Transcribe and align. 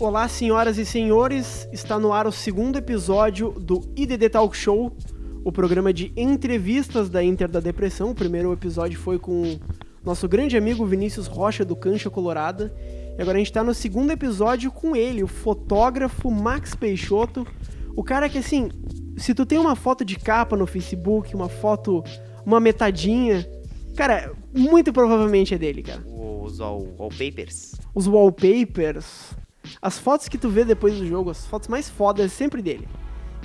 Olá, 0.00 0.26
senhoras 0.28 0.78
e 0.78 0.86
senhores, 0.86 1.68
está 1.70 1.98
no 1.98 2.10
ar 2.12 2.26
o 2.26 2.32
segundo 2.32 2.78
episódio 2.78 3.50
do 3.50 3.82
IDD 3.94 4.30
Talk 4.30 4.56
Show, 4.56 4.96
o 5.44 5.52
programa 5.52 5.92
de 5.92 6.10
entrevistas 6.16 7.10
da 7.10 7.22
Inter 7.22 7.48
da 7.48 7.60
Depressão. 7.60 8.10
O 8.10 8.14
primeiro 8.14 8.50
episódio 8.50 8.98
foi 8.98 9.18
com 9.18 9.58
nosso 10.02 10.26
grande 10.26 10.56
amigo 10.56 10.86
Vinícius 10.86 11.26
Rocha 11.26 11.66
do 11.66 11.76
Cancha 11.76 12.08
Colorada. 12.08 12.74
E 13.18 13.20
agora 13.20 13.36
a 13.36 13.38
gente 13.40 13.50
está 13.50 13.62
no 13.62 13.74
segundo 13.74 14.10
episódio 14.10 14.72
com 14.72 14.96
ele, 14.96 15.22
o 15.22 15.26
fotógrafo 15.28 16.30
Max 16.30 16.74
Peixoto. 16.74 17.46
O 17.94 18.02
cara 18.02 18.26
que, 18.28 18.38
assim, 18.38 18.70
se 19.18 19.34
tu 19.34 19.44
tem 19.44 19.58
uma 19.58 19.76
foto 19.76 20.02
de 20.02 20.16
capa 20.16 20.56
no 20.56 20.66
Facebook, 20.66 21.34
uma 21.34 21.50
foto, 21.50 22.02
uma 22.46 22.58
metadinha, 22.58 23.46
cara, 23.94 24.32
muito 24.56 24.94
provavelmente 24.94 25.54
é 25.54 25.58
dele, 25.58 25.82
cara. 25.82 26.02
Os 26.06 26.58
wall- 26.58 26.88
wallpapers. 26.98 27.74
Os 27.94 28.06
wallpapers, 28.06 29.34
as 29.82 29.98
fotos 29.98 30.28
que 30.28 30.38
tu 30.38 30.48
vê 30.48 30.64
depois 30.64 30.98
do 30.98 31.06
jogo, 31.06 31.30
as 31.30 31.46
fotos 31.46 31.68
mais 31.68 31.88
fodas 31.88 32.26
é 32.26 32.28
sempre 32.28 32.60
dele. 32.60 32.86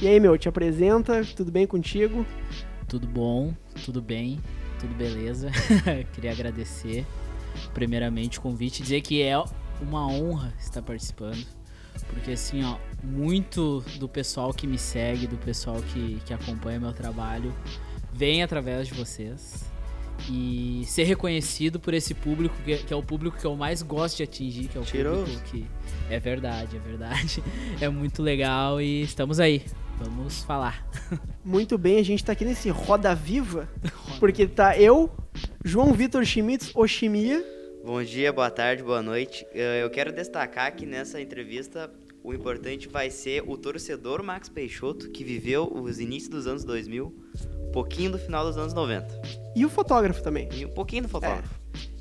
E 0.01 0.07
aí, 0.07 0.19
meu, 0.19 0.37
te 0.37 0.49
apresenta, 0.49 1.23
tudo 1.35 1.51
bem 1.51 1.65
contigo? 1.65 2.25
Tudo 2.87 3.07
bom, 3.07 3.53
tudo 3.85 4.01
bem, 4.01 4.39
tudo 4.79 4.93
beleza. 4.93 5.49
Queria 6.13 6.31
agradecer 6.31 7.05
primeiramente 7.73 8.39
o 8.39 8.41
convite, 8.41 8.83
dizer 8.83 9.01
que 9.01 9.21
é 9.21 9.41
uma 9.81 10.05
honra 10.07 10.53
estar 10.59 10.81
participando. 10.81 11.45
Porque 12.07 12.31
assim, 12.31 12.63
ó, 12.63 12.77
muito 13.01 13.79
do 13.97 14.09
pessoal 14.09 14.53
que 14.53 14.67
me 14.67 14.77
segue, 14.77 15.27
do 15.27 15.37
pessoal 15.37 15.81
que, 15.93 16.19
que 16.25 16.33
acompanha 16.33 16.79
meu 16.79 16.91
trabalho, 16.91 17.53
vem 18.13 18.43
através 18.43 18.87
de 18.87 18.93
vocês. 18.93 19.63
E 20.29 20.83
ser 20.85 21.03
reconhecido 21.03 21.79
por 21.79 21.93
esse 21.93 22.13
público, 22.13 22.55
que, 22.63 22.77
que 22.77 22.93
é 22.93 22.95
o 22.95 23.03
público 23.03 23.37
que 23.37 23.45
eu 23.45 23.55
mais 23.55 23.81
gosto 23.81 24.17
de 24.17 24.23
atingir, 24.23 24.67
que 24.67 24.77
é 24.77 24.81
o 24.81 24.85
Cheiroso. 24.85 25.25
público 25.25 25.43
que. 25.45 25.65
É 26.09 26.19
verdade, 26.19 26.77
é 26.77 26.79
verdade. 26.79 27.43
É 27.81 27.89
muito 27.89 28.21
legal 28.21 28.79
e 28.79 29.01
estamos 29.01 29.39
aí. 29.39 29.63
Vamos 29.97 30.43
falar. 30.43 30.85
Muito 31.43 31.77
bem, 31.77 31.99
a 31.99 32.03
gente 32.03 32.23
tá 32.23 32.33
aqui 32.33 32.43
nesse 32.43 32.69
Roda 32.69 33.15
Viva, 33.15 33.69
porque 34.19 34.45
tá 34.45 34.77
eu, 34.77 35.09
João 35.63 35.93
Vitor 35.93 36.25
Schmitz, 36.25 36.71
Oshimia. 36.75 37.43
Bom 37.85 38.03
dia, 38.03 38.33
boa 38.33 38.49
tarde, 38.49 38.83
boa 38.83 39.01
noite. 39.01 39.45
Eh, 39.53 39.81
Eu 39.83 39.89
quero 39.89 40.11
destacar 40.11 40.75
que 40.75 40.85
nessa 40.85 41.21
entrevista 41.21 41.89
o 42.23 42.33
importante 42.33 42.89
vai 42.89 43.09
ser 43.09 43.43
o 43.47 43.55
torcedor 43.55 44.21
Max 44.23 44.49
Peixoto, 44.49 45.09
que 45.11 45.23
viveu 45.23 45.71
os 45.71 45.99
inícios 45.99 46.29
dos 46.29 46.47
anos 46.47 46.65
2000, 46.65 47.13
um 47.67 47.71
pouquinho 47.71 48.11
do 48.11 48.17
final 48.17 48.43
dos 48.45 48.57
anos 48.57 48.73
90. 48.73 49.21
E 49.55 49.63
o 49.63 49.69
fotógrafo 49.69 50.21
também. 50.23 50.49
E 50.51 50.65
um 50.65 50.73
pouquinho 50.73 51.03
do 51.03 51.09
fotógrafo. 51.09 51.53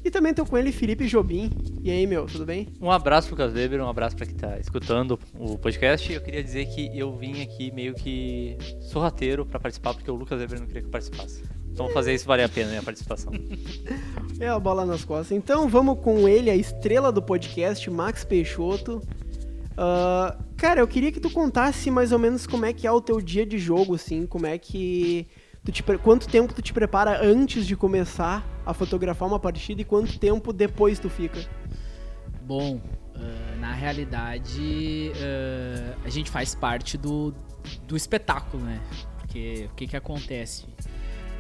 E 0.05 0.11
também 0.11 0.35
tô 0.35 0.45
com 0.45 0.59
ele, 0.59 0.71
Felipe 0.71 1.07
Jobim. 1.07 1.51
E 1.83 1.91
aí, 1.91 2.07
meu, 2.07 2.27
tudo 2.27 2.45
bem? 2.45 2.69
Um 2.79 2.91
abraço 2.91 3.29
pro 3.29 3.37
Carlos 3.39 3.57
Weber, 3.57 3.81
um 3.83 3.89
abraço 3.89 4.15
pra 4.15 4.27
quem 4.27 4.37
tá 4.37 4.59
escutando 4.59 5.19
o 5.39 5.57
podcast. 5.57 6.13
Eu 6.13 6.21
queria 6.21 6.45
dizer 6.45 6.67
que 6.67 6.91
eu 6.97 7.17
vim 7.17 7.41
aqui 7.43 7.73
meio 7.73 7.95
que 7.95 8.59
sorrateiro 8.83 9.47
pra 9.47 9.59
participar, 9.59 9.95
porque 9.95 10.11
o 10.11 10.15
Lucas 10.15 10.39
Weber 10.39 10.61
não 10.61 10.67
queria 10.67 10.83
que 10.83 10.89
eu 10.89 10.93
participasse. 10.93 11.43
Então 11.73 11.89
fazer 11.89 12.13
isso 12.13 12.27
valer 12.27 12.45
a 12.45 12.49
pena, 12.49 12.69
minha 12.69 12.83
participação. 12.83 13.33
É 14.41 14.49
a 14.49 14.59
bola 14.59 14.85
nas 14.85 15.05
costas. 15.05 15.31
Então 15.31 15.69
vamos 15.69 16.01
com 16.01 16.29
ele, 16.29 16.51
a 16.51 16.57
estrela 16.57 17.13
do 17.13 17.23
podcast, 17.23 17.89
Max 17.89 18.25
Peixoto. 18.25 19.01
Ah, 19.77 20.37
cara, 20.57 20.81
eu 20.81 20.89
queria 20.89 21.13
que 21.13 21.21
tu 21.21 21.31
contasse 21.31 21.91
mais 21.91 22.13
ou 22.13 22.19
menos 22.19 22.47
como 22.47 22.65
é 22.65 22.73
que 22.73 22.87
é 22.87 22.91
o 22.91 23.01
teu 23.01 23.21
dia 23.21 23.47
de 23.47 23.59
jogo, 23.59 23.95
assim, 23.95 24.27
como 24.27 24.47
é 24.47 24.59
que. 24.59 25.27
Tu 25.65 25.73
te 25.73 25.83
quanto 25.83 26.29
tempo 26.29 26.53
tu 26.53 26.61
te 26.61 26.75
prepara 26.75 27.25
antes 27.25 27.67
de 27.67 27.75
começar 27.75 28.45
a 28.65 28.73
fotografar 28.73 29.29
uma 29.29 29.39
partida 29.39 29.81
e 29.81 29.85
quanto 29.85 30.19
tempo 30.19 30.53
depois 30.53 30.99
tu 30.99 31.09
fica? 31.09 31.39
Bom, 32.43 32.81
ah, 33.15 33.57
na 33.59 33.73
realidade, 33.73 35.13
ah, 35.17 35.97
a 36.05 36.09
gente 36.09 36.31
faz 36.31 36.55
parte 36.55 36.97
do, 36.97 37.35
do 37.87 37.97
espetáculo, 37.97 38.65
né? 38.65 38.81
Porque 39.19 39.69
o 39.71 39.75
que 39.75 39.87
que 39.87 39.97
acontece? 39.97 40.65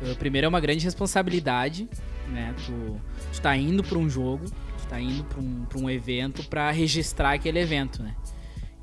Ah, 0.02 0.14
primeiro 0.18 0.46
é 0.46 0.48
uma 0.48 0.60
grande 0.60 0.84
responsabilidade, 0.84 1.88
né? 2.28 2.54
Tu, 2.64 3.00
tu 3.32 3.40
tá 3.40 3.56
indo 3.56 3.82
para 3.82 3.98
um 3.98 4.08
jogo, 4.08 4.44
tu 4.46 4.86
tá 4.88 5.00
indo 5.00 5.24
para 5.24 5.40
um, 5.40 5.66
um 5.76 5.90
evento 5.90 6.42
para 6.44 6.70
registrar 6.70 7.32
aquele 7.32 7.58
evento, 7.58 8.02
né? 8.02 8.14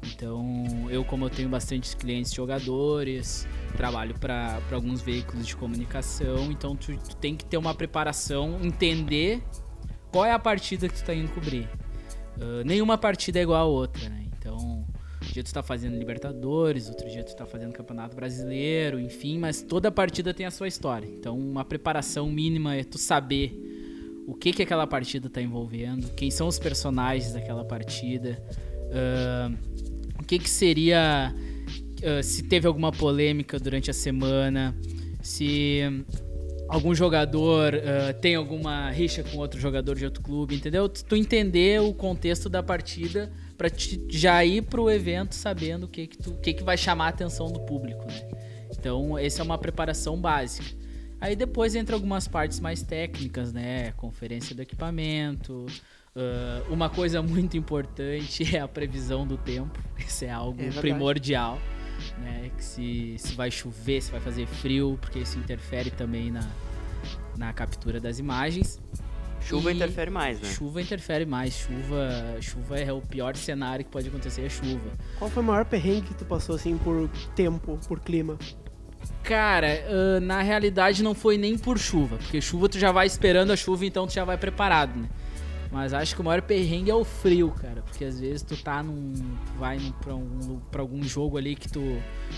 Então, 0.04 0.88
eu 0.90 1.06
como 1.06 1.26
eu 1.26 1.30
tenho 1.30 1.50
bastante 1.50 1.96
clientes 1.96 2.34
jogadores, 2.34 3.48
trabalho 3.78 4.16
para 4.20 4.60
alguns 4.72 5.02
veículos 5.02 5.46
de 5.46 5.56
comunicação, 5.56 6.52
então 6.52 6.76
tu, 6.76 6.98
tu 6.98 7.16
tem 7.16 7.36
que 7.36 7.46
ter 7.46 7.58
uma 7.58 7.74
preparação, 7.74 8.60
entender 8.62 9.42
qual 10.12 10.26
é 10.26 10.32
a 10.32 10.40
partida 10.40 10.88
que 10.90 10.96
tu 10.96 11.04
tá 11.04 11.14
indo 11.14 11.32
cobrir. 11.32 11.70
Uh, 12.38 12.64
nenhuma 12.66 12.98
partida 12.98 13.40
é 13.40 13.44
igual 13.44 13.62
a 13.62 13.66
outra, 13.66 14.10
né? 14.10 14.26
Então, 14.38 14.58
um 14.58 15.32
dia 15.32 15.44
tu 15.44 15.54
tá 15.54 15.62
fazendo 15.62 15.98
Libertadores, 15.98 16.90
outro 16.90 17.08
dia 17.10 17.24
tu 17.24 17.36
tá 17.36 17.46
fazendo 17.46 17.72
Campeonato 17.72 18.16
Brasileiro, 18.16 19.00
enfim, 19.00 19.38
mas 19.38 19.62
toda 19.62 19.92
partida 19.92 20.34
tem 20.34 20.46
a 20.46 20.52
sua 20.52 20.68
história. 20.68 21.08
Então, 21.08 21.38
uma 21.38 21.64
preparação 21.64 22.30
mínima 22.32 22.76
é 22.76 22.84
tu 22.84 22.98
saber 22.98 23.56
o 24.28 24.34
que 24.34 24.52
que 24.52 24.64
aquela 24.64 24.88
partida 24.88 25.30
tá 25.30 25.42
envolvendo, 25.42 26.12
quem 26.14 26.32
são 26.32 26.48
os 26.48 26.58
personagens 26.58 27.34
daquela 27.34 27.64
partida, 27.66 28.42
uh, 28.88 29.91
o 30.22 30.24
que 30.24 30.38
que 30.38 30.50
seria 30.50 31.34
uh, 31.34 32.24
se 32.24 32.44
teve 32.44 32.68
alguma 32.68 32.92
polêmica 32.92 33.60
durante 33.60 33.90
a 33.90 33.94
semana, 33.94 34.76
se 35.22 35.82
algum 36.70 36.94
jogador 36.94 37.74
uh, 37.74 38.14
tem 38.22 38.36
alguma 38.36 38.92
rixa 38.92 39.24
com 39.24 39.38
outro 39.38 39.60
jogador 39.60 39.96
de 39.96 40.06
outro 40.06 40.22
clube, 40.22 40.56
entendeu? 40.56 40.88
Tu, 40.88 41.16
entender 41.16 41.82
o 41.82 41.92
contexto 41.94 42.48
da 42.48 42.62
partida 42.62 43.32
te, 43.76 44.00
já 44.10 44.46
ir 44.46 44.62
pro 44.64 44.90
evento 44.90 45.34
sabendo 45.34 45.86
o 45.86 45.88
que 45.88 46.08
que, 46.08 46.18
tu, 46.18 46.34
que 46.36 46.54
que 46.54 46.64
vai 46.64 46.78
chamar 46.78 47.06
a 47.06 47.10
atenção 47.10 47.52
do 47.52 47.60
público, 47.62 48.06
né? 48.06 48.22
Então, 48.72 49.18
essa 49.18 49.42
é 49.42 49.44
uma 49.44 49.58
preparação 49.58 50.20
básica. 50.20 50.82
Aí 51.20 51.36
depois 51.36 51.76
entra 51.76 51.96
algumas 51.96 52.28
partes 52.28 52.60
mais 52.60 52.82
técnicas, 52.82 53.54
né? 53.54 53.92
Conferência 53.92 54.56
do 54.56 54.62
equipamento. 54.62 55.68
Uh, 56.16 56.74
uma 56.74 56.90
coisa 56.90 57.22
muito 57.22 57.58
importante 57.58 58.44
é 58.56 58.60
a 58.60 58.68
previsão 58.68 59.26
do 59.26 59.38
tempo. 59.38 59.80
Isso 59.98 60.26
é 60.26 60.30
algo 60.32 60.62
É 60.62 60.70
primordial 60.72 61.60
né? 62.18 62.52
Que 62.58 62.64
se, 62.64 63.16
se 63.18 63.36
vai 63.36 63.52
chover, 63.52 64.02
se 64.02 64.12
vai 64.12 64.20
fazer 64.20 64.48
frio, 64.48 64.98
porque 65.00 65.20
isso 65.20 65.38
interfere 65.38 65.92
também 65.92 66.32
na, 66.32 66.48
na 67.38 67.54
captura 67.54 68.00
das 68.00 68.20
imagens. 68.20 68.80
Chuva 69.42 69.72
E 69.72 69.76
interfere 69.76 70.12
mais, 70.12 70.40
né? 70.40 70.50
Chuva 70.50 70.82
interfere 70.82 71.26
mais. 71.26 71.56
Chuva, 71.56 72.38
chuva 72.42 72.78
é 72.78 72.94
o 72.94 73.02
pior 73.02 73.36
cenário 73.36 73.84
que 73.84 73.90
pode 73.90 74.08
acontecer, 74.08 74.46
é 74.46 74.50
chuva. 74.50 74.92
Qual 75.18 75.32
foi 75.32 75.42
o 75.42 75.46
maior 75.46 75.66
perrengue 75.66 76.08
que 76.08 76.14
tu 76.14 76.26
passou, 76.26 76.56
assim, 76.56 76.78
por 76.78 77.10
tempo, 77.36 77.80
por 77.88 78.00
clima? 78.00 78.38
Cara, 79.24 79.84
ah, 79.88 80.20
na 80.20 80.44
realidade 80.44 81.02
não 81.02 81.16
foi 81.16 81.38
nem 81.40 81.58
por 81.58 81.80
chuva, 81.80 82.18
porque 82.18 82.40
chuva 82.40 82.70
tu 82.70 82.78
já 82.78 82.92
vai 82.92 83.08
esperando 83.08 83.52
a 83.52 83.56
chuva, 83.56 83.84
então 83.84 84.06
tu 84.06 84.14
já 84.14 84.24
vai 84.24 84.38
preparado, 84.38 84.96
né? 84.96 85.10
Mas 85.72 85.94
acho 85.94 86.14
que 86.14 86.22
o 86.22 86.24
maior 86.24 86.42
perrengue 86.42 86.92
é 86.92 86.96
o 86.96 87.06
frio, 87.06 87.50
cara, 87.50 87.82
porque 87.82 88.04
às 88.04 88.20
vezes 88.20 88.42
tu 88.42 88.62
tá 88.62 88.84
num. 88.84 89.14
Tu 89.14 89.54
vai 89.58 89.80
num, 89.80 89.92
pra, 89.94 90.14
um, 90.14 90.60
pra 90.70 90.82
algum 90.82 91.02
jogo 91.02 91.38
ali 91.38 91.56
que 91.56 91.72
tu 91.72 91.82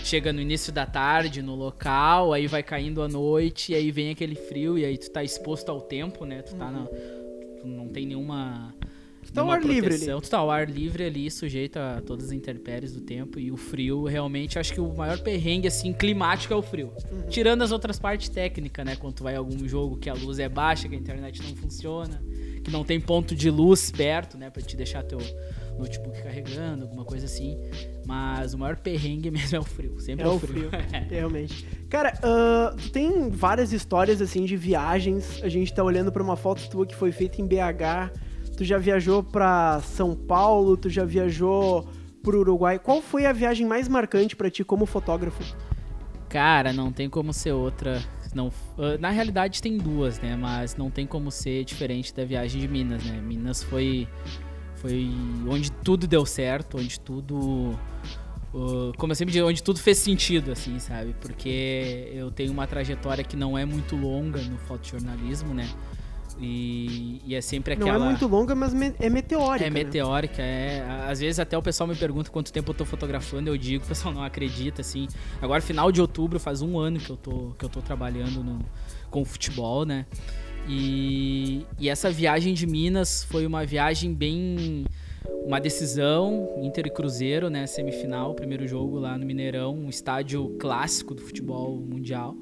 chega 0.04 0.32
no 0.32 0.40
início 0.40 0.72
da 0.72 0.86
tarde 0.86 1.42
no 1.42 1.56
local, 1.56 2.32
aí 2.32 2.46
vai 2.46 2.62
caindo 2.62 3.02
a 3.02 3.08
noite, 3.08 3.72
e 3.72 3.74
aí 3.74 3.90
vem 3.90 4.10
aquele 4.10 4.36
frio, 4.36 4.78
e 4.78 4.84
aí 4.84 4.96
tu 4.96 5.10
tá 5.10 5.24
exposto 5.24 5.68
ao 5.68 5.80
tempo, 5.80 6.24
né? 6.24 6.42
Tu 6.42 6.54
tá 6.54 6.70
na. 6.70 6.86
Tu 7.60 7.66
não 7.66 7.88
tem 7.88 8.06
nenhuma. 8.06 8.72
Tu 9.24 9.32
tá 9.32 9.40
ao 9.40 9.50
ar 9.50 9.64
livre 9.64 9.94
ali. 9.94 10.06
Tu 10.06 10.30
tá 10.30 10.38
ao 10.38 10.50
ar 10.50 10.70
livre 10.70 11.02
ali, 11.02 11.28
sujeito 11.28 11.76
a 11.76 12.00
todas 12.06 12.26
as 12.26 12.32
intempéries 12.32 12.92
do 12.92 13.00
tempo. 13.00 13.40
E 13.40 13.50
o 13.50 13.56
frio, 13.56 14.04
realmente, 14.04 14.60
acho 14.60 14.72
que 14.72 14.80
o 14.80 14.94
maior 14.94 15.18
perrengue, 15.18 15.66
assim, 15.66 15.92
climático 15.92 16.54
é 16.54 16.56
o 16.56 16.62
frio. 16.62 16.92
Tirando 17.28 17.62
as 17.62 17.72
outras 17.72 17.98
partes 17.98 18.28
técnicas, 18.28 18.86
né? 18.86 18.94
Quando 18.94 19.14
tu 19.14 19.24
vai 19.24 19.34
a 19.34 19.38
algum 19.38 19.66
jogo 19.66 19.96
que 19.96 20.08
a 20.08 20.14
luz 20.14 20.38
é 20.38 20.48
baixa, 20.48 20.88
que 20.88 20.94
a 20.94 20.98
internet 20.98 21.42
não 21.42 21.56
funciona, 21.56 22.22
que 22.64 22.70
não 22.70 22.82
tem 22.82 23.00
ponto 23.00 23.34
de 23.34 23.50
luz 23.50 23.90
perto, 23.90 24.38
né? 24.38 24.50
Pra 24.50 24.62
te 24.62 24.76
deixar 24.76 25.02
teu 25.02 25.18
notebook 25.78 26.22
carregando, 26.22 26.84
alguma 26.84 27.04
coisa 27.04 27.26
assim. 27.26 27.58
Mas 28.06 28.54
o 28.54 28.58
maior 28.58 28.76
perrengue 28.76 29.30
mesmo 29.32 29.56
é 29.56 29.60
o 29.60 29.64
frio. 29.64 30.00
Sempre 30.00 30.24
É 30.24 30.26
é, 30.26 30.30
o 30.30 30.36
o 30.36 30.40
frio. 30.40 30.70
Realmente. 31.10 31.66
Cara, 31.88 32.12
tu 32.76 32.90
tem 32.90 33.28
várias 33.30 33.72
histórias, 33.72 34.20
assim, 34.20 34.44
de 34.44 34.56
viagens. 34.56 35.40
A 35.42 35.48
gente 35.48 35.72
tá 35.72 35.84
olhando 35.84 36.10
pra 36.10 36.22
uma 36.22 36.36
foto 36.36 36.68
tua 36.68 36.86
que 36.86 36.94
foi 36.94 37.12
feita 37.12 37.40
em 37.40 37.46
BH. 37.46 38.10
Tu 38.56 38.64
já 38.64 38.78
viajou 38.78 39.22
pra 39.22 39.80
São 39.80 40.14
Paulo, 40.14 40.76
tu 40.76 40.88
já 40.88 41.04
viajou 41.04 41.86
pro 42.22 42.40
Uruguai. 42.40 42.78
Qual 42.78 43.02
foi 43.02 43.26
a 43.26 43.32
viagem 43.32 43.66
mais 43.66 43.88
marcante 43.88 44.34
pra 44.34 44.50
ti 44.50 44.64
como 44.64 44.86
fotógrafo? 44.86 45.42
Cara, 46.28 46.72
não 46.72 46.90
tem 46.90 47.08
como 47.08 47.32
ser 47.32 47.52
outra. 47.52 48.02
Não, 48.34 48.52
ah, 48.78 48.98
na 48.98 49.10
realidade 49.10 49.62
tem 49.62 49.78
duas, 49.78 50.18
né? 50.20 50.36
Mas 50.36 50.76
não 50.76 50.90
tem 50.90 51.06
como 51.06 51.30
ser 51.30 51.64
diferente 51.64 52.14
da 52.14 52.24
viagem 52.24 52.60
de 52.60 52.68
Minas, 52.68 53.04
né? 53.04 53.20
Minas 53.20 53.62
foi 53.62 54.08
foi 54.76 55.10
onde 55.48 55.72
tudo 55.72 56.06
deu 56.06 56.26
certo, 56.26 56.76
onde 56.78 57.00
tudo 57.00 57.78
ah, 58.54 58.92
como 58.96 59.12
eu 59.12 59.16
sempre 59.16 59.32
digo, 59.32 59.48
onde 59.48 59.62
tudo 59.62 59.80
fez 59.80 59.98
sentido, 59.98 60.52
assim, 60.52 60.78
sabe? 60.78 61.14
Porque 61.20 62.10
eu 62.12 62.30
tenho 62.30 62.52
uma 62.52 62.66
trajetória 62.66 63.24
que 63.24 63.36
não 63.36 63.58
é 63.58 63.64
muito 63.64 63.96
longa 63.96 64.40
no 64.42 64.58
fotojornalismo, 64.58 65.52
né? 65.52 65.68
E, 66.40 67.20
e 67.26 67.34
é 67.34 67.40
sempre 67.40 67.76
Não 67.76 67.86
aquela. 67.86 68.04
é 68.06 68.08
muito 68.08 68.26
longa, 68.26 68.54
mas 68.54 68.74
me- 68.74 68.94
é 68.98 69.08
meteórica. 69.08 69.66
É 69.66 69.70
né? 69.70 69.84
meteórica, 69.84 70.42
é. 70.42 70.84
Às 71.08 71.20
vezes 71.20 71.38
até 71.38 71.56
o 71.56 71.62
pessoal 71.62 71.86
me 71.88 71.94
pergunta 71.94 72.30
quanto 72.30 72.52
tempo 72.52 72.70
eu 72.70 72.74
tô 72.74 72.84
fotografando, 72.84 73.48
eu 73.48 73.56
digo, 73.56 73.84
o 73.84 73.86
pessoal 73.88 74.12
não 74.12 74.22
acredita, 74.22 74.80
assim. 74.80 75.06
Agora, 75.40 75.62
final 75.62 75.92
de 75.92 76.00
outubro, 76.00 76.40
faz 76.40 76.60
um 76.60 76.78
ano 76.78 76.98
que 76.98 77.08
eu 77.10 77.16
tô, 77.16 77.52
que 77.58 77.64
eu 77.64 77.68
tô 77.68 77.80
trabalhando 77.80 78.42
no, 78.42 78.58
com 79.10 79.22
o 79.22 79.24
futebol, 79.24 79.84
né? 79.86 80.06
E, 80.68 81.64
e 81.78 81.88
essa 81.88 82.10
viagem 82.10 82.54
de 82.54 82.66
Minas 82.66 83.22
foi 83.24 83.46
uma 83.46 83.64
viagem 83.64 84.12
bem. 84.12 84.84
Uma 85.46 85.58
decisão, 85.60 86.54
Inter 86.62 86.86
e 86.86 86.90
Cruzeiro, 86.90 87.48
né? 87.50 87.66
Semifinal, 87.66 88.34
primeiro 88.34 88.66
jogo 88.66 88.98
lá 88.98 89.16
no 89.16 89.24
Mineirão, 89.26 89.74
um 89.74 89.88
estádio 89.88 90.56
clássico 90.58 91.14
do 91.14 91.22
futebol 91.22 91.78
mundial. 91.80 92.34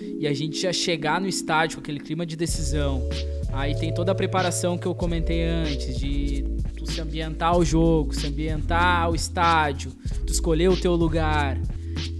E 0.00 0.26
a 0.26 0.32
gente 0.32 0.60
já 0.60 0.72
chegar 0.72 1.20
no 1.20 1.26
estádio 1.26 1.76
com 1.76 1.80
aquele 1.80 2.00
clima 2.00 2.24
de 2.24 2.36
decisão. 2.36 3.08
Aí 3.52 3.74
tem 3.74 3.92
toda 3.92 4.12
a 4.12 4.14
preparação 4.14 4.76
que 4.76 4.86
eu 4.86 4.94
comentei 4.94 5.44
antes, 5.44 5.98
de 5.98 6.44
tu 6.76 6.86
se 6.86 7.00
ambientar 7.00 7.54
ao 7.54 7.64
jogo, 7.64 8.14
se 8.14 8.26
ambientar 8.26 9.02
ao 9.02 9.14
estádio, 9.14 9.92
tu 10.26 10.32
escolher 10.32 10.68
o 10.68 10.76
teu 10.76 10.94
lugar. 10.94 11.58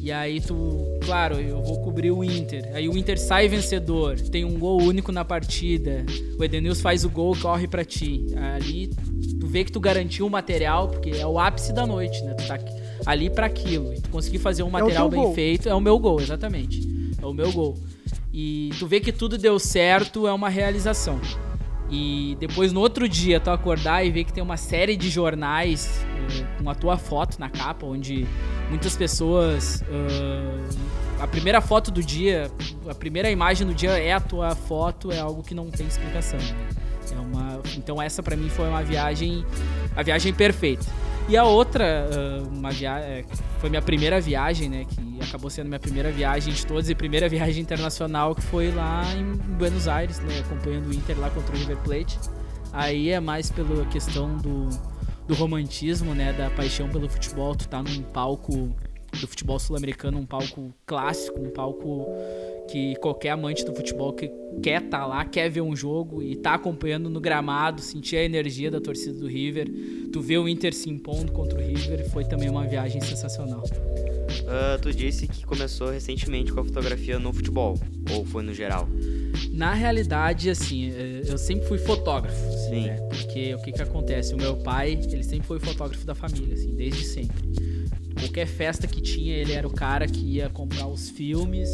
E 0.01 0.11
aí 0.11 0.41
tu, 0.41 0.99
claro, 1.05 1.37
eu 1.37 1.63
vou 1.63 1.81
cobrir 1.83 2.11
o 2.11 2.25
Inter. 2.25 2.71
Aí 2.73 2.89
o 2.89 2.97
Inter 2.97 3.19
sai 3.19 3.47
vencedor, 3.49 4.19
tem 4.19 4.45
um 4.45 4.59
gol 4.59 4.81
único 4.81 5.13
na 5.13 5.25
partida. 5.25 6.05
O 6.39 6.45
Edenilson 6.45 6.81
faz 6.81 7.05
o 7.05 7.11
gol, 7.11 7.37
corre 7.37 7.69
pra 7.69 7.85
ti. 7.85 8.27
Ali 8.37 8.89
tu 9.39 9.47
vê 9.47 9.65
que 9.65 9.73
tu 9.73 9.81
garantiu 9.81 10.27
o 10.27 10.31
material, 10.31 10.89
porque 10.89 11.11
é 11.11 11.27
o 11.27 11.39
ápice 11.39 11.73
da 11.73 11.87
noite, 11.87 12.23
né? 12.25 12.35
Tu 12.35 12.47
tá 12.47 12.59
ali 13.07 13.29
pra 13.29 13.47
aquilo. 13.47 13.93
E 13.93 14.01
tu 14.01 14.09
conseguir 14.09 14.39
fazer 14.39 14.63
um 14.63 14.71
material 14.71 15.09
teu 15.09 15.19
bem 15.19 15.27
gol. 15.27 15.35
feito, 15.35 15.69
é 15.69 15.75
o 15.75 15.81
meu 15.81 15.99
gol, 15.99 16.21
exatamente. 16.21 16.81
É 17.21 17.27
o 17.27 17.33
meu 17.33 17.53
gol. 17.53 17.77
E 18.33 18.71
tu 18.79 18.87
vê 18.87 19.01
que 19.01 19.13
tudo 19.13 19.37
deu 19.39 19.59
certo, 19.59 20.27
é 20.27 20.33
uma 20.33 20.49
realização. 20.49 21.21
E 21.91 22.37
depois 22.39 22.73
no 22.73 22.81
outro 22.81 23.09
dia 23.09 23.41
tu 23.41 23.51
acordar 23.51 24.05
e 24.05 24.11
ver 24.11 24.25
que 24.25 24.33
tem 24.33 24.43
uma 24.43 24.57
série 24.59 24.97
de 24.97 25.09
jornais 25.09 26.05
eh, 26.29 26.63
com 26.63 26.69
a 26.69 26.75
tua 26.75 26.99
foto 26.99 27.39
na 27.41 27.49
capa, 27.49 27.87
onde 27.87 28.27
muitas 28.69 28.95
pessoas. 28.95 29.83
eh, 29.83 30.89
a 31.19 31.27
primeira 31.27 31.61
foto 31.61 31.91
do 31.91 32.01
dia, 32.03 32.51
a 32.89 32.95
primeira 32.95 33.29
imagem 33.31 33.67
do 33.67 33.75
dia 33.75 33.91
é 33.99 34.13
a 34.13 34.21
tua 34.21 34.55
foto, 34.55 35.11
é 35.11 35.19
algo 35.19 35.43
que 35.43 35.55
não 35.55 35.69
tem 35.71 35.87
explicação. 35.87 36.39
É 37.11 37.19
uma, 37.19 37.61
então 37.77 38.01
essa 38.01 38.23
pra 38.23 38.37
mim 38.37 38.49
foi 38.51 38.69
uma 38.69 38.83
viagem, 38.85 39.45
a 39.97 40.03
viagem 40.03 40.33
perfeita. 40.33 40.87
E 41.29 41.37
a 41.37 41.45
outra, 41.45 42.09
ah, 42.11 42.49
uma 42.51 42.71
viagem, 42.71 43.27
foi 43.59 43.69
minha 43.69 43.83
primeira 43.83 44.19
viagem, 44.19 44.71
né? 44.71 44.87
Que 44.87 45.23
acabou 45.23 45.51
sendo 45.51 45.69
minha 45.69 45.79
primeira 45.79 46.11
viagem 46.11 46.55
de 46.55 46.65
todas 46.65 46.89
e 46.89 46.95
primeira 46.95 47.29
viagem 47.31 47.63
internacional, 47.63 48.35
que 48.35 48.41
foi 48.41 48.71
lá 48.73 49.05
em 49.15 49.37
Buenos 49.57 49.87
Aires, 49.87 50.21
né? 50.21 50.41
Acompanhando 50.41 50.87
o 50.87 50.95
Inter 50.95 51.19
lá 51.19 51.29
contra 51.29 51.55
o 51.55 51.59
River 51.59 51.77
Plate. 51.79 52.19
Aí 52.73 53.11
é 53.11 53.21
mais 53.21 53.51
pela 53.51 53.85
questão 53.87 54.39
do, 54.39 54.71
do 55.27 55.35
romantismo, 55.35 56.15
né? 56.15 56.33
Da 56.33 56.49
paixão 56.49 56.89
pelo 56.89 57.09
futebol. 57.11 57.55
Tu 57.55 57.69
tá 57.69 57.83
num 57.83 58.03
palco 58.05 58.75
do 59.13 59.27
futebol 59.27 59.59
sul-americano, 59.59 60.19
um 60.19 60.27
palco 60.27 60.73
clássico, 60.87 61.41
um 61.41 61.51
palco 61.51 62.07
que 62.71 62.95
qualquer 62.97 63.31
amante 63.31 63.65
do 63.65 63.75
futebol 63.75 64.13
que 64.13 64.31
quer 64.63 64.83
estar 64.83 65.07
lá, 65.07 65.25
quer 65.25 65.49
ver 65.49 65.63
um 65.63 65.75
jogo 65.75 66.23
e 66.23 66.37
tá 66.37 66.55
acompanhando 66.55 67.09
no 67.09 67.21
gramado, 67.21 67.81
sentir 67.81 68.17
a 68.17 68.25
energia 68.25 68.71
da 68.71 68.81
torcida 68.81 69.19
do 69.19 69.27
River, 69.27 69.69
tu 70.13 70.21
vê 70.21 70.37
o 70.37 70.49
Inter 70.49 70.75
se 70.75 70.91
impondo 70.91 71.33
contra 71.33 71.59
o 71.59 71.63
River, 71.63 72.09
foi 72.11 72.25
também 72.25 72.49
uma 72.49 72.67
viagem 72.67 73.01
sensacional. 73.01 73.65
Ah, 74.47 74.79
tu 74.81 74.93
disse 74.93 75.27
que 75.27 75.45
começou 75.45 75.91
recentemente 75.91 76.53
com 76.53 76.61
a 76.61 76.65
fotografia 76.65 77.19
no 77.19 77.33
futebol, 77.33 77.79
ou 78.11 78.25
foi 78.25 78.43
no 78.43 78.53
geral? 78.53 78.89
Na 79.51 79.75
realidade, 79.75 80.51
assim, 80.51 80.91
eh, 80.91 81.23
eu 81.27 81.39
sempre 81.39 81.67
fui 81.67 81.79
fotógrafo, 81.79 82.47
assim, 82.49 82.71
Sim. 82.71 82.87
né? 82.87 82.97
Porque 83.09 83.55
o 83.55 83.63
que 83.63 83.73
que 83.73 83.83
acontece? 83.83 84.35
O 84.35 84.37
meu 84.37 84.57
pai, 84.57 84.93
ele 84.93 85.23
sempre 85.23 85.47
foi 85.47 85.59
fotógrafo 85.59 86.05
da 86.07 86.15
família, 86.15 86.55
assim, 86.55 86.75
desde 86.75 87.05
sempre. 87.05 87.37
Qualquer 88.19 88.47
festa 88.47 88.87
que 88.87 89.01
tinha, 89.01 89.37
ele 89.37 89.53
era 89.53 89.67
o 89.67 89.71
cara 89.71 90.07
que 90.07 90.21
ia 90.21 90.49
comprar 90.49 90.87
os 90.87 91.09
filmes, 91.09 91.69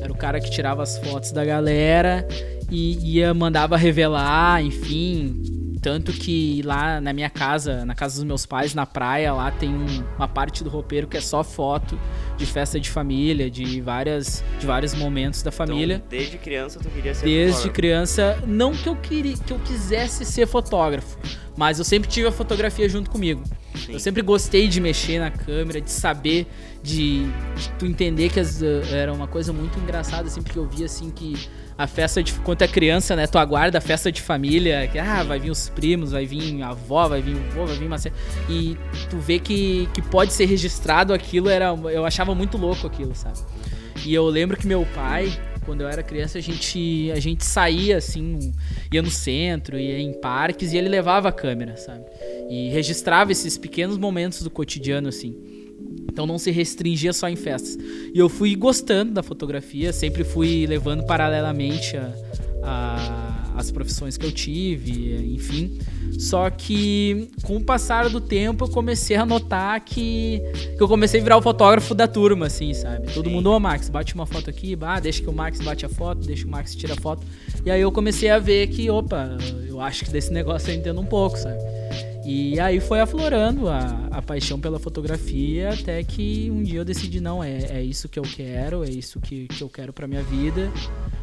era 0.00 0.12
o 0.12 0.16
cara 0.16 0.40
que 0.40 0.50
tirava 0.50 0.82
as 0.82 0.98
fotos 0.98 1.32
da 1.32 1.44
galera 1.44 2.26
e 2.70 3.16
ia 3.16 3.34
mandava 3.34 3.76
revelar, 3.76 4.62
enfim. 4.62 5.57
Tanto 5.80 6.12
que 6.12 6.60
lá 6.64 7.00
na 7.00 7.12
minha 7.12 7.30
casa, 7.30 7.84
na 7.84 7.94
casa 7.94 8.16
dos 8.16 8.24
meus 8.24 8.44
pais, 8.44 8.74
na 8.74 8.84
praia, 8.84 9.32
lá 9.32 9.50
tem 9.50 9.68
um- 9.68 10.04
uma 10.16 10.26
parte 10.28 10.64
do 10.64 10.70
roupeiro 10.70 11.06
que 11.06 11.16
é 11.16 11.20
só 11.20 11.44
foto 11.44 11.98
de 12.36 12.44
festa 12.46 12.78
de 12.80 12.90
família, 12.90 13.50
de 13.50 13.80
várias 13.80 14.42
de 14.58 14.66
vários 14.66 14.94
momentos 14.94 15.42
da 15.42 15.50
família. 15.52 15.96
Então, 15.96 16.08
desde 16.18 16.38
criança 16.38 16.78
tu 16.80 16.88
queria 16.88 17.14
ser 17.14 17.24
Desde 17.24 17.52
fotógrafo. 17.52 17.74
criança, 17.74 18.42
não 18.46 18.72
que 18.72 18.88
eu 18.88 18.96
queria, 18.96 19.36
que 19.36 19.52
eu 19.52 19.58
quisesse 19.60 20.24
ser 20.24 20.46
fotógrafo, 20.46 21.16
mas 21.56 21.78
eu 21.78 21.84
sempre 21.84 22.08
tive 22.08 22.26
a 22.28 22.32
fotografia 22.32 22.88
junto 22.88 23.10
comigo. 23.10 23.42
Sim. 23.76 23.92
Eu 23.92 24.00
sempre 24.00 24.22
gostei 24.22 24.66
de 24.66 24.80
mexer 24.80 25.20
na 25.20 25.30
câmera, 25.30 25.80
de 25.80 25.90
saber, 25.90 26.46
de, 26.82 27.22
de 27.56 27.68
tu 27.78 27.86
entender 27.86 28.28
que 28.30 28.40
as, 28.40 28.60
eh, 28.62 28.82
era 28.90 29.12
uma 29.12 29.28
coisa 29.28 29.52
muito 29.52 29.78
engraçada, 29.78 30.26
assim, 30.26 30.42
porque 30.42 30.58
eu 30.58 30.66
via 30.66 30.86
assim 30.86 31.10
que 31.10 31.34
a 31.78 31.86
festa 31.86 32.20
de 32.20 32.32
quando 32.40 32.62
é 32.62 32.66
criança, 32.66 33.14
né, 33.14 33.28
tu 33.28 33.38
aguarda 33.38 33.78
a 33.78 33.80
festa 33.80 34.10
de 34.10 34.20
família, 34.20 34.88
que 34.88 34.98
ah, 34.98 35.22
vai 35.22 35.38
vir 35.38 35.50
os 35.50 35.68
primos, 35.68 36.10
vai 36.10 36.26
vir 36.26 36.60
a 36.60 36.70
avó, 36.70 37.06
vai 37.06 37.22
vir 37.22 37.36
o 37.36 37.50
vô, 37.52 37.64
vai 37.64 37.76
vir 37.76 37.86
uma 37.86 37.96
e 38.48 38.76
tu 39.08 39.16
vê 39.16 39.38
que, 39.38 39.88
que 39.94 40.02
pode 40.02 40.32
ser 40.32 40.46
registrado 40.46 41.14
aquilo, 41.14 41.48
era 41.48 41.66
eu 41.66 42.04
achava 42.04 42.34
muito 42.34 42.58
louco 42.58 42.84
aquilo, 42.84 43.14
sabe? 43.14 43.38
E 44.04 44.12
eu 44.12 44.26
lembro 44.26 44.56
que 44.56 44.66
meu 44.66 44.84
pai, 44.92 45.32
quando 45.64 45.82
eu 45.82 45.88
era 45.88 46.02
criança, 46.02 46.38
a 46.38 46.40
gente, 46.40 47.12
a 47.12 47.20
gente 47.20 47.44
saía 47.44 47.98
assim, 47.98 48.52
ia 48.92 49.02
no 49.02 49.10
centro, 49.10 49.78
ia 49.78 50.00
em 50.00 50.12
parques 50.12 50.72
e 50.72 50.76
ele 50.76 50.88
levava 50.88 51.28
a 51.28 51.32
câmera, 51.32 51.76
sabe? 51.76 52.04
E 52.50 52.70
registrava 52.70 53.30
esses 53.30 53.56
pequenos 53.56 53.96
momentos 53.96 54.42
do 54.42 54.50
cotidiano 54.50 55.08
assim. 55.08 55.36
Então 56.10 56.26
não 56.26 56.38
se 56.38 56.50
restringia 56.50 57.12
só 57.12 57.28
em 57.28 57.36
festas. 57.36 57.76
E 58.12 58.18
eu 58.18 58.28
fui 58.28 58.54
gostando 58.56 59.12
da 59.12 59.22
fotografia, 59.22 59.92
sempre 59.92 60.24
fui 60.24 60.66
levando 60.66 61.04
paralelamente 61.04 61.96
a, 61.96 62.12
a- 62.62 63.34
as 63.56 63.72
profissões 63.72 64.16
que 64.16 64.24
eu 64.24 64.30
tive, 64.30 65.16
enfim. 65.34 65.78
Só 66.16 66.48
que 66.48 67.28
com 67.42 67.56
o 67.56 67.60
passar 67.60 68.08
do 68.08 68.20
tempo 68.20 68.64
eu 68.64 68.68
comecei 68.68 69.16
a 69.16 69.26
notar 69.26 69.80
que, 69.84 70.40
que 70.76 70.80
eu 70.82 70.86
comecei 70.86 71.18
a 71.20 71.22
virar 71.24 71.36
o 71.38 71.42
fotógrafo 71.42 71.92
da 71.94 72.06
turma, 72.06 72.46
assim, 72.46 72.72
sabe? 72.72 73.12
Todo 73.12 73.28
Sim. 73.28 73.34
mundo, 73.34 73.50
ô 73.50 73.58
Max, 73.58 73.88
bate 73.88 74.14
uma 74.14 74.26
foto 74.26 74.48
aqui, 74.48 74.76
ah, 74.80 75.00
deixa 75.00 75.20
que 75.22 75.28
o 75.28 75.32
Max 75.32 75.60
bate 75.60 75.84
a 75.84 75.88
foto, 75.88 76.24
deixa 76.24 76.42
que 76.42 76.48
o 76.48 76.52
Max 76.52 76.74
tira 76.76 76.94
a 76.94 76.96
foto. 77.00 77.26
E 77.66 77.70
aí 77.70 77.80
eu 77.80 77.90
comecei 77.90 78.30
a 78.30 78.38
ver 78.38 78.68
que, 78.68 78.88
opa, 78.90 79.36
eu 79.68 79.80
acho 79.80 80.04
que 80.04 80.10
desse 80.12 80.32
negócio 80.32 80.70
eu 80.70 80.76
entendo 80.76 81.00
um 81.00 81.06
pouco, 81.06 81.36
sabe? 81.36 81.58
E 82.30 82.60
aí 82.60 82.78
foi 82.78 83.00
aflorando 83.00 83.70
a, 83.70 84.08
a 84.10 84.20
paixão 84.20 84.60
pela 84.60 84.78
fotografia 84.78 85.70
até 85.70 86.04
que 86.04 86.50
um 86.50 86.62
dia 86.62 86.80
eu 86.80 86.84
decidi, 86.84 87.22
não, 87.22 87.42
é, 87.42 87.56
é 87.70 87.82
isso 87.82 88.06
que 88.06 88.18
eu 88.18 88.22
quero, 88.22 88.84
é 88.84 88.90
isso 88.90 89.18
que, 89.18 89.48
que 89.48 89.62
eu 89.62 89.68
quero 89.70 89.94
pra 89.94 90.06
minha 90.06 90.22
vida. 90.22 90.70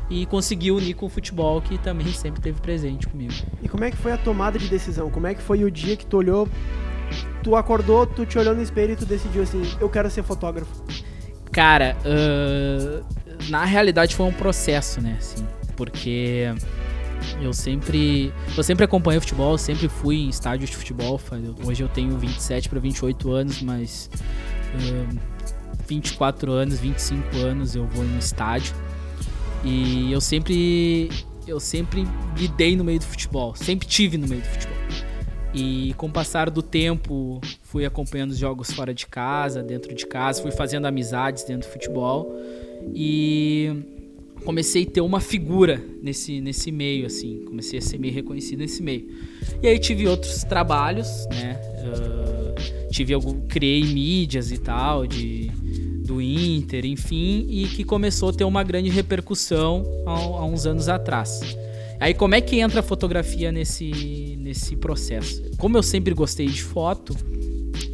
E 0.10 0.26
consegui 0.26 0.72
unir 0.72 0.96
com 0.96 1.06
o 1.06 1.10
futebol, 1.10 1.62
que 1.62 1.78
também 1.78 2.08
sempre 2.14 2.42
teve 2.42 2.60
presente 2.60 3.06
comigo. 3.06 3.34
E 3.62 3.70
como 3.70 3.84
é 3.84 3.92
que 3.92 3.98
foi 3.98 4.14
a 4.14 4.18
tomada 4.18 4.58
de 4.58 4.68
decisão? 4.68 5.12
Como 5.12 5.28
é 5.28 5.36
que 5.36 5.44
foi 5.44 5.64
o 5.64 5.70
dia 5.70 5.96
que 5.96 6.08
tu 6.08 6.18
olhou, 6.18 6.50
tu 7.44 7.56
acordou, 7.56 8.08
tu 8.08 8.26
te 8.26 8.40
olhou 8.40 8.56
no 8.56 8.64
espelho 8.64 8.94
e 8.94 8.96
tu 8.96 9.06
decidiu 9.06 9.44
assim, 9.44 9.62
eu 9.80 9.88
quero 9.88 10.10
ser 10.10 10.24
fotógrafo. 10.24 10.84
Cara, 11.52 11.96
ahn, 12.04 13.04
na 13.50 13.64
realidade 13.64 14.16
foi 14.16 14.26
um 14.26 14.34
processo, 14.34 15.00
né, 15.00 15.18
assim, 15.20 15.46
porque 15.78 16.48
eu 17.42 17.54
sempre, 17.54 18.34
eu 18.56 18.64
sempre 18.64 18.86
acompanhei 18.86 19.20
futebol, 19.20 19.58
sempre 19.58 19.88
fui 19.88 20.18
em 20.18 20.30
estádios 20.30 20.70
de 20.70 20.76
futebol, 20.76 21.20
hoje 21.66 21.84
eu 21.84 21.90
tenho 21.90 22.18
27 22.18 22.70
para 22.70 22.80
28 22.80 23.32
anos, 23.32 23.62
mas 23.62 24.10
ahn, 24.74 25.18
24 25.88 26.52
anos, 26.52 26.80
25 26.80 27.38
anos 27.38 27.76
eu 27.76 27.86
vou 27.88 28.04
em 28.04 28.18
estádio. 28.18 28.74
E 29.64 30.12
eu 30.12 30.22
sempre 30.22 31.10
eu 31.48 31.60
sempre 31.60 32.08
lidei 32.36 32.76
no 32.76 32.84
meio 32.84 33.00
do 33.00 33.06
futebol, 33.06 33.56
sempre 33.56 33.88
tive 33.88 34.18
no 34.18 34.28
meio 34.28 34.42
do 34.42 34.48
futebol. 34.48 34.76
E 35.54 35.94
com 35.96 36.08
o 36.08 36.12
passar 36.12 36.50
do 36.50 36.62
tempo, 36.62 37.40
fui 37.62 37.86
acompanhando 37.86 38.32
os 38.32 38.38
jogos 38.38 38.72
fora 38.72 38.94
de 38.94 39.08
casa, 39.08 39.64
dentro 39.64 39.96
de 39.96 40.06
casa, 40.06 40.42
fui 40.42 40.52
fazendo 40.52 40.86
amizades 40.86 41.44
dentro 41.46 41.70
do 41.70 41.72
futebol 41.72 42.36
e 42.94 43.86
comecei 44.46 44.84
a 44.84 44.86
ter 44.86 45.02
uma 45.02 45.20
figura 45.20 45.84
nesse, 46.02 46.40
nesse 46.40 46.72
meio, 46.72 47.06
assim. 47.06 47.44
Comecei 47.46 47.80
a 47.80 47.82
ser 47.82 47.98
meio 47.98 48.14
reconhecido 48.14 48.60
nesse 48.60 48.82
meio. 48.82 49.10
E 49.62 49.68
aí 49.68 49.80
tive 49.80 50.08
outros 50.08 50.44
trabalhos, 50.44 51.08
né? 51.32 51.60
ah, 51.84 52.56
tive 52.92 53.14
algum, 53.14 53.42
criei 53.48 53.84
mídias 53.84 54.52
e 54.52 54.58
tal 54.58 55.06
de 55.06 55.52
do 56.06 56.22
Inter, 56.22 56.86
enfim, 56.86 57.48
e 57.50 57.68
que 57.68 57.84
começou 57.84 58.30
a 58.30 58.34
ter 58.34 58.44
uma 58.44 58.64
grande 58.64 58.92
repercussão 58.92 59.84
há, 60.06 60.12
há 60.12 60.46
uns 60.46 60.68
anos 60.68 60.88
atrás. 60.88 61.42
Aí 62.00 62.14
como 62.14 62.36
é 62.36 62.42
que 62.42 62.60
entra 62.60 62.82
a 62.82 62.84
fotografia 62.84 63.52
nesse, 63.52 64.38
nesse 64.40 64.76
processo? 64.76 65.42
Como 65.58 65.76
eu 65.76 65.82
sempre 65.82 66.14
gostei 66.14 66.46
de 66.46 66.62
foto, 66.62 67.16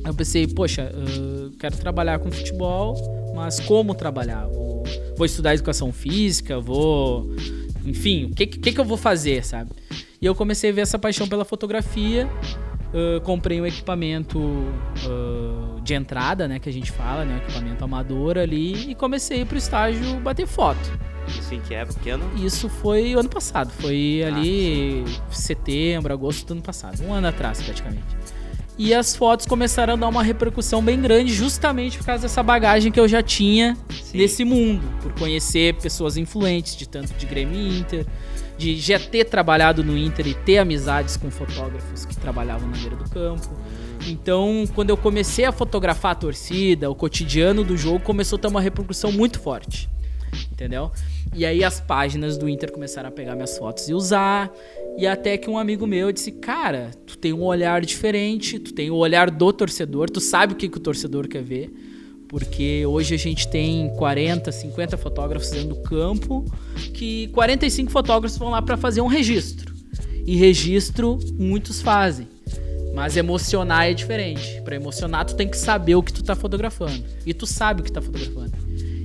eu 0.06 0.14
pensei, 0.14 0.46
poxa, 0.46 0.92
eu 0.94 1.52
quero 1.58 1.78
trabalhar 1.78 2.20
com 2.20 2.30
futebol, 2.30 2.96
mas 3.34 3.60
como 3.60 3.94
trabalhar? 3.96 4.46
Vou, 4.48 4.84
vou 5.18 5.26
estudar 5.26 5.54
educação 5.54 5.92
física, 5.92 6.60
vou 6.60 7.30
enfim, 7.86 8.26
o 8.26 8.36
que, 8.36 8.46
que, 8.46 8.72
que 8.72 8.80
eu 8.80 8.86
vou 8.86 8.98
fazer, 8.98 9.44
sabe? 9.44 9.72
E 10.22 10.26
eu 10.26 10.36
comecei 10.36 10.70
a 10.70 10.74
ver 10.74 10.82
essa 10.82 11.00
paixão 11.00 11.28
pela 11.28 11.44
fotografia. 11.44 12.30
Uh, 12.94 13.22
comprei 13.22 13.62
um 13.62 13.66
equipamento 13.66 14.38
uh, 14.38 15.82
de 15.82 15.94
entrada, 15.94 16.46
né, 16.46 16.60
que 16.60 16.68
a 16.68 16.74
gente 16.74 16.92
fala, 16.92 17.24
né, 17.24 17.38
equipamento 17.38 17.84
amador 17.86 18.38
ali, 18.38 18.92
e 18.92 18.96
comecei 18.96 19.46
pro 19.46 19.58
estágio 19.58 20.20
bater 20.20 20.46
foto. 20.46 20.92
Isso 21.26 21.54
em 21.56 21.62
que 21.62 21.74
época? 21.74 21.98
Que 22.04 22.10
ano? 22.10 22.30
Isso 22.36 22.68
foi 22.68 23.14
ano 23.14 23.30
passado, 23.30 23.72
foi 23.72 24.24
ali 24.24 25.06
setembro, 25.32 26.12
agosto 26.12 26.46
do 26.48 26.54
ano 26.54 26.62
passado, 26.62 27.02
um 27.02 27.14
ano 27.14 27.28
atrás 27.28 27.62
praticamente. 27.62 28.21
E 28.84 28.96
as 28.96 29.16
fotos 29.16 29.46
começaram 29.46 29.94
a 29.94 29.96
dar 29.96 30.08
uma 30.08 30.24
repercussão 30.24 30.82
bem 30.82 31.00
grande, 31.00 31.32
justamente 31.32 32.00
por 32.00 32.04
causa 32.08 32.24
dessa 32.24 32.42
bagagem 32.42 32.92
que 32.92 33.00
eu 33.00 33.08
já 33.08 33.22
tinha 33.22 33.78
Sim. 33.92 34.18
nesse 34.18 34.44
mundo, 34.44 34.82
por 35.04 35.14
conhecer 35.14 35.76
pessoas 35.76 36.18
influentes, 36.18 36.76
de 36.76 36.90
tanto 36.90 37.14
de 37.14 37.28
Grêmio 37.28 37.56
e 37.56 37.78
Inter, 37.78 38.08
de 38.58 38.76
já 38.78 38.98
ter 38.98 39.26
trabalhado 39.26 39.84
no 39.84 39.96
Inter 39.96 40.26
e 40.26 40.34
ter 40.34 40.58
amizades 40.58 41.16
com 41.16 41.30
fotógrafos 41.30 42.06
que 42.06 42.18
trabalhavam 42.18 42.68
na 42.70 42.78
beira 42.78 42.96
do 42.96 43.08
campo. 43.08 43.56
Então, 44.08 44.64
quando 44.74 44.90
eu 44.90 44.98
comecei 44.98 45.46
a 45.46 45.52
fotografar 45.52 46.14
a 46.14 46.16
torcida, 46.16 46.90
o 46.90 46.96
cotidiano 46.96 47.64
do 47.64 47.78
jogo 47.78 48.00
começou 48.00 48.38
a 48.38 48.40
ter 48.40 48.48
uma 48.48 48.62
repercussão 48.62 49.12
muito 49.12 49.40
forte. 49.40 49.88
Entendeu? 50.52 50.92
E 51.34 51.46
aí 51.46 51.64
as 51.64 51.80
páginas 51.80 52.38
do 52.38 52.48
Inter 52.48 52.72
começaram 52.72 53.10
a 53.10 53.12
pegar 53.12 53.36
minhas 53.36 53.58
fotos 53.58 53.90
e 53.90 53.94
usar. 53.94 54.52
E 54.98 55.08
até 55.08 55.38
que 55.38 55.50
um 55.50 55.58
amigo 55.58 55.88
meu 55.88 56.12
disse: 56.12 56.32
Cara, 56.32 56.92
tu 57.06 57.18
tem 57.18 57.34
um 57.34 57.44
olhar 57.44 57.82
diferente, 57.82 58.60
tu 58.60 58.74
tem 58.74 58.92
o 58.92 58.96
olhar 58.96 59.32
do 59.32 59.54
torcedor, 59.54 60.10
tu 60.10 60.20
sabe 60.20 60.54
o 60.54 60.56
que, 60.56 60.70
que 60.70 60.78
o 60.78 60.82
torcedor 60.82 61.28
quer 61.28 61.44
ver. 61.44 61.74
Porque 62.28 62.86
hoje 62.86 63.14
a 63.14 63.18
gente 63.18 63.48
tem 63.50 63.90
40, 63.98 64.52
50 64.52 64.98
fotógrafos 64.98 65.50
dentro 65.50 65.70
do 65.70 65.82
campo, 65.82 66.46
que 66.94 67.28
45 67.30 67.92
fotógrafos 67.92 68.38
vão 68.38 68.50
lá 68.50 68.62
para 68.62 68.78
fazer 68.78 69.02
um 69.02 69.08
registro. 69.08 69.74
E 70.26 70.36
registro 70.36 71.20
muitos 71.38 71.82
fazem. 71.82 72.28
Mas 72.94 73.18
emocionar 73.18 73.90
é 73.90 73.94
diferente. 73.94 74.62
Para 74.62 74.76
emocionar, 74.76 75.26
tu 75.26 75.36
tem 75.36 75.48
que 75.48 75.58
saber 75.58 75.96
o 75.96 76.04
que 76.04 76.14
tu 76.14 76.24
tá 76.24 76.36
fotografando. 76.36 77.04
E 77.26 77.34
tu 77.34 77.46
sabe 77.46 77.82
o 77.82 77.84
que 77.84 77.92
tá 77.92 78.02
fotografando. 78.02 78.52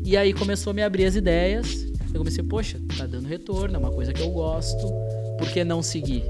E 0.06 0.16
aí 0.16 0.32
começou 0.32 0.70
a 0.70 0.74
me 0.74 0.84
abrir 0.84 1.04
as 1.04 1.16
ideias. 1.16 1.84
Eu 2.14 2.18
comecei, 2.18 2.44
poxa, 2.44 2.80
tá 2.96 3.06
dando 3.06 3.26
retorno, 3.26 3.74
é 3.74 3.78
uma 3.78 3.90
coisa 3.90 4.12
que 4.12 4.22
eu 4.22 4.30
gosto. 4.30 4.86
Por 5.36 5.50
que 5.50 5.64
não 5.64 5.82
seguir? 5.82 6.22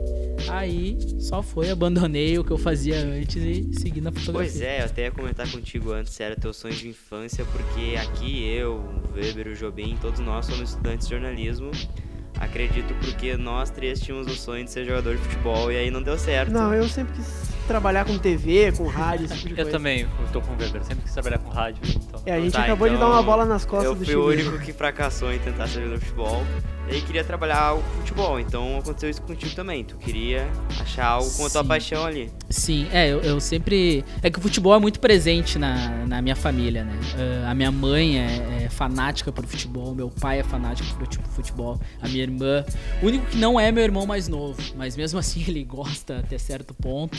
Aí 0.48 0.96
só 1.20 1.42
foi, 1.42 1.70
abandonei 1.70 2.38
o 2.38 2.44
que 2.44 2.50
eu 2.50 2.56
fazia 2.56 2.96
antes 2.96 3.36
e 3.36 3.68
segui 3.78 4.00
na 4.00 4.10
fotografia. 4.10 4.50
Pois 4.50 4.62
é, 4.62 4.80
eu 4.80 4.86
até 4.86 5.02
ia 5.02 5.10
comentar 5.10 5.46
contigo 5.52 5.92
antes 5.92 6.14
se 6.14 6.22
era 6.22 6.34
teu 6.34 6.54
sonho 6.54 6.72
de 6.72 6.88
infância, 6.88 7.44
porque 7.52 7.96
aqui 7.96 8.48
eu, 8.48 8.82
o 9.12 9.14
Weber, 9.14 9.48
o 9.48 9.54
Jobim, 9.54 9.94
todos 10.00 10.20
nós 10.20 10.46
somos 10.46 10.70
estudantes 10.70 11.06
de 11.06 11.12
jornalismo. 11.12 11.70
Acredito 12.40 12.94
porque 13.04 13.36
nós 13.36 13.68
três 13.68 14.00
tínhamos 14.00 14.26
o 14.26 14.34
sonho 14.34 14.64
de 14.64 14.70
ser 14.70 14.86
jogador 14.86 15.16
de 15.16 15.22
futebol 15.22 15.70
e 15.70 15.76
aí 15.76 15.90
não 15.90 16.02
deu 16.02 16.18
certo. 16.18 16.50
Não, 16.50 16.72
eu 16.72 16.88
sempre 16.88 17.14
quis 17.14 17.55
trabalhar 17.66 18.04
com 18.04 18.16
TV, 18.18 18.72
com 18.72 18.86
rádio, 18.86 19.26
esse 19.26 19.36
tipo 19.38 19.54
de 19.54 19.60
Eu 19.60 19.70
também, 19.70 20.02
eu 20.02 20.28
tô 20.32 20.40
com 20.40 20.52
o 20.52 20.56
Weber, 20.58 20.82
sempre 20.84 21.02
quis 21.04 21.12
trabalhar 21.12 21.38
com 21.38 21.50
rádio. 21.50 21.82
Então. 21.84 22.22
É, 22.24 22.34
a 22.34 22.40
gente 22.40 22.52
Tá, 22.52 22.62
acabou 22.62 22.88
de 22.88 22.94
então, 22.94 23.08
dar 23.08 23.14
uma 23.16 23.22
bola 23.22 23.44
nas 23.44 23.64
costas 23.64 23.86
Eu 23.86 23.94
do 23.94 24.04
fui 24.04 24.14
o 24.14 24.26
único 24.26 24.58
que 24.58 24.72
fracassou 24.72 25.32
em 25.32 25.38
tentar 25.38 25.66
ser 25.66 25.80
jogador 25.80 25.98
de 25.98 26.04
futebol. 26.04 26.42
E 26.88 26.94
aí 26.94 27.02
queria 27.02 27.24
trabalhar 27.24 27.74
o 27.74 27.82
futebol, 27.98 28.38
então 28.38 28.78
aconteceu 28.78 29.10
isso 29.10 29.20
contigo 29.22 29.52
também. 29.56 29.82
Tu 29.82 29.96
queria 29.96 30.48
achar 30.80 31.06
algo 31.06 31.28
com 31.32 31.44
a 31.44 31.50
tua 31.50 31.62
Sim. 31.62 31.68
paixão 31.68 32.04
ali. 32.04 32.30
Sim, 32.48 32.86
é, 32.92 33.08
eu, 33.08 33.20
eu 33.22 33.40
sempre. 33.40 34.04
É 34.22 34.30
que 34.30 34.38
o 34.38 34.42
futebol 34.42 34.72
é 34.72 34.78
muito 34.78 35.00
presente 35.00 35.58
na, 35.58 36.06
na 36.06 36.22
minha 36.22 36.36
família, 36.36 36.84
né? 36.84 36.92
Ah, 37.44 37.50
a 37.50 37.54
minha 37.54 37.72
mãe 37.72 38.20
é, 38.20 38.64
é 38.64 38.68
fanática 38.68 39.32
por 39.32 39.44
futebol, 39.46 39.96
meu 39.96 40.08
pai 40.10 40.38
é 40.38 40.42
fanático 40.44 40.96
por 40.96 41.08
tipo, 41.08 41.28
futebol, 41.28 41.80
a 42.00 42.06
minha 42.06 42.22
irmã. 42.22 42.64
O 43.02 43.06
único 43.06 43.26
que 43.26 43.36
não 43.36 43.58
é 43.58 43.72
meu 43.72 43.82
irmão 43.82 44.06
mais 44.06 44.28
novo, 44.28 44.60
mas 44.76 44.96
mesmo 44.96 45.18
assim 45.18 45.44
ele 45.48 45.64
gosta 45.64 46.20
até 46.20 46.38
certo 46.38 46.72
ponto. 46.72 47.18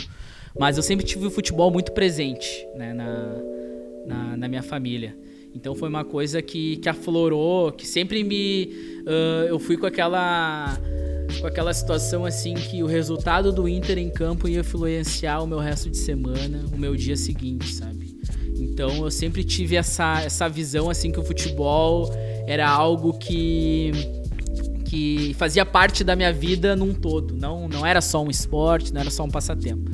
Mas 0.59 0.77
eu 0.77 0.83
sempre 0.83 1.05
tive 1.05 1.27
o 1.27 1.31
futebol 1.31 1.69
muito 1.71 1.91
presente, 1.91 2.67
né, 2.75 2.93
na, 2.93 3.35
na, 4.05 4.37
na 4.37 4.47
minha 4.47 4.63
família. 4.63 5.15
Então 5.53 5.73
foi 5.73 5.89
uma 5.89 6.05
coisa 6.05 6.41
que, 6.41 6.77
que 6.77 6.87
aflorou, 6.87 7.71
que 7.71 7.85
sempre 7.87 8.23
me. 8.23 8.69
ah, 9.07 9.45
eu 9.47 9.59
fui 9.59 9.77
com 9.77 9.85
aquela. 9.85 10.77
Com 11.41 11.45
aquela 11.45 11.73
situação 11.73 12.25
assim 12.25 12.53
que 12.53 12.81
o 12.81 12.85
resultado 12.85 13.51
do 13.51 13.67
Inter 13.67 13.97
em 13.97 14.09
campo 14.09 14.47
ia 14.47 14.61
influenciar 14.61 15.41
o 15.41 15.47
meu 15.47 15.59
resto 15.59 15.89
de 15.89 15.97
semana, 15.97 16.65
o 16.73 16.77
meu 16.77 16.95
dia 16.95 17.17
seguinte, 17.17 17.73
sabe? 17.73 18.17
Então 18.55 19.03
eu 19.03 19.11
sempre 19.11 19.43
tive 19.43 19.75
essa, 19.75 20.21
essa 20.21 20.47
visão 20.47 20.89
assim 20.89 21.11
que 21.11 21.19
o 21.19 21.23
futebol 21.23 22.09
era 22.47 22.67
algo 22.67 23.17
que 23.17 23.91
que 24.87 25.35
fazia 25.37 25.65
parte 25.65 26.03
da 26.03 26.15
minha 26.15 26.31
vida 26.31 26.75
num 26.75 26.93
todo, 26.93 27.35
não 27.35 27.67
não 27.67 27.85
era 27.85 28.01
só 28.01 28.23
um 28.23 28.29
esporte, 28.29 28.93
não 28.93 29.01
era 29.01 29.09
só 29.09 29.23
um 29.23 29.29
passatempo. 29.29 29.91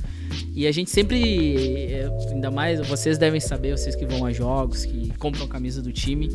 E 0.56 0.68
a 0.68 0.72
gente 0.72 0.90
sempre, 0.92 1.92
eh, 1.92 2.10
ainda 2.32 2.52
mais 2.52 2.80
vocês 2.88 3.18
devem 3.18 3.40
saber, 3.40 3.76
vocês 3.76 3.96
que 3.96 4.06
vão 4.06 4.26
a 4.26 4.32
jogos, 4.32 4.86
que 4.86 5.12
compram 5.18 5.48
camisa 5.48 5.82
do 5.82 5.92
time, 5.92 6.28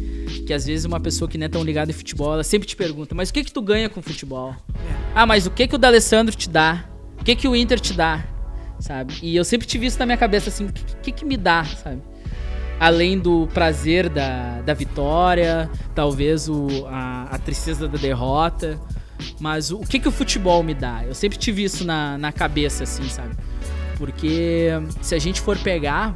que 0.44 0.52
às 0.52 0.66
vezes 0.66 0.84
uma 0.84 0.98
pessoa 0.98 1.28
que 1.28 1.38
não 1.38 1.46
é 1.46 1.48
tão 1.48 1.62
ligada 1.62 1.90
em 1.90 1.94
futebol, 1.94 2.34
ela 2.34 2.44
sempre 2.44 2.66
te 2.66 2.74
pergunta: 2.74 3.14
"Mas 3.14 3.30
o 3.30 3.32
que 3.32 3.44
que 3.44 3.52
tu 3.52 3.62
ganha 3.62 3.88
com 3.88 4.02
futebol?" 4.02 4.54
Ah, 5.14 5.24
mas 5.24 5.46
o 5.46 5.50
que 5.50 5.68
que 5.68 5.74
o 5.74 5.78
D'Alessandro 5.78 6.34
te 6.34 6.48
dá? 6.48 6.84
O 7.20 7.24
que 7.24 7.36
que 7.36 7.46
o 7.46 7.54
Inter 7.54 7.78
te 7.78 7.92
dá? 7.92 8.24
Sabe? 8.80 9.14
E 9.22 9.36
eu 9.36 9.44
sempre 9.44 9.66
tive 9.66 9.86
isso 9.86 9.98
na 9.98 10.06
minha 10.06 10.18
cabeça 10.18 10.48
assim, 10.48 10.66
o 10.66 10.72
que, 10.72 10.96
que 11.02 11.12
que 11.12 11.24
me 11.24 11.36
dá, 11.36 11.64
sabe? 11.64 12.00
Além 12.80 13.18
do 13.18 13.48
prazer 13.52 14.08
da, 14.08 14.60
da 14.60 14.72
vitória, 14.74 15.68
talvez 15.94 16.48
o, 16.48 16.68
a, 16.88 17.24
a 17.32 17.38
tristeza 17.38 17.88
da 17.88 17.98
derrota, 17.98 18.78
mas 19.40 19.70
o, 19.72 19.78
o 19.78 19.86
que 19.86 19.98
que 19.98 20.06
o 20.08 20.12
futebol 20.12 20.62
me 20.62 20.74
dá? 20.74 21.02
Eu 21.04 21.14
sempre 21.14 21.36
tive 21.38 21.64
isso 21.64 21.84
na, 21.84 22.16
na 22.16 22.30
cabeça, 22.30 22.84
assim, 22.84 23.08
sabe? 23.08 23.34
Porque 23.96 24.68
se 25.02 25.14
a 25.14 25.18
gente 25.18 25.40
for 25.40 25.58
pegar 25.58 26.14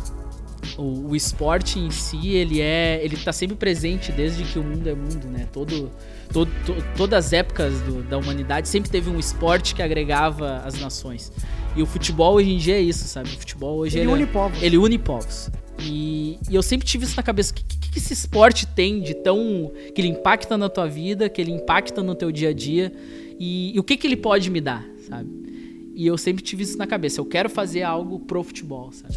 o, 0.78 1.09
o 1.11 1.16
esporte 1.16 1.81
em 1.81 1.90
si, 1.90 2.28
ele 2.31 2.61
é, 2.61 3.00
ele 3.04 3.16
tá 3.16 3.33
sempre 3.33 3.57
presente 3.57 4.12
desde 4.12 4.45
que 4.45 4.57
o 4.57 4.62
mundo 4.62 4.88
é 4.88 4.95
mundo, 4.95 5.26
né? 5.26 5.49
Todo, 5.52 5.90
todo, 6.33 6.49
to- 6.64 6.76
todas 6.97 7.26
as 7.26 7.33
épocas 7.33 7.81
do- 7.81 8.04
da 8.04 8.16
humanidade 8.19 8.69
sempre 8.69 8.88
teve 8.88 9.11
um 9.11 9.19
esporte 9.19 9.75
que 9.75 9.83
agregava 9.83 10.59
as 10.64 10.78
nações. 10.81 11.33
E 11.75 11.83
o 11.83 11.87
futebol 11.87 12.35
hoje 12.35 12.52
em 12.52 12.59
dia 12.59 12.76
é 12.76 12.81
isso, 12.81 13.04
sabe? 13.09 13.31
O 13.31 13.38
futebol 13.38 13.78
hoje 13.78 13.99
Ele 13.99 14.09
é- 14.09 14.14
une 14.14 14.26
povos. 14.26 14.62
ele 14.62 14.78
une 14.78 14.97
povos. 14.97 15.50
E, 15.81 16.38
e 16.50 16.55
eu 16.55 16.62
sempre 16.62 16.87
tive 16.87 17.05
isso 17.05 17.17
na 17.17 17.23
cabeça. 17.23 17.52
O 17.52 17.55
que, 17.55 17.64
que, 17.64 17.91
que 17.93 17.99
esse 17.99 18.12
esporte 18.12 18.67
tem 18.67 19.00
de 19.00 19.14
tão. 19.14 19.73
que 19.95 20.00
ele 20.00 20.09
impacta 20.09 20.57
na 20.57 20.69
tua 20.69 20.87
vida, 20.87 21.29
que 21.29 21.41
ele 21.41 21.52
impacta 21.52 22.02
no 22.02 22.14
teu 22.14 22.31
dia 22.31 22.50
a 22.50 22.52
dia? 22.52 22.93
E, 23.38 23.75
e 23.75 23.79
o 23.81 23.83
que, 23.83 23.97
que 23.97 24.07
ele 24.07 24.17
pode 24.17 24.50
me 24.50 24.61
dar, 24.61 24.85
sabe? 25.09 25.29
E 25.95 26.07
eu 26.07 26.17
sempre 26.17 26.43
tive 26.43 26.62
isso 26.62 26.79
na 26.79 26.87
cabeça. 26.87 27.21
Eu 27.21 27.25
quero 27.25 27.50
fazer 27.50 27.83
algo 27.83 28.21
pro 28.21 28.43
futebol, 28.43 28.91
sabe? 28.93 29.14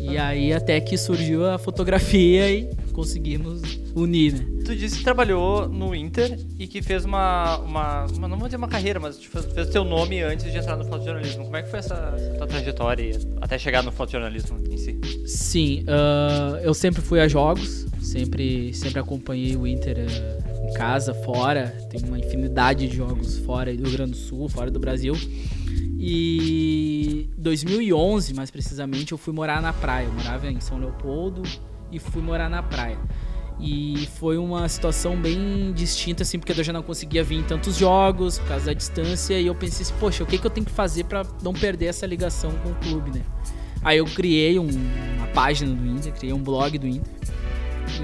E 0.00 0.16
aí 0.18 0.52
até 0.52 0.80
que 0.80 0.96
surgiu 0.96 1.46
a 1.46 1.58
fotografia 1.58 2.50
e 2.50 2.68
conseguimos 2.92 3.62
unir, 3.94 4.34
né? 4.34 4.46
Tu 4.64 4.74
disse 4.74 4.98
que 4.98 5.04
trabalhou 5.04 5.68
no 5.68 5.94
Inter 5.94 6.38
e 6.58 6.66
que 6.66 6.82
fez 6.82 7.04
uma, 7.04 7.58
uma, 7.58 8.06
uma- 8.06 8.28
não 8.28 8.36
vou 8.38 8.48
dizer 8.48 8.56
uma 8.56 8.66
carreira, 8.68 8.98
mas 8.98 9.16
tu 9.16 9.28
fez, 9.28 9.44
fez 9.46 9.68
teu 9.68 9.84
nome 9.84 10.20
antes 10.22 10.50
de 10.50 10.58
entrar 10.58 10.76
no 10.76 10.84
fotojornalismo. 10.84 11.44
Como 11.44 11.56
é 11.56 11.62
que 11.62 11.70
foi 11.70 11.78
essa, 11.78 11.94
tua 12.36 12.46
trajetória 12.46 13.16
até 13.40 13.58
chegar 13.58 13.82
no 13.84 13.92
fotojornalismo 13.92 14.58
em 14.70 14.76
si? 14.76 14.98
Sim, 15.26 15.84
ah, 15.86 16.58
eu 16.62 16.74
sempre 16.74 17.00
fui 17.00 17.20
a 17.20 17.28
jogos, 17.28 17.86
sempre, 18.00 18.74
sempre 18.74 18.98
acompanhei 18.98 19.56
o 19.56 19.66
Inter 19.66 19.98
ah, 20.00 20.68
em 20.68 20.72
casa, 20.74 21.14
fora. 21.14 21.68
Tem 21.88 22.00
uma 22.04 22.18
infinidade 22.18 22.88
de 22.88 22.96
jogos 22.96 23.38
fora 23.38 23.72
do 23.76 23.84
Rio 23.84 23.92
Grande 23.92 24.12
do 24.12 24.16
Sul, 24.16 24.48
fora 24.48 24.70
do 24.70 24.80
Brasil. 24.80 25.14
E 25.98 27.30
2011, 27.38 28.34
mais 28.34 28.50
precisamente, 28.50 29.12
eu 29.12 29.18
fui 29.18 29.32
morar 29.32 29.60
na 29.62 29.72
praia. 29.72 30.06
Eu 30.06 30.12
morava 30.12 30.46
em 30.50 30.60
São 30.60 30.78
Leopoldo 30.78 31.42
e 31.90 31.98
fui 31.98 32.22
morar 32.22 32.48
na 32.48 32.62
praia. 32.62 32.98
E 33.58 34.06
foi 34.18 34.36
uma 34.36 34.68
situação 34.68 35.16
bem 35.16 35.72
distinta, 35.74 36.22
assim, 36.22 36.38
porque 36.38 36.52
eu 36.52 36.62
já 36.64 36.72
não 36.72 36.82
conseguia 36.82 37.24
vir 37.24 37.36
em 37.38 37.42
tantos 37.42 37.76
jogos 37.76 38.38
por 38.38 38.48
causa 38.48 38.66
da 38.66 38.72
distância. 38.74 39.40
E 39.40 39.46
eu 39.46 39.54
pensei 39.54 39.82
assim, 39.82 39.94
poxa, 39.98 40.22
o 40.22 40.26
que, 40.26 40.36
que 40.36 40.46
eu 40.46 40.50
tenho 40.50 40.66
que 40.66 40.72
fazer 40.72 41.04
pra 41.04 41.24
não 41.42 41.52
perder 41.54 41.86
essa 41.86 42.04
ligação 42.06 42.50
com 42.62 42.70
o 42.70 42.74
clube, 42.74 43.10
né? 43.18 43.22
Aí 43.82 43.98
eu 43.98 44.04
criei 44.04 44.58
um- 44.58 44.68
uma 45.16 45.26
página 45.28 45.74
do 45.74 45.86
Inter, 45.86 46.12
criei 46.12 46.34
um 46.34 46.42
blog 46.42 46.76
do 46.76 46.86
Inter. 46.86 47.12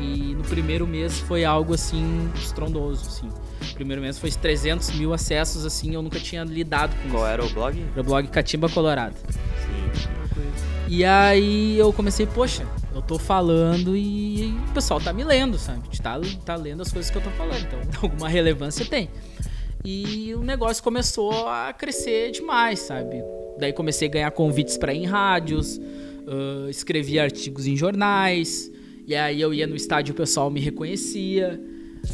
E 0.00 0.34
no 0.34 0.42
primeiro 0.44 0.86
mês 0.86 1.18
foi 1.18 1.44
algo 1.44 1.74
assim 1.74 2.30
estrondoso, 2.36 3.06
assim. 3.08 3.28
O 3.70 3.74
primeiro 3.74 4.02
mês 4.02 4.18
foi 4.18 4.30
300 4.30 4.92
mil 4.92 5.12
acessos, 5.12 5.64
assim, 5.64 5.94
eu 5.94 6.02
nunca 6.02 6.18
tinha 6.18 6.44
lidado 6.44 6.94
com 7.02 7.10
Qual 7.10 7.22
isso. 7.22 7.32
era 7.32 7.44
o 7.44 7.48
blog? 7.50 7.84
Era 7.92 8.00
o 8.00 8.04
blog 8.04 8.28
Catimba 8.28 8.68
Colorado. 8.68 9.14
Sim. 9.28 10.12
E 10.88 11.04
aí 11.04 11.78
eu 11.78 11.90
comecei, 11.90 12.26
poxa, 12.26 12.66
eu 12.94 13.00
tô 13.00 13.18
falando 13.18 13.96
e 13.96 14.54
o 14.68 14.74
pessoal 14.74 15.00
tá 15.00 15.10
me 15.10 15.24
lendo, 15.24 15.56
sabe? 15.58 15.80
Tá, 16.02 16.20
tá 16.44 16.54
lendo 16.54 16.82
as 16.82 16.92
coisas 16.92 17.10
que 17.10 17.16
eu 17.16 17.22
tô 17.22 17.30
falando, 17.30 17.62
então 17.62 17.80
alguma 18.02 18.28
relevância 18.28 18.84
tem. 18.84 19.08
E 19.82 20.34
o 20.34 20.42
negócio 20.42 20.82
começou 20.82 21.48
a 21.48 21.72
crescer 21.72 22.30
demais, 22.30 22.80
sabe? 22.80 23.22
Daí 23.58 23.72
comecei 23.72 24.06
a 24.06 24.10
ganhar 24.10 24.30
convites 24.32 24.76
para 24.76 24.92
ir 24.92 24.98
em 24.98 25.06
rádios, 25.06 25.80
ah, 26.26 26.68
escrevi 26.68 27.18
artigos 27.18 27.66
em 27.66 27.74
jornais, 27.74 28.70
e 29.06 29.14
aí 29.14 29.40
eu 29.40 29.52
ia 29.54 29.66
no 29.66 29.74
estádio 29.74 30.12
e 30.12 30.14
o 30.14 30.16
pessoal 30.16 30.50
me 30.50 30.60
reconhecia. 30.60 31.60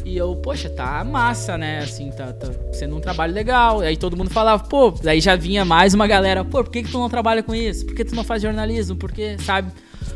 E 0.05 0.17
eu, 0.17 0.35
poxa, 0.35 0.69
tá 0.69 1.03
massa, 1.03 1.57
né? 1.57 1.79
Assim, 1.79 2.09
tá, 2.11 2.31
tá 2.31 2.47
sendo 2.71 2.95
um 2.95 2.99
trabalho 2.99 3.33
legal. 3.33 3.83
E 3.83 3.87
aí 3.87 3.97
todo 3.97 4.15
mundo 4.15 4.29
falava, 4.29 4.63
pô, 4.63 4.93
aí 5.05 5.19
já 5.19 5.35
vinha 5.35 5.65
mais 5.65 5.93
uma 5.93 6.07
galera, 6.07 6.43
pô, 6.43 6.63
por 6.63 6.71
que, 6.71 6.83
que 6.83 6.91
tu 6.91 6.97
não 6.97 7.09
trabalha 7.09 7.43
com 7.43 7.53
isso? 7.53 7.85
Por 7.85 7.95
que 7.95 8.05
tu 8.05 8.15
não 8.15 8.23
faz 8.23 8.41
jornalismo? 8.41 8.95
Por 8.95 9.11
que, 9.11 9.37
sabe? 9.39 9.71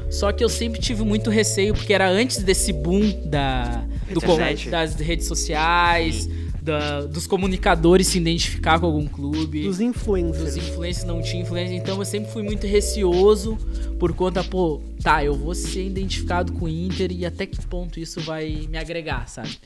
Só 0.10 0.32
que 0.32 0.44
eu 0.44 0.50
sempre 0.50 0.80
tive 0.80 1.04
muito 1.04 1.30
receio, 1.30 1.74
porque 1.74 1.94
era 1.94 2.08
antes 2.08 2.44
desse 2.44 2.72
boom 2.72 3.22
da, 3.26 3.84
do, 4.12 4.70
das 4.70 4.96
redes 4.96 5.28
sociais, 5.28 6.30
da- 6.64 7.02
dos 7.02 7.28
comunicadores 7.28 8.08
se 8.08 8.18
identificar 8.18 8.80
com 8.80 8.86
algum 8.86 9.06
clube. 9.06 9.64
Dos 9.64 9.82
influencers. 9.82 10.52
Os 10.52 10.58
influencers 10.58 11.06
não 11.06 11.22
tinham 11.22 11.42
influência, 11.44 11.76
então 11.76 12.00
eu 12.00 12.06
sempre 12.06 12.32
fui 12.32 12.42
muito 12.42 12.66
receoso 12.66 13.58
por 14.00 14.14
conta, 14.14 14.44
pô, 14.44 14.82
tá, 15.02 15.24
eu 15.24 15.36
vou 15.36 15.54
ser 15.54 15.86
identificado 15.86 16.54
com 16.54 16.66
o 16.66 16.70
Inter 16.70 17.12
e 17.12 17.26
até 17.26 17.46
que 17.46 17.62
ponto 17.66 18.00
isso 18.00 18.22
vai 18.22 18.68
me 18.70 18.78
agregar, 18.78 19.28
sabe? 19.28 19.58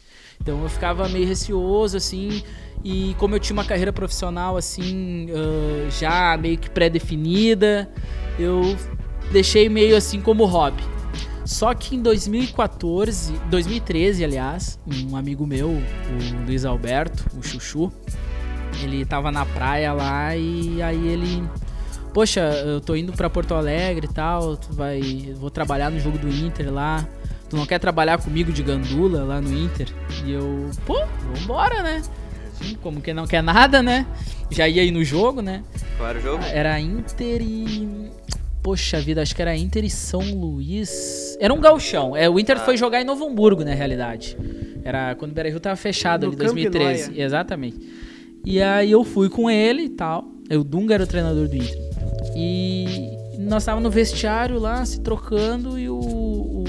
Então 0.42 0.62
eu 0.64 0.70
ficava 0.70 1.08
meio 1.10 1.28
receoso, 1.28 1.98
assim, 1.98 2.42
e 2.84 3.16
como 3.20 3.36
eu 3.36 3.40
tinha 3.40 3.54
uma 3.54 3.66
carreira 3.66 3.94
profissional, 3.94 4.58
assim, 4.58 5.28
ah, 5.32 5.90
já 5.90 6.38
meio 6.38 6.58
que 6.58 6.70
pré-definida, 6.70 7.90
eu 8.40 8.76
deixei 9.32 9.70
meio 9.70 9.96
assim 9.96 10.20
como 10.22 10.46
hobby. 10.46 10.84
Só 11.48 11.74
que 11.74 11.96
em 11.96 12.02
2014, 12.02 13.34
2013, 13.50 14.22
aliás, 14.22 14.78
um 14.86 15.16
amigo 15.16 15.48
meu, 15.48 15.70
o 15.70 16.46
Luiz 16.46 16.66
Alberto, 16.66 17.26
o 17.38 17.42
Chuchu, 17.42 17.90
ele 18.84 19.06
tava 19.06 19.32
na 19.32 19.46
praia 19.46 19.94
lá 19.94 20.36
e 20.36 20.82
aí 20.82 21.08
ele. 21.08 21.42
Poxa, 22.14 22.42
eu 22.42 22.82
tô 22.82 22.98
indo 22.98 23.14
pra 23.14 23.30
Porto 23.30 23.54
Alegre 23.54 24.08
e 24.12 24.14
tal, 24.14 24.58
tu 24.58 24.74
vai. 24.74 25.00
Vou 25.38 25.50
trabalhar 25.50 25.90
no 25.90 25.98
jogo 26.02 26.18
do 26.18 26.28
Inter 26.28 26.70
lá. 26.70 27.08
Tu 27.50 27.56
não 27.56 27.66
quer 27.66 27.80
trabalhar 27.80 28.18
comigo 28.18 28.52
de 28.52 28.62
gandula 28.62 29.24
lá 29.24 29.40
no 29.40 29.54
Inter? 29.54 29.88
E 30.26 30.34
eu, 30.34 30.70
pô, 30.86 31.00
vambora, 31.34 31.82
né? 31.82 32.02
Como 32.84 33.00
que 33.00 33.14
não 33.14 33.26
quer 33.26 33.42
nada, 33.42 33.82
né? 33.82 34.06
Já 34.50 34.68
ia 34.68 34.84
ir 34.84 34.92
no 34.92 35.02
jogo, 35.02 35.42
né? 35.42 35.64
Qual 35.96 36.10
era 36.10 36.20
o 36.20 36.22
jogo? 36.22 36.44
Era 36.44 36.78
Inter 36.78 37.42
e. 37.42 38.12
Poxa 38.68 39.00
vida, 39.00 39.22
acho 39.22 39.34
que 39.34 39.42
era 39.42 39.56
Inter 39.56 39.86
e 39.86 39.90
São 39.90 40.20
Luís. 40.20 41.38
Era 41.40 41.54
um 41.54 41.62
galchão. 41.62 42.14
É, 42.18 42.30
o 42.30 42.38
Inter 42.38 42.58
Ah. 42.58 42.66
foi 42.66 42.76
jogar 42.76 43.02
em 43.02 43.06
Novo 43.06 43.26
Hamburgo, 43.26 43.64
na 43.64 43.74
realidade. 43.74 44.36
Era 44.84 45.16
quando 45.16 45.32
o 45.32 45.34
Beira-Rio 45.34 45.58
tava 45.62 45.78
fechado 45.78 46.24
No 46.24 46.34
ali, 46.34 46.36
2013. 46.36 47.04
Camp 47.04 47.12
Noia. 47.14 47.26
Exatamente. 47.26 47.78
E 48.46 48.62
aí 48.62 48.92
eu 48.92 49.06
fui 49.06 49.30
com 49.30 49.50
ele 49.50 49.84
e 49.84 49.90
tal. 49.90 50.26
O 50.52 50.66
Dunga 50.66 50.96
era 50.96 51.04
o 51.06 51.08
treinador 51.08 51.48
do 51.48 51.56
Inter. 51.56 51.78
E 52.36 53.10
nós 53.40 53.64
estávamos 53.64 53.86
no 53.86 53.90
vestiário 53.90 54.60
lá, 54.60 54.84
se 54.86 55.00
trocando, 55.00 55.80
e 55.80 55.88
o, 55.90 55.96
o, 55.98 56.66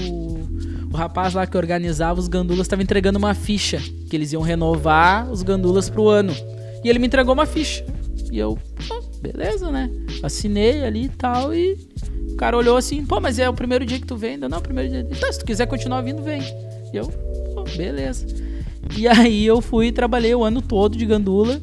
o 0.93 0.95
rapaz 0.95 1.33
lá 1.33 1.45
que 1.45 1.57
organizava 1.57 2.17
os 2.17 2.29
gandulas 2.29 2.61
estava 2.61 2.81
entregando 2.81 3.19
uma 3.19 3.33
ficha. 3.33 3.81
Que 4.09 4.15
eles 4.15 4.31
iam 4.31 4.41
renovar 4.41 5.29
os 5.29 5.41
gandulas 5.43 5.89
pro 5.89 6.07
ano. 6.07 6.33
E 6.81 6.87
ele 6.89 6.97
me 6.97 7.07
entregou 7.07 7.33
uma 7.33 7.45
ficha. 7.45 7.85
E 8.31 8.39
eu, 8.39 8.57
"Ah, 8.89 8.99
beleza, 9.21 9.71
né? 9.71 9.89
Assinei 10.23 10.83
ali 10.83 11.05
e 11.05 11.09
tal. 11.09 11.53
E 11.53 11.77
o 12.31 12.35
cara 12.35 12.57
olhou 12.57 12.77
assim, 12.77 13.05
pô, 13.05 13.19
mas 13.19 13.39
é 13.39 13.49
o 13.49 13.53
primeiro 13.53 13.85
dia 13.85 13.99
que 13.99 14.05
tu 14.05 14.15
vem? 14.15 14.31
Ainda 14.31 14.49
não, 14.49 14.57
é 14.57 14.59
o 14.59 14.63
primeiro 14.63 14.89
dia. 14.89 15.07
Então, 15.09 15.31
se 15.31 15.39
tu 15.39 15.45
quiser 15.45 15.67
continuar 15.67 16.01
vindo, 16.01 16.21
vem. 16.21 16.41
E 16.93 16.97
eu, 16.97 17.07
pô, 17.53 17.63
beleza. 17.75 18.25
E 18.95 19.07
aí 19.07 19.45
eu 19.45 19.61
fui 19.61 19.87
e 19.87 19.91
trabalhei 19.91 20.33
o 20.33 20.43
ano 20.43 20.61
todo 20.61 20.97
de 20.97 21.05
gandula. 21.05 21.61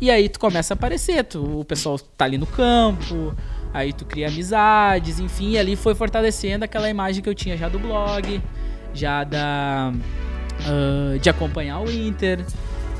E 0.00 0.10
aí 0.10 0.28
tu 0.28 0.38
começa 0.38 0.74
a 0.74 0.76
aparecer, 0.76 1.24
tu, 1.24 1.60
o 1.60 1.64
pessoal 1.64 1.98
tá 1.98 2.26
ali 2.26 2.36
no 2.36 2.46
campo, 2.46 3.34
aí 3.72 3.94
tu 3.94 4.04
cria 4.04 4.28
amizades, 4.28 5.18
enfim, 5.18 5.52
e 5.52 5.58
ali 5.58 5.74
foi 5.74 5.94
fortalecendo 5.94 6.66
aquela 6.66 6.90
imagem 6.90 7.22
que 7.22 7.28
eu 7.28 7.34
tinha 7.34 7.56
já 7.56 7.66
do 7.66 7.78
blog, 7.78 8.42
já 8.92 9.24
da 9.24 9.94
ah, 10.64 11.18
de 11.18 11.28
acompanhar 11.28 11.80
o 11.80 11.90
Inter. 11.90 12.44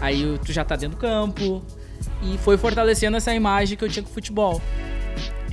Aí 0.00 0.38
tu 0.44 0.52
já 0.52 0.64
tá 0.64 0.76
dentro 0.76 0.96
do 0.96 1.00
campo 1.00 1.62
e 2.22 2.38
foi 2.38 2.56
fortalecendo 2.56 3.16
essa 3.16 3.34
imagem 3.34 3.76
que 3.76 3.84
eu 3.84 3.88
tinha 3.88 4.02
com 4.02 4.10
o 4.10 4.12
futebol. 4.14 4.60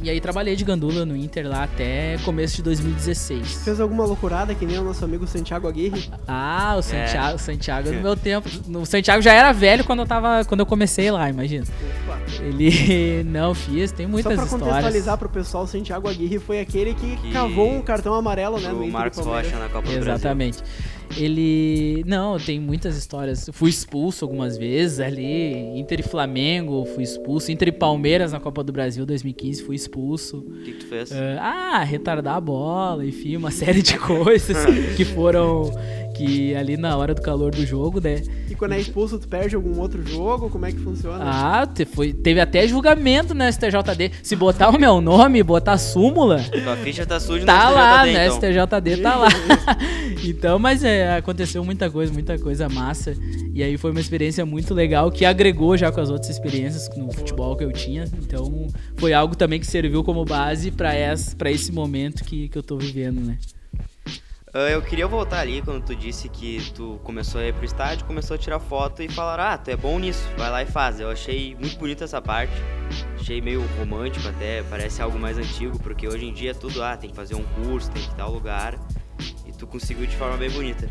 E 0.01 0.09
aí 0.09 0.19
trabalhei 0.19 0.53
de 0.53 0.65
gandula 0.65 1.05
no 1.05 1.15
Inter 1.15 1.47
lá 1.47 1.63
até 1.63 2.17
começo 2.25 2.57
de 2.57 2.63
2016. 2.63 3.63
Fez 3.63 3.79
alguma 3.79 4.03
loucurada 4.03 4.53
que 4.53 4.65
nem 4.65 4.77
o 4.77 4.83
nosso 4.83 5.05
amigo 5.05 5.25
Santiago 5.25 5.65
Aguirre? 5.65 6.09
Ah, 6.27 6.75
o 6.77 6.81
Santiago, 6.81 7.35
o 7.37 7.39
Santiago 7.39 7.89
no 7.89 8.01
meu 8.01 8.17
tempo. 8.17 8.49
O 8.77 8.85
Santiago 8.85 9.21
já 9.21 9.31
era 9.31 9.53
velho 9.53 9.85
quando 9.85 9.99
eu 9.99 10.05
tava, 10.05 10.43
quando 10.43 10.59
eu 10.59 10.65
comecei 10.65 11.09
lá, 11.09 11.29
imagina. 11.29 11.63
Opa. 12.05 12.19
Ele 12.41 13.23
não 13.31 13.53
fiz, 13.55 13.93
tem 13.93 14.05
Só 14.05 14.11
muitas 14.11 14.33
pra 14.35 14.43
histórias. 14.43 14.67
contextualizar 14.67 15.17
pro 15.17 15.29
pessoal, 15.29 15.63
o 15.63 15.67
Santiago 15.67 16.09
Aguirre 16.09 16.37
foi 16.37 16.59
aquele 16.59 16.93
que, 16.95 17.15
Que- 17.15 17.31
cavou 17.31 17.71
um 17.71 17.81
cartão 17.81 18.13
amarelo, 18.13 18.59
né? 18.59 18.67
no 18.69 18.79
o 18.79 18.83
Inter 18.83 18.91
Marcos. 18.91 19.25
Rocha 19.25 19.57
na 19.57 19.69
Copa 19.69 19.87
do 19.87 19.99
Brasil. 19.99 20.01
Exatamente. 20.15 20.57
Ele. 21.17 22.03
Não, 22.05 22.37
tem 22.37 22.59
muitas 22.59 22.97
histórias. 22.97 23.49
Fui 23.53 23.69
expulso 23.69 24.25
algumas 24.25 24.57
vezes 24.57 24.99
ali. 24.99 25.77
Inter 25.77 25.99
e 25.99 26.03
Flamengo, 26.03 26.85
fui 26.85 27.03
expulso. 27.03 27.51
Inter 27.51 27.69
e 27.69 27.71
Palmeiras 27.71 28.31
na 28.31 28.39
Copa 28.39 28.63
do 28.63 28.71
Brasil 28.71 29.05
2015, 29.05 29.63
fui 29.63 29.75
expulso. 29.75 30.37
O 30.39 30.63
que, 30.63 30.71
que 30.73 30.79
tu 30.79 30.85
fez? 30.87 31.11
Ah, 31.39 31.83
retardar 31.83 32.37
a 32.37 32.41
bola, 32.41 33.05
enfim, 33.05 33.35
uma 33.35 33.51
série 33.51 33.81
de 33.81 33.97
coisas 33.97 34.57
que 34.95 35.05
foram. 35.05 35.71
Que 36.13 36.55
ali 36.55 36.77
na 36.77 36.95
hora 36.95 37.13
do 37.15 37.21
calor 37.21 37.51
do 37.51 37.65
jogo, 37.65 37.99
né? 37.99 38.21
E 38.49 38.55
quando 38.55 38.73
é 38.73 38.79
expulso, 38.79 39.17
tu 39.17 39.27
perde 39.27 39.55
algum 39.55 39.79
outro 39.79 40.05
jogo? 40.05 40.49
Como 40.49 40.65
é 40.65 40.71
que 40.71 40.77
funciona? 40.79 41.23
Ah, 41.23 41.65
te- 41.65 41.85
foi, 41.85 42.13
teve 42.13 42.39
até 42.39 42.67
julgamento 42.67 43.33
na 43.33 43.51
STJD. 43.51 44.11
Se 44.21 44.35
botar 44.35 44.69
o 44.69 44.79
meu 44.79 45.01
nome, 45.01 45.41
botar 45.41 45.77
súmula, 45.77 46.39
Tua 46.43 46.75
ficha 46.77 47.05
tá 47.05 47.19
suja 47.19 47.45
tá 47.45 47.69
no 47.69 47.75
lá, 47.75 47.97
STJD, 48.05 48.13
né? 48.13 48.25
então. 48.27 48.37
STJD 48.37 48.97
tá 49.01 49.15
lá. 49.15 49.27
então, 50.23 50.59
mas 50.59 50.83
é, 50.83 51.15
aconteceu 51.17 51.63
muita 51.63 51.89
coisa, 51.89 52.11
muita 52.13 52.37
coisa 52.37 52.69
massa. 52.69 53.15
E 53.53 53.63
aí 53.63 53.77
foi 53.77 53.91
uma 53.91 53.99
experiência 53.99 54.45
muito 54.45 54.73
legal 54.73 55.11
que 55.11 55.25
agregou 55.25 55.75
já 55.77 55.91
com 55.91 55.99
as 55.99 56.09
outras 56.09 56.29
experiências 56.29 56.89
no 56.95 57.11
futebol 57.11 57.55
que 57.55 57.63
eu 57.63 57.71
tinha. 57.71 58.05
Então, 58.21 58.67
foi 58.97 59.13
algo 59.13 59.35
também 59.35 59.59
que 59.59 59.67
serviu 59.67 60.03
como 60.03 60.23
base 60.25 60.71
pra 60.71 60.97
esse, 60.97 61.35
pra 61.35 61.51
esse 61.51 61.71
momento 61.71 62.23
que, 62.23 62.49
que 62.49 62.57
eu 62.57 62.63
tô 62.63 62.77
vivendo, 62.77 63.19
né? 63.19 63.37
Ah, 64.55 64.69
eu 64.69 64.83
queria 64.83 65.07
voltar 65.07 65.39
ali 65.39 65.63
quando 65.63 65.83
tu 65.83 65.95
disse 65.95 66.29
que 66.29 66.61
tu 66.75 66.99
começou 67.03 67.41
a 67.41 67.45
ir 67.45 67.53
pro 67.55 67.65
estádio, 67.65 68.05
começou 68.05 68.35
a 68.35 68.37
tirar 68.37 68.59
foto 68.59 69.01
e 69.01 69.09
falaram, 69.09 69.45
ah, 69.45 69.57
tu 69.57 69.71
é 69.71 69.75
bom 69.75 69.97
nisso, 69.97 70.23
vai 70.37 70.51
lá 70.51 70.61
e 70.61 70.67
faz. 70.67 70.99
Eu 70.99 71.09
achei 71.09 71.55
muito 71.55 71.75
bonita 71.79 72.03
essa 72.03 72.21
parte, 72.21 72.53
achei 73.19 73.41
meio 73.41 73.65
romântico 73.79 74.27
até, 74.27 74.61
parece 74.69 75.01
algo 75.01 75.17
mais 75.17 75.39
antigo, 75.39 75.79
porque 75.79 76.07
hoje 76.07 76.25
em 76.25 76.31
dia 76.31 76.51
é 76.51 76.53
tudo, 76.53 76.83
ah, 76.83 76.95
tem 76.95 77.09
que 77.09 77.15
fazer 77.15 77.33
um 77.33 77.43
curso, 77.43 77.89
tem 77.89 78.03
que 78.03 78.09
ir 78.09 78.13
em 78.13 78.15
tal 78.15 78.31
lugar, 78.31 78.77
e 79.47 79.51
tu 79.51 79.65
conseguiu 79.65 80.05
de 80.05 80.15
forma 80.15 80.37
bem 80.37 80.51
bonita. 80.51 80.87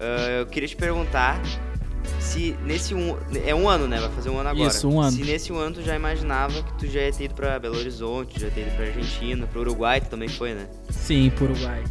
Ah, 0.00 0.30
eu 0.40 0.46
queria 0.46 0.68
te 0.68 0.76
perguntar 0.76 1.38
se 2.18 2.56
nesse 2.64 2.94
um, 2.94 3.14
é 3.44 3.54
um 3.54 3.68
ano, 3.68 3.86
né, 3.86 4.00
vai 4.00 4.10
fazer 4.10 4.30
um 4.30 4.38
ano 4.38 4.48
agora. 4.48 4.70
Isso, 4.70 4.88
um 4.88 4.98
ano. 4.98 5.12
Se 5.12 5.22
nesse 5.22 5.52
um 5.52 5.58
ano 5.58 5.74
tu 5.74 5.82
já 5.82 5.94
imaginava 5.94 6.62
que 6.62 6.72
tu 6.78 6.86
já 6.86 7.02
ia 7.02 7.12
ter 7.12 7.24
ido 7.24 7.34
pra 7.34 7.58
Belo 7.58 7.76
Horizonte, 7.76 8.40
já 8.40 8.46
ia 8.46 8.52
ter 8.52 8.62
ido 8.62 8.74
pra 8.74 8.86
Argentina, 8.86 9.46
pro 9.46 9.60
Uruguai 9.60 10.00
tu 10.00 10.08
também 10.08 10.30
foi, 10.30 10.54
né? 10.54 10.66
Sim, 10.88 11.28
pro 11.28 11.44
Uruguai. 11.44 11.84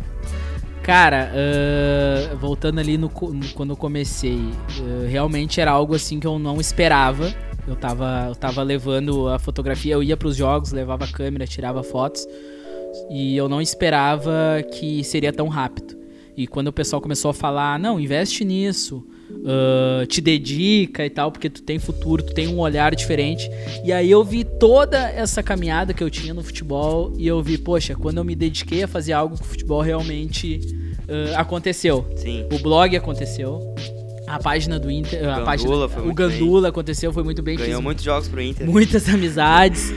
Cara, 0.83 1.31
ah, 1.33 2.35
voltando 2.35 2.79
ali 2.79 2.97
no, 2.97 3.07
no- 3.09 3.49
quando 3.55 3.71
eu 3.71 3.77
comecei, 3.77 4.39
ah, 4.79 5.07
realmente 5.09 5.59
era 5.59 5.71
algo 5.71 5.95
assim 5.95 6.19
que 6.19 6.27
eu 6.27 6.37
não 6.37 6.59
esperava. 6.61 7.33
Eu 7.67 7.75
tava, 7.75 8.25
eu 8.29 8.35
tava 8.35 8.61
levando 8.61 9.27
a 9.27 9.39
fotografia, 9.39 9.93
eu 9.95 10.03
ia 10.03 10.15
pros 10.15 10.35
jogos, 10.35 10.71
levava 10.71 11.05
a 11.05 11.07
câmera, 11.07 11.47
tirava 11.47 11.81
fotos. 11.81 12.27
E 13.09 13.35
eu 13.35 13.49
não 13.49 13.59
esperava 13.59 14.31
que 14.73 15.03
seria 15.03 15.33
tão 15.33 15.47
rápido. 15.47 15.95
E 16.37 16.45
quando 16.45 16.67
o 16.67 16.73
pessoal 16.73 17.01
começou 17.01 17.31
a 17.31 17.33
falar, 17.33 17.79
não, 17.79 17.99
investe 17.99 18.45
nisso, 18.45 19.03
ah, 19.45 20.05
te 20.07 20.21
dedica 20.21 21.05
e 21.05 21.09
tal, 21.09 21.31
porque 21.31 21.49
tu 21.49 21.61
tem 21.61 21.79
futuro, 21.79 22.23
tu 22.23 22.33
tem 22.33 22.47
um 22.47 22.59
olhar 22.59 22.95
diferente. 22.95 23.49
E 23.83 23.91
aí 23.91 24.09
eu 24.09 24.23
vi 24.23 24.43
toda 24.43 24.97
essa 24.97 25.43
caminhada 25.43 25.93
que 25.93 26.03
eu 26.03 26.09
tinha 26.09 26.33
no 26.33 26.43
futebol 26.43 27.13
e 27.17 27.27
eu 27.27 27.41
vi, 27.41 27.57
poxa, 27.57 27.95
quando 27.95 28.17
eu 28.17 28.23
me 28.23 28.35
dediquei 28.35 28.83
a 28.83 28.87
fazer 28.87 29.13
algo 29.13 29.37
com 29.37 29.43
o 29.43 29.47
futebol 29.47 29.81
realmente 29.81 30.59
ah, 31.07 31.41
aconteceu. 31.41 32.05
Sim. 32.15 32.45
O 32.51 32.59
blog 32.59 32.95
aconteceu. 32.95 33.75
A 34.35 34.39
página 34.39 34.77
do 34.77 34.91
Inter, 34.91 35.23
a 35.23 35.35
Gandula 35.37 35.45
página, 35.45 35.87
foi 35.87 36.09
o 36.09 36.13
Gandula 36.13 36.67
aconteceu, 36.67 37.13
foi 37.13 37.23
muito 37.23 37.41
bem. 37.41 37.55
Ganhou 37.55 37.81
muitos 37.81 38.03
jogos 38.03 38.27
pro 38.27 38.41
Inter. 38.41 38.69
muitas 38.69 39.07
amizades, 39.13 39.93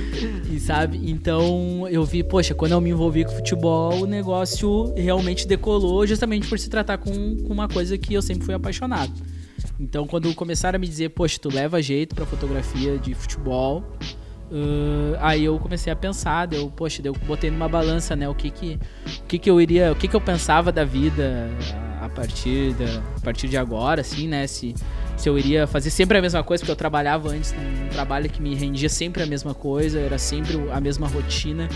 e 0.48 0.60
sabe? 0.60 1.00
Então 1.10 1.88
eu 1.90 2.04
vi, 2.04 2.22
poxa, 2.22 2.54
quando 2.54 2.70
eu 2.70 2.80
me 2.80 2.90
envolvi 2.90 3.24
com 3.24 3.32
futebol, 3.32 4.02
o 4.02 4.06
negócio 4.06 4.94
realmente 4.96 5.44
decolou, 5.44 6.06
justamente 6.06 6.46
por 6.46 6.56
se 6.56 6.70
tratar 6.70 6.98
com, 6.98 7.12
com 7.12 7.52
uma 7.52 7.66
coisa 7.66 7.98
que 7.98 8.14
eu 8.14 8.22
sempre 8.22 8.44
fui 8.44 8.54
apaixonado. 8.54 9.12
Então 9.80 10.06
quando 10.06 10.32
começaram 10.36 10.76
a 10.76 10.78
me 10.78 10.86
dizer, 10.86 11.08
poxa, 11.08 11.36
tu 11.42 11.52
leva 11.52 11.82
jeito 11.82 12.14
pra 12.14 12.24
fotografia 12.24 12.96
de 12.96 13.14
futebol, 13.14 13.82
ãh, 14.52 15.18
aí 15.18 15.44
eu 15.44 15.58
comecei 15.58 15.92
a 15.92 15.96
pensar, 15.96 16.46
deu, 16.46 16.70
poxa, 16.70 17.02
eu 17.04 17.12
botei 17.26 17.50
numa 17.50 17.68
balança, 17.68 18.14
né, 18.14 18.28
o 18.28 18.34
que 18.36 18.50
que, 18.50 18.78
o 19.20 19.26
que 19.26 19.36
que 19.36 19.50
eu 19.50 19.60
iria, 19.60 19.90
o 19.90 19.96
que 19.96 20.06
que 20.06 20.14
eu 20.14 20.20
pensava 20.20 20.70
da 20.70 20.84
vida 20.84 21.50
a- 22.08 22.14
partir 22.14 22.72
da, 22.74 22.84
a 23.16 23.20
partir 23.20 23.48
de 23.48 23.56
agora, 23.56 24.00
assim, 24.00 24.26
né, 24.28 24.46
se 24.46 24.74
se 25.16 25.28
eu 25.28 25.36
iria 25.36 25.66
fazer 25.66 25.90
sempre 25.90 26.16
a 26.16 26.22
mesma 26.22 26.44
coisa, 26.44 26.60
porque 26.62 26.70
eu 26.70 26.76
trabalhava 26.76 27.30
antes 27.30 27.52
num 27.52 27.88
trabalho 27.88 28.30
que 28.30 28.40
me 28.40 28.54
rendia 28.54 28.88
sempre 28.88 29.20
a 29.20 29.26
mesma 29.26 29.52
coisa, 29.52 29.98
era 29.98 30.16
sempre 30.16 30.56
a 30.70 30.80
mesma 30.80 31.08
rotina. 31.08 31.68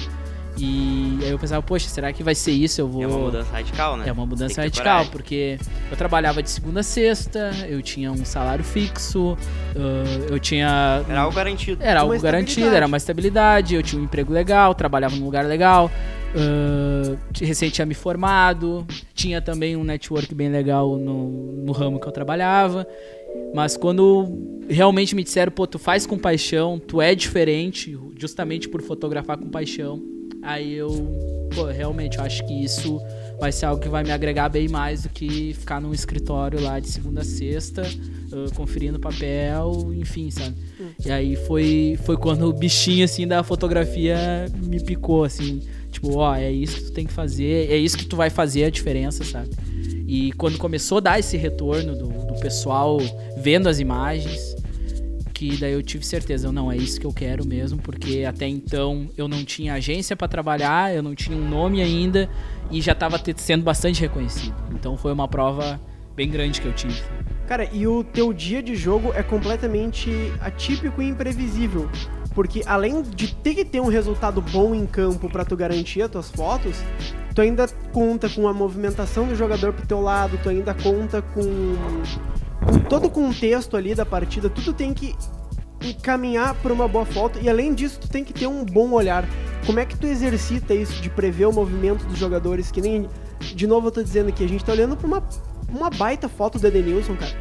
E 0.56 1.18
aí 1.22 1.30
eu 1.30 1.38
pensava, 1.38 1.62
poxa, 1.62 1.88
será 1.88 2.12
que 2.12 2.22
vai 2.22 2.34
ser 2.34 2.52
isso? 2.52 2.80
Eu 2.80 2.88
vou. 2.88 3.02
É 3.02 3.06
uma 3.06 3.18
mudança 3.18 3.52
radical, 3.52 3.96
né? 3.96 4.04
É 4.08 4.12
uma 4.12 4.26
mudança 4.26 4.60
radical, 4.62 4.84
coragem. 4.84 5.10
porque 5.10 5.58
eu 5.90 5.96
trabalhava 5.96 6.42
de 6.42 6.50
segunda 6.50 6.80
a 6.80 6.82
sexta, 6.82 7.50
eu 7.68 7.80
tinha 7.82 8.12
um 8.12 8.24
salário 8.24 8.62
fixo, 8.62 9.36
eu 10.30 10.38
tinha. 10.38 11.02
Era 11.08 11.20
algo 11.22 11.34
garantido. 11.34 11.82
Era 11.82 12.00
Uma 12.00 12.12
algo 12.12 12.22
garantido, 12.22 12.50
estabilidade. 12.50 12.76
era 12.76 12.86
uma 12.86 12.96
estabilidade, 12.96 13.74
eu 13.74 13.82
tinha 13.82 14.00
um 14.00 14.04
emprego 14.04 14.32
legal, 14.32 14.74
trabalhava 14.74 15.16
num 15.16 15.24
lugar 15.24 15.44
legal, 15.46 15.90
ah, 16.34 17.16
recém 17.40 17.70
tinha 17.70 17.86
me 17.86 17.94
formado, 17.94 18.86
tinha 19.14 19.40
também 19.40 19.76
um 19.76 19.84
network 19.84 20.34
bem 20.34 20.50
legal 20.50 20.96
no, 20.96 21.62
no 21.64 21.72
ramo 21.72 22.00
que 22.00 22.06
eu 22.06 22.12
trabalhava. 22.12 22.86
Mas 23.54 23.76
quando 23.76 24.62
realmente 24.68 25.14
me 25.14 25.24
disseram, 25.24 25.50
pô, 25.52 25.66
tu 25.66 25.78
faz 25.78 26.06
com 26.06 26.18
paixão, 26.18 26.78
tu 26.78 27.00
é 27.00 27.14
diferente, 27.14 27.98
justamente 28.18 28.68
por 28.68 28.82
fotografar 28.82 29.38
com 29.38 29.48
paixão, 29.48 30.02
aí 30.42 30.74
eu, 30.74 30.90
pô, 31.54 31.66
realmente 31.66 32.18
eu 32.18 32.24
acho 32.24 32.44
que 32.46 32.64
isso 32.64 33.00
vai 33.38 33.50
ser 33.50 33.66
algo 33.66 33.80
que 33.80 33.88
vai 33.88 34.04
me 34.04 34.10
agregar 34.12 34.48
bem 34.48 34.68
mais 34.68 35.02
do 35.02 35.08
que 35.08 35.54
ficar 35.54 35.80
num 35.80 35.92
escritório 35.92 36.60
lá 36.60 36.78
de 36.78 36.88
segunda 36.88 37.22
a 37.22 37.24
sexta, 37.24 37.82
ah, 37.82 38.54
conferindo 38.54 39.00
papel, 39.00 39.92
enfim, 39.94 40.30
sabe? 40.30 40.54
E 41.04 41.10
aí 41.10 41.34
foi, 41.34 41.98
foi 42.04 42.16
quando 42.16 42.42
o 42.48 42.52
bichinho, 42.52 43.04
assim, 43.04 43.26
da 43.26 43.42
fotografia 43.42 44.46
me 44.62 44.80
picou, 44.80 45.24
assim. 45.24 45.60
Tipo, 45.90 46.16
ó, 46.16 46.34
é 46.34 46.50
isso 46.50 46.76
que 46.76 46.84
tu 46.84 46.92
tem 46.92 47.06
que 47.06 47.12
fazer, 47.12 47.70
é 47.70 47.76
isso 47.76 47.98
que 47.98 48.06
tu 48.06 48.16
vai 48.16 48.30
fazer 48.30 48.64
a 48.64 48.70
diferença, 48.70 49.24
sabe? 49.24 49.50
E 50.06 50.32
quando 50.32 50.58
começou 50.58 50.98
a 50.98 51.00
dar 51.00 51.18
esse 51.18 51.36
retorno 51.36 51.96
do, 51.96 52.08
do 52.08 52.34
pessoal 52.40 52.98
vendo 53.36 53.68
as 53.68 53.78
imagens, 53.78 54.51
que 55.42 55.56
daí 55.56 55.72
eu 55.72 55.82
tive 55.82 56.06
certeza, 56.06 56.52
não, 56.52 56.70
é 56.70 56.76
isso 56.76 57.00
que 57.00 57.06
eu 57.06 57.12
quero 57.12 57.44
mesmo, 57.44 57.76
porque 57.82 58.24
até 58.24 58.46
então 58.46 59.10
eu 59.16 59.26
não 59.26 59.44
tinha 59.44 59.74
agência 59.74 60.14
pra 60.14 60.28
trabalhar, 60.28 60.94
eu 60.94 61.02
não 61.02 61.16
tinha 61.16 61.36
um 61.36 61.48
nome 61.48 61.82
ainda 61.82 62.30
e 62.70 62.80
já 62.80 62.94
tava 62.94 63.18
te- 63.18 63.34
sendo 63.36 63.64
bastante 63.64 64.00
reconhecido. 64.00 64.54
Então 64.70 64.96
foi 64.96 65.12
uma 65.12 65.26
prova 65.26 65.80
bem 66.14 66.30
grande 66.30 66.60
que 66.60 66.66
eu 66.68 66.72
tive. 66.72 67.02
Cara, 67.48 67.68
e 67.72 67.88
o 67.88 68.04
teu 68.04 68.32
dia 68.32 68.62
de 68.62 68.76
jogo 68.76 69.12
é 69.16 69.22
completamente 69.24 70.10
atípico 70.40 71.02
e 71.02 71.08
imprevisível. 71.08 71.90
Porque 72.36 72.62
além 72.64 73.02
de 73.02 73.34
ter 73.34 73.56
que 73.56 73.64
ter 73.64 73.80
um 73.80 73.88
resultado 73.88 74.40
bom 74.40 74.72
em 74.72 74.86
campo 74.86 75.28
pra 75.28 75.44
tu 75.44 75.56
garantir 75.56 76.02
as 76.02 76.10
tuas 76.10 76.30
fotos, 76.30 76.76
tu 77.34 77.40
ainda 77.42 77.66
conta 77.92 78.28
com 78.28 78.46
a 78.46 78.54
movimentação 78.54 79.26
do 79.26 79.34
jogador 79.34 79.72
pro 79.72 79.86
teu 79.88 80.00
lado, 80.00 80.38
tu 80.40 80.48
ainda 80.48 80.72
conta 80.72 81.20
com 81.20 81.74
todo 82.88 83.06
o 83.06 83.10
contexto 83.10 83.76
ali 83.76 83.94
da 83.94 84.04
partida, 84.04 84.50
tudo 84.50 84.72
tem 84.72 84.92
que 84.92 85.14
encaminhar 85.82 86.54
pra 86.56 86.72
uma 86.72 86.86
boa 86.86 87.04
foto 87.04 87.38
e 87.42 87.48
além 87.48 87.74
disso 87.74 88.00
tu 88.00 88.08
tem 88.08 88.22
que 88.24 88.32
ter 88.32 88.46
um 88.46 88.64
bom 88.64 88.92
olhar. 88.92 89.24
Como 89.66 89.78
é 89.78 89.84
que 89.84 89.96
tu 89.96 90.06
exercita 90.06 90.74
isso 90.74 91.00
de 91.00 91.10
prever 91.10 91.46
o 91.46 91.52
movimento 91.52 92.04
dos 92.06 92.18
jogadores 92.18 92.70
que 92.70 92.80
nem 92.80 93.08
de 93.40 93.66
novo 93.66 93.88
eu 93.88 93.90
tô 93.90 94.02
dizendo 94.02 94.28
aqui, 94.28 94.44
a 94.44 94.48
gente 94.48 94.64
tá 94.64 94.72
olhando 94.72 94.96
pra 94.96 95.06
uma 95.06 95.22
uma 95.72 95.88
baita 95.88 96.28
foto 96.28 96.58
do 96.58 96.66
Edenilson, 96.66 97.16
cara. 97.16 97.32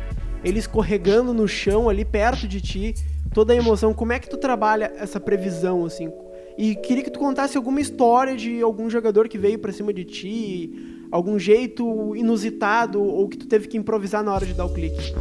Ele 0.43 0.57
escorregando 0.57 1.33
no 1.33 1.47
chão 1.47 1.89
ali 1.89 2.05
perto 2.05 2.47
de 2.47 2.61
ti, 2.61 2.95
toda 3.33 3.53
a 3.53 3.55
emoção. 3.55 3.93
Como 3.93 4.13
é 4.13 4.19
que 4.19 4.29
tu 4.29 4.37
trabalha 4.37 4.91
essa 4.95 5.19
previsão, 5.19 5.85
assim? 5.85 6.09
E 6.57 6.75
queria 6.75 7.03
que 7.03 7.11
tu 7.11 7.19
contasse 7.19 7.57
alguma 7.57 7.79
história 7.79 8.35
de 8.35 8.61
algum 8.61 8.89
jogador 8.89 9.27
que 9.27 9.37
veio 9.37 9.59
pra 9.59 9.71
cima 9.71 9.93
de 9.93 10.03
ti, 10.05 10.90
algum 11.11 11.37
jeito 11.37 12.15
inusitado 12.15 13.01
ou 13.03 13.27
que 13.27 13.37
tu 13.37 13.45
teve 13.45 13.67
que 13.67 13.77
improvisar 13.77 14.23
na 14.23 14.33
hora 14.33 14.45
de 14.45 14.53
dar 14.53 14.65
o 14.65 14.73
clique. 14.73 15.13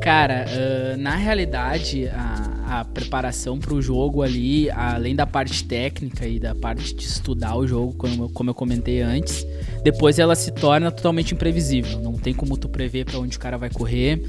Cara, 0.00 0.46
ah, 0.48 0.96
na 0.96 1.14
realidade, 1.16 2.08
a, 2.08 2.80
a 2.80 2.84
preparação 2.84 3.58
pro 3.58 3.80
jogo 3.80 4.22
ali, 4.22 4.70
além 4.70 5.14
da 5.14 5.26
parte 5.26 5.64
técnica 5.64 6.26
e 6.26 6.40
da 6.40 6.54
parte 6.54 6.94
de 6.94 7.04
estudar 7.04 7.56
o 7.56 7.66
jogo, 7.66 7.94
como 7.94 8.24
eu, 8.24 8.28
como 8.30 8.50
eu 8.50 8.54
comentei 8.54 9.00
antes, 9.00 9.46
depois 9.82 10.18
ela 10.18 10.34
se 10.34 10.50
torna 10.50 10.90
totalmente 10.90 11.34
imprevisível. 11.34 12.00
Não 12.00 12.14
tem 12.14 12.34
como 12.34 12.56
tu 12.56 12.68
prever 12.68 13.04
pra 13.04 13.18
onde 13.18 13.36
o 13.36 13.40
cara 13.40 13.56
vai 13.56 13.70
correr, 13.70 14.20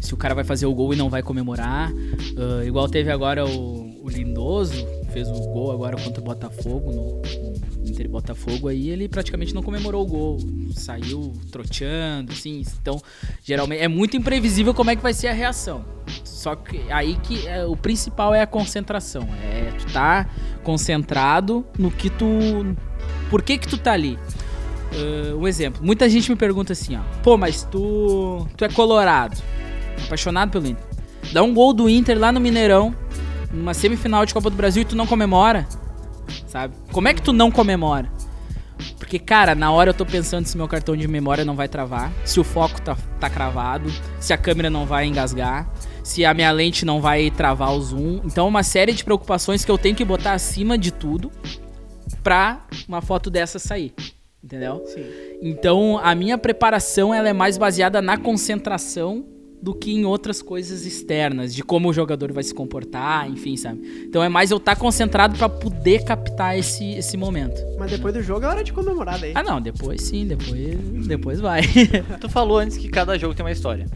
se 0.00 0.12
o 0.12 0.16
cara 0.16 0.34
vai 0.34 0.44
fazer 0.44 0.66
o 0.66 0.74
gol 0.74 0.92
e 0.92 0.96
não 0.96 1.08
vai 1.08 1.22
comemorar. 1.22 1.90
Ah, 2.36 2.64
igual 2.64 2.88
teve 2.88 3.10
agora 3.10 3.46
o, 3.46 4.04
o 4.04 4.08
Lindoso, 4.08 4.86
fez 5.12 5.28
o 5.28 5.40
gol 5.50 5.72
agora 5.72 5.96
contra 5.96 6.20
o 6.20 6.24
Botafogo, 6.24 6.92
no 6.92 7.51
Botafogo, 8.08 8.68
aí 8.68 8.90
ele 8.90 9.08
praticamente 9.08 9.54
não 9.54 9.62
comemorou 9.62 10.02
o 10.02 10.06
gol. 10.06 10.38
Saiu 10.74 11.32
troteando, 11.50 12.32
assim. 12.32 12.62
Então, 12.80 13.00
geralmente, 13.42 13.82
é 13.82 13.88
muito 13.88 14.16
imprevisível 14.16 14.74
como 14.74 14.90
é 14.90 14.96
que 14.96 15.02
vai 15.02 15.12
ser 15.12 15.28
a 15.28 15.32
reação. 15.32 15.84
Só 16.24 16.56
que 16.56 16.80
aí 16.90 17.16
que 17.22 17.46
é, 17.46 17.64
o 17.64 17.76
principal 17.76 18.34
é 18.34 18.42
a 18.42 18.46
concentração. 18.46 19.28
É 19.42 19.72
tu 19.78 19.92
tá 19.92 20.28
concentrado 20.62 21.64
no 21.78 21.90
que 21.90 22.10
tu. 22.10 22.26
Por 23.30 23.42
que 23.42 23.58
que 23.58 23.68
tu 23.68 23.78
tá 23.78 23.92
ali? 23.92 24.18
Ah, 24.92 25.34
um 25.36 25.46
exemplo. 25.46 25.84
Muita 25.84 26.08
gente 26.08 26.30
me 26.30 26.36
pergunta 26.36 26.72
assim, 26.72 26.96
ó. 26.96 27.00
Pô, 27.22 27.36
mas 27.36 27.62
tu. 27.64 28.46
Tu 28.56 28.64
é 28.64 28.68
colorado. 28.68 29.40
Apaixonado 30.04 30.50
pelo 30.50 30.66
Inter. 30.66 30.84
Dá 31.32 31.42
um 31.42 31.54
gol 31.54 31.72
do 31.72 31.88
Inter 31.88 32.18
lá 32.18 32.32
no 32.32 32.40
Mineirão. 32.40 32.94
Numa 33.52 33.74
semifinal 33.74 34.24
de 34.24 34.32
Copa 34.32 34.50
do 34.50 34.56
Brasil 34.56 34.82
e 34.82 34.84
tu 34.84 34.96
não 34.96 35.06
comemora. 35.06 35.66
Sabe? 36.46 36.74
Como 36.92 37.08
é 37.08 37.14
que 37.14 37.22
tu 37.22 37.32
não 37.32 37.50
comemora? 37.50 38.10
Porque, 38.98 39.18
cara, 39.18 39.54
na 39.54 39.70
hora 39.70 39.90
eu 39.90 39.94
tô 39.94 40.04
pensando 40.04 40.46
se 40.46 40.56
meu 40.56 40.66
cartão 40.66 40.96
de 40.96 41.06
memória 41.06 41.44
não 41.44 41.54
vai 41.54 41.68
travar, 41.68 42.12
se 42.24 42.40
o 42.40 42.44
foco 42.44 42.80
tá, 42.80 42.96
tá 43.20 43.30
cravado, 43.30 43.92
se 44.18 44.32
a 44.32 44.38
câmera 44.38 44.70
não 44.70 44.86
vai 44.86 45.06
engasgar, 45.06 45.70
se 46.02 46.24
a 46.24 46.34
minha 46.34 46.50
lente 46.50 46.84
não 46.84 47.00
vai 47.00 47.30
travar 47.30 47.72
o 47.72 47.80
zoom. 47.80 48.20
Então, 48.24 48.48
uma 48.48 48.62
série 48.62 48.92
de 48.92 49.04
preocupações 49.04 49.64
que 49.64 49.70
eu 49.70 49.78
tenho 49.78 49.94
que 49.94 50.04
botar 50.04 50.32
acima 50.32 50.76
de 50.76 50.90
tudo 50.90 51.30
pra 52.22 52.66
uma 52.88 53.00
foto 53.00 53.30
dessa 53.30 53.58
sair. 53.58 53.94
Entendeu? 54.42 54.82
Sim. 54.86 55.04
Então, 55.40 56.00
a 56.02 56.14
minha 56.14 56.36
preparação 56.36 57.14
ela 57.14 57.28
é 57.28 57.32
mais 57.32 57.56
baseada 57.56 58.02
na 58.02 58.16
concentração 58.16 59.24
do 59.62 59.72
que 59.72 59.92
em 59.92 60.04
outras 60.04 60.42
coisas 60.42 60.84
externas, 60.84 61.54
de 61.54 61.62
como 61.62 61.88
o 61.88 61.92
jogador 61.92 62.32
vai 62.32 62.42
se 62.42 62.52
comportar, 62.52 63.30
enfim, 63.30 63.56
sabe? 63.56 63.80
Então 64.08 64.22
é 64.22 64.28
mais 64.28 64.50
eu 64.50 64.56
estar 64.56 64.74
concentrado 64.74 65.38
pra 65.38 65.48
poder 65.48 66.04
captar 66.04 66.58
esse, 66.58 66.94
esse 66.94 67.16
momento. 67.16 67.60
Mas 67.78 67.90
depois 67.92 68.12
do 68.12 68.20
jogo 68.22 68.44
é 68.44 68.48
hora 68.48 68.64
de 68.64 68.72
comemorar 68.72 69.20
daí. 69.20 69.32
Ah, 69.34 69.42
não, 69.42 69.60
depois 69.60 70.02
sim, 70.02 70.26
depois, 70.26 71.06
depois 71.06 71.40
vai. 71.40 71.62
Tu 72.20 72.28
falou 72.28 72.58
antes 72.58 72.76
que 72.76 72.88
cada 72.88 73.16
jogo 73.16 73.34
tem 73.34 73.44
uma 73.46 73.52
história. 73.52 73.86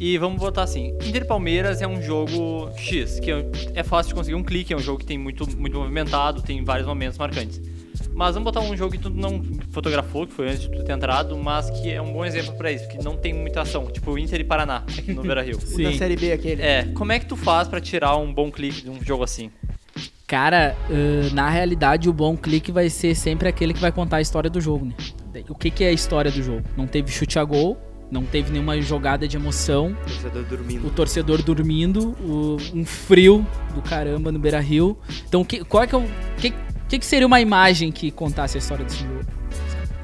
E 0.00 0.16
vamos 0.18 0.38
botar 0.38 0.62
assim, 0.62 0.96
Inter 1.04 1.26
Palmeiras 1.26 1.82
é 1.82 1.86
um 1.86 2.00
jogo 2.00 2.70
X, 2.76 3.18
que 3.18 3.32
é- 3.32 3.44
é 3.74 3.82
fácil 3.82 4.10
de 4.10 4.14
conseguir 4.14 4.36
um 4.36 4.44
clique, 4.44 4.72
é 4.72 4.76
um 4.76 4.80
jogo 4.80 5.00
que 5.00 5.04
tem 5.06 5.18
muito, 5.18 5.44
muito 5.58 5.76
movimentado, 5.76 6.40
tem 6.42 6.62
vários 6.64 6.86
momentos 6.86 7.18
marcantes. 7.18 7.60
Mas 8.18 8.34
vamos 8.34 8.52
botar 8.52 8.60
um 8.66 8.76
jogo 8.76 8.90
que 8.90 8.98
tu 8.98 9.10
não 9.10 9.40
fotografou, 9.70 10.26
que 10.26 10.32
foi 10.32 10.48
antes 10.48 10.62
de 10.62 10.70
tu 10.72 10.82
ter 10.82 10.90
entrado, 10.92 11.36
mas 11.38 11.70
que 11.70 11.88
é 11.88 12.02
um 12.02 12.12
bom 12.12 12.24
exemplo 12.24 12.52
pra 12.54 12.72
isso, 12.72 12.88
que 12.88 12.98
não 13.02 13.16
tem 13.16 13.32
muita 13.32 13.60
ação, 13.62 13.86
tipo 13.86 14.10
o 14.10 14.18
Inter 14.18 14.40
e 14.40 14.44
Paraná, 14.44 14.78
aqui 14.98 15.12
no 15.14 15.22
Beira-Rio. 15.22 15.56
O 15.72 15.82
da 15.84 15.92
Série 15.92 16.16
B 16.16 16.32
aquele. 16.32 16.60
É, 16.60 16.82
como 16.94 17.12
é 17.12 17.20
que 17.20 17.26
tu 17.26 17.36
faz 17.36 17.68
pra 17.68 17.80
tirar 17.80 18.16
um 18.16 18.34
bom 18.34 18.50
clique 18.50 18.82
de 18.82 18.90
um 18.90 19.00
jogo 19.04 19.22
assim? 19.22 19.52
Cara, 20.26 20.76
ãh, 20.90 21.32
na 21.32 21.48
realidade 21.48 22.08
o 22.08 22.12
bom 22.12 22.36
clique 22.36 22.72
vai 22.72 22.90
ser 22.90 23.14
sempre 23.14 23.48
aquele 23.48 23.72
que 23.72 23.80
vai 23.80 23.92
contar 23.92 24.16
a 24.16 24.20
história 24.20 24.50
do 24.50 24.60
jogo, 24.60 24.84
né? 24.86 24.94
O 25.48 25.54
que, 25.54 25.70
que 25.70 25.84
é 25.84 25.88
a 25.88 25.92
história 25.92 26.30
do 26.32 26.42
jogo? 26.42 26.64
Não 26.76 26.88
teve 26.88 27.12
chute 27.12 27.38
a 27.38 27.44
gol, 27.44 27.78
não 28.10 28.24
teve 28.24 28.50
nenhuma 28.50 28.80
jogada 28.80 29.28
de 29.28 29.36
emoção, 29.36 29.92
O 29.92 30.10
torcedor 30.10 30.42
dormindo. 30.44 30.86
o 30.86 30.90
torcedor 30.90 31.42
dormindo, 31.42 32.16
o- 32.20 32.56
um 32.74 32.84
frio 32.84 33.46
do 33.74 33.80
caramba 33.80 34.32
no 34.32 34.38
Beira 34.40 34.58
Rio. 34.60 34.98
Então, 35.28 35.44
que, 35.44 35.64
qual 35.64 35.84
é 35.84 35.86
que 35.86 35.94
é 35.94 35.98
o. 35.98 36.04
Que, 36.38 36.52
que, 36.88 36.98
que 36.98 37.06
seria 37.06 37.26
uma 37.26 37.40
imagem 37.40 37.92
que 37.92 38.10
contasse 38.10 38.56
a 38.56 38.60
história 38.60 38.84
desse 38.84 38.98
jogo? 38.98 39.20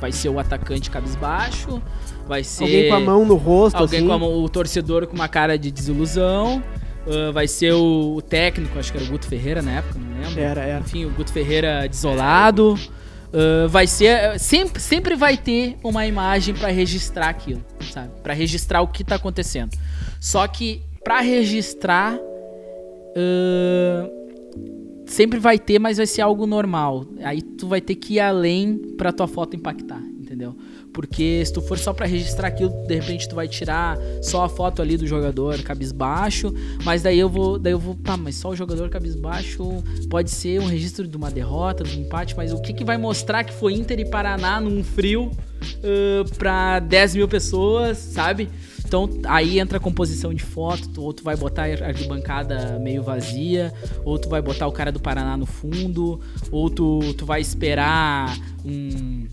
Vai 0.00 0.12
ser 0.12 0.28
o 0.28 0.38
atacante 0.38 0.90
cabisbaixo, 0.90 1.80
vai 2.26 2.44
ser. 2.44 2.64
Alguém 2.64 2.88
com 2.90 2.94
a 2.94 3.00
mão 3.00 3.24
no 3.24 3.36
rosto, 3.36 3.76
Alguém 3.78 4.00
assim. 4.00 4.06
com 4.08 4.12
a 4.12 4.18
mão- 4.18 4.42
o 4.44 4.48
torcedor 4.48 5.06
com 5.06 5.14
uma 5.14 5.28
cara 5.28 5.56
de 5.58 5.70
desilusão. 5.70 6.62
ah, 7.06 7.30
vai 7.32 7.46
ser 7.48 7.72
o, 7.72 8.16
o 8.16 8.22
técnico, 8.22 8.78
acho 8.78 8.90
que 8.92 8.98
era 8.98 9.06
o 9.06 9.10
Guto 9.10 9.26
Ferreira 9.26 9.62
na 9.62 9.72
época, 9.78 9.98
não 9.98 10.22
lembro. 10.22 10.40
Era, 10.40 10.60
era. 10.62 10.80
Enfim, 10.80 11.04
o 11.06 11.10
Guto 11.10 11.32
Ferreira 11.32 11.86
desolado. 11.88 12.78
Ah, 13.32 13.66
vai 13.68 13.86
ser. 13.86 14.38
Sempre, 14.38 14.80
sempre 14.82 15.14
vai 15.16 15.36
ter 15.38 15.76
uma 15.82 16.06
imagem 16.06 16.54
pra 16.54 16.68
registrar 16.68 17.28
aquilo, 17.30 17.64
sabe? 17.92 18.10
Pra 18.22 18.34
registrar 18.34 18.80
o 18.82 18.88
que 18.88 19.02
tá 19.04 19.14
acontecendo. 19.16 19.76
Só 20.20 20.46
que 20.46 20.82
pra 21.02 21.20
registrar. 21.20 22.18
ah, 23.16 24.08
sempre 25.14 25.38
vai 25.38 25.58
ter, 25.58 25.78
mas 25.78 25.96
vai 25.96 26.06
ser 26.06 26.22
algo 26.22 26.46
normal. 26.46 27.06
Aí 27.22 27.40
tu 27.40 27.68
vai 27.68 27.80
ter 27.80 27.94
que 27.94 28.14
ir 28.14 28.20
além 28.20 28.76
pra 28.98 29.12
tua 29.12 29.28
foto 29.28 29.56
impactar, 29.56 30.00
entendeu? 30.00 30.54
Porque 30.92 31.42
se 31.44 31.52
tu 31.52 31.60
for 31.60 31.78
só 31.78 31.92
pra 31.92 32.06
registrar 32.06 32.48
aquilo, 32.48 32.70
de 32.86 32.94
repente 32.94 33.28
tu 33.28 33.34
vai 33.34 33.48
tirar 33.48 33.96
só 34.22 34.44
a 34.44 34.48
foto 34.48 34.80
ali 34.80 34.96
do 34.96 35.06
jogador 35.06 35.60
cabisbaixo, 35.62 36.54
mas 36.84 37.02
daí 37.02 37.18
eu 37.18 37.28
vou, 37.28 37.58
daí 37.58 37.72
eu 37.72 37.78
vou, 37.78 37.96
tá, 37.96 38.16
mas 38.16 38.36
só 38.36 38.50
o 38.50 38.56
jogador 38.56 38.88
cabisbaixo 38.88 39.82
pode 40.08 40.30
ser 40.30 40.60
um 40.60 40.66
registro 40.66 41.06
de 41.06 41.16
uma 41.16 41.30
derrota, 41.30 41.82
de 41.82 41.98
um 41.98 42.02
empate, 42.02 42.36
mas 42.36 42.52
o 42.52 42.60
que 42.60 42.72
que 42.72 42.84
vai 42.84 42.96
mostrar 42.96 43.42
que 43.42 43.52
foi 43.52 43.74
Inter 43.74 43.98
e 43.98 44.04
Paraná 44.04 44.60
num 44.60 44.84
frio 44.84 45.32
uh, 45.32 46.36
pra 46.36 46.78
10 46.78 47.16
mil 47.16 47.28
pessoas, 47.28 47.98
sabe? 47.98 48.48
Então 48.94 49.10
aí 49.26 49.58
entra 49.58 49.78
a 49.78 49.80
composição 49.80 50.32
de 50.32 50.44
foto, 50.44 50.88
tu, 50.88 51.02
ou 51.02 51.12
tu 51.12 51.24
vai 51.24 51.36
botar 51.36 51.64
a 51.64 51.86
arquibancada 51.88 52.78
meio 52.78 53.02
vazia, 53.02 53.74
ou 54.04 54.16
tu 54.20 54.28
vai 54.28 54.40
botar 54.40 54.68
o 54.68 54.72
cara 54.72 54.92
do 54.92 55.00
Paraná 55.00 55.36
no 55.36 55.46
fundo, 55.46 56.20
ou 56.48 56.70
tu, 56.70 57.12
tu 57.14 57.26
vai 57.26 57.40
esperar 57.40 58.38
um 58.64 59.23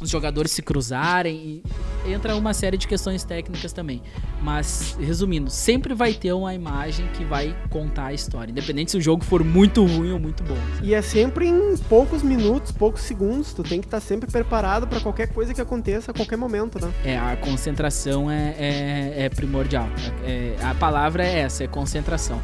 os 0.00 0.10
jogadores 0.10 0.50
se 0.52 0.62
cruzarem. 0.62 1.62
entra 2.06 2.36
uma 2.36 2.54
série 2.54 2.76
de 2.76 2.86
questões 2.86 3.24
técnicas 3.24 3.72
também. 3.72 4.02
Mas, 4.42 4.96
resumindo, 5.00 5.50
sempre 5.50 5.94
vai 5.94 6.12
ter 6.12 6.32
uma 6.32 6.54
imagem 6.54 7.06
que 7.08 7.24
vai 7.24 7.56
contar 7.70 8.06
a 8.06 8.12
história. 8.12 8.50
Independente 8.50 8.92
se 8.92 8.96
o 8.96 9.00
jogo 9.00 9.24
for 9.24 9.42
muito 9.42 9.84
ruim 9.84 10.12
ou 10.12 10.18
muito 10.18 10.42
bom. 10.42 10.56
Sabe? 10.74 10.86
E 10.86 10.94
é 10.94 11.02
sempre 11.02 11.48
em 11.48 11.76
poucos 11.88 12.22
minutos, 12.22 12.72
poucos 12.72 13.02
segundos. 13.02 13.52
Tu 13.52 13.62
tem 13.62 13.80
que 13.80 13.86
estar 13.86 14.00
tá 14.00 14.06
sempre 14.06 14.30
preparado 14.30 14.86
para 14.86 15.00
qualquer 15.00 15.28
coisa 15.28 15.52
que 15.52 15.60
aconteça 15.60 16.10
a 16.10 16.14
qualquer 16.14 16.36
momento, 16.36 16.78
né? 16.80 16.92
É, 17.04 17.18
a 17.18 17.36
concentração 17.36 18.30
é, 18.30 18.54
é, 18.58 19.14
é 19.24 19.28
primordial. 19.28 19.88
É, 20.24 20.56
a 20.62 20.74
palavra 20.74 21.24
é 21.24 21.40
essa, 21.40 21.64
é 21.64 21.66
concentração. 21.66 22.40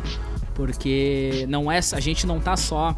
Porque 0.54 1.46
não 1.48 1.70
é, 1.70 1.78
a 1.78 2.00
gente 2.00 2.26
não 2.26 2.38
tá 2.38 2.56
só 2.56 2.94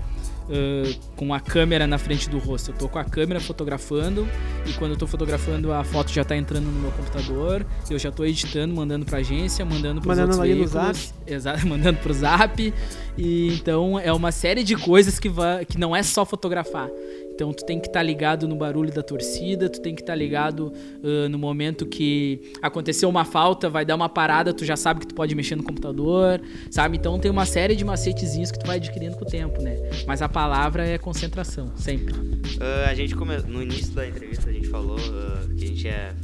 uh, 0.48 1.14
com 1.16 1.32
a 1.32 1.40
câmera 1.40 1.86
na 1.86 1.98
frente 1.98 2.28
do 2.28 2.38
rosto. 2.38 2.70
Eu 2.70 2.74
tô 2.74 2.88
com 2.88 2.98
a 2.98 3.04
câmera 3.04 3.40
fotografando 3.40 4.26
e 4.66 4.72
quando 4.74 4.92
eu 4.92 4.96
tô 4.96 5.06
fotografando 5.06 5.72
a 5.72 5.84
foto 5.84 6.10
já 6.12 6.24
tá 6.24 6.36
entrando 6.36 6.64
no 6.64 6.80
meu 6.80 6.90
computador, 6.92 7.66
eu 7.90 7.98
já 7.98 8.10
tô 8.10 8.24
editando, 8.24 8.74
mandando 8.74 9.04
pra 9.04 9.18
agência, 9.18 9.64
mandando 9.64 10.00
pros 10.00 10.16
mandando 10.16 10.32
outros 10.32 10.48
veículos. 10.48 10.74
No 10.74 10.80
zap. 10.80 11.14
Exato, 11.26 11.66
mandando 11.68 11.98
pro 11.98 12.12
zap. 12.12 12.74
E 13.16 13.48
então 13.54 13.98
é 13.98 14.12
uma 14.12 14.32
série 14.32 14.64
de 14.64 14.76
coisas 14.76 15.18
que, 15.18 15.28
vai, 15.28 15.64
que 15.64 15.78
não 15.78 15.94
é 15.94 16.02
só 16.02 16.24
fotografar. 16.24 16.88
Então 17.34 17.52
tu 17.52 17.64
tem 17.64 17.80
que 17.80 17.88
estar 17.88 18.00
tá 18.00 18.02
ligado 18.02 18.46
no 18.46 18.54
barulho 18.54 18.92
da 18.92 19.02
torcida, 19.02 19.68
tu 19.68 19.80
tem 19.80 19.94
que 19.94 20.02
estar 20.02 20.12
tá 20.12 20.16
ligado 20.16 20.72
uh, 21.02 21.28
no 21.28 21.38
momento 21.38 21.84
que 21.84 22.52
aconteceu 22.62 23.08
uma 23.08 23.24
falta, 23.24 23.68
vai 23.68 23.84
dar 23.84 23.96
uma 23.96 24.08
parada, 24.08 24.54
tu 24.54 24.64
já 24.64 24.76
sabe 24.76 25.00
que 25.00 25.06
tu 25.08 25.14
pode 25.14 25.34
mexer 25.34 25.56
no 25.56 25.62
computador, 25.64 26.40
sabe? 26.70 26.96
Então 26.96 27.18
tem 27.18 27.30
uma 27.30 27.44
série 27.44 27.74
de 27.74 27.84
macetezinhos 27.84 28.50
que 28.50 28.58
tu 28.58 28.66
vai 28.66 28.76
adquirindo 28.76 29.16
com 29.16 29.24
o 29.24 29.28
tempo, 29.28 29.60
né? 29.60 29.76
Mas 30.06 30.22
a 30.22 30.28
palavra 30.28 30.86
é 30.86 30.96
concentração, 30.96 31.72
sempre. 31.76 32.14
Uh, 32.14 32.88
a 32.88 32.94
gente 32.94 33.14
come... 33.16 33.36
no 33.48 33.62
início 33.62 33.92
da 33.92 34.06
entrevista 34.06 34.48
a 34.48 34.52
gente 34.52 34.68
falou 34.68 34.96
uh, 34.96 35.54
que 35.56 35.64
a 35.64 35.68
gente 35.68 35.88
é 35.88 36.14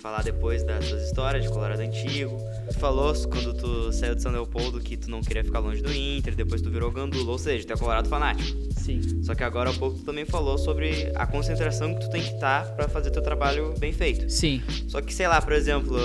falar 0.00 0.22
depois 0.22 0.62
das 0.62 0.84
suas 0.84 1.02
histórias 1.02 1.44
de 1.44 1.48
Colorado 1.48 1.80
Antigo. 1.80 2.36
Tu 2.68 2.78
falou 2.78 3.14
quando 3.28 3.54
tu 3.54 3.92
saiu 3.92 4.14
de 4.14 4.22
São 4.22 4.32
Leopoldo 4.32 4.80
que 4.80 4.96
tu 4.96 5.10
não 5.10 5.20
queria 5.20 5.44
ficar 5.44 5.60
longe 5.60 5.82
do 5.82 5.92
Inter, 5.92 6.34
depois 6.34 6.60
tu 6.60 6.70
virou 6.70 6.90
Gandula, 6.90 7.30
ou 7.30 7.38
seja, 7.38 7.66
tu 7.66 7.72
é 7.72 7.76
Colorado 7.76 8.08
fanático. 8.08 8.58
Sim. 8.76 9.22
Só 9.22 9.34
que 9.34 9.44
agora 9.44 9.70
há 9.70 9.72
pouco 9.72 9.98
tu 9.98 10.04
também 10.04 10.24
falou 10.24 10.58
sobre 10.58 11.12
a 11.14 11.26
concentração 11.26 11.94
que 11.94 12.00
tu 12.00 12.10
tem 12.10 12.22
que 12.22 12.34
estar 12.34 12.64
tá 12.64 12.72
para 12.72 12.88
fazer 12.88 13.10
teu 13.10 13.22
trabalho 13.22 13.74
bem 13.78 13.92
feito. 13.92 14.28
Sim. 14.30 14.62
Só 14.88 15.00
que, 15.00 15.14
sei 15.14 15.28
lá, 15.28 15.40
por 15.40 15.52
exemplo, 15.52 15.96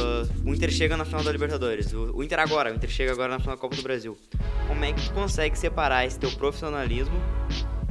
o 0.45 0.53
Inter 0.53 0.71
chega 0.71 0.95
na 0.95 1.05
final 1.05 1.23
da 1.23 1.31
Libertadores, 1.31 1.93
o 1.93 2.21
Inter 2.23 2.39
agora, 2.39 2.71
o 2.71 2.75
Inter 2.75 2.89
chega 2.89 3.11
agora 3.11 3.29
na 3.29 3.39
final 3.39 3.55
da 3.55 3.61
Copa 3.61 3.75
do 3.75 3.81
Brasil. 3.81 4.17
Como 4.67 4.85
é 4.85 4.93
que 4.93 5.01
tu 5.01 5.13
consegue 5.13 5.57
separar 5.57 6.05
esse 6.05 6.19
teu 6.19 6.31
profissionalismo 6.31 7.19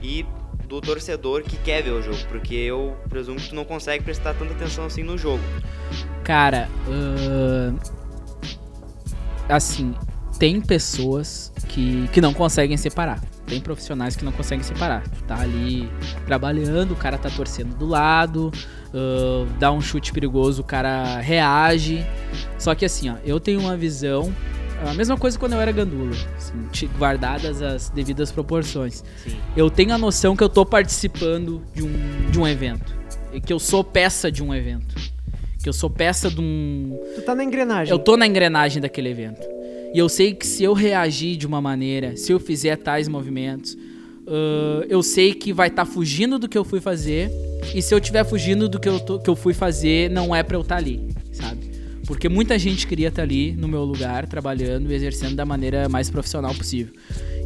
e 0.03 0.25
do 0.71 0.81
torcedor 0.81 1.43
que 1.43 1.57
quer 1.57 1.83
ver 1.83 1.91
o 1.91 2.01
jogo, 2.01 2.19
porque 2.29 2.55
eu 2.55 2.97
presumo 3.09 3.41
que 3.41 3.49
tu 3.49 3.55
não 3.57 3.65
consegue 3.65 4.05
prestar 4.05 4.35
tanta 4.35 4.53
atenção 4.53 4.85
assim 4.85 5.03
no 5.03 5.19
jogo. 5.19 5.43
Cara, 6.23 6.69
uh, 6.87 8.00
assim, 9.51 9.95
tem 10.39 10.61
pessoas 10.61 11.53
que, 11.69 12.09
que 12.13 12.21
não 12.21 12.33
conseguem 12.33 12.77
separar. 12.77 13.21
Tem 13.47 13.61
profissionais 13.61 14.17
que 14.17 14.25
não 14.25 14.33
conseguem 14.33 14.65
separar. 14.65 15.03
Tu 15.03 15.23
tá 15.25 15.41
ali 15.41 15.91
trabalhando, 16.25 16.93
o 16.93 16.97
cara 16.97 17.19
tá 17.19 17.29
torcendo 17.29 17.77
do 17.77 17.87
lado, 17.87 18.51
uh, 18.95 19.47
dá 19.59 19.71
um 19.73 19.81
chute 19.81 20.13
perigoso, 20.13 20.63
o 20.63 20.65
cara 20.65 21.21
reage. 21.21 22.07
Só 22.59 22.75
que 22.75 22.85
assim, 22.85 23.11
ó, 23.11 23.17
eu 23.25 23.39
tenho 23.41 23.61
uma 23.61 23.77
visão 23.77 24.33
a 24.89 24.95
mesma 24.95 25.17
coisa 25.17 25.39
quando 25.39 25.53
eu 25.53 25.61
era 25.61 25.71
gandula, 25.73 26.17
assim, 26.37 26.89
guardadas 26.99 27.61
as 27.61 27.91
devidas 27.91 28.33
proporções. 28.33 29.05
Sim. 29.23 29.37
Eu 29.55 29.69
tenho 29.69 29.93
a 29.93 29.99
noção 29.99 30.35
que 30.35 30.43
eu 30.43 30.49
tô 30.49 30.65
participando 30.65 31.63
de 31.75 31.83
um, 31.83 32.31
de 32.31 32.41
um 32.41 32.49
evento. 32.49 32.95
E 33.33 33.41
que 33.41 33.53
eu 33.53 33.59
sou 33.59 33.85
peça 33.85 34.33
de 34.33 34.43
um 34.43 34.55
evento. 34.55 34.95
Que 35.63 35.69
eu 35.69 35.73
sou 35.73 35.91
peça 35.91 36.31
de 36.31 36.41
um. 36.41 36.99
Tu 37.15 37.23
tá 37.23 37.35
na 37.35 37.45
engrenagem. 37.45 37.93
Eu 37.93 37.99
tô 37.99 38.17
na 38.17 38.27
engrenagem 38.27 38.81
daquele 38.81 39.11
evento. 39.11 39.47
E 39.93 39.99
eu 39.99 40.09
sei 40.09 40.35
que 40.35 40.47
se 40.47 40.63
eu 40.63 40.73
reagir 40.73 41.37
de 41.37 41.47
uma 41.47 41.61
maneira, 41.61 42.17
se 42.17 42.33
eu 42.33 42.41
fizer 42.41 42.77
tais 42.77 43.09
movimentos, 43.09 43.75
uh, 43.75 44.85
eu 44.89 45.03
sei 45.03 45.35
que 45.35 45.53
vai 45.53 45.69
estar 45.69 45.85
tá 45.85 45.91
fugindo 45.91 46.39
do 46.39 46.49
que 46.49 46.57
eu 46.57 46.65
fui 46.65 46.81
fazer. 46.81 47.31
E 47.75 47.83
se 47.83 47.93
eu 47.93 47.99
estiver 47.99 48.25
fugindo 48.25 48.69
do 48.69 48.81
que 48.81 48.89
eu, 48.89 49.01
tô, 49.01 49.19
que 49.19 49.29
eu 49.29 49.37
fui 49.37 49.53
fazer, 49.53 50.09
não 50.11 50.35
é 50.35 50.43
pra 50.43 50.57
eu 50.57 50.63
estar 50.63 50.77
tá 50.77 50.81
ali, 50.81 51.09
sabe? 51.33 51.70
Porque 52.11 52.29
muita 52.29 52.59
gente 52.59 52.89
queria 52.89 53.07
estar 53.07 53.23
ali 53.23 53.53
no 53.53 53.69
meu 53.69 53.85
lugar, 53.85 54.27
trabalhando 54.27 54.91
e 54.91 54.95
exercendo 54.97 55.37
da 55.37 55.45
maneira 55.45 55.89
mais 55.89 56.11
profissional 56.11 56.53
possível. 56.53 56.93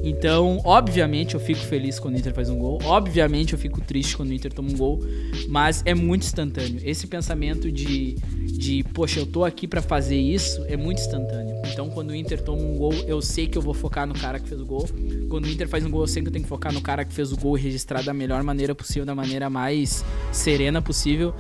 Então, 0.03 0.59
obviamente, 0.65 1.35
eu 1.35 1.41
fico 1.41 1.61
feliz 1.61 1.99
quando 1.99 2.15
o 2.15 2.19
Inter 2.19 2.33
faz 2.33 2.49
um 2.49 2.59
gol. 2.59 2.79
Obviamente, 2.83 3.53
eu 3.53 3.59
fico 3.59 3.83
triste 3.83 4.17
quando 4.17 4.31
o 4.31 4.33
Inter 4.33 4.51
toma 4.51 4.71
um 4.71 4.75
gol. 4.75 5.05
Mas 5.51 5.83
é 5.85 5.95
muito 5.95 6.23
instantâneo. 6.23 6.81
Esse 6.83 7.07
pensamento 7.07 7.71
de, 7.71 8.15
de 8.15 8.83
poxa, 8.95 9.21
eu 9.21 9.27
tô 9.27 9.45
aqui 9.45 9.69
para 9.69 9.83
fazer 9.83 10.17
isso, 10.17 10.65
é 10.67 10.79
muito 10.79 10.99
instantâneo. 10.99 11.61
Então, 11.71 11.91
quando 11.91 12.13
o 12.13 12.15
Inter 12.15 12.41
toma 12.41 12.63
um 12.63 12.75
gol, 12.75 12.95
eu 13.07 13.21
sei 13.21 13.47
que 13.47 13.59
eu 13.59 13.63
vou 13.63 13.75
focar 13.75 14.07
no 14.07 14.15
cara 14.15 14.41
que 14.41 14.49
fez 14.49 14.63
o 14.63 14.65
gol. 14.65 14.89
Quando 15.29 15.45
o 15.45 15.49
Inter 15.51 15.69
faz 15.69 15.85
um 15.85 15.91
gol, 15.91 16.01
eu 16.01 16.07
sei 16.07 16.23
que 16.23 16.29
eu 16.29 16.33
tenho 16.33 16.45
que 16.45 16.49
focar 16.49 16.73
no 16.73 16.81
cara 16.81 17.05
que 17.05 17.13
fez 17.13 17.33
o 17.33 17.37
gol 17.37 17.59
e 17.59 17.61
registrar 17.61 18.03
da 18.03 18.15
melhor 18.15 18.43
maneira 18.43 18.75
possível, 18.75 19.05
da 19.05 19.15
maneira 19.15 19.51
mais 19.51 20.03
serena 20.33 20.81
possível. 20.81 21.35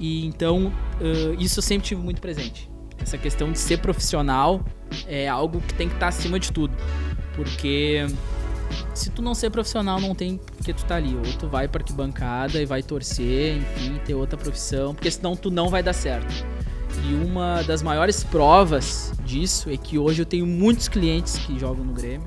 E 0.00 0.26
então, 0.26 0.72
uh, 1.00 1.34
isso 1.38 1.58
eu 1.58 1.62
sempre 1.62 1.88
tive 1.88 2.02
muito 2.02 2.20
presente. 2.20 2.70
Essa 2.98 3.18
questão 3.18 3.52
de 3.52 3.58
ser 3.58 3.78
profissional 3.78 4.64
é 5.06 5.28
algo 5.28 5.60
que 5.60 5.74
tem 5.74 5.88
que 5.88 5.94
estar 5.94 6.06
tá 6.06 6.08
acima 6.08 6.38
de 6.38 6.50
tudo. 6.50 6.74
Porque 7.34 8.06
se 8.94 9.10
tu 9.10 9.22
não 9.22 9.34
ser 9.34 9.50
profissional, 9.50 10.00
não 10.00 10.14
tem 10.14 10.38
porque 10.38 10.72
tu 10.72 10.84
tá 10.84 10.96
ali. 10.96 11.14
Ou 11.14 11.22
tu 11.38 11.46
vai 11.46 11.68
pra 11.68 11.80
arquibancada 11.80 12.60
e 12.60 12.64
vai 12.64 12.82
torcer, 12.82 13.58
enfim, 13.58 14.00
ter 14.04 14.14
outra 14.14 14.36
profissão, 14.36 14.94
porque 14.94 15.10
senão 15.10 15.36
tu 15.36 15.50
não 15.50 15.68
vai 15.68 15.82
dar 15.82 15.92
certo. 15.92 16.32
E 17.04 17.14
uma 17.14 17.62
das 17.62 17.82
maiores 17.82 18.24
provas 18.24 19.12
disso 19.24 19.70
é 19.70 19.76
que 19.76 19.98
hoje 19.98 20.22
eu 20.22 20.26
tenho 20.26 20.46
muitos 20.46 20.88
clientes 20.88 21.36
que 21.38 21.58
jogam 21.58 21.84
no 21.84 21.92
Grêmio. 21.92 22.26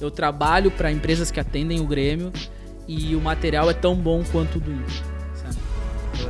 Eu 0.00 0.10
trabalho 0.10 0.70
para 0.70 0.90
empresas 0.90 1.30
que 1.30 1.38
atendem 1.38 1.80
o 1.80 1.86
Grêmio 1.86 2.32
e 2.86 3.14
o 3.14 3.20
material 3.20 3.70
é 3.70 3.74
tão 3.74 3.94
bom 3.94 4.22
quanto 4.32 4.56
o 4.56 4.60
do 4.60 4.72
Inter. 4.72 5.17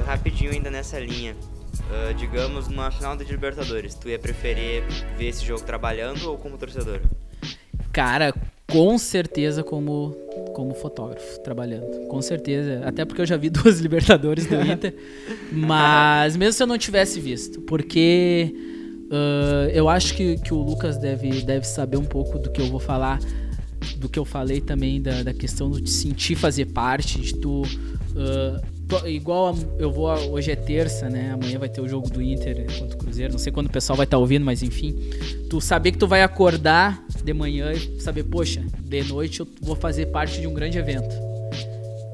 Rapidinho 0.06 0.50
ainda 0.52 0.70
nessa 0.70 0.98
linha. 0.98 1.34
Uh, 1.88 2.12
digamos, 2.14 2.68
numa 2.68 2.90
final 2.90 3.16
de 3.16 3.24
Libertadores, 3.24 3.94
tu 3.94 4.08
ia 4.08 4.18
preferir 4.18 4.82
ver 5.16 5.28
esse 5.28 5.44
jogo 5.44 5.62
trabalhando 5.62 6.30
ou 6.30 6.36
como 6.36 6.58
torcedor? 6.58 7.00
Cara, 7.92 8.34
com 8.70 8.98
certeza 8.98 9.64
como, 9.64 10.10
como 10.54 10.74
fotógrafo, 10.74 11.40
trabalhando. 11.40 12.06
Com 12.08 12.20
certeza. 12.20 12.82
Até 12.84 13.04
porque 13.04 13.22
eu 13.22 13.26
já 13.26 13.36
vi 13.36 13.48
duas 13.50 13.80
Libertadores 13.80 14.46
do 14.46 14.54
Inter. 14.60 14.94
mas 15.50 16.36
mesmo 16.36 16.52
se 16.52 16.62
eu 16.62 16.66
não 16.66 16.76
tivesse 16.76 17.18
visto, 17.20 17.62
porque 17.62 18.54
uh, 19.10 19.70
eu 19.72 19.88
acho 19.88 20.14
que, 20.14 20.36
que 20.38 20.52
o 20.52 20.58
Lucas 20.58 20.98
deve, 20.98 21.42
deve 21.42 21.66
saber 21.66 21.96
um 21.96 22.04
pouco 22.04 22.38
do 22.38 22.50
que 22.50 22.60
eu 22.60 22.66
vou 22.66 22.80
falar, 22.80 23.18
do 23.96 24.08
que 24.08 24.18
eu 24.18 24.24
falei 24.24 24.60
também, 24.60 25.00
da, 25.00 25.22
da 25.22 25.32
questão 25.32 25.70
de 25.70 25.90
sentir 25.90 26.36
fazer 26.36 26.66
parte, 26.66 27.18
de 27.18 27.34
tu. 27.36 27.62
Uh, 27.62 28.77
igual 29.06 29.56
eu 29.78 29.92
vou 29.92 30.08
hoje 30.30 30.50
é 30.50 30.56
terça, 30.56 31.08
né? 31.08 31.32
Amanhã 31.32 31.58
vai 31.58 31.68
ter 31.68 31.80
o 31.80 31.88
jogo 31.88 32.08
do 32.08 32.22
Inter 32.22 32.66
contra 32.78 32.96
o 32.96 32.98
Cruzeiro. 32.98 33.32
Não 33.32 33.38
sei 33.38 33.52
quando 33.52 33.66
o 33.66 33.70
pessoal 33.70 33.96
vai 33.96 34.04
estar 34.04 34.16
tá 34.16 34.20
ouvindo, 34.20 34.44
mas 34.44 34.62
enfim, 34.62 34.94
tu 35.50 35.60
saber 35.60 35.92
que 35.92 35.98
tu 35.98 36.06
vai 36.06 36.22
acordar 36.22 37.04
de 37.22 37.32
manhã 37.32 37.72
e 37.72 38.00
saber, 38.00 38.24
poxa, 38.24 38.64
de 38.80 39.04
noite 39.04 39.40
eu 39.40 39.48
vou 39.60 39.76
fazer 39.76 40.06
parte 40.06 40.40
de 40.40 40.46
um 40.46 40.54
grande 40.54 40.78
evento. 40.78 41.14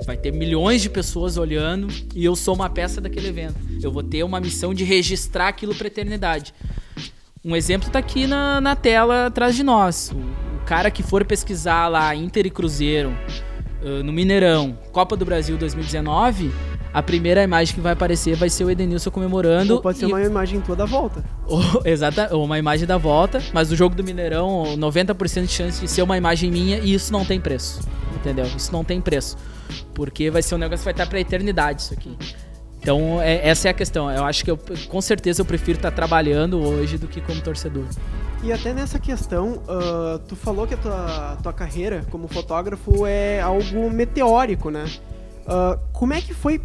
Vai 0.05 0.17
ter 0.17 0.33
milhões 0.33 0.83
de 0.83 0.91
pessoas 0.91 1.37
olhando 1.39 1.89
e 2.15 2.25
eu 2.25 2.37
sou 2.37 2.55
uma 2.55 2.69
peça 2.69 3.01
daquele 3.01 3.29
evento. 3.29 3.57
Eu 3.83 3.91
vou 3.91 4.03
ter 4.03 4.23
uma 4.23 4.41
missão 4.41 4.75
de 4.75 4.85
registrar 4.85 5.49
aquilo 5.49 5.75
para 5.75 5.87
eternidade. 5.87 6.53
Um 7.45 7.55
exemplo 7.55 7.91
tá 7.91 7.99
aqui 7.99 8.27
na, 8.27 8.61
na 8.61 8.75
tela 8.75 9.27
atrás 9.27 9.55
de 9.55 9.63
nós. 9.63 10.11
O, 10.11 10.17
o 10.57 10.65
cara 10.67 10.91
que 10.91 11.03
for 11.03 11.25
pesquisar 11.25 11.89
lá 11.89 12.15
Inter 12.15 12.47
e 12.47 12.51
Cruzeiro 12.51 13.15
no 14.03 14.13
Mineirão, 14.13 14.79
Copa 14.93 15.17
do 15.17 15.25
Brasil 15.25 15.57
2019, 15.57 16.51
a 16.93 17.03
primeira 17.03 17.43
imagem 17.43 17.75
que 17.75 17.81
vai 17.81 17.93
aparecer 17.93 18.37
vai 18.37 18.49
ser 18.49 18.65
o 18.65 18.71
Edenilson 18.71 19.11
comemorando. 19.11 19.75
Ou 19.75 19.83
pode 19.83 19.99
ser 19.99 20.07
e... 20.07 20.13
uma 20.13 20.23
imagem 20.23 20.61
toda 20.61 20.85
a 20.85 20.87
volta. 20.87 21.25
Ou, 21.47 21.61
exata, 21.85 22.29
ou 22.33 22.45
uma 22.45 22.59
imagem 22.59 22.87
da 22.87 22.97
volta, 22.97 23.43
mas 23.53 23.73
o 23.73 23.77
jogo 23.77 23.95
do 23.95 24.05
Mineirão, 24.05 24.77
90% 24.79 25.43
de 25.43 25.49
chance 25.49 25.81
de 25.81 25.89
ser 25.89 26.03
uma 26.03 26.17
imagem 26.17 26.51
minha 26.51 26.79
e 26.79 26.95
isso 26.95 27.13
não 27.13 27.25
tem 27.25 27.41
preço. 27.41 27.81
Entendeu? 28.15 28.47
Isso 28.57 28.73
não 28.73 28.85
tem 28.85 29.01
preço. 29.01 29.37
Porque 29.93 30.31
vai 30.31 30.41
ser 30.41 30.55
um 30.55 30.59
negócio 30.59 30.79
que 30.79 30.85
vai 30.85 30.93
estar 30.93 31.07
pra 31.07 31.19
eternidade 31.19 31.83
isso 31.83 31.95
aqui. 31.95 32.17
Então, 32.81 33.21
é, 33.21 33.49
essa 33.49 33.69
é 33.69 33.71
a 33.71 33.75
questão. 33.75 34.11
Eu 34.11 34.25
acho 34.25 34.45
que 34.45 34.51
eu, 34.51 34.59
com 34.89 35.01
certeza 35.01 35.41
eu 35.41 35.45
prefiro 35.45 35.79
estar 35.79 35.91
trabalhando 35.91 36.61
hoje 36.63 36.97
do 36.97 37.09
que 37.09 37.21
como 37.21 37.41
torcedor. 37.41 37.87
E 38.45 38.53
até 38.53 38.75
nessa 38.75 38.99
questão, 38.99 39.63
uh, 39.67 40.19
tu 40.29 40.37
falou 40.37 40.67
que 40.67 40.75
a 40.75 40.77
tua, 40.77 41.39
tua 41.43 41.53
carreira 41.53 42.05
como 42.11 42.29
fotógrafo 42.29 43.07
é 43.07 43.41
algo 43.41 43.91
meteórico, 43.91 44.69
né? 44.69 44.85
Uh, 45.47 45.81
como 45.95 46.13
é 46.13 46.21
que 46.21 46.35
foi 46.35 46.61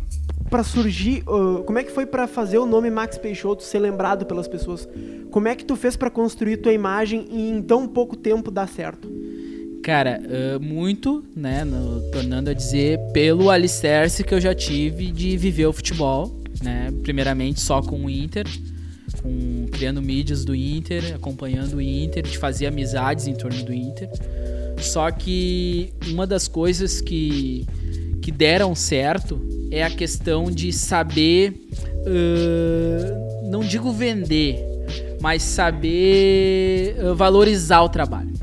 pra 0.49 0.61
surgir, 0.61 1.23
uh, 1.25 1.63
como 1.63 1.79
é 1.79 1.83
que 1.85 1.91
foi 1.91 2.05
pra 2.05 2.27
fazer 2.27 2.57
o 2.57 2.65
nome 2.65 2.91
Max 2.91 3.17
Peixoto 3.17 3.63
ser 3.63 3.79
lembrado 3.79 4.25
pelas 4.25 4.45
pessoas? 4.45 4.89
Como 5.31 5.47
é 5.47 5.55
que 5.55 5.63
tu 5.63 5.77
fez 5.77 5.95
pra 5.95 6.09
construir 6.09 6.57
tua 6.57 6.73
imagem 6.73 7.25
e 7.31 7.49
em 7.49 7.61
tão 7.61 7.87
pouco 7.87 8.17
tempo 8.17 8.51
dar 8.51 8.67
certo? 8.67 9.09
Cara, 9.81 10.19
uh, 10.21 10.61
muito, 10.61 11.23
né? 11.33 11.63
No, 11.63 12.01
tornando 12.11 12.49
a 12.49 12.53
dizer, 12.53 12.99
pelo 13.13 13.49
alicerce 13.49 14.21
que 14.21 14.33
eu 14.33 14.41
já 14.41 14.53
tive 14.53 15.11
de 15.11 15.37
viver 15.37 15.67
o 15.67 15.71
futebol, 15.71 16.29
né? 16.61 16.91
Primeiramente 17.03 17.61
só 17.61 17.81
com 17.81 18.03
o 18.03 18.09
Inter, 18.09 18.45
com, 19.13 19.65
criando 19.71 20.01
mídias 20.01 20.43
do 20.45 20.55
Inter, 20.55 21.15
acompanhando 21.15 21.75
o 21.75 21.81
Inter, 21.81 22.23
de 22.23 22.37
fazer 22.37 22.67
amizades 22.67 23.27
em 23.27 23.33
torno 23.33 23.63
do 23.63 23.73
Inter. 23.73 24.09
Só 24.79 25.09
que 25.11 25.93
uma 26.07 26.25
das 26.25 26.47
coisas 26.47 27.01
que, 27.01 27.65
que 28.21 28.31
deram 28.31 28.73
certo 28.75 29.39
é 29.71 29.83
a 29.83 29.89
questão 29.89 30.49
de 30.49 30.71
saber, 30.73 31.67
uh, 32.05 33.49
não 33.49 33.61
digo 33.61 33.91
vender, 33.91 34.59
mas 35.21 35.43
saber 35.43 36.95
valorizar 37.15 37.81
o 37.81 37.89
trabalho. 37.89 38.33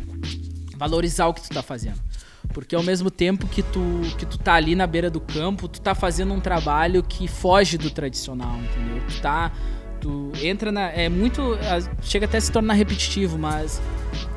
Valorizar 0.77 1.27
o 1.27 1.35
que 1.35 1.43
tu 1.43 1.49
tá 1.49 1.63
fazendo. 1.63 2.07
Porque 2.53 2.75
ao 2.75 2.83
mesmo 2.83 3.11
tempo 3.11 3.47
que 3.47 3.63
tu, 3.63 4.01
que 4.19 4.25
tu 4.25 4.39
tá 4.39 4.55
ali 4.55 4.75
na 4.75 4.87
beira 4.87 5.11
do 5.11 5.21
campo, 5.21 5.69
tu 5.69 5.81
tá 5.81 5.95
fazendo 5.95 6.33
um 6.33 6.41
trabalho 6.41 7.03
que 7.03 7.29
foge 7.29 7.77
do 7.77 7.91
tradicional, 7.91 8.57
entendeu? 8.59 9.03
Tu 9.09 9.21
tá. 9.21 9.53
Tu 10.01 10.33
entra 10.43 10.71
na. 10.71 10.91
É 10.91 11.09
muito. 11.09 11.59
Chega 12.03 12.27
até 12.27 12.39
a 12.39 12.41
se 12.41 12.51
tornar 12.51 12.75
repetitivo, 12.75 13.39
mas. 13.39 13.81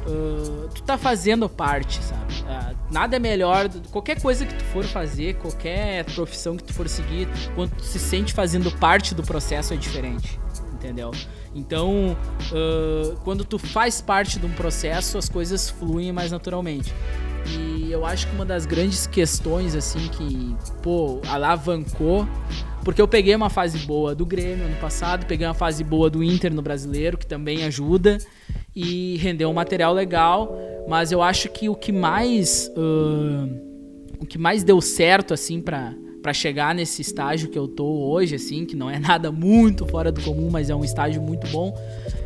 Uh, 0.08 0.68
tu 0.74 0.82
tá 0.84 0.98
fazendo 0.98 1.48
parte, 1.48 2.04
sabe? 2.04 2.34
Uh, 2.42 2.76
nada 2.92 3.16
é 3.16 3.20
melhor. 3.20 3.70
Qualquer 3.92 4.20
coisa 4.22 4.46
que 4.46 4.54
tu 4.54 4.64
for 4.66 4.84
fazer, 4.84 5.36
qualquer 5.36 6.04
profissão 6.06 6.58
que 6.58 6.64
tu 6.64 6.74
for 6.74 6.90
seguir, 6.90 7.28
quando 7.56 7.72
tu 7.72 7.84
se 7.84 8.00
sente 8.00 8.34
fazendo 8.34 8.72
parte 8.72 9.14
do 9.14 9.22
processo 9.22 9.74
é 9.74 9.78
diferente, 9.78 10.40
entendeu? 10.74 11.12
Então, 11.54 12.18
uh, 12.52 13.16
quando 13.24 13.44
tu 13.44 13.60
faz 13.60 14.02
parte 14.02 14.40
de 14.40 14.46
um 14.46 14.52
processo, 14.52 15.18
as 15.18 15.30
coisas 15.30 15.70
fluem 15.70 16.12
mais 16.12 16.32
naturalmente. 16.32 16.94
E 17.46 17.92
eu 17.92 18.06
acho 18.06 18.28
que 18.28 18.36
uma 18.36 18.46
das 18.46 18.66
grandes 18.66 19.08
questões, 19.08 19.76
assim, 19.76 20.08
que, 20.10 20.56
pô, 20.82 21.22
alavancou. 21.28 22.28
Porque 22.84 23.02
eu 23.02 23.08
peguei 23.08 23.36
uma 23.36 23.50
fase 23.50 23.80
boa 23.80 24.16
do 24.16 24.26
Grêmio 24.26 24.66
ano 24.66 24.76
passado, 24.78 25.26
peguei 25.26 25.46
uma 25.46 25.54
fase 25.54 25.84
boa 25.84 26.10
do 26.10 26.24
Inter 26.24 26.54
no 26.54 26.62
brasileiro, 26.62 27.18
que 27.18 27.26
também 27.26 27.64
ajuda, 27.64 28.18
e 28.76 29.18
rendeu 29.18 29.50
um 29.50 29.54
material 29.54 29.94
legal. 29.94 30.58
Mas 30.88 31.12
eu 31.12 31.22
acho 31.22 31.50
que 31.50 31.70
o 31.70 31.76
que 31.76 31.92
mais. 31.92 32.72
Uh, 32.76 33.70
o 34.20 34.26
que 34.26 34.38
mais 34.38 34.64
deu 34.64 34.82
certo, 34.82 35.34
assim, 35.34 35.62
pra, 35.62 35.94
para 36.22 36.34
chegar 36.34 36.76
nesse 36.76 37.02
estágio 37.02 37.50
que 37.50 37.58
eu 37.58 37.68
tô 37.68 37.86
hoje, 37.86 38.36
assim, 38.36 38.66
que 38.66 38.76
não 38.76 38.90
é 38.90 39.00
nada 39.00 39.32
muito 39.32 39.86
fora 39.86 40.12
do 40.12 40.22
comum, 40.22 40.50
mas 40.52 40.70
é 40.70 40.76
um 40.76 40.84
estágio 40.84 41.22
muito 41.22 41.48
bom, 41.48 41.74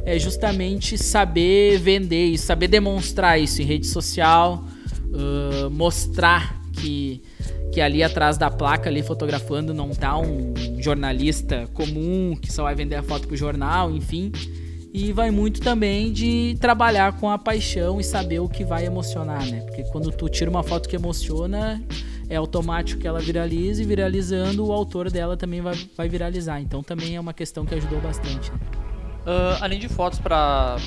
é 0.05 0.17
justamente 0.17 0.97
saber 0.97 1.77
vender 1.79 2.25
isso, 2.25 2.45
saber 2.45 2.67
demonstrar 2.67 3.39
isso 3.39 3.61
em 3.61 3.65
rede 3.65 3.87
social, 3.87 4.65
uh, 5.09 5.69
mostrar 5.69 6.62
que 6.73 7.21
que 7.71 7.81
ali 7.81 8.03
atrás 8.03 8.37
da 8.37 8.51
placa 8.51 8.87
ali 8.87 9.01
fotografando 9.01 9.73
não 9.73 9.89
tá 9.89 10.15
um 10.17 10.53
jornalista 10.79 11.67
comum 11.73 12.35
que 12.39 12.51
só 12.51 12.63
vai 12.63 12.75
vender 12.75 12.95
a 12.95 13.03
foto 13.03 13.27
pro 13.27 13.35
jornal, 13.35 13.89
enfim. 13.91 14.31
E 14.93 15.11
vai 15.11 15.31
muito 15.31 15.59
também 15.59 16.11
de 16.11 16.55
trabalhar 16.59 17.19
com 17.19 17.27
a 17.27 17.37
paixão 17.39 17.99
e 17.99 18.03
saber 18.03 18.39
o 18.39 18.47
que 18.47 18.63
vai 18.63 18.85
emocionar, 18.85 19.43
né? 19.47 19.61
Porque 19.61 19.83
quando 19.85 20.11
tu 20.11 20.29
tira 20.29 20.51
uma 20.51 20.61
foto 20.61 20.87
que 20.87 20.95
emociona, 20.95 21.83
é 22.29 22.35
automático 22.35 23.01
que 23.01 23.07
ela 23.07 23.19
viralize 23.19 23.81
e 23.81 23.85
viralizando 23.85 24.63
o 24.67 24.71
autor 24.71 25.09
dela 25.09 25.35
também 25.35 25.61
vai, 25.61 25.75
vai 25.97 26.07
viralizar. 26.07 26.61
Então 26.61 26.83
também 26.83 27.15
é 27.15 27.19
uma 27.19 27.33
questão 27.33 27.65
que 27.65 27.73
ajudou 27.73 27.99
bastante. 28.01 28.51
Né? 28.51 28.82
Uh, 29.25 29.57
além 29.61 29.79
de 29.79 29.87
fotos 29.87 30.19
para 30.19 30.77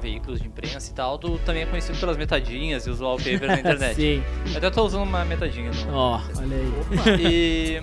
veículos 0.00 0.40
de 0.40 0.48
imprensa 0.48 0.90
e 0.90 0.94
tal, 0.94 1.18
tu 1.18 1.38
também 1.44 1.62
é 1.62 1.66
conhecido 1.66 1.96
pelas 1.98 2.16
metadinhas 2.16 2.86
e 2.86 2.90
os 2.90 3.00
wallpapers 3.00 3.46
na 3.46 3.60
internet. 3.60 3.94
Sim. 3.94 4.22
Eu 4.50 4.58
até 4.58 4.70
tô 4.70 4.84
usando 4.84 5.04
uma 5.04 5.24
metadinha. 5.24 5.70
Ó, 5.92 6.18
oh, 6.18 6.38
olha 6.40 6.56
aí. 6.56 6.72
Opa. 6.80 7.10
E 7.30 7.82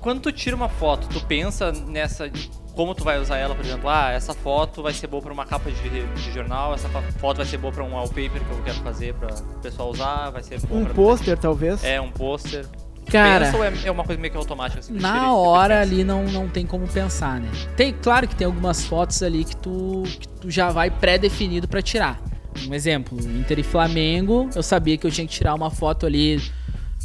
quando 0.00 0.20
tu 0.20 0.32
tira 0.32 0.56
uma 0.56 0.68
foto, 0.68 1.08
tu 1.08 1.24
pensa 1.26 1.70
nessa 1.70 2.30
como 2.74 2.94
tu 2.94 3.02
vai 3.02 3.18
usar 3.18 3.38
ela, 3.38 3.54
por 3.54 3.64
exemplo, 3.64 3.88
ah, 3.88 4.10
essa 4.10 4.34
foto 4.34 4.82
vai 4.82 4.92
ser 4.92 5.06
boa 5.06 5.22
para 5.22 5.32
uma 5.32 5.46
capa 5.46 5.70
de, 5.70 6.06
de, 6.06 6.32
jornal, 6.32 6.74
essa 6.74 6.88
foto 6.88 7.38
vai 7.38 7.46
ser 7.46 7.56
boa 7.56 7.72
para 7.72 7.82
um 7.82 7.94
wallpaper 7.94 8.44
que 8.44 8.50
eu 8.50 8.62
quero 8.62 8.78
fazer 8.80 9.14
para 9.14 9.34
o 9.34 9.60
pessoal 9.60 9.90
usar, 9.90 10.28
vai 10.28 10.42
ser 10.42 10.60
um 10.70 10.84
pôster 10.84 11.38
talvez. 11.38 11.82
É, 11.82 11.98
um 11.98 12.10
pôster. 12.10 12.66
Cara, 13.10 13.46
Pensa 13.46 13.56
ou 13.56 13.64
é, 13.64 13.72
é, 13.84 13.90
uma 13.90 14.04
coisa 14.04 14.20
meio 14.20 14.32
que 14.32 14.38
automática? 14.38 14.80
Assim, 14.80 14.92
na 14.94 15.32
hora 15.32 15.80
ali 15.80 16.02
não, 16.02 16.24
não 16.24 16.48
tem 16.48 16.66
como 16.66 16.88
pensar, 16.88 17.40
né? 17.40 17.48
Tem, 17.76 17.92
claro 17.92 18.26
que 18.26 18.34
tem 18.34 18.46
algumas 18.46 18.84
fotos 18.84 19.22
ali 19.22 19.44
que 19.44 19.56
tu, 19.56 20.02
que 20.04 20.28
tu 20.28 20.50
já 20.50 20.70
vai 20.70 20.90
pré-definido 20.90 21.68
para 21.68 21.80
tirar. 21.80 22.20
Um 22.68 22.74
exemplo, 22.74 23.18
Inter 23.20 23.60
e 23.60 23.62
Flamengo, 23.62 24.48
eu 24.54 24.62
sabia 24.62 24.96
que 24.96 25.06
eu 25.06 25.10
tinha 25.10 25.26
que 25.26 25.32
tirar 25.32 25.54
uma 25.54 25.70
foto 25.70 26.06
ali 26.06 26.36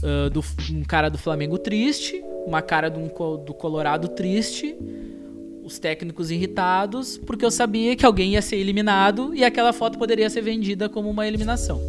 uh, 0.02 0.30
do 0.30 0.44
um 0.72 0.84
cara 0.84 1.10
do 1.10 1.18
Flamengo 1.18 1.58
triste, 1.58 2.24
uma 2.48 2.62
cara 2.62 2.90
do, 2.90 3.02
do 3.38 3.54
Colorado 3.54 4.08
triste, 4.08 4.76
os 5.64 5.78
técnicos 5.78 6.32
irritados, 6.32 7.18
porque 7.18 7.46
eu 7.46 7.52
sabia 7.52 7.96
que 7.96 8.06
alguém 8.06 8.32
ia 8.32 8.42
ser 8.42 8.56
eliminado 8.56 9.36
e 9.36 9.44
aquela 9.44 9.72
foto 9.72 10.00
poderia 10.00 10.30
ser 10.30 10.42
vendida 10.42 10.90
como 10.90 11.10
uma 11.10 11.28
eliminação. 11.28 11.80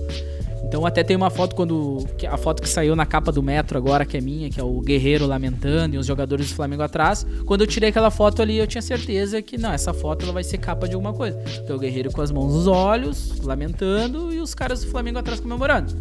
Então 0.72 0.86
até 0.86 1.04
tem 1.04 1.14
uma 1.14 1.28
foto 1.28 1.54
quando. 1.54 1.98
A 2.26 2.38
foto 2.38 2.62
que 2.62 2.68
saiu 2.68 2.96
na 2.96 3.04
capa 3.04 3.30
do 3.30 3.42
metro 3.42 3.76
agora, 3.76 4.06
que 4.06 4.16
é 4.16 4.22
minha, 4.22 4.48
que 4.48 4.58
é 4.58 4.64
o 4.64 4.80
Guerreiro 4.80 5.26
lamentando 5.26 5.96
e 5.96 5.98
os 5.98 6.06
jogadores 6.06 6.48
do 6.48 6.54
Flamengo 6.54 6.82
atrás. 6.82 7.26
Quando 7.44 7.60
eu 7.60 7.66
tirei 7.66 7.90
aquela 7.90 8.10
foto 8.10 8.40
ali, 8.40 8.56
eu 8.56 8.66
tinha 8.66 8.80
certeza 8.80 9.42
que, 9.42 9.58
não, 9.58 9.70
essa 9.70 9.92
foto 9.92 10.24
ela 10.24 10.32
vai 10.32 10.42
ser 10.42 10.56
capa 10.56 10.88
de 10.88 10.94
alguma 10.94 11.12
coisa. 11.12 11.38
Que 11.66 11.70
é 11.70 11.74
o 11.74 11.78
Guerreiro 11.78 12.10
com 12.10 12.22
as 12.22 12.30
mãos 12.30 12.54
nos 12.54 12.66
olhos, 12.66 13.38
lamentando, 13.42 14.32
e 14.32 14.40
os 14.40 14.54
caras 14.54 14.82
do 14.82 14.90
Flamengo 14.90 15.18
atrás 15.18 15.40
comemorando. 15.40 15.94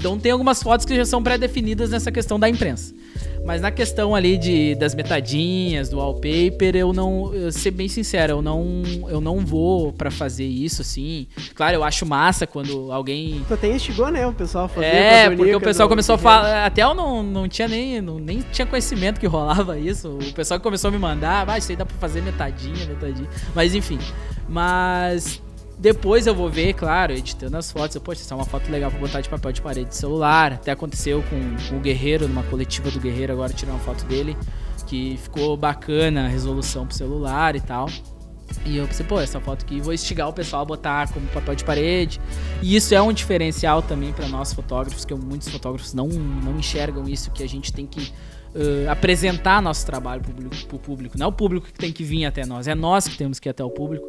Então 0.00 0.18
tem 0.18 0.32
algumas 0.32 0.62
fotos 0.62 0.86
que 0.86 0.96
já 0.96 1.04
são 1.04 1.22
pré-definidas 1.22 1.90
nessa 1.90 2.10
questão 2.10 2.40
da 2.40 2.48
imprensa. 2.48 2.94
Mas 3.44 3.60
na 3.60 3.70
questão 3.70 4.14
ali 4.14 4.38
de, 4.38 4.74
das 4.74 4.94
metadinhas, 4.94 5.90
do 5.90 5.98
wallpaper, 5.98 6.74
eu 6.74 6.92
não. 6.92 7.34
Eu, 7.34 7.52
ser 7.52 7.70
bem 7.70 7.86
sincero, 7.86 8.34
eu 8.34 8.42
não, 8.42 8.82
eu 9.08 9.20
não 9.20 9.40
vou 9.40 9.92
para 9.92 10.10
fazer 10.10 10.46
isso, 10.46 10.80
assim. 10.80 11.26
Claro, 11.54 11.76
eu 11.76 11.84
acho 11.84 12.06
massa 12.06 12.46
quando 12.46 12.90
alguém. 12.90 13.44
Tu 13.46 13.54
até 13.54 13.68
instigou, 13.68 14.10
né? 14.10 14.26
O 14.26 14.32
pessoal 14.32 14.68
fazer. 14.68 14.86
É, 14.86 15.30
porque 15.36 15.54
o 15.54 15.60
pessoal 15.60 15.88
começou 15.88 16.14
a 16.14 16.18
falar. 16.18 16.64
Até 16.64 16.82
eu 16.82 16.94
não, 16.94 17.22
não 17.22 17.46
tinha 17.46 17.68
nem. 17.68 18.00
Não, 18.00 18.18
nem 18.18 18.40
tinha 18.52 18.66
conhecimento 18.66 19.20
que 19.20 19.26
rolava 19.26 19.78
isso. 19.78 20.08
O 20.16 20.32
pessoal 20.32 20.58
começou 20.60 20.88
a 20.88 20.90
me 20.92 20.98
mandar, 20.98 21.48
ah, 21.48 21.58
isso 21.58 21.70
aí 21.70 21.76
dá 21.76 21.84
pra 21.84 21.96
fazer 21.98 22.22
metadinha, 22.22 22.86
metadinha. 22.86 23.28
Mas 23.54 23.74
enfim. 23.74 23.98
Mas 24.48 25.42
depois 25.80 26.26
eu 26.26 26.34
vou 26.34 26.50
ver, 26.50 26.74
claro, 26.74 27.14
editando 27.14 27.56
as 27.56 27.72
fotos. 27.72 27.94
Eu, 27.94 28.02
Poxa, 28.02 28.20
essa 28.20 28.34
é 28.34 28.36
uma 28.36 28.44
foto 28.44 28.70
legal 28.70 28.90
pra 28.90 29.00
botar 29.00 29.22
de 29.22 29.30
papel 29.30 29.50
de 29.50 29.62
parede 29.62 29.88
de 29.88 29.96
celular. 29.96 30.52
Até 30.52 30.72
aconteceu 30.72 31.22
com, 31.22 31.74
o 31.74 31.80
Guerreiro, 31.80 32.28
numa 32.28 32.42
coletiva 32.42 32.90
do 32.90 33.00
Guerreiro, 33.00 33.32
agora 33.32 33.50
tirei 33.50 33.72
uma 33.72 33.80
foto 33.80 34.04
dele. 34.04 34.36
Que 34.86 35.18
ficou 35.22 35.56
bacana 35.56 36.26
a 36.26 36.28
resolução 36.28 36.86
pro 36.86 36.94
celular 36.94 37.56
e 37.56 37.60
tal. 37.62 37.88
E 38.66 38.76
eu 38.76 38.86
pensei, 38.86 39.06
pô, 39.06 39.18
essa 39.18 39.40
foto 39.40 39.64
aqui 39.64 39.80
vou 39.80 39.94
instigar 39.94 40.28
o 40.28 40.34
pessoal 40.34 40.62
a 40.62 40.64
botar 40.66 41.10
como 41.14 41.26
papel 41.28 41.54
de 41.54 41.64
parede. 41.64 42.20
E 42.60 42.76
isso 42.76 42.94
é 42.94 43.00
um 43.00 43.10
diferencial 43.10 43.80
também 43.80 44.12
para 44.12 44.28
nós 44.28 44.52
fotógrafos, 44.52 45.06
que 45.06 45.14
muitos 45.14 45.48
fotógrafos 45.48 45.94
não, 45.94 46.08
não 46.08 46.58
enxergam 46.58 47.08
isso, 47.08 47.30
que 47.30 47.42
a 47.42 47.48
gente 47.48 47.72
tem 47.72 47.86
que 47.86 48.12
uh, 48.54 48.90
apresentar 48.90 49.62
nosso 49.62 49.86
trabalho 49.86 50.20
público, 50.20 50.66
pro 50.66 50.78
público. 50.78 51.16
Não 51.16 51.24
é 51.24 51.28
o 51.30 51.32
público 51.32 51.68
que 51.68 51.78
tem 51.78 51.90
que 51.90 52.04
vir 52.04 52.26
até 52.26 52.44
nós, 52.44 52.68
é 52.68 52.74
nós 52.74 53.08
que 53.08 53.16
temos 53.16 53.38
que 53.38 53.48
ir 53.48 53.50
até 53.50 53.64
o 53.64 53.70
público. 53.70 54.06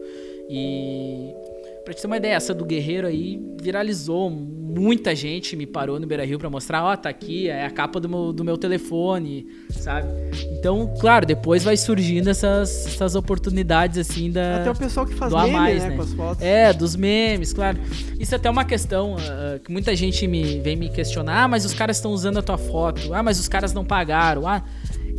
E 0.49 1.33
Pra 1.83 1.93
te 1.93 2.01
ter 2.01 2.07
uma 2.07 2.17
ideia, 2.17 2.35
essa 2.35 2.53
do 2.53 2.63
Guerreiro 2.63 3.07
aí 3.07 3.41
viralizou. 3.59 4.29
Muita 4.29 5.15
gente 5.15 5.55
me 5.55 5.65
parou 5.65 5.99
no 5.99 6.07
Beira 6.07 6.23
Rio 6.23 6.39
pra 6.39 6.49
mostrar, 6.49 6.83
ó, 6.83 6.93
oh, 6.93 6.97
tá 6.97 7.09
aqui, 7.09 7.49
é 7.49 7.65
a 7.65 7.71
capa 7.71 7.99
do 7.99 8.07
meu, 8.07 8.31
do 8.31 8.43
meu 8.43 8.57
telefone, 8.57 9.45
sabe? 9.71 10.07
Então, 10.51 10.93
claro, 10.99 11.25
depois 11.25 11.63
vai 11.63 11.75
surgindo 11.75 12.29
essas, 12.29 12.85
essas 12.85 13.15
oportunidades, 13.15 13.97
assim, 13.97 14.31
da. 14.31 14.61
Até 14.61 14.71
o 14.71 14.75
pessoal 14.75 15.05
que 15.05 15.15
faz 15.15 15.33
meme, 15.33 15.51
mais, 15.51 15.83
né, 15.83 15.89
né, 15.89 15.95
com 15.95 16.01
as 16.03 16.13
fotos. 16.13 16.43
É, 16.43 16.71
dos 16.71 16.95
memes, 16.95 17.51
claro. 17.51 17.79
Isso 18.19 18.33
é 18.33 18.37
até 18.37 18.49
uma 18.49 18.63
questão 18.63 19.15
uh, 19.15 19.59
que 19.59 19.71
muita 19.71 19.95
gente 19.95 20.25
me, 20.27 20.59
vem 20.59 20.75
me 20.75 20.89
questionar, 20.89 21.43
ah, 21.43 21.47
mas 21.47 21.65
os 21.65 21.73
caras 21.73 21.97
estão 21.97 22.11
usando 22.11 22.37
a 22.37 22.41
tua 22.41 22.57
foto, 22.57 23.13
ah, 23.13 23.23
mas 23.23 23.39
os 23.39 23.47
caras 23.47 23.73
não 23.73 23.83
pagaram, 23.83 24.47
ah. 24.47 24.63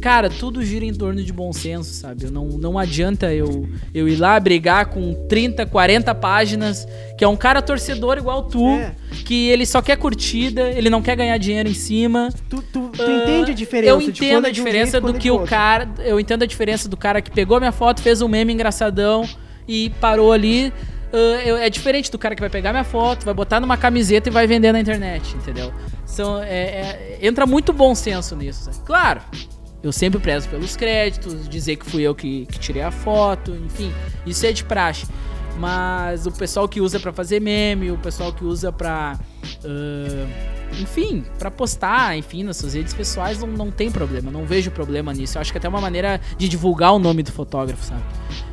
Cara, 0.03 0.29
tudo 0.29 0.65
gira 0.65 0.85
em 0.85 0.93
torno 0.93 1.23
de 1.23 1.33
bom 1.33 1.53
senso, 1.53 1.95
sabe? 1.95 2.29
Não, 2.29 2.45
não 2.49 2.77
adianta 2.77 3.33
eu, 3.33 3.69
eu 3.95 4.09
ir 4.09 4.17
lá 4.17 4.39
brigar 4.41 4.87
com 4.87 5.15
30, 5.29 5.65
40 5.65 6.13
páginas, 6.17 6.89
que 7.17 7.23
é 7.23 7.29
um 7.29 7.37
cara 7.37 7.63
torcedor 7.63 8.19
igual 8.19 8.43
tu, 8.43 8.69
é. 8.69 8.97
que 9.25 9.49
ele 9.49 9.65
só 9.65 9.81
quer 9.81 9.97
curtida, 9.97 10.71
ele 10.71 10.91
não 10.91 11.01
quer 11.01 11.15
ganhar 11.15 11.39
dinheiro 11.39 11.69
em 11.69 11.75
cima. 11.75 12.31
Tu, 12.51 12.61
tu, 12.73 12.89
tu 12.89 13.01
uh, 13.01 13.23
entende 13.23 13.53
a 13.53 13.55
diferença? 13.55 13.91
Eu 13.93 14.01
entendo 14.01 14.47
a 14.47 14.51
diferença 14.51 14.99
um 14.99 15.03
do 15.03 15.15
que 15.15 15.31
o 15.31 15.45
cara. 15.45 15.89
Eu 16.01 16.19
entendo 16.19 16.43
a 16.43 16.47
diferença 16.47 16.89
do 16.89 16.97
cara 16.97 17.23
que 17.23 17.31
pegou 17.31 17.61
minha 17.61 17.71
foto, 17.71 18.03
fez 18.03 18.21
um 18.21 18.27
meme 18.27 18.53
engraçadão 18.53 19.23
e 19.69 19.91
parou 20.01 20.33
ali. 20.33 20.73
Uh, 21.13 21.59
é 21.59 21.71
diferente 21.71 22.11
do 22.11 22.19
cara 22.19 22.35
que 22.35 22.41
vai 22.41 22.51
pegar 22.51 22.73
minha 22.73 22.83
foto, 22.83 23.25
vai 23.25 23.35
botar 23.35 23.61
numa 23.61 23.77
camiseta 23.77 24.31
e 24.31 24.33
vai 24.33 24.49
vender 24.49 24.73
na 24.73 24.81
internet, 24.81 25.37
entendeu? 25.37 25.73
São, 26.05 26.43
é, 26.43 26.49
é, 26.49 27.19
entra 27.23 27.47
muito 27.47 27.73
bom 27.73 27.95
senso 27.95 28.35
nisso. 28.35 28.65
Sabe? 28.65 28.79
Claro, 28.85 29.21
Eu 29.83 29.93
sempre 29.93 30.21
prezo 30.21 30.49
pelos 30.49 30.77
créditos, 30.77 31.49
dizer 31.49 31.77
que 31.77 31.85
fui 31.85 32.03
eu 32.03 32.15
que, 32.15 32.47
que 32.47 32.59
tirei 32.59 32.83
a 32.83 32.91
foto, 32.91 33.51
enfim, 33.67 33.93
isso 34.25 34.47
é 34.47 34.53
de 34.53 34.65
praxe. 34.65 35.07
Mas 35.59 36.27
o 36.27 36.33
pessoal 36.33 36.69
que 36.69 36.81
usa 36.81 36.99
pra 36.99 37.13
fazer 37.13 37.41
meme, 37.41 37.91
o 37.91 37.99
pessoal 37.99 38.33
que 38.33 38.45
usa 38.45 38.73
pra. 38.73 39.19
ah, 39.65 40.53
enfim, 40.81 41.25
pra 41.39 41.51
postar, 41.51 42.17
enfim, 42.17 42.43
nas 42.43 42.57
suas 42.57 42.75
redes 42.75 42.95
pessoais, 42.95 43.39
não, 43.39 43.49
não 43.49 43.71
tem 43.71 43.91
problema, 43.91 44.31
não 44.31 44.47
vejo 44.47 44.71
problema 44.71 45.13
nisso. 45.13 45.37
Eu 45.37 45.43
acho 45.43 45.53
que 45.53 45.59
até 45.59 45.67
é 45.67 45.71
uma 45.71 45.81
maneira 45.81 46.21
de 46.39 46.49
divulgar 46.49 46.95
o 46.95 46.99
nome 46.99 47.23
do 47.23 47.31
fotógrafo, 47.31 47.85
sabe? 47.85 48.03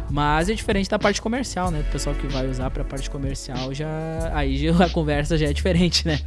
Mas 0.10 0.50
é 0.50 0.54
diferente 0.54 0.90
da 0.90 0.98
parte 0.98 1.22
comercial, 1.22 1.72
né? 1.72 1.80
Do 1.84 1.92
pessoal 1.92 2.16
que 2.16 2.28
vai 2.28 2.48
usar 2.48 2.70
pra 2.72 2.84
parte 2.84 3.10
comercial 3.10 3.74
já. 3.74 3.88
Aí 4.34 4.68
a 4.68 4.90
conversa 4.90 5.38
já 5.38 5.48
é 5.48 5.54
diferente, 5.54 6.06
né? 6.06 6.20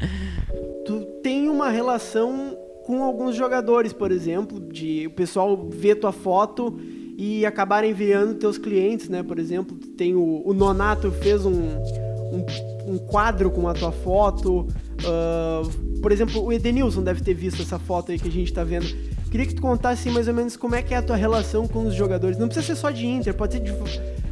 Tu 0.86 1.00
tem 1.22 1.48
uma 1.48 1.68
relação 1.68 2.56
com 2.84 3.02
alguns 3.02 3.36
jogadores, 3.36 3.92
por 3.92 4.10
exemplo, 4.10 4.60
de 4.60 5.06
o 5.06 5.10
pessoal 5.10 5.68
ver 5.70 5.96
tua 5.96 6.12
foto 6.12 6.78
e 7.16 7.44
acabarem 7.46 7.92
virando 7.92 8.34
teus 8.34 8.58
clientes, 8.58 9.08
né? 9.08 9.22
Por 9.22 9.38
exemplo, 9.38 9.76
tem 9.96 10.14
o, 10.14 10.42
o 10.44 10.52
Nonato 10.52 11.10
fez 11.10 11.44
um, 11.44 11.52
um, 11.52 12.44
um 12.86 12.98
quadro 12.98 13.50
com 13.50 13.68
a 13.68 13.74
tua 13.74 13.92
foto. 13.92 14.66
ah, 15.04 15.62
por 16.00 16.10
exemplo, 16.10 16.42
o 16.42 16.52
Edenilson 16.52 17.02
deve 17.02 17.22
ter 17.22 17.34
visto 17.34 17.62
essa 17.62 17.78
foto 17.78 18.10
aí 18.10 18.18
que 18.18 18.28
a 18.28 18.32
gente 18.32 18.52
tá 18.52 18.64
vendo. 18.64 18.86
Queria 19.32 19.46
que 19.46 19.54
tu 19.54 19.62
contasse 19.62 20.10
mais 20.10 20.28
ou 20.28 20.34
menos 20.34 20.56
como 20.58 20.74
é 20.74 20.82
que 20.82 20.92
é 20.92 20.98
a 20.98 21.02
tua 21.02 21.16
relação 21.16 21.66
com 21.66 21.86
os 21.86 21.94
jogadores. 21.94 22.36
Não 22.36 22.48
precisa 22.48 22.66
ser 22.66 22.78
só 22.78 22.90
de 22.90 23.06
Inter, 23.06 23.32
pode 23.32 23.54
ser 23.54 23.60
de, 23.60 23.72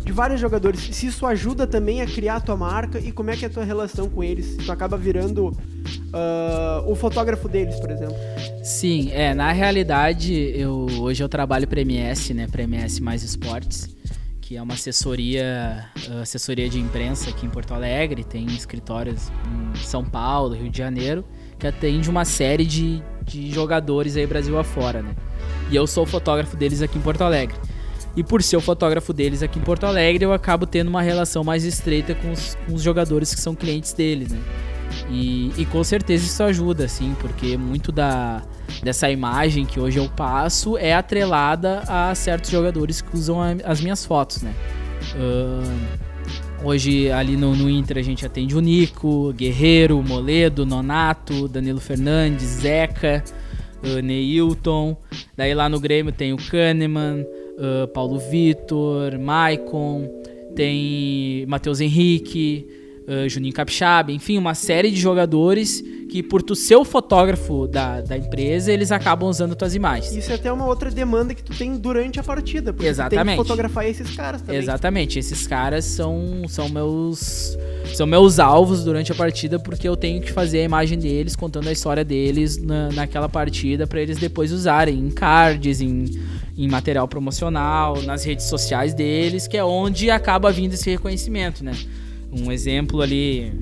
de 0.04 0.12
vários 0.12 0.38
jogadores. 0.38 0.78
Se 0.94 1.06
isso 1.06 1.24
ajuda 1.24 1.66
também 1.66 2.02
a 2.02 2.06
criar 2.06 2.36
a 2.36 2.40
tua 2.40 2.54
marca 2.54 3.00
e 3.00 3.10
como 3.10 3.30
é 3.30 3.36
que 3.36 3.46
é 3.46 3.48
a 3.48 3.50
tua 3.50 3.64
relação 3.64 4.10
com 4.10 4.22
eles. 4.22 4.44
Se 4.44 4.56
tu 4.58 4.70
acaba 4.70 4.98
virando 4.98 5.56
ah, 6.12 6.84
o 6.86 6.94
fotógrafo 6.94 7.48
deles, 7.48 7.78
por 7.80 7.90
exemplo. 7.90 8.16
Sim, 8.62 9.10
é, 9.12 9.32
na 9.32 9.52
realidade, 9.52 10.34
eu 10.54 10.86
hoje 11.00 11.22
eu 11.22 11.30
trabalho 11.30 11.66
para 11.66 11.80
MS, 11.80 12.34
né, 12.34 12.46
para 12.46 12.62
MS 12.62 13.00
Mais 13.00 13.22
Esportes, 13.22 13.88
que 14.40 14.56
é 14.56 14.62
uma 14.62 14.74
assessoria, 14.74 15.86
uh, 16.08 16.18
assessoria 16.22 16.68
de 16.68 16.78
imprensa 16.78 17.30
aqui 17.30 17.46
em 17.46 17.48
Porto 17.48 17.72
Alegre, 17.72 18.24
tem 18.24 18.44
escritórios 18.46 19.30
em 19.74 19.78
São 19.78 20.04
Paulo, 20.04 20.54
Rio 20.54 20.68
de 20.68 20.76
Janeiro, 20.76 21.24
que 21.58 21.66
atende 21.66 22.10
uma 22.10 22.24
série 22.24 22.66
de, 22.66 23.00
de 23.30 23.50
jogadores 23.52 24.16
aí 24.16 24.26
Brasil 24.26 24.58
afora, 24.58 25.02
né? 25.02 25.14
E 25.70 25.76
eu 25.76 25.86
sou 25.86 26.04
fotógrafo 26.04 26.56
deles 26.56 26.82
aqui 26.82 26.98
em 26.98 27.00
Porto 27.00 27.22
Alegre. 27.22 27.56
E 28.16 28.24
por 28.24 28.42
ser 28.42 28.56
o 28.56 28.60
fotógrafo 28.60 29.12
deles 29.12 29.40
aqui 29.42 29.58
em 29.58 29.62
Porto 29.62 29.84
Alegre, 29.84 30.24
eu 30.24 30.32
acabo 30.32 30.66
tendo 30.66 30.88
uma 30.88 31.00
relação 31.00 31.44
mais 31.44 31.64
estreita 31.64 32.14
com 32.14 32.32
os, 32.32 32.56
com 32.66 32.74
os 32.74 32.82
jogadores 32.82 33.32
que 33.32 33.40
são 33.40 33.54
clientes 33.54 33.92
deles, 33.92 34.32
né? 34.32 34.38
E, 35.08 35.52
e 35.56 35.64
com 35.66 35.84
certeza 35.84 36.24
isso 36.24 36.42
ajuda, 36.42 36.84
assim, 36.86 37.14
porque 37.20 37.56
muito 37.56 37.92
da, 37.92 38.42
dessa 38.82 39.08
imagem 39.08 39.64
que 39.64 39.78
hoje 39.78 39.98
eu 40.00 40.08
passo 40.08 40.76
é 40.76 40.92
atrelada 40.92 41.84
a 41.86 42.12
certos 42.16 42.50
jogadores 42.50 43.00
que 43.00 43.16
usam 43.16 43.40
a- 43.40 43.54
as 43.64 43.80
minhas 43.80 44.04
fotos, 44.04 44.42
né? 44.42 44.52
Ahn, 45.14 45.76
hoje 46.62 47.10
ali 47.10 47.36
no, 47.36 47.54
no 47.54 47.68
Inter 47.68 47.98
a 47.98 48.02
gente 48.02 48.24
atende 48.24 48.56
o 48.56 48.60
Nico, 48.60 49.32
Guerreiro, 49.32 50.02
Moledo, 50.02 50.66
Nonato, 50.66 51.48
Danilo 51.48 51.80
Fernandes, 51.80 52.44
Zeca, 52.44 53.24
uh, 53.82 54.00
Neilton. 54.02 54.96
Daí 55.36 55.54
lá 55.54 55.68
no 55.68 55.80
Grêmio 55.80 56.12
tem 56.12 56.32
o 56.32 56.36
Kahneman, 56.36 57.24
uh, 57.58 57.88
Paulo 57.88 58.18
Vitor, 58.18 59.18
Maicon, 59.18 60.08
tem 60.54 61.44
Matheus 61.46 61.80
Henrique, 61.80 62.66
uh, 63.06 63.28
Juninho 63.28 63.54
Capixaba, 63.54 64.12
enfim, 64.12 64.38
uma 64.38 64.54
série 64.54 64.90
de 64.90 65.00
jogadores 65.00 65.82
que 66.10 66.22
por 66.22 66.42
tu 66.42 66.56
ser 66.56 66.74
o 66.74 66.84
fotógrafo 66.84 67.68
da, 67.68 68.00
da 68.00 68.16
empresa, 68.16 68.72
eles 68.72 68.90
acabam 68.90 69.28
usando 69.28 69.54
tuas 69.54 69.74
imagens. 69.74 70.12
Isso 70.14 70.32
é 70.32 70.34
até 70.34 70.52
uma 70.52 70.66
outra 70.66 70.90
demanda 70.90 71.34
que 71.34 71.42
tu 71.42 71.56
tem 71.56 71.76
durante 71.76 72.18
a 72.18 72.22
partida. 72.22 72.72
Porque 72.72 72.82
tu 72.82 72.82
tem 72.82 72.90
Exatamente. 72.90 73.38
que 73.38 73.42
fotografar 73.42 73.86
esses 73.86 74.16
caras 74.16 74.42
também. 74.42 74.56
Exatamente, 74.56 75.18
esses 75.18 75.46
caras 75.46 75.84
são, 75.84 76.42
são 76.48 76.68
meus 76.68 77.56
são 77.94 78.06
meus 78.06 78.38
alvos 78.38 78.84
durante 78.84 79.10
a 79.10 79.14
partida 79.14 79.58
porque 79.58 79.88
eu 79.88 79.96
tenho 79.96 80.20
que 80.20 80.32
fazer 80.32 80.60
a 80.60 80.64
imagem 80.64 80.98
deles, 80.98 81.34
contando 81.34 81.68
a 81.68 81.72
história 81.72 82.04
deles 82.04 82.56
na, 82.56 82.90
naquela 82.90 83.28
partida 83.28 83.86
para 83.86 84.00
eles 84.00 84.18
depois 84.18 84.52
usarem 84.52 84.98
em 84.98 85.10
cards, 85.10 85.80
em, 85.80 86.04
em 86.56 86.68
material 86.68 87.08
promocional, 87.08 88.00
nas 88.02 88.24
redes 88.24 88.46
sociais 88.46 88.94
deles, 88.94 89.48
que 89.48 89.56
é 89.56 89.64
onde 89.64 90.10
acaba 90.10 90.52
vindo 90.52 90.74
esse 90.74 90.88
reconhecimento, 90.90 91.64
né? 91.64 91.72
Um 92.32 92.52
exemplo 92.52 93.02
ali, 93.02 93.52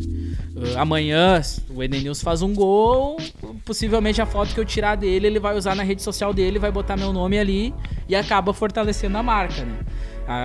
uh, 0.55 0.79
amanhã 0.79 1.41
o 1.71 1.83
Edenilson 1.83 2.23
faz 2.23 2.43
um 2.43 2.55
gol, 2.55 3.17
possivelmente 3.65 4.21
a 4.21 4.27
foto 4.27 4.53
que 4.53 4.61
eu 4.61 4.65
tirar 4.65 4.95
dele, 4.95 5.27
ele 5.27 5.41
vai 5.41 5.57
usar 5.57 5.75
na 5.75 5.83
rede 5.83 6.03
social 6.03 6.35
dele, 6.35 6.59
vai 6.59 6.71
botar 6.71 6.97
meu 6.97 7.13
nome 7.13 7.39
ali 7.39 7.75
e 8.09 8.15
acaba 8.15 8.53
fortalecendo 8.53 9.17
a 9.17 9.23
marca, 9.23 9.65
né? 9.65 9.79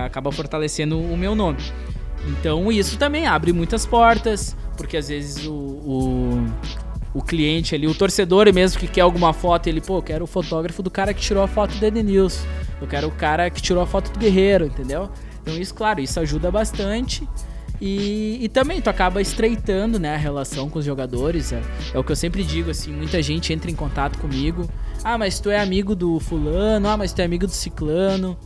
Acaba 0.06 0.32
fortalecendo 0.32 0.98
o 0.98 1.16
meu 1.16 1.34
nome. 1.34 1.58
Então 2.26 2.72
isso 2.72 2.98
também 2.98 3.26
abre 3.26 3.52
muitas 3.52 3.84
portas, 3.84 4.56
porque 4.76 4.96
às 4.96 5.08
vezes 5.08 5.46
o, 5.46 5.52
o, 5.52 6.46
o 7.12 7.22
cliente 7.22 7.74
ali, 7.74 7.86
o 7.86 7.94
torcedor 7.94 8.52
mesmo 8.52 8.80
que 8.80 8.88
quer 8.88 9.02
alguma 9.02 9.32
foto, 9.32 9.66
ele, 9.66 9.80
pô, 9.80 9.98
eu 9.98 10.02
quero 10.02 10.24
o 10.24 10.26
fotógrafo 10.26 10.82
do 10.82 10.90
cara 10.90 11.12
que 11.12 11.20
tirou 11.20 11.42
a 11.42 11.48
foto 11.48 11.76
do 11.76 11.84
Edenilson, 11.84 12.46
eu 12.80 12.86
quero 12.86 13.08
o 13.08 13.12
cara 13.12 13.50
que 13.50 13.60
tirou 13.60 13.82
a 13.82 13.86
foto 13.86 14.10
do 14.10 14.18
Guerreiro, 14.18 14.66
entendeu? 14.66 15.10
Então 15.42 15.54
isso, 15.56 15.74
claro, 15.74 16.00
isso 16.00 16.18
ajuda 16.18 16.50
bastante. 16.50 17.28
E, 17.86 18.38
e 18.42 18.48
também 18.48 18.80
tu 18.80 18.88
acaba 18.88 19.20
estreitando 19.20 19.98
né, 19.98 20.14
a 20.14 20.16
relação 20.16 20.70
com 20.70 20.78
os 20.78 20.84
jogadores. 20.86 21.52
É, 21.52 21.60
é 21.92 21.98
o 21.98 22.02
que 22.02 22.12
eu 22.12 22.16
sempre 22.16 22.42
digo, 22.42 22.70
assim, 22.70 22.90
muita 22.90 23.20
gente 23.20 23.52
entra 23.52 23.70
em 23.70 23.74
contato 23.74 24.18
comigo. 24.18 24.66
Ah, 25.02 25.18
mas 25.18 25.38
tu 25.38 25.50
é 25.50 25.60
amigo 25.60 25.94
do 25.94 26.18
fulano, 26.18 26.88
ah, 26.88 26.96
mas 26.96 27.12
tu 27.12 27.20
é 27.20 27.24
amigo 27.26 27.46
do 27.46 27.52
ciclano. 27.52 28.38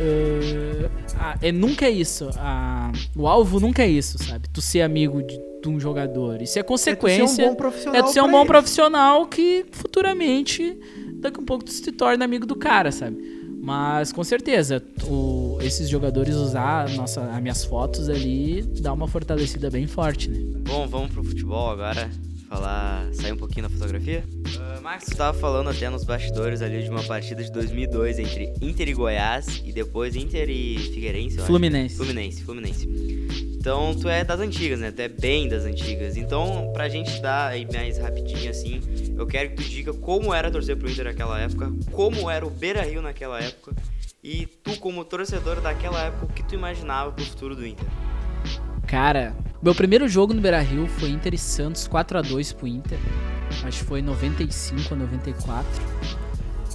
Uh, 0.00 0.88
ah, 1.18 1.36
é, 1.42 1.52
nunca 1.52 1.84
é 1.84 1.90
isso. 1.90 2.30
Ah, 2.38 2.90
o 3.14 3.26
alvo 3.28 3.60
nunca 3.60 3.82
é 3.82 3.88
isso, 3.88 4.16
sabe? 4.22 4.48
Tu 4.48 4.62
ser 4.62 4.80
amigo 4.80 5.22
de, 5.22 5.38
de 5.62 5.68
um 5.68 5.78
jogador. 5.78 6.40
Isso 6.40 6.58
é 6.58 6.60
É 6.60 6.62
tu 6.62 6.68
consequência. 6.68 7.26
ser 7.28 7.42
um 7.44 7.48
bom 7.50 7.54
profissional. 7.56 8.00
É 8.00 8.02
tu 8.02 8.12
ser 8.12 8.22
um 8.22 8.30
bom 8.30 8.46
profissional 8.46 9.26
que 9.26 9.66
futuramente, 9.70 10.78
daqui 11.20 11.38
a 11.38 11.42
um 11.42 11.44
pouco, 11.44 11.64
tu 11.64 11.70
se 11.72 11.92
torna 11.92 12.24
amigo 12.24 12.46
do 12.46 12.56
cara, 12.56 12.90
sabe? 12.90 13.18
Mas 13.60 14.12
com 14.12 14.24
certeza, 14.24 14.82
o- 15.04 15.47
esses 15.60 15.88
jogadores 15.88 16.34
usar 16.34 16.88
nossa, 16.90 17.22
as 17.22 17.42
minhas 17.42 17.64
fotos 17.64 18.08
ali 18.08 18.62
dá 18.80 18.92
uma 18.92 19.08
fortalecida 19.08 19.70
bem 19.70 19.86
forte, 19.86 20.28
né? 20.28 20.38
Bom, 20.66 20.86
vamos 20.86 21.10
pro 21.10 21.24
futebol 21.24 21.70
agora. 21.70 22.10
Falar, 22.48 23.06
sair 23.12 23.32
um 23.32 23.36
pouquinho 23.36 23.68
da 23.68 23.68
fotografia. 23.68 24.24
Ah, 24.58 24.80
Max, 24.80 25.04
tu 25.04 25.16
tava 25.16 25.38
falando 25.38 25.68
até 25.68 25.90
nos 25.90 26.02
bastidores 26.02 26.62
ali 26.62 26.82
de 26.82 26.88
uma 26.88 27.02
partida 27.02 27.44
de 27.44 27.52
2002 27.52 28.18
entre 28.18 28.54
Inter 28.62 28.88
e 28.88 28.94
Goiás 28.94 29.62
e 29.66 29.70
depois 29.70 30.16
Inter 30.16 30.48
e 30.48 30.78
Figueirense, 30.78 31.36
eu 31.36 31.42
acho. 31.42 31.46
Fluminense. 31.46 31.96
Fluminense, 31.96 32.42
Fluminense. 32.42 32.88
Então 33.58 33.94
tu 33.94 34.08
é 34.08 34.24
das 34.24 34.40
antigas, 34.40 34.80
né? 34.80 34.90
Tu 34.90 35.02
é 35.02 35.08
bem 35.08 35.46
das 35.46 35.64
antigas. 35.64 36.16
Então, 36.16 36.70
pra 36.72 36.88
gente 36.88 37.20
dar 37.20 37.48
aí 37.48 37.66
mais 37.70 37.98
rapidinho 37.98 38.50
assim, 38.50 38.80
eu 39.14 39.26
quero 39.26 39.50
que 39.50 39.56
tu 39.56 39.68
diga 39.68 39.92
como 39.92 40.32
era 40.32 40.50
torcer 40.50 40.74
pro 40.74 40.90
Inter 40.90 41.04
naquela 41.04 41.38
época, 41.38 41.70
como 41.92 42.30
era 42.30 42.46
o 42.46 42.50
Beira 42.50 42.80
Rio 42.80 43.02
naquela 43.02 43.38
época, 43.42 43.74
e 44.28 44.46
tu, 44.62 44.78
como 44.78 45.02
torcedor 45.06 45.58
daquela 45.62 45.98
época, 46.02 46.26
o 46.26 46.28
que 46.28 46.42
tu 46.42 46.54
imaginava 46.54 47.10
pro 47.12 47.24
futuro 47.24 47.56
do 47.56 47.66
Inter? 47.66 47.86
Cara, 48.86 49.34
meu 49.62 49.74
primeiro 49.74 50.06
jogo 50.06 50.34
no 50.34 50.40
Beira 50.42 50.60
Rio 50.60 50.86
foi 50.86 51.08
Inter 51.08 51.32
e 51.32 51.38
Santos, 51.38 51.88
4x2 51.88 52.54
pro 52.54 52.66
Inter. 52.66 52.98
Acho 53.64 53.78
que 53.78 53.84
foi 53.86 54.02
95 54.02 54.92
a 54.92 54.96
94. 54.98 55.66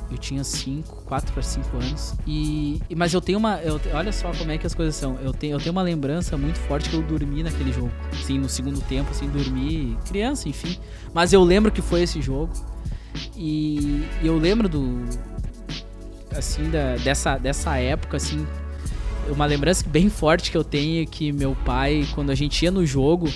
Eu 0.09 0.17
tinha 0.17 0.43
5, 0.43 1.03
4 1.05 1.31
para 1.31 1.43
5 1.43 1.77
anos. 1.77 2.15
E, 2.25 2.79
mas 2.95 3.13
eu 3.13 3.21
tenho 3.21 3.37
uma. 3.37 3.59
eu- 3.61 3.79
olha 3.93 4.11
só 4.11 4.31
como 4.31 4.51
é 4.51 4.57
que 4.57 4.65
as 4.65 4.73
coisas 4.73 4.95
são. 4.95 5.17
Eu 5.19 5.31
tenho, 5.31 5.53
eu 5.55 5.59
tenho 5.59 5.71
uma 5.71 5.81
lembrança 5.83 6.35
muito 6.37 6.57
forte 6.61 6.89
que 6.89 6.95
eu 6.95 7.01
dormi 7.03 7.43
naquele 7.43 7.71
jogo. 7.71 7.91
Assim, 8.11 8.37
no 8.39 8.49
segundo 8.49 8.81
tempo, 8.81 9.11
assim, 9.11 9.27
dormi. 9.29 9.95
Criança, 10.07 10.49
enfim. 10.49 10.77
Mas 11.13 11.33
eu 11.33 11.43
lembro 11.43 11.71
que 11.71 11.81
foi 11.81 12.01
esse 12.01 12.19
jogo. 12.21 12.51
E, 13.35 14.03
e 14.23 14.27
eu 14.27 14.37
lembro 14.37 14.67
do. 14.67 15.03
Assim, 16.35 16.69
da, 16.69 16.95
dessa, 16.97 17.37
dessa 17.37 17.77
época, 17.77 18.17
assim. 18.17 18.45
Uma 19.29 19.45
lembrança 19.45 19.85
bem 19.87 20.09
forte 20.09 20.51
que 20.51 20.57
eu 20.57 20.63
tenho 20.63 21.01
é 21.01 21.05
que 21.05 21.31
meu 21.31 21.55
pai, 21.63 22.05
quando 22.13 22.29
a 22.29 22.35
gente 22.35 22.63
ia 22.63 22.71
no 22.71 22.85
jogo, 22.85 23.31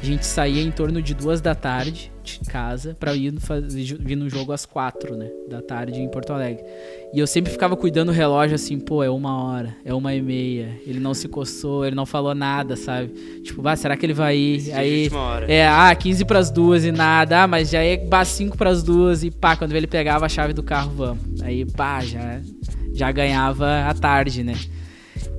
a 0.00 0.04
gente 0.04 0.26
saía 0.26 0.62
em 0.62 0.70
torno 0.70 1.00
de 1.00 1.14
duas 1.14 1.40
da 1.40 1.54
tarde 1.54 2.11
de 2.22 2.40
casa 2.40 2.96
pra 2.98 3.14
ir 3.14 3.38
fazer, 3.40 3.96
vir 3.98 4.16
no 4.16 4.28
jogo 4.28 4.52
às 4.52 4.64
quatro, 4.64 5.16
né? 5.16 5.28
Da 5.48 5.60
tarde 5.60 6.00
em 6.00 6.08
Porto 6.08 6.32
Alegre. 6.32 6.64
E 7.12 7.18
eu 7.18 7.26
sempre 7.26 7.52
ficava 7.52 7.76
cuidando 7.76 8.12
do 8.12 8.12
relógio 8.12 8.54
assim, 8.54 8.78
pô, 8.78 9.02
é 9.02 9.10
uma 9.10 9.42
hora, 9.42 9.76
é 9.84 9.92
uma 9.92 10.14
e 10.14 10.22
meia. 10.22 10.80
Ele 10.86 11.00
não 11.00 11.14
se 11.14 11.28
coçou, 11.28 11.84
ele 11.84 11.96
não 11.96 12.06
falou 12.06 12.34
nada, 12.34 12.76
sabe? 12.76 13.08
Tipo, 13.42 13.66
ah, 13.66 13.74
será 13.74 13.96
que 13.96 14.06
ele 14.06 14.12
vai 14.12 14.36
ir? 14.36 14.72
Aí. 14.72 15.10
É, 15.48 15.66
ah, 15.66 15.94
15 15.94 16.24
pras 16.24 16.50
duas 16.50 16.84
e 16.84 16.92
nada. 16.92 17.42
Ah, 17.42 17.46
mas 17.46 17.70
já 17.70 17.82
é 17.82 17.96
bah, 17.96 18.24
5 18.24 18.56
pras 18.56 18.82
duas 18.82 19.24
e 19.24 19.30
pá, 19.30 19.56
quando 19.56 19.74
ele 19.74 19.86
pegava 19.86 20.26
a 20.26 20.28
chave 20.28 20.52
do 20.52 20.62
carro, 20.62 20.92
vamos. 20.94 21.42
Aí, 21.42 21.64
pá, 21.64 22.00
já, 22.00 22.40
já 22.92 23.10
ganhava 23.10 23.88
a 23.88 23.94
tarde, 23.94 24.42
né? 24.42 24.54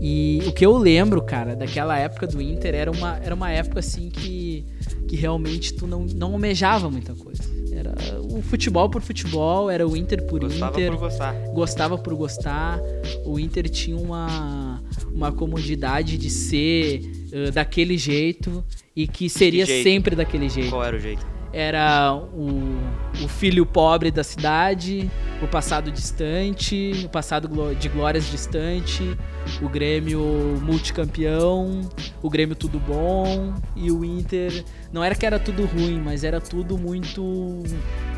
E 0.01 0.41
o 0.45 0.51
que 0.51 0.65
eu 0.65 0.77
lembro, 0.77 1.21
cara, 1.21 1.55
daquela 1.55 1.97
época 1.97 2.27
do 2.27 2.41
Inter 2.41 2.75
era 2.75 2.91
uma, 2.91 3.17
era 3.23 3.33
uma 3.33 3.49
época 3.51 3.79
assim 3.79 4.09
que, 4.09 4.65
que 5.07 5.15
realmente 5.15 5.73
tu 5.73 5.85
não, 5.87 6.05
não 6.05 6.33
almejava 6.33 6.89
muita 6.89 7.13
coisa. 7.13 7.43
Era 7.71 7.93
o 8.21 8.41
futebol 8.41 8.89
por 8.89 9.01
futebol, 9.01 9.69
era 9.69 9.87
o 9.87 9.97
Inter 9.97 10.23
por 10.27 10.41
Gostava 10.41 10.71
Inter 10.79 10.91
por 10.91 10.99
gostar. 10.99 11.33
gostava 11.53 11.97
por 11.97 12.13
gostar. 12.13 12.79
O 13.25 13.39
Inter 13.39 13.67
tinha 13.69 13.97
uma, 13.97 14.81
uma 15.11 15.31
comodidade 15.31 16.17
de 16.17 16.29
ser 16.29 17.01
eh, 17.31 17.51
daquele 17.51 17.97
jeito 17.97 18.63
e 18.95 19.07
que 19.07 19.27
seria 19.27 19.65
jeito? 19.65 19.83
sempre 19.83 20.15
daquele 20.15 20.49
jeito. 20.49 20.69
Qual 20.69 20.83
era 20.83 20.95
o 20.95 20.99
jeito? 20.99 21.25
Era 21.53 22.15
o, 22.15 22.79
o 23.23 23.27
filho 23.27 23.63
pobre 23.63 24.09
da 24.09 24.23
cidade, 24.23 25.09
o 25.39 25.47
passado 25.47 25.91
distante, 25.91 27.03
o 27.05 27.09
passado 27.09 27.47
de 27.75 27.89
glórias 27.89 28.25
distante, 28.25 29.15
o 29.61 29.69
Grêmio 29.69 30.19
multicampeão, 30.63 31.81
o 32.23 32.29
Grêmio 32.29 32.55
tudo 32.55 32.79
bom 32.79 33.53
e 33.75 33.91
o 33.91 34.03
Inter. 34.03 34.63
Não 34.91 35.03
era 35.03 35.13
que 35.13 35.25
era 35.27 35.37
tudo 35.37 35.65
ruim, 35.65 36.01
mas 36.03 36.23
era 36.23 36.41
tudo 36.41 36.75
muito. 36.75 37.21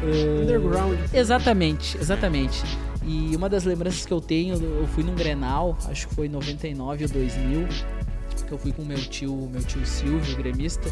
eh, 0.01 0.41
Underground. 0.43 0.97
Exatamente, 1.13 1.97
exatamente. 1.97 2.63
E 3.05 3.35
uma 3.35 3.49
das 3.49 3.65
lembranças 3.65 4.05
que 4.05 4.13
eu 4.13 4.21
tenho, 4.21 4.55
eu 4.55 4.87
fui 4.87 5.03
num 5.03 5.13
Grenal, 5.13 5.77
acho 5.89 6.07
que 6.07 6.15
foi 6.15 6.27
em 6.27 6.29
99 6.29 7.03
ou 7.03 7.09
2000, 7.11 7.67
que 8.47 8.51
eu 8.51 8.57
fui 8.57 8.71
com 8.71 8.83
meu 8.83 8.97
tio, 8.97 9.49
meu 9.51 9.61
tio 9.63 9.85
Silvio, 9.85 10.37
gremista, 10.37 10.89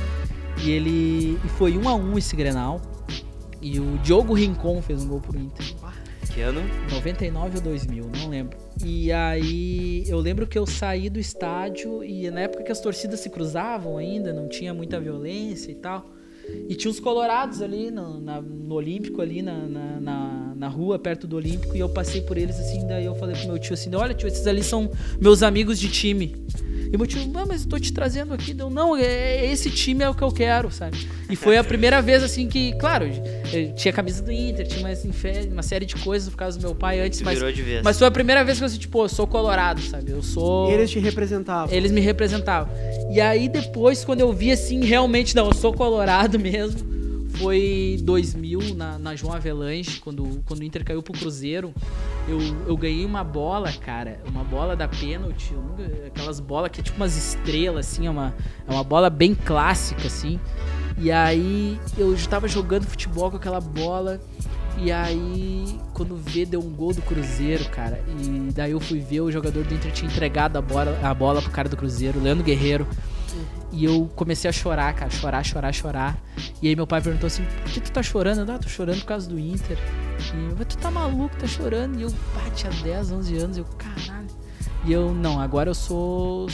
e 0.62 0.72
ele 0.72 1.40
e 1.44 1.50
foi 1.50 1.78
um 1.78 1.88
a 1.88 1.96
um 1.96 2.18
esse 2.18 2.36
Grenal. 2.36 2.82
E 3.62 3.80
o 3.80 3.98
Diogo 4.00 4.34
Rincon 4.34 4.82
fez 4.82 5.04
um 5.04 5.08
gol 5.08 5.22
pro 5.22 5.40
Inter. 5.40 5.66
Que 6.34 6.42
ano? 6.42 6.62
99 6.92 7.58
ou 7.58 7.64
2000, 7.64 8.10
não 8.18 8.30
lembro. 8.30 8.58
E 8.84 9.12
aí 9.12 10.04
eu 10.08 10.20
lembro 10.20 10.48
que 10.48 10.58
eu 10.58 10.66
saí 10.66 11.10
do 11.10 11.20
estádio 11.20 12.04
e 12.04 12.30
na 12.32 12.42
época 12.42 12.64
que 12.64 12.72
as 12.72 12.82
torcidas 12.82 13.20
se 13.20 13.30
cruzavam 13.30 13.98
ainda, 13.98 14.34
não 14.34 14.50
tinha 14.50 14.74
muita 14.74 15.00
violência 15.00 15.72
e 15.72 15.76
tal. 15.76 16.10
E 16.70 16.76
tinha 16.76 16.92
os 16.92 17.00
colorados 17.00 17.62
ali 17.62 17.90
no, 17.92 18.20
na- 18.20 18.42
no 18.42 18.74
Olímpico, 18.76 19.22
ali 19.22 19.42
na, 19.42 19.54
na, 19.58 20.00
na, 20.02 20.54
na 20.56 20.68
rua, 20.68 21.00
perto 21.00 21.26
do 21.28 21.36
Olímpico, 21.38 21.76
e 21.76 21.80
eu 21.80 21.90
passei 21.90 22.22
por 22.22 22.38
eles 22.38 22.60
assim, 22.60 22.86
daí 22.88 23.06
eu 23.06 23.16
falei 23.16 23.36
pro 23.36 23.48
meu 23.48 23.60
tio 23.60 23.74
assim, 23.74 23.94
olha 23.96 24.14
tio, 24.14 24.28
esses 24.28 24.46
ali 24.48 24.64
são 24.64 24.92
meus 25.20 25.42
amigos 25.44 25.80
de 25.80 25.90
time. 25.90 26.36
E 26.92 26.98
meu 26.98 27.08
tio, 27.08 27.20
ah, 27.36 27.46
mas 27.48 27.64
eu 27.64 27.70
tô 27.70 27.80
te 27.80 27.92
trazendo 27.92 28.36
aqui. 28.36 28.54
Deu, 28.54 28.70
não, 28.70 28.96
é, 28.96 29.52
esse 29.52 29.72
time 29.72 30.04
é 30.04 30.10
o 30.10 30.14
que 30.14 30.22
eu 30.24 30.32
quero, 30.32 30.70
sabe? 30.70 31.08
E 31.28 31.36
foi 31.36 31.58
a 31.58 31.64
primeira 31.64 32.00
vez, 32.04 32.22
assim, 32.22 32.48
que, 32.48 32.72
claro, 32.74 33.06
eu 33.52 33.74
tinha 33.74 33.92
camisa 33.92 34.22
do 34.22 34.32
Inter, 34.32 34.68
tinha 34.68 34.84
mais 34.84 35.04
uma 35.52 35.64
série 35.64 35.88
de 35.88 35.96
coisas 35.96 36.30
por 36.30 36.36
causa 36.38 36.60
do 36.60 36.62
meu 36.62 36.76
pai 36.76 37.00
antes, 37.00 37.18
Se 37.18 37.24
mas, 37.26 37.40
virou 37.40 37.52
de 37.52 37.64
vez. 37.64 37.82
mas 37.84 37.98
foi 37.98 38.06
a 38.06 38.12
primeira 38.12 38.44
vez 38.44 38.60
que 38.60 38.64
eu 38.64 38.68
assim, 38.68 38.78
tipo, 38.78 39.02
eu 39.04 39.10
sou 39.10 39.26
colorado, 39.26 39.82
sabe? 39.82 40.12
Eu 40.12 40.22
sou. 40.22 40.70
E 40.70 40.74
eles 40.76 40.92
te 40.92 41.00
representavam. 41.00 41.74
Eles 41.76 41.92
me 41.92 42.00
representavam. 42.00 42.72
E 43.12 43.20
aí 43.20 43.50
depois, 43.50 44.06
quando 44.06 44.20
eu 44.20 44.32
vi 44.32 44.52
assim, 44.52 44.82
realmente, 44.86 45.36
não, 45.36 45.48
eu 45.48 45.54
sou 45.56 45.74
colorado 45.74 46.33
mesmo. 46.40 47.04
Foi 47.38 47.98
2000, 48.04 48.76
na, 48.76 49.00
na 49.00 49.16
João 49.16 49.34
Avelanche, 49.34 50.00
quando, 50.00 50.44
quando 50.46 50.60
o 50.60 50.64
Inter 50.64 50.86
caiu 50.86 51.02
pro 51.02 51.14
Cruzeiro. 51.14 51.74
Eu, 52.28 52.40
eu 52.68 52.78
ganhei 52.78 53.06
uma 53.06 53.24
bola, 53.24 53.72
cara, 53.72 54.20
uma 54.26 54.44
bola 54.44 54.76
da 54.76 54.88
pênalti. 54.88 55.54
aquelas 56.06 56.40
bolas 56.40 56.70
que 56.72 56.80
é 56.80 56.84
tipo 56.84 56.98
umas 56.98 57.18
estrelas, 57.18 57.88
assim, 57.88 58.06
é 58.06 58.10
uma, 58.10 58.36
é 58.68 58.72
uma 58.72 58.84
bola 58.84 59.10
bem 59.10 59.34
clássica, 59.34 60.06
assim. 60.06 60.40
E 60.98 61.12
aí 61.12 61.80
eu 61.98 62.16
já 62.16 62.30
tava 62.30 62.48
jogando 62.48 62.86
futebol 62.86 63.32
com 63.32 63.38
aquela 63.38 63.60
bola. 63.60 64.22
E 64.78 64.92
aí, 64.92 65.80
quando 65.94 66.16
vê, 66.16 66.46
deu 66.46 66.60
um 66.60 66.70
gol 66.70 66.94
do 66.94 67.02
Cruzeiro, 67.02 67.66
cara. 67.70 68.04
E 68.08 68.52
daí 68.52 68.72
eu 68.72 68.80
fui 68.80 69.00
ver, 69.00 69.22
o 69.22 69.32
jogador 69.32 69.64
do 69.64 69.74
Inter 69.74 69.92
tinha 69.92 70.10
entregado 70.10 70.58
a 70.58 70.62
bola, 70.62 71.00
a 71.04 71.14
bola 71.14 71.42
pro 71.42 71.52
cara 71.52 71.70
do 71.70 71.78
Cruzeiro, 71.78 72.22
Leandro 72.22 72.44
Guerreiro. 72.44 72.88
E 73.74 73.86
eu 73.86 74.08
comecei 74.16 74.48
a 74.48 74.54
chorar, 74.54 74.94
cara, 74.94 75.10
chorar, 75.10 75.44
chorar, 75.44 75.74
chorar. 75.74 76.24
E 76.62 76.68
aí 76.68 76.76
meu 76.76 76.86
pai 76.86 77.02
perguntou 77.02 77.26
assim, 77.28 77.44
por 77.64 77.72
que 77.72 77.82
tu 77.82 77.92
tá 77.92 78.04
chorando? 78.04 78.48
Eu, 78.48 78.56
ah, 78.56 78.60
tô 78.60 78.70
chorando 78.70 79.00
por 79.00 79.08
causa 79.08 79.28
do 79.28 79.40
Inter. 79.40 79.78
E 80.36 80.50
eu, 80.52 80.56
"Mas 80.58 80.68
tu 80.68 80.78
tá 80.78 80.92
maluco, 80.92 81.36
tá 81.38 81.48
chorando? 81.48 82.00
E 82.00 82.04
eu, 82.04 82.12
pá, 82.34 82.50
tinha 82.56 82.72
10, 82.84 83.12
11 83.12 83.38
anos, 83.38 83.58
eu, 83.58 83.66
caralho. 83.66 84.28
E 84.86 84.94
eu, 84.94 85.14
não, 85.14 85.40
agora 85.40 85.70
eu 85.70 85.74
sou 85.76 86.48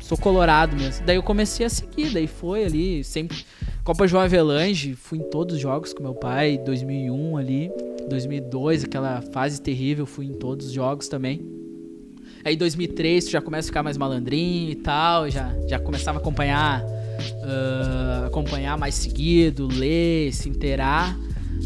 sou 0.00 0.18
colorado 0.18 0.76
mesmo. 0.76 1.06
Daí 1.06 1.16
eu 1.16 1.22
comecei 1.22 1.64
a 1.64 1.70
seguir, 1.70 2.10
daí 2.10 2.26
foi 2.26 2.64
ali, 2.64 3.02
sempre 3.02 3.44
Copa 3.82 4.06
João 4.06 4.22
Avelange, 4.22 4.94
fui 4.94 5.18
em 5.18 5.30
todos 5.30 5.54
os 5.56 5.60
jogos 5.62 5.94
com 5.94 6.02
meu 6.02 6.14
pai, 6.14 6.58
2001 6.58 7.36
ali, 7.38 7.70
2002, 8.08 8.84
aquela 8.84 9.22
fase 9.22 9.62
terrível, 9.62 10.04
fui 10.04 10.26
em 10.26 10.34
todos 10.34 10.66
os 10.66 10.72
jogos 10.72 11.08
também. 11.08 11.63
Aí 12.44 12.56
2003 12.56 13.24
tu 13.24 13.30
já 13.30 13.40
começa 13.40 13.66
a 13.66 13.70
ficar 13.70 13.82
mais 13.82 13.96
malandrinho 13.96 14.70
e 14.70 14.74
tal, 14.74 15.30
já, 15.30 15.50
já 15.68 15.78
começava 15.78 16.18
a 16.18 16.20
acompanhar, 16.20 16.82
ah, 17.42 18.24
acompanhar 18.26 18.76
mais 18.76 18.94
seguido, 18.94 19.66
ler, 19.66 20.32
se 20.32 20.48
inteirar. 20.48 21.16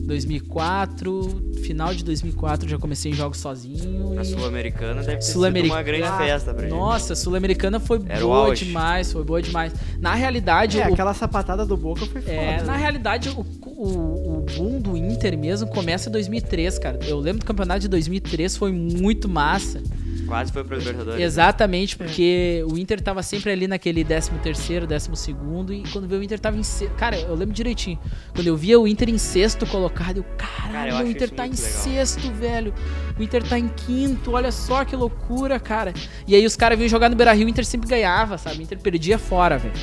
2004, 0.07 1.43
final 1.62 1.93
de 1.95 2.05
2004 2.05 2.68
já 2.68 2.79
comecei 2.79 3.12
em 3.12 3.14
jogos 3.14 3.39
sozinho. 3.39 4.18
A 4.18 4.22
e- 4.22 4.24
Sul-Americana 4.24 5.03
deve 5.03 5.16
ter 5.16 5.22
sido 5.22 5.33
Sul-Americana. 5.35 5.74
uma 5.81 5.83
grande 5.83 6.16
festa 6.18 6.55
pra 6.55 6.62
ele. 6.66 6.74
Nossa, 6.74 7.12
a 7.12 7.16
Sul-Americana 7.16 7.81
foi 7.81 8.01
Era 8.09 8.20
boa 8.20 8.55
demais, 8.55 9.12
foi 9.12 9.24
boa 9.24 9.43
demais. 9.43 9.72
Na 10.01 10.14
realidade, 10.14 10.81
É, 10.81 10.89
o 10.89 10.93
aquela 10.93 11.14
sapatada 11.14 11.64
do 11.66 11.76
Boca 11.76 12.07
foi 12.07 12.20
foda. 12.22 12.33
é, 12.33 12.62
na 12.62 12.72
né? 12.72 12.79
realidade, 12.79 13.29
o, 13.31 13.41
o, 13.66 14.39
o 14.39 14.47
boom 14.57 14.81
do 14.81 14.97
Inter 14.97 15.37
mesmo 15.39 15.68
começa 15.68 16.09
em 16.09 16.12
2003, 16.12 16.79
cara. 16.79 16.99
Eu 17.07 17.18
lembro 17.18 17.41
do 17.41 17.47
campeonato 17.47 17.81
de 17.81 17.89
2003, 17.89 18.57
foi 18.57 18.72
muito 18.72 19.29
massa. 19.29 19.83
Quase 20.29 20.53
foi 20.53 20.62
pro 20.62 20.76
Libertadores. 20.76 21.20
Exatamente, 21.20 21.97
porque 21.97 22.62
o 22.70 22.76
Inter 22.76 23.01
tava 23.01 23.22
sempre 23.22 23.51
ali 23.51 23.66
naquele 23.66 24.05
13 24.05 24.31
terceiro, 24.43 24.87
12 24.87 25.09
segundo 25.14 25.72
e 25.72 25.83
quando 25.91 26.07
veio 26.07 26.20
o 26.20 26.24
Inter 26.24 26.39
tava 26.39 26.57
em 26.57 26.62
sexto. 26.62 26.95
Cara, 26.97 27.18
eu 27.18 27.35
lembro 27.35 27.55
direitinho. 27.55 27.99
Quando 28.35 28.47
eu 28.47 28.57
via 28.57 28.79
o 28.79 28.87
Inter 28.87 29.09
em 29.09 29.18
sexto 29.18 29.66
colocado, 29.66 30.18
eu, 30.18 30.24
Cara, 30.37 30.72
caralho, 30.72 30.93
eu 30.93 31.07
o 31.07 31.11
Inter 31.11 31.31
tá 31.31 31.47
em 31.47 31.51
legal. 31.51 31.66
sexto, 31.66 32.31
velho. 32.33 32.74
O 33.18 33.22
Inter 33.22 33.43
tá 33.43 33.59
em 33.59 33.68
quinto, 33.68 34.33
olha 34.33 34.53
só 34.53 34.85
que 34.85 34.95
loucura, 34.95 35.59
cara. 35.59 35.95
E 36.26 36.35
aí 36.35 36.45
os 36.45 36.55
caras 36.57 36.76
vinham 36.79 36.89
jogar 36.91 37.09
no 37.09 37.16
Beira-Rio, 37.16 37.47
o 37.47 37.49
Inter 37.49 37.64
sempre 37.64 37.89
ganhava, 37.89 38.37
sabe? 38.37 38.59
O 38.59 38.62
Inter 38.62 38.79
perdia 38.79 39.18
fora, 39.18 39.57
velho. 39.59 39.74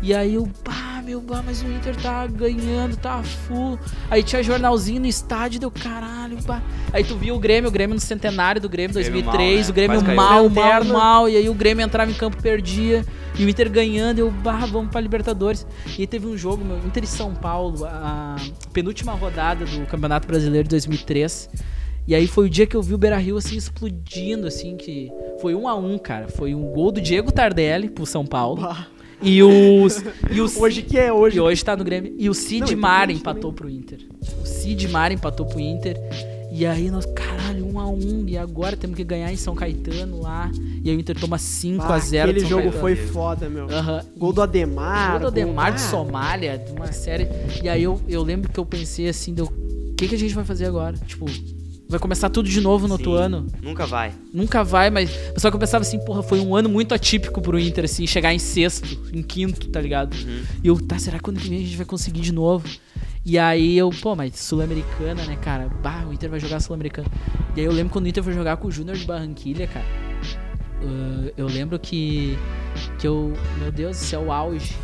E 0.00 0.14
aí 0.14 0.34
eu, 0.34 0.48
pá, 0.62 1.02
meu, 1.04 1.20
pá, 1.20 1.42
mas 1.44 1.62
o 1.62 1.66
Inter 1.66 1.96
tá 1.96 2.26
ganhando, 2.26 2.96
tá 2.96 3.22
full. 3.22 3.78
Aí 4.10 4.22
tinha 4.22 4.42
jornalzinho 4.42 5.00
no 5.00 5.06
estádio, 5.06 5.58
deu 5.58 5.70
caralho, 5.70 6.42
pá. 6.44 6.62
Aí 6.92 7.02
tu 7.02 7.16
via 7.16 7.34
o 7.34 7.38
Grêmio, 7.38 7.68
o 7.68 7.72
Grêmio 7.72 7.94
no 7.94 8.00
centenário 8.00 8.60
do 8.60 8.68
Grêmio 8.68 8.94
Grêmio 8.94 8.94
2003, 8.94 9.26
mal, 9.26 9.64
né? 9.64 9.70
o 9.70 9.72
Grêmio 9.74 10.16
mal, 10.16 10.48
mal, 10.48 10.84
mal. 10.84 11.28
E 11.28 11.36
aí 11.36 11.48
o 11.48 11.54
Grêmio 11.54 11.84
entrava 11.84 12.10
em 12.10 12.14
campo, 12.14 12.40
perdia. 12.40 13.04
E 13.36 13.44
o 13.44 13.48
Inter 13.48 13.70
ganhando, 13.70 14.20
eu, 14.20 14.30
bah, 14.30 14.66
vamos 14.66 14.90
pra 14.90 15.00
Libertadores. 15.00 15.66
E 15.96 16.02
aí 16.02 16.06
teve 16.06 16.26
um 16.26 16.36
jogo, 16.36 16.64
meu, 16.64 16.78
Inter 16.78 17.02
e 17.02 17.06
São 17.06 17.34
Paulo, 17.34 17.84
a 17.84 18.36
penúltima 18.72 19.12
rodada 19.12 19.64
do 19.64 19.86
Campeonato 19.86 20.26
Brasileiro 20.26 20.64
de 20.64 20.70
2003. 20.70 21.50
E 22.06 22.14
aí 22.14 22.26
foi 22.26 22.46
o 22.46 22.50
dia 22.50 22.66
que 22.66 22.74
eu 22.74 22.82
vi 22.82 22.94
o 22.94 22.98
Beira-Rio, 22.98 23.36
assim, 23.36 23.56
explodindo, 23.56 24.46
assim, 24.46 24.76
que... 24.76 25.12
Foi 25.40 25.54
um 25.54 25.68
a 25.68 25.74
um, 25.74 25.98
cara. 25.98 26.28
Foi 26.28 26.54
um 26.54 26.72
gol 26.72 26.90
do 26.90 27.00
Diego 27.00 27.30
Tardelli 27.30 27.90
pro 27.90 28.06
São 28.06 28.24
Paulo. 28.24 28.62
Bah. 28.62 28.86
E 29.20 29.42
os... 29.42 30.02
E 30.30 30.40
os 30.40 30.56
Hoje 30.56 30.82
que 30.82 30.98
é 30.98 31.12
hoje. 31.12 31.36
e 31.36 31.40
hoje 31.40 31.64
tá 31.64 31.76
no 31.76 31.84
Grêmio. 31.84 32.14
E 32.16 32.28
o 32.30 32.32
Não, 32.32 32.68
e 32.68 32.76
Mar 32.76 33.10
empatou 33.10 33.52
pro 33.52 33.68
Inter. 33.68 34.00
O 34.42 34.46
Cid 34.46 34.88
Mar 34.88 35.10
empatou 35.10 35.46
pro 35.46 35.58
Inter. 35.58 35.96
E 36.50 36.64
aí 36.64 36.90
nós, 36.90 37.04
caralho, 37.06 37.66
um 37.66 37.78
a 37.78 37.86
um. 37.86 38.24
E 38.26 38.36
agora 38.38 38.76
temos 38.76 38.96
que 38.96 39.04
ganhar 39.04 39.32
em 39.32 39.36
São 39.36 39.54
Caetano 39.54 40.20
lá. 40.20 40.50
E 40.82 40.90
aí 40.90 40.96
o 40.96 41.00
Inter 41.00 41.18
toma 41.18 41.36
5 41.38 41.86
Bah, 41.86 41.94
a 41.94 41.98
0 41.98 42.30
Aquele 42.30 42.46
jogo 42.46 42.62
Caetano. 42.62 42.80
foi 42.80 42.96
foda, 42.96 43.48
meu. 43.48 43.68
Aham. 43.70 44.04
Gol 44.16 44.32
do 44.32 44.42
Ademar. 44.42 45.10
Gol 45.12 45.20
do 45.20 45.26
Ademar 45.28 45.72
de 45.72 45.82
ah, 45.82 45.88
Somália, 45.88 46.58
de 46.58 46.72
uma 46.72 46.90
série. 46.92 47.28
E 47.62 47.68
aí 47.68 47.82
eu, 47.82 48.00
eu 48.08 48.22
lembro 48.22 48.50
que 48.50 48.58
eu 48.58 48.64
pensei 48.64 49.08
assim, 49.08 49.34
o 49.38 49.94
que, 49.94 50.08
que 50.08 50.14
a 50.14 50.18
gente 50.18 50.34
vai 50.34 50.44
fazer 50.44 50.64
agora? 50.64 50.96
Tipo, 51.06 51.26
vai 51.88 51.98
começar 51.98 52.28
tudo 52.28 52.48
de 52.48 52.60
novo 52.60 52.86
no 52.86 52.94
outro 52.94 53.12
Sim, 53.16 53.22
ano. 53.22 53.46
Nunca 53.62 53.86
vai. 53.86 54.12
Nunca 54.32 54.62
vai, 54.62 54.90
mas. 54.90 55.10
Só 55.36 55.50
que 55.50 55.56
eu 55.56 55.60
pensava 55.60 55.82
assim, 55.82 55.98
porra, 56.04 56.22
foi 56.22 56.40
um 56.40 56.54
ano 56.54 56.68
muito 56.68 56.94
atípico 56.94 57.40
pro 57.40 57.58
Inter, 57.58 57.84
assim, 57.84 58.06
chegar 58.06 58.34
em 58.34 58.38
sexto, 58.38 58.86
em 59.12 59.22
quinto, 59.22 59.68
tá 59.68 59.80
ligado? 59.80 60.14
Uhum. 60.14 60.42
E 60.62 60.68
eu, 60.68 60.78
tá, 60.86 60.98
será 60.98 61.18
que 61.18 61.30
ano 61.30 61.38
que 61.40 61.48
vem 61.48 61.58
a 61.58 61.62
gente 61.62 61.76
vai 61.76 61.86
conseguir 61.86 62.20
de 62.20 62.32
novo? 62.32 62.68
E 63.24 63.38
aí 63.38 63.76
eu, 63.76 63.90
pô, 63.90 64.14
mas 64.14 64.38
Sul-Americana, 64.38 65.24
né, 65.24 65.36
cara? 65.36 65.68
Bah, 65.82 66.06
o 66.08 66.12
Inter 66.12 66.30
vai 66.30 66.40
jogar 66.40 66.60
Sul-Americana. 66.60 67.08
E 67.56 67.60
aí 67.60 67.66
eu 67.66 67.72
lembro 67.72 67.92
quando 67.92 68.04
o 68.04 68.08
Inter 68.08 68.22
foi 68.22 68.32
jogar 68.32 68.56
com 68.58 68.68
o 68.68 68.70
Júnior 68.70 68.96
de 68.96 69.04
Barranquilha, 69.04 69.66
cara. 69.66 69.86
uh, 70.82 71.32
eu 71.36 71.46
lembro 71.46 71.78
que. 71.78 72.38
Que 72.98 73.06
eu. 73.06 73.32
Meu 73.58 73.72
Deus, 73.72 74.00
isso 74.00 74.14
é 74.14 74.18
o 74.18 74.30
auge. 74.30 74.74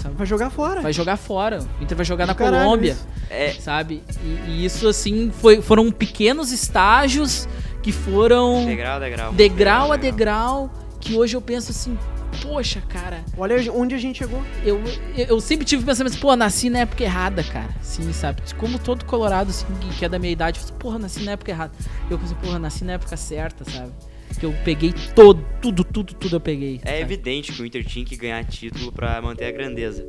Sabe? 0.00 0.14
Vai 0.14 0.26
jogar 0.26 0.50
fora. 0.50 0.80
Vai 0.80 0.92
jogar 0.92 1.16
fora. 1.16 1.58
O 1.78 1.82
Inter 1.82 1.96
vai 1.96 2.04
jogar 2.06 2.26
na 2.26 2.34
Caralho, 2.34 2.64
Colômbia. 2.64 2.96
É, 3.28 3.52
sabe? 3.52 4.02
E, 4.24 4.50
e 4.50 4.64
isso, 4.64 4.88
assim, 4.88 5.30
foi, 5.30 5.60
foram 5.60 5.90
pequenos 5.92 6.52
estágios 6.52 7.46
que 7.82 7.92
foram 7.92 8.64
degrau 8.66 8.96
a 8.96 8.98
degrau. 8.98 9.32
degrau 9.32 9.92
a 9.92 9.96
degrau, 9.96 10.70
que 11.00 11.16
hoje 11.16 11.36
eu 11.36 11.40
penso 11.40 11.70
assim, 11.70 11.98
poxa, 12.42 12.82
cara, 12.88 13.24
Olha 13.36 13.56
onde 13.72 13.94
a 13.94 13.98
gente 13.98 14.18
chegou. 14.18 14.42
eu, 14.64 14.80
eu, 15.16 15.26
eu 15.26 15.40
sempre 15.40 15.64
tive 15.66 15.84
pensamento, 15.84 16.18
pô, 16.18 16.34
nasci 16.36 16.70
na 16.70 16.80
época 16.80 17.02
errada, 17.04 17.42
cara. 17.42 17.70
Sim, 17.82 18.10
sabe? 18.12 18.42
Como 18.56 18.78
todo 18.78 19.04
colorado, 19.04 19.50
assim, 19.50 19.66
que- 19.98 20.04
é 20.04 20.08
da 20.08 20.18
minha 20.18 20.32
idade, 20.32 20.60
eu 20.66 20.74
porra, 20.76 20.98
nasci 20.98 21.22
na 21.24 21.32
época 21.32 21.50
errada. 21.50 21.72
Eu 22.10 22.18
pensei, 22.18 22.36
porra, 22.42 22.58
nasci 22.58 22.84
na 22.84 22.92
época 22.94 23.16
certa, 23.16 23.64
sabe? 23.70 23.92
Que 24.38 24.46
eu 24.46 24.54
peguei 24.64 24.94
todo, 25.14 25.44
tudo, 25.60 25.84
tudo, 25.84 26.14
tudo 26.14 26.36
eu 26.36 26.40
peguei. 26.40 26.80
É 26.84 27.00
evidente 27.00 27.52
que 27.52 27.60
o 27.60 27.66
Inter 27.66 27.84
tinha 27.84 28.04
que 28.04 28.16
ganhar 28.16 28.42
título 28.44 28.90
pra 28.90 29.20
manter 29.20 29.44
a 29.46 29.50
grandeza. 29.50 30.06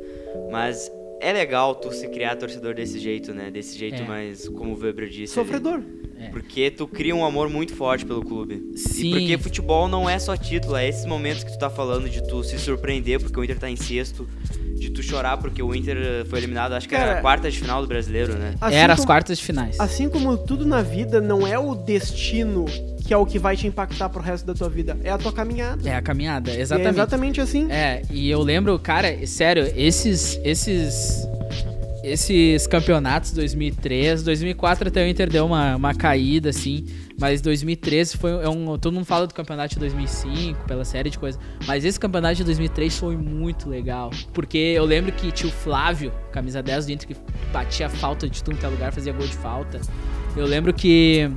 Mas 0.50 0.90
é 1.20 1.32
legal 1.32 1.74
tu 1.74 1.92
se 1.92 2.08
criar 2.08 2.36
torcedor 2.36 2.74
desse 2.74 2.98
jeito, 2.98 3.34
né? 3.34 3.50
Desse 3.50 3.78
jeito 3.78 4.02
É. 4.02 4.06
mais, 4.06 4.48
como 4.48 4.72
o 4.74 4.78
Weber 4.78 5.08
disse. 5.08 5.34
Sofredor. 5.34 5.82
É. 6.18 6.28
Porque 6.28 6.70
tu 6.70 6.86
cria 6.86 7.14
um 7.14 7.24
amor 7.24 7.50
muito 7.50 7.74
forte 7.74 8.06
pelo 8.06 8.24
clube. 8.24 8.62
Sim. 8.76 9.08
E 9.08 9.10
porque 9.10 9.38
futebol 9.38 9.86
não 9.88 10.08
é 10.08 10.18
só 10.18 10.36
título, 10.36 10.76
é 10.76 10.88
esses 10.88 11.04
momentos 11.04 11.44
que 11.44 11.50
tu 11.52 11.58
tá 11.58 11.68
falando 11.68 12.08
de 12.08 12.22
tu 12.26 12.42
se 12.42 12.58
surpreender 12.58 13.20
porque 13.20 13.38
o 13.38 13.44
Inter 13.44 13.58
tá 13.58 13.68
em 13.68 13.76
sexto, 13.76 14.26
de 14.82 14.90
tu 14.90 15.02
chorar 15.02 15.36
porque 15.38 15.62
o 15.62 15.74
Inter 15.74 16.24
foi 16.26 16.38
eliminado, 16.40 16.72
acho 16.72 16.88
que 16.88 16.94
era 16.94 17.04
Cara, 17.06 17.18
a 17.18 17.22
quarta 17.22 17.50
de 17.50 17.58
final 17.58 17.80
do 17.80 17.86
brasileiro, 17.88 18.34
né? 18.34 18.54
Assim 18.60 18.76
Era 18.76 18.92
as 18.94 18.98
como- 19.00 19.06
quartas 19.06 19.38
de 19.38 19.44
finais. 19.44 19.78
Assim 19.78 20.08
como 20.08 20.36
tudo 20.36 20.66
na 20.66 20.82
vida 20.82 21.20
não 21.20 21.46
é 21.46 21.58
o 21.58 21.74
destino 21.74 22.64
que 23.06 23.12
é 23.12 23.16
o 23.16 23.26
que 23.26 23.38
vai 23.38 23.56
te 23.56 23.66
impactar 23.66 24.08
pro 24.08 24.20
resto 24.22 24.46
da 24.46 24.54
tua 24.54 24.68
vida, 24.68 24.96
é 25.02 25.10
a 25.10 25.18
tua 25.18 25.32
caminhada. 25.32 25.88
É 25.88 25.94
a 25.96 26.00
caminhada, 26.02 26.50
E 26.52 26.60
exatamente. 26.60 26.86
É 26.86 26.90
exatamente 26.90 27.40
assim. 27.40 27.70
É, 27.70 28.02
e 28.10 28.30
eu 28.30 28.40
lembro, 28.42 28.78
cara, 28.78 29.26
sério, 29.26 29.70
esses 29.76 30.38
esses 30.44 31.26
esses 32.04 32.66
campeonatos 32.66 33.30
2003, 33.32 34.22
2004 34.24 34.88
até 34.88 35.04
o 35.04 35.08
Inter 35.08 35.30
deu 35.30 35.46
uma, 35.46 35.76
uma 35.76 35.94
caída 35.94 36.50
assim, 36.50 36.84
mas 37.22 37.40
2013 37.40 38.16
foi 38.16 38.32
é 38.32 38.48
um, 38.48 38.76
todo 38.76 38.92
mundo 38.92 39.04
fala 39.04 39.28
do 39.28 39.32
campeonato 39.32 39.74
de 39.74 39.78
2005, 39.78 40.64
pela 40.66 40.84
série 40.84 41.08
de 41.08 41.16
coisas, 41.16 41.40
mas 41.68 41.84
esse 41.84 41.98
campeonato 41.98 42.34
de 42.34 42.42
2003 42.42 42.98
foi 42.98 43.16
muito 43.16 43.68
legal, 43.68 44.10
porque 44.32 44.58
eu 44.58 44.84
lembro 44.84 45.12
que 45.12 45.30
tinha 45.30 45.48
o 45.48 45.52
Flávio, 45.52 46.12
camisa 46.32 46.60
10 46.60 46.86
do 46.86 46.92
Inter 46.92 47.06
que 47.06 47.16
batia 47.52 47.88
falta 47.88 48.28
de 48.28 48.42
tudo 48.42 48.56
que 48.56 48.66
é 48.66 48.68
lugar, 48.68 48.92
fazia 48.92 49.12
gol 49.12 49.24
de 49.24 49.36
falta. 49.36 49.80
Eu 50.36 50.46
lembro 50.46 50.74
que 50.74 51.30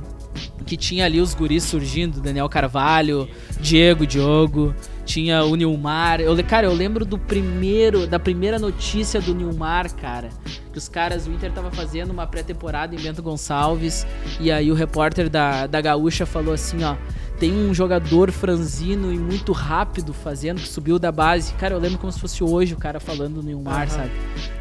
que 0.66 0.76
tinha 0.76 1.04
ali 1.04 1.20
os 1.20 1.34
guris 1.34 1.62
surgindo, 1.62 2.20
Daniel 2.20 2.48
Carvalho, 2.48 3.28
Diego 3.60 4.04
Diogo, 4.04 4.74
tinha 5.06 5.44
o 5.44 5.54
Nilmar. 5.54 6.20
Eu, 6.20 6.36
cara, 6.44 6.66
eu 6.66 6.74
lembro 6.74 7.04
do 7.04 7.16
primeiro, 7.16 8.06
da 8.06 8.18
primeira 8.18 8.58
notícia 8.58 9.20
do 9.20 9.34
Nilmar, 9.34 9.94
cara. 9.94 10.28
Que 10.72 10.76
os 10.76 10.88
caras, 10.88 11.26
o 11.26 11.30
Inter 11.30 11.52
tava 11.52 11.70
fazendo 11.70 12.10
uma 12.10 12.26
pré-temporada 12.26 12.94
em 12.94 12.98
Bento 12.98 13.22
Gonçalves. 13.22 14.04
E 14.40 14.50
aí 14.50 14.70
o 14.70 14.74
repórter 14.74 15.30
da, 15.30 15.66
da 15.66 15.80
Gaúcha 15.80 16.26
falou 16.26 16.52
assim, 16.52 16.82
ó. 16.84 16.96
Tem 17.38 17.52
um 17.52 17.72
jogador 17.72 18.32
franzino 18.32 19.12
e 19.12 19.18
muito 19.18 19.52
rápido 19.52 20.14
fazendo, 20.14 20.60
que 20.60 20.68
subiu 20.68 20.98
da 20.98 21.12
base. 21.12 21.52
Cara, 21.54 21.74
eu 21.74 21.78
lembro 21.78 21.98
como 21.98 22.10
se 22.10 22.18
fosse 22.18 22.42
hoje 22.42 22.72
o 22.72 22.78
cara 22.78 22.98
falando 22.98 23.34
do 23.34 23.42
Nilmar, 23.42 23.82
Aham. 23.82 23.88
sabe? 23.88 24.10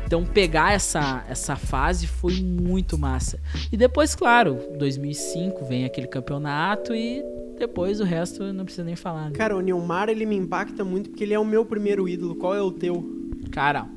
Então 0.06 0.24
pegar 0.24 0.74
essa, 0.74 1.24
essa 1.28 1.56
fase 1.56 2.06
foi 2.06 2.34
muito 2.42 2.98
massa. 2.98 3.40
E 3.72 3.78
depois, 3.78 4.14
claro, 4.14 4.60
2005 4.78 5.66
vem 5.66 5.86
aquele 5.86 6.08
campeonato 6.08 6.94
e 6.94 7.24
depois 7.58 8.00
o 8.00 8.04
resto 8.04 8.44
eu 8.44 8.54
não 8.54 8.66
precisa 8.66 8.84
nem 8.86 8.96
falar. 8.96 9.26
Né? 9.30 9.32
Cara, 9.36 9.56
o 9.56 9.62
Nilmar, 9.62 10.10
ele 10.10 10.26
me 10.26 10.36
impacta 10.36 10.84
muito 10.84 11.10
porque 11.10 11.24
ele 11.24 11.34
é 11.34 11.40
o 11.40 11.46
meu 11.46 11.66
primeiro 11.66 12.08
ídolo. 12.08 12.36
Qual 12.36 12.54
é 12.56 12.62
o 12.62 12.72
teu? 12.72 13.04
Cara, 13.52 13.88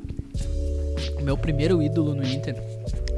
o 1.19 1.23
meu 1.23 1.37
primeiro 1.37 1.83
ídolo 1.83 2.15
no 2.15 2.25
Inter 2.25 2.57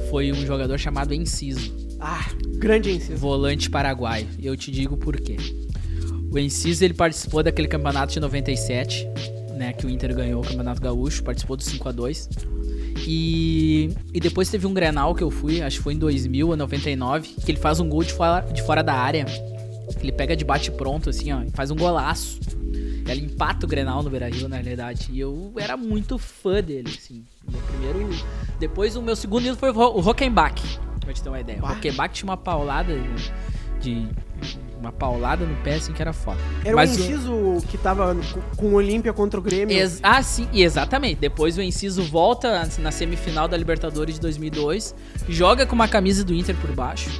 foi 0.08 0.32
um 0.32 0.46
jogador 0.46 0.78
chamado 0.78 1.12
Enciso, 1.14 1.72
Ah, 2.00 2.26
grande 2.56 2.90
inciso. 2.90 3.16
volante 3.18 3.70
paraguaio. 3.70 4.26
E 4.38 4.46
eu 4.46 4.56
te 4.56 4.70
digo 4.70 4.96
por 4.96 5.16
quê. 5.20 5.36
O 6.32 6.38
Enciso 6.38 6.84
ele 6.84 6.94
participou 6.94 7.42
daquele 7.42 7.68
campeonato 7.68 8.12
de 8.12 8.20
97, 8.20 9.06
né, 9.56 9.72
que 9.72 9.84
o 9.84 9.90
Inter 9.90 10.14
ganhou 10.14 10.42
o 10.42 10.46
Campeonato 10.46 10.80
Gaúcho, 10.80 11.22
participou 11.22 11.56
do 11.56 11.62
5 11.62 11.88
a 11.88 11.92
2 11.92 12.28
E, 13.06 13.90
e 14.14 14.20
depois 14.20 14.48
teve 14.48 14.66
um 14.66 14.72
Grenal 14.72 15.14
que 15.14 15.22
eu 15.22 15.30
fui, 15.30 15.60
acho 15.60 15.78
que 15.78 15.82
foi 15.82 15.94
em 15.94 15.98
2000 15.98 16.48
ou 16.48 16.56
99, 16.56 17.28
que 17.44 17.50
ele 17.50 17.58
faz 17.58 17.80
um 17.80 17.88
gol 17.88 18.02
de 18.02 18.12
fora, 18.12 18.40
de 18.52 18.62
fora 18.62 18.82
da 18.82 18.94
área. 18.94 19.26
Ele 20.00 20.12
pega 20.12 20.36
de 20.36 20.44
bate 20.44 20.70
pronto, 20.70 21.10
assim, 21.10 21.32
ó, 21.32 21.42
e 21.42 21.50
faz 21.50 21.70
um 21.70 21.76
golaço. 21.76 22.38
Ele 23.08 23.26
empata 23.26 23.66
o 23.66 23.68
Grenal 23.68 24.02
no 24.02 24.10
Beira-Rio, 24.10 24.48
na 24.48 24.56
realidade. 24.56 25.08
E 25.12 25.18
eu 25.18 25.52
era 25.56 25.76
muito 25.76 26.16
fã 26.18 26.62
dele, 26.62 26.88
assim. 26.96 27.24
Meu 27.50 27.60
primeiro... 27.62 28.08
Depois 28.58 28.94
o 28.96 29.02
meu 29.02 29.16
segundo 29.16 29.42
ídolo 29.42 29.56
foi 29.58 29.70
o 29.70 30.00
Rockenbach, 30.00 30.62
pra 31.00 31.12
te 31.12 31.22
ter 31.22 31.28
uma 31.28 31.40
ideia. 31.40 31.58
O 31.58 31.62
Bah. 31.62 31.68
Rockenbach 31.70 32.12
tinha 32.14 32.28
uma 32.30 32.36
paulada 32.36 32.94
de... 33.80 34.06
Uma 34.78 34.92
paulada 34.92 35.44
no 35.44 35.54
pé, 35.56 35.74
assim, 35.74 35.92
que 35.92 36.00
era 36.00 36.12
foda. 36.14 36.38
Era 36.64 36.74
Mas 36.74 36.96
o 36.96 37.00
o- 37.00 37.04
inciso 37.04 37.56
que 37.68 37.76
tava 37.76 38.16
com- 38.56 38.66
o 38.68 38.72
Olímpia 38.74 39.12
contra 39.12 39.38
o 39.38 39.42
Grêmio. 39.42 39.76
Ex- 39.76 40.00
ah, 40.02 40.22
sim, 40.22 40.48
e 40.54 40.62
exatamente. 40.62 41.16
Depois 41.16 41.58
o 41.58 41.60
Enciso 41.62 42.02
volta 42.02 42.66
na 42.78 42.90
semifinal 42.90 43.46
da 43.46 43.58
Libertadores 43.58 44.14
de 44.14 44.20
2002, 44.22 44.94
joga 45.28 45.66
com 45.66 45.74
uma 45.74 45.86
camisa 45.86 46.24
do 46.24 46.32
Inter 46.32 46.56
por 46.56 46.72
baixo. 46.74 47.10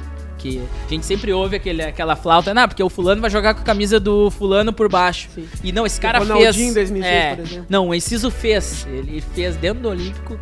Que 0.41 0.61
a 0.87 0.89
gente 0.89 1.05
sempre 1.05 1.31
ouve 1.31 1.55
aquele, 1.55 1.83
aquela 1.83 2.15
flauta, 2.15 2.53
não, 2.53 2.67
porque 2.67 2.81
o 2.81 2.89
fulano 2.89 3.21
vai 3.21 3.29
jogar 3.29 3.53
com 3.53 3.61
a 3.61 3.63
camisa 3.63 3.99
do 3.99 4.31
fulano 4.31 4.73
por 4.73 4.89
baixo. 4.89 5.29
Sim. 5.35 5.47
E 5.63 5.71
não, 5.71 5.85
esse 5.85 5.99
cara 5.99 6.19
Ronaldinho 6.19 6.73
fez. 6.73 6.89
em 6.89 7.01
2006, 7.01 7.13
é, 7.13 7.35
por 7.35 7.45
exemplo. 7.45 7.65
Não, 7.69 7.89
o 7.89 7.93
Enciso 7.93 8.31
fez. 8.31 8.85
Ele 8.87 9.21
fez 9.33 9.55
dentro 9.55 9.83
do 9.83 9.89
Olímpico 9.89 10.39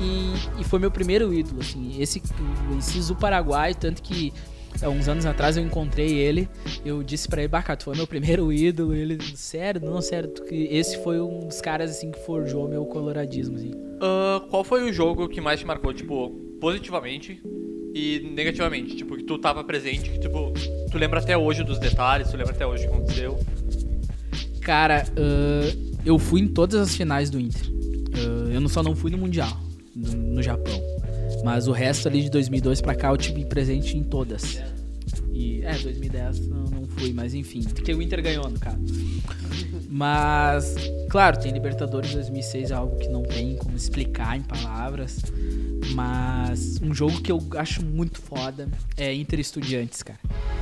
e, 0.00 0.32
e 0.60 0.64
foi 0.64 0.78
meu 0.78 0.90
primeiro 0.90 1.32
ídolo, 1.32 1.60
assim. 1.60 1.96
Esse 2.00 2.22
o 2.70 2.74
Enciso 2.74 3.14
paraguaio, 3.14 3.74
tanto 3.74 4.02
que 4.02 4.32
há 4.82 4.88
uns 4.88 5.08
anos 5.08 5.26
atrás 5.26 5.56
eu 5.56 5.64
encontrei 5.64 6.12
ele, 6.18 6.48
eu 6.84 7.02
disse 7.02 7.28
pra 7.28 7.40
ele, 7.42 7.48
Baca, 7.48 7.76
tu 7.76 7.84
foi 7.84 7.96
meu 7.96 8.06
primeiro 8.06 8.52
ídolo. 8.52 8.94
Ele, 8.94 9.18
sério? 9.34 9.80
Não, 9.84 10.00
sério. 10.00 10.30
que 10.30 10.54
esse 10.70 11.02
foi 11.02 11.20
um 11.20 11.40
dos 11.48 11.60
caras, 11.60 11.90
assim, 11.90 12.10
que 12.10 12.18
forjou 12.20 12.68
meu 12.68 12.84
coloradismo, 12.86 13.56
assim. 13.56 13.72
Ah, 14.00 14.42
qual 14.50 14.64
foi 14.64 14.88
o 14.88 14.92
jogo 14.92 15.28
que 15.28 15.40
mais 15.40 15.60
te 15.60 15.66
marcou, 15.66 15.92
tipo, 15.92 16.30
positivamente 16.60 17.40
e 17.94 18.30
negativamente? 18.34 18.96
Tipo, 18.96 19.16
que 19.16 19.22
tu 19.24 19.38
tava 19.38 19.62
presente, 19.64 20.10
que 20.10 20.18
tipo, 20.18 20.52
tu 20.90 20.98
lembra 20.98 21.20
até 21.20 21.36
hoje 21.36 21.62
dos 21.64 21.78
detalhes, 21.78 22.30
tu 22.30 22.36
lembra 22.36 22.52
até 22.52 22.66
hoje 22.66 22.86
o 22.86 22.88
que 22.90 22.94
aconteceu. 22.96 23.38
Cara, 24.60 25.04
ah, 25.16 25.76
eu 26.04 26.18
fui 26.18 26.40
em 26.40 26.48
todas 26.48 26.80
as 26.80 26.94
finais 26.96 27.30
do 27.30 27.38
Inter. 27.38 27.62
Ah, 28.14 28.50
eu 28.52 28.60
não- 28.60 28.68
só 28.68 28.82
não 28.82 28.94
fui 28.94 29.10
no 29.10 29.18
Mundial, 29.18 29.56
no, 29.94 30.12
no 30.12 30.42
Japão. 30.42 30.80
Mas 31.42 31.66
o 31.68 31.72
resto 31.72 32.08
ali 32.08 32.22
de 32.22 32.30
2002 32.30 32.80
pra 32.80 32.94
cá 32.94 33.08
eu 33.08 33.16
tive 33.16 33.44
presente 33.44 33.96
em 33.96 34.02
todas. 34.02 34.60
E, 35.32 35.62
é, 35.62 35.76
2010 35.76 36.48
não, 36.48 36.64
não 36.64 36.86
fui, 36.86 37.12
mas 37.12 37.34
enfim. 37.34 37.62
Porque 37.62 37.92
o 37.94 38.00
Inter 38.00 38.22
ganhou, 38.22 38.48
no 38.48 38.58
caso. 38.58 38.78
Mas, 39.88 40.74
claro, 41.10 41.38
tem 41.38 41.52
Libertadores 41.52 42.14
2006, 42.14 42.70
é 42.70 42.74
algo 42.74 42.96
que 42.98 43.08
não 43.08 43.22
tem 43.22 43.56
como 43.56 43.76
explicar 43.76 44.36
em 44.36 44.42
palavras. 44.42 45.20
Mas 45.94 46.80
um 46.82 46.94
jogo 46.94 47.20
que 47.20 47.30
eu 47.30 47.42
acho 47.56 47.84
muito 47.84 48.20
foda 48.20 48.68
é 48.96 49.12
Inter 49.12 49.40
Estudiantes, 49.40 50.02
cara. 50.02 50.18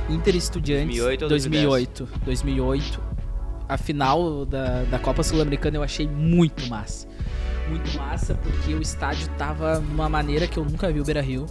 Inter 0.09 0.35
Estudiantes 0.35 0.97
2008 0.97 1.23
ou 1.23 1.29
2008. 1.29 2.09
2008. 2.25 3.01
A 3.69 3.77
final 3.77 4.45
da, 4.45 4.83
da 4.83 4.99
Copa 4.99 5.23
Sul-Americana 5.23 5.77
eu 5.77 5.83
achei 5.83 6.05
muito 6.07 6.67
massa. 6.67 7.07
Muito 7.71 7.97
massa 7.97 8.35
porque 8.35 8.73
o 8.73 8.81
estádio 8.81 9.29
tava 9.37 9.79
uma 9.79 10.09
maneira 10.09 10.45
que 10.45 10.57
eu 10.59 10.65
nunca 10.65 10.91
vi 10.91 10.99
o 10.99 11.05
Beira-Rio. 11.05 11.45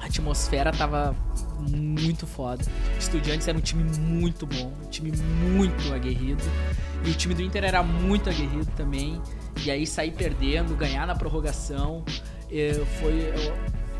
A 0.00 0.06
atmosfera 0.06 0.72
tava 0.72 1.14
muito 1.70 2.26
foda. 2.26 2.64
Estudiantes 2.98 3.46
era 3.46 3.56
um 3.56 3.60
time 3.60 3.84
muito 3.98 4.46
bom, 4.46 4.72
um 4.84 4.88
time 4.90 5.12
muito 5.52 5.94
aguerrido. 5.94 6.42
E 7.04 7.10
o 7.10 7.14
time 7.14 7.34
do 7.34 7.42
Inter 7.42 7.62
era 7.64 7.82
muito 7.84 8.28
aguerrido 8.28 8.66
também. 8.76 9.20
E 9.64 9.70
aí 9.70 9.86
sair 9.86 10.10
perdendo, 10.10 10.74
ganhar 10.74 11.06
na 11.06 11.14
prorrogação, 11.14 12.04
eh, 12.50 12.82
foi, 13.00 13.32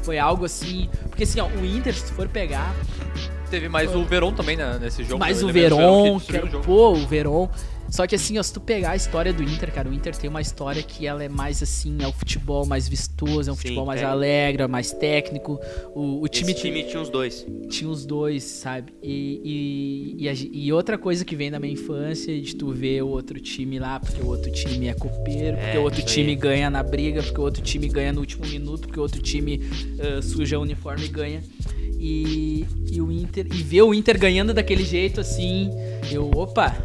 foi 0.02 0.18
algo 0.18 0.44
assim. 0.44 0.90
Porque 1.09 1.22
assim, 1.22 1.38
ó, 1.40 1.46
o 1.46 1.64
Inter, 1.64 1.94
se 1.94 2.07
tu 2.07 2.14
for 2.14 2.28
pegar, 2.28 2.74
Teve 3.50 3.68
mais 3.68 3.94
o 3.94 4.05
Veron 4.05 4.32
também 4.32 4.57
né, 4.57 4.78
nesse 4.80 5.05
jogo. 5.05 5.20
mais 5.20 5.40
o 5.42 5.52
Veron, 5.52 6.18
que 6.18 6.26
que 6.26 6.36
era, 6.36 6.46
o 6.46 6.61
pô, 6.61 6.90
o 6.90 7.07
Veron. 7.07 7.48
Só 7.95 8.09
que 8.09 8.16
assim, 8.16 8.36
ó, 8.38 8.42
se 8.42 8.53
tu 8.53 8.61
pegar 8.61 8.90
a 8.90 8.97
história 8.97 9.32
do 9.32 9.40
Inter, 9.40 9.72
cara, 9.72 9.88
o 9.88 9.95
Inter 9.95 10.16
tem 10.16 10.28
uma 10.28 10.40
história 10.40 10.82
que 10.82 11.07
ela 11.07 11.22
é 11.22 11.28
mais 11.28 11.62
assim, 11.62 11.97
é 12.01 12.09
o 12.09 12.12
futebol 12.12 12.66
mais 12.66 12.88
vistoso, 12.88 13.49
é 13.49 13.53
um 13.53 13.55
Sim, 13.55 13.62
futebol 13.62 13.86
mais 13.86 14.01
é. 14.01 14.05
alegre, 14.05 14.66
mais 14.66 14.90
técnico. 14.90 15.61
O, 15.95 16.20
o 16.20 16.26
time, 16.26 16.53
time 16.55 16.82
tinha 16.82 17.01
os 17.01 17.09
dois. 17.09 17.47
tinha 17.70 17.88
os 17.88 18.05
dois, 18.05 18.42
sabe? 18.42 18.92
E, 19.01 20.16
e, 20.18 20.24
e, 20.24 20.28
a 20.28 20.32
e 20.34 20.72
outra 20.72 20.99
coisa 20.99 21.24
que 21.24 21.36
vem 21.36 21.53
da 21.53 21.61
minha 21.61 21.72
infância, 21.72 22.36
de 22.40 22.57
tu 22.57 22.72
ver 22.72 23.01
o 23.05 23.11
outro 23.11 23.38
time 23.38 23.78
lá, 23.78 24.01
porque 24.01 24.20
o 24.20 24.26
outro 24.26 24.51
time 24.51 24.88
é 24.88 24.95
copeiro, 24.95 25.57
porque 25.57 25.76
É, 25.76 25.78
o 25.78 25.84
outro 25.84 26.03
time 26.05 26.30
aí. 26.30 26.36
ganha 26.36 26.68
na 26.68 26.82
briga, 26.82 27.22
porque 27.22 27.40
o 27.40 27.45
outro 27.45 27.62
time 27.62 27.86
ganha 27.86 28.12
no 28.12 28.18
último 28.18 28.45
minuto, 28.45 28.88
porque 28.88 28.99
o 28.99 29.03
outro 29.05 29.22
time 29.22 29.61
ah, 30.01 30.20
suja 30.20 30.59
o 30.59 30.62
uniforme 30.62 31.05
e 31.05 31.09
ganha. 31.09 31.45
E, 31.97 32.66
e 32.90 33.01
o 33.01 33.12
Inter. 33.12 33.47
E 33.55 33.62
ver 33.62 33.82
o 33.82 33.95
Inter 33.95 34.18
ganhando 34.18 34.53
daquele 34.53 34.82
jeito 34.84 35.20
assim, 35.20 35.70
eu, 36.11 36.28
opa, 36.34 36.76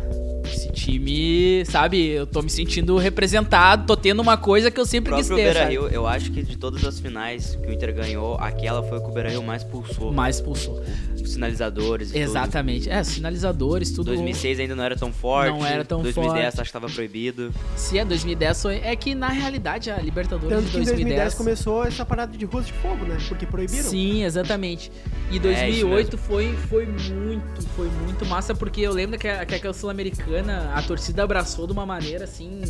esse 0.51 0.71
time, 0.71 1.63
sabe, 1.65 2.07
eu 2.07 2.27
tô 2.27 2.41
me 2.41 2.49
sentindo 2.49 2.97
representado, 2.97 3.85
tô 3.85 3.95
tendo 3.95 4.21
uma 4.21 4.37
coisa 4.37 4.69
que 4.69 4.79
eu 4.79 4.83
O 4.83 4.87
sempre 4.87 5.13
quis 5.15 5.27
ter, 5.27 5.31
sabe? 5.31 5.43
Beira-Rio, 5.43 5.87
eu 5.87 6.07
acho 6.07 6.31
que 6.31 6.43
de 6.43 6.57
todas 6.57 6.83
as 6.85 6.99
finais 6.99 7.55
que 7.55 7.67
o 7.67 7.73
Inter 7.73 7.93
ganhou, 7.93 8.35
aquela 8.35 8.83
foi 8.83 8.99
que 8.99 9.07
o 9.07 9.11
Beira-Rio 9.11 9.43
mais 9.43 9.63
pulsou. 9.63 10.11
Mais 10.11 10.41
pulsou. 10.41 10.81
Os 11.27 11.33
sinalizadores 11.33 12.11
e 12.13 12.17
Exatamente. 12.19 12.89
É, 12.89 13.03
sinalizadores, 13.03 13.89
tudo. 13.91 14.05
tudo. 14.05 14.15
2006 14.15 14.59
ainda 14.59 14.75
não 14.75 14.83
era 14.83 14.95
tão 14.95 15.11
forte. 15.11 15.51
Não 15.51 15.65
era 15.65 15.83
tão 15.85 16.01
2010 16.01 16.45
forte. 16.45 16.61
acho 16.61 16.69
que 16.69 16.73
tava 16.73 16.89
proibido. 16.89 17.51
Se 17.75 17.97
é 17.97 18.05
2010, 18.05 18.61
foi- 18.61 18.77
é 18.83 18.95
que 18.95 19.13
na 19.15 19.29
realidade 19.29 19.91
a 19.91 19.97
Libertadores 19.97 20.49
Tanto 20.57 20.65
de 20.65 20.71
que 20.71 20.77
em 20.77 20.83
2010 20.85 21.05
2010 21.05 21.33
começou 21.35 21.83
essa 21.85 22.05
parada 22.05 22.37
de 22.37 22.45
ruas 22.45 22.65
de 22.67 22.73
fogo, 22.73 23.05
né? 23.05 23.17
Porque 23.27 23.45
proibiram. 23.45 23.83
Sim, 23.83 24.23
exatamente. 24.23 24.91
E 25.29 25.35
É, 25.35 25.69
isso 25.69 25.85
2008 25.85 26.17
foi, 26.17 26.55
foi 26.69 26.85
muito, 26.85 27.61
foi 27.75 27.87
muito 28.03 28.25
massa, 28.25 28.55
porque 28.55 28.81
eu 28.81 28.91
lembro 28.91 29.17
que, 29.19 29.27
a- 29.27 29.45
que 29.45 29.55
aquela 29.55 29.73
Sul-Americana, 29.73 30.71
a 30.75 30.81
torcida 30.81 31.23
abraçou 31.23 31.67
de 31.67 31.73
uma 31.73 31.85
maneira 31.85 32.23
assim. 32.23 32.61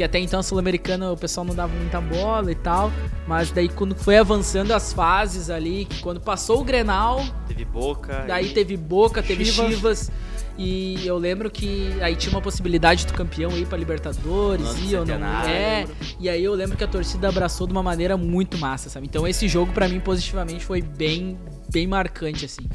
Porque 0.00 0.04
até 0.04 0.18
então 0.18 0.40
a 0.40 0.42
Sul-Americana 0.42 1.12
o 1.12 1.16
pessoal 1.16 1.44
não 1.44 1.54
dava 1.54 1.74
muita 1.76 2.00
bola 2.00 2.50
e 2.50 2.54
tal. 2.54 2.90
Mas 3.28 3.50
daí 3.50 3.68
quando 3.68 3.94
foi 3.94 4.16
avançando 4.16 4.72
as 4.72 4.94
fases 4.94 5.50
ali, 5.50 5.86
quando 6.00 6.18
passou 6.18 6.62
o 6.62 6.64
Grenal, 6.64 7.22
Teve 7.46 7.66
Boca. 7.66 8.24
daí 8.26 8.46
e- 8.46 8.54
teve 8.54 8.78
Boca, 8.78 9.22
teve 9.22 9.44
Chivas. 9.44 9.68
Chivas. 9.74 10.12
E 10.56 11.06
eu 11.06 11.18
lembro 11.18 11.50
que 11.50 11.92
aí 12.00 12.16
tinha 12.16 12.32
uma 12.32 12.40
possibilidade 12.40 13.06
do 13.06 13.12
campeão 13.12 13.50
ir 13.58 13.66
pra 13.66 13.76
Libertadores, 13.76 14.64
Nossa, 14.64 14.80
ir 14.80 14.96
ou 14.96 15.04
não 15.04 15.22
é. 15.44 15.86
E 16.18 16.30
aí 16.30 16.42
eu 16.42 16.54
lembro 16.54 16.78
que 16.78 16.84
a 16.84 16.88
torcida 16.88 17.28
abraçou 17.28 17.66
de 17.66 17.72
uma 17.74 17.82
maneira 17.82 18.16
muito 18.16 18.56
massa, 18.56 18.88
sabe? 18.88 19.06
Então 19.06 19.28
esse 19.28 19.46
jogo 19.48 19.70
pra 19.74 19.86
mim 19.86 20.00
positivamente 20.00 20.64
foi 20.64 20.80
bem 20.80 21.38
bem 21.70 21.86
marcante 21.86 22.46
assim. 22.46 22.66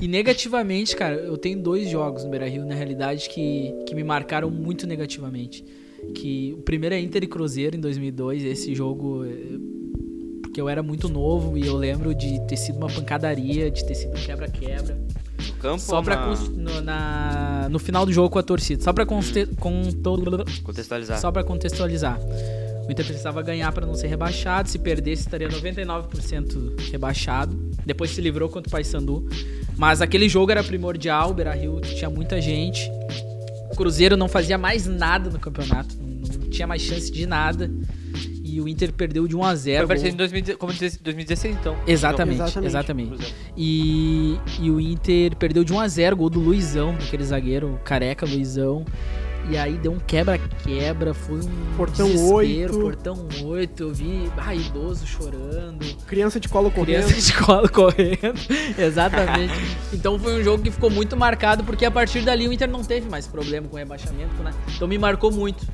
E 0.00 0.08
negativamente, 0.08 0.96
cara, 0.96 1.14
eu 1.14 1.38
tenho 1.38 1.62
dois 1.62 1.88
jogos 1.88 2.24
no 2.24 2.30
Beira-Rio 2.30 2.66
na 2.66 2.74
realidade 2.74 3.28
que, 3.28 3.72
que 3.86 3.94
me 3.94 4.02
marcaram 4.02 4.50
muito 4.50 4.84
negativamente. 4.84 5.64
Que 6.14 6.54
o 6.58 6.62
primeiro 6.62 6.94
é 6.94 7.00
Inter 7.00 7.22
e 7.24 7.26
Cruzeiro 7.26 7.76
em 7.76 7.80
2002, 7.80 8.44
esse 8.44 8.74
jogo 8.74 9.24
eh, 9.24 9.58
porque 10.42 10.60
eu 10.60 10.68
era 10.68 10.82
muito 10.82 11.08
novo 11.08 11.56
e 11.58 11.66
eu 11.66 11.76
lembro 11.76 12.14
de 12.14 12.40
ter 12.46 12.56
sido 12.56 12.76
uma 12.78 12.88
pancadaria, 12.88 13.70
de 13.70 13.84
ter 13.84 13.94
sido 13.94 14.12
um 14.12 14.20
quebra-quebra. 14.20 14.98
No 15.46 15.52
campo 15.54 15.78
Só 15.80 16.00
pra 16.02 16.16
na- 16.16 16.34
no, 16.56 16.80
na- 16.80 17.68
no 17.70 17.78
final 17.78 18.06
do 18.06 18.12
jogo 18.12 18.30
com 18.30 18.38
a 18.38 18.42
torcida. 18.42 18.82
Só 18.82 18.92
pra, 18.92 19.04
conste- 19.04 19.46
conto- 19.60 20.44
contextualizar. 20.64 21.20
só 21.20 21.30
pra 21.30 21.44
contextualizar. 21.44 22.18
O 22.88 22.90
Inter 22.92 23.04
precisava 23.04 23.42
ganhar 23.42 23.70
pra 23.72 23.84
não 23.84 23.94
ser 23.94 24.06
rebaixado. 24.06 24.68
Se 24.70 24.78
perdesse, 24.78 25.22
estaria 25.22 25.48
99% 25.48 26.76
rebaixado. 26.90 27.56
Depois 27.84 28.10
se 28.12 28.20
livrou 28.20 28.48
contra 28.48 28.68
o 28.68 28.70
Paysandu. 28.70 29.28
Mas 29.76 30.00
aquele 30.00 30.28
jogo 30.28 30.50
era 30.52 30.62
primordial. 30.64 31.30
O 31.32 31.34
Beira-Rio 31.34 31.80
tinha 31.80 32.08
muita 32.08 32.40
gente. 32.40 32.88
O 33.76 33.78
Cruzeiro 33.78 34.16
não 34.16 34.26
fazia 34.26 34.56
mais 34.56 34.86
nada 34.86 35.28
no 35.28 35.38
campeonato. 35.38 35.94
Não, 36.00 36.08
não 36.08 36.48
tinha 36.48 36.66
mais 36.66 36.80
chance 36.80 37.12
de 37.12 37.26
nada. 37.26 37.70
E 38.42 38.58
o 38.58 38.66
Inter 38.66 38.90
perdeu 38.90 39.28
de 39.28 39.36
1 39.36 39.44
a 39.44 39.54
0 39.54 39.78
Foi 39.80 39.86
parecido 39.88 40.14
em 40.14 40.16
2010, 40.16 40.56
como 40.56 40.72
2016, 40.72 41.56
então. 41.60 41.76
Exatamente, 41.86 42.40
Exatamente. 42.40 42.66
exatamente. 42.66 43.34
E, 43.54 44.40
e 44.58 44.70
o 44.70 44.80
Inter 44.80 45.36
perdeu 45.36 45.62
de 45.62 45.74
1 45.74 45.80
a 45.80 45.88
0 45.88 46.16
gol 46.16 46.30
do 46.30 46.40
Luizão, 46.40 46.96
aquele 47.06 47.22
zagueiro 47.22 47.74
o 47.74 47.78
careca 47.80 48.24
Luizão. 48.24 48.82
E 49.48 49.56
aí 49.56 49.74
deu 49.78 49.92
um 49.92 49.98
quebra-quebra, 50.00 51.14
foi 51.14 51.36
um 51.36 51.76
Portão 51.76 52.08
desespero, 52.08 52.78
8. 52.78 52.78
portão 52.80 53.28
8, 53.44 53.82
eu 53.82 53.92
vi 53.94 54.28
ah, 54.36 54.54
idoso 54.54 55.06
chorando, 55.06 55.84
Criança 56.06 56.40
de 56.40 56.48
colo 56.48 56.68
correndo. 56.70 57.04
criança 57.06 57.20
de 57.20 57.32
colo 57.44 57.68
correndo. 57.68 58.40
Exatamente. 58.76 59.54
Então 59.92 60.18
foi 60.18 60.40
um 60.40 60.42
jogo 60.42 60.62
que 60.64 60.70
ficou 60.70 60.90
muito 60.90 61.16
marcado, 61.16 61.62
porque 61.62 61.84
a 61.84 61.90
partir 61.90 62.22
dali 62.22 62.48
o 62.48 62.52
Inter 62.52 62.68
não 62.68 62.82
teve 62.82 63.08
mais 63.08 63.26
problema 63.28 63.68
com 63.68 63.76
rebaixamento, 63.76 64.34
né? 64.42 64.52
Então 64.74 64.88
me 64.88 64.98
marcou 64.98 65.30
muito. 65.30 65.64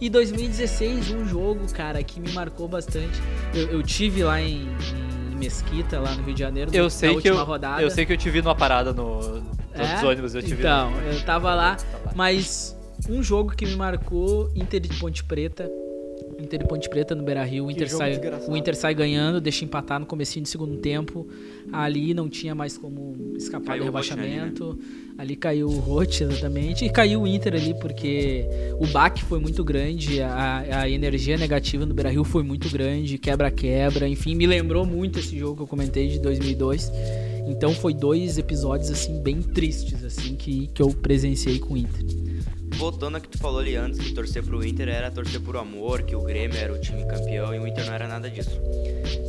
E 0.00 0.08
2016, 0.08 1.10
um 1.10 1.26
jogo, 1.26 1.60
cara, 1.72 2.02
que 2.04 2.20
me 2.20 2.30
marcou 2.32 2.68
bastante. 2.68 3.20
Eu, 3.52 3.68
eu 3.70 3.82
tive 3.82 4.22
lá 4.22 4.40
em, 4.40 4.68
em 5.32 5.36
Mesquita, 5.36 5.98
lá 5.98 6.12
no 6.14 6.22
Rio 6.22 6.34
de 6.34 6.40
Janeiro, 6.40 6.70
Eu 6.72 6.84
na 6.84 6.90
sei 6.90 7.08
que 7.10 7.16
última 7.16 7.36
eu, 7.40 7.44
rodada. 7.44 7.82
eu 7.82 7.90
sei 7.90 8.06
que 8.06 8.12
eu 8.12 8.16
te 8.16 8.30
vi 8.30 8.40
numa 8.40 8.54
parada 8.54 8.92
no, 8.92 9.18
nos 9.40 9.42
É? 9.74 10.04
ônibus, 10.06 10.34
eu 10.34 10.42
te 10.42 10.54
vi. 10.54 10.60
Então, 10.60 10.90
no- 10.90 10.98
eu 11.12 11.20
tava 11.22 11.54
lá, 11.54 11.76
lá. 12.04 12.12
mas 12.14 12.75
um 13.08 13.22
jogo 13.22 13.54
que 13.54 13.66
me 13.66 13.76
marcou, 13.76 14.50
Inter 14.54 14.80
de 14.80 14.88
Ponte 14.98 15.24
Preta. 15.24 15.70
Inter 16.38 16.60
de 16.60 16.66
Ponte 16.66 16.88
Preta 16.88 17.14
no 17.14 17.22
Beira-Rio, 17.22 17.64
o 17.64 17.66
Que 17.68 17.74
Inter 17.74 17.90
sai, 17.90 18.20
o 18.48 18.56
Inter 18.56 18.74
sai 18.74 18.94
ganhando, 18.94 19.40
deixa 19.40 19.64
empatar 19.64 20.00
no 20.00 20.06
comecinho 20.06 20.42
do 20.42 20.48
segundo 20.48 20.76
tempo. 20.78 21.26
Ali 21.72 22.14
não 22.14 22.28
tinha 22.28 22.54
mais 22.54 22.76
como 22.76 23.34
escapar 23.36 23.78
Caiu 23.78 23.84
do 23.84 23.90
o 23.90 23.92
Rote 23.92 24.12
ali, 24.12 24.22
rebaixamento. 24.22 24.78
Ali 25.16 25.36
caiu 25.36 25.68
o 25.68 25.78
Rote, 25.78 26.24
exatamente. 26.24 26.84
E 26.84 26.90
caiu 26.90 27.22
o 27.22 27.26
Inter 27.26 27.54
ali, 27.54 27.74
porque 27.74 28.44
o 28.78 28.86
baque 28.86 29.24
foi 29.24 29.38
muito 29.38 29.64
grande, 29.64 30.20
a, 30.20 30.82
a 30.82 30.90
energia 30.90 31.36
negativa 31.36 31.86
no 31.86 31.94
Beira-Rio 31.94 32.24
foi 32.24 32.42
muito 32.42 32.68
grande, 32.70 33.18
quebra-quebra, 33.18 34.08
enfim, 34.08 34.34
me 34.34 34.46
lembrou 34.46 34.84
muito 34.84 35.18
esse 35.18 35.38
jogo 35.38 35.56
que 35.56 35.62
eu 35.62 35.66
comentei 35.66 36.08
de 36.08 36.18
2002. 36.18 36.92
Então 37.48 37.72
foi 37.72 37.94
dois 37.94 38.38
episódios, 38.38 38.90
assim, 38.90 39.22
bem 39.22 39.40
tristes, 39.40 40.04
assim, 40.04 40.34
que, 40.34 40.66
que 40.68 40.82
eu 40.82 40.88
presenciei 40.88 41.58
com 41.58 41.74
o 41.74 41.76
Inter. 41.76 42.25
Voltando 42.76 43.16
a 43.16 43.20
que 43.20 43.28
tu 43.28 43.38
falou 43.38 43.60
ali 43.60 43.74
antes, 43.74 43.98
que 43.98 44.12
torcer 44.12 44.42
pro 44.42 44.64
Inter 44.64 44.88
era 44.88 45.10
torcer 45.10 45.40
por 45.40 45.56
amor, 45.56 46.02
que 46.02 46.14
o 46.14 46.22
Grêmio 46.22 46.58
era 46.58 46.72
o 46.72 46.78
time 46.78 47.06
campeão 47.06 47.54
e 47.54 47.58
o 47.58 47.66
Inter 47.66 47.86
não 47.86 47.94
era 47.94 48.06
nada 48.06 48.28
disso. 48.28 48.60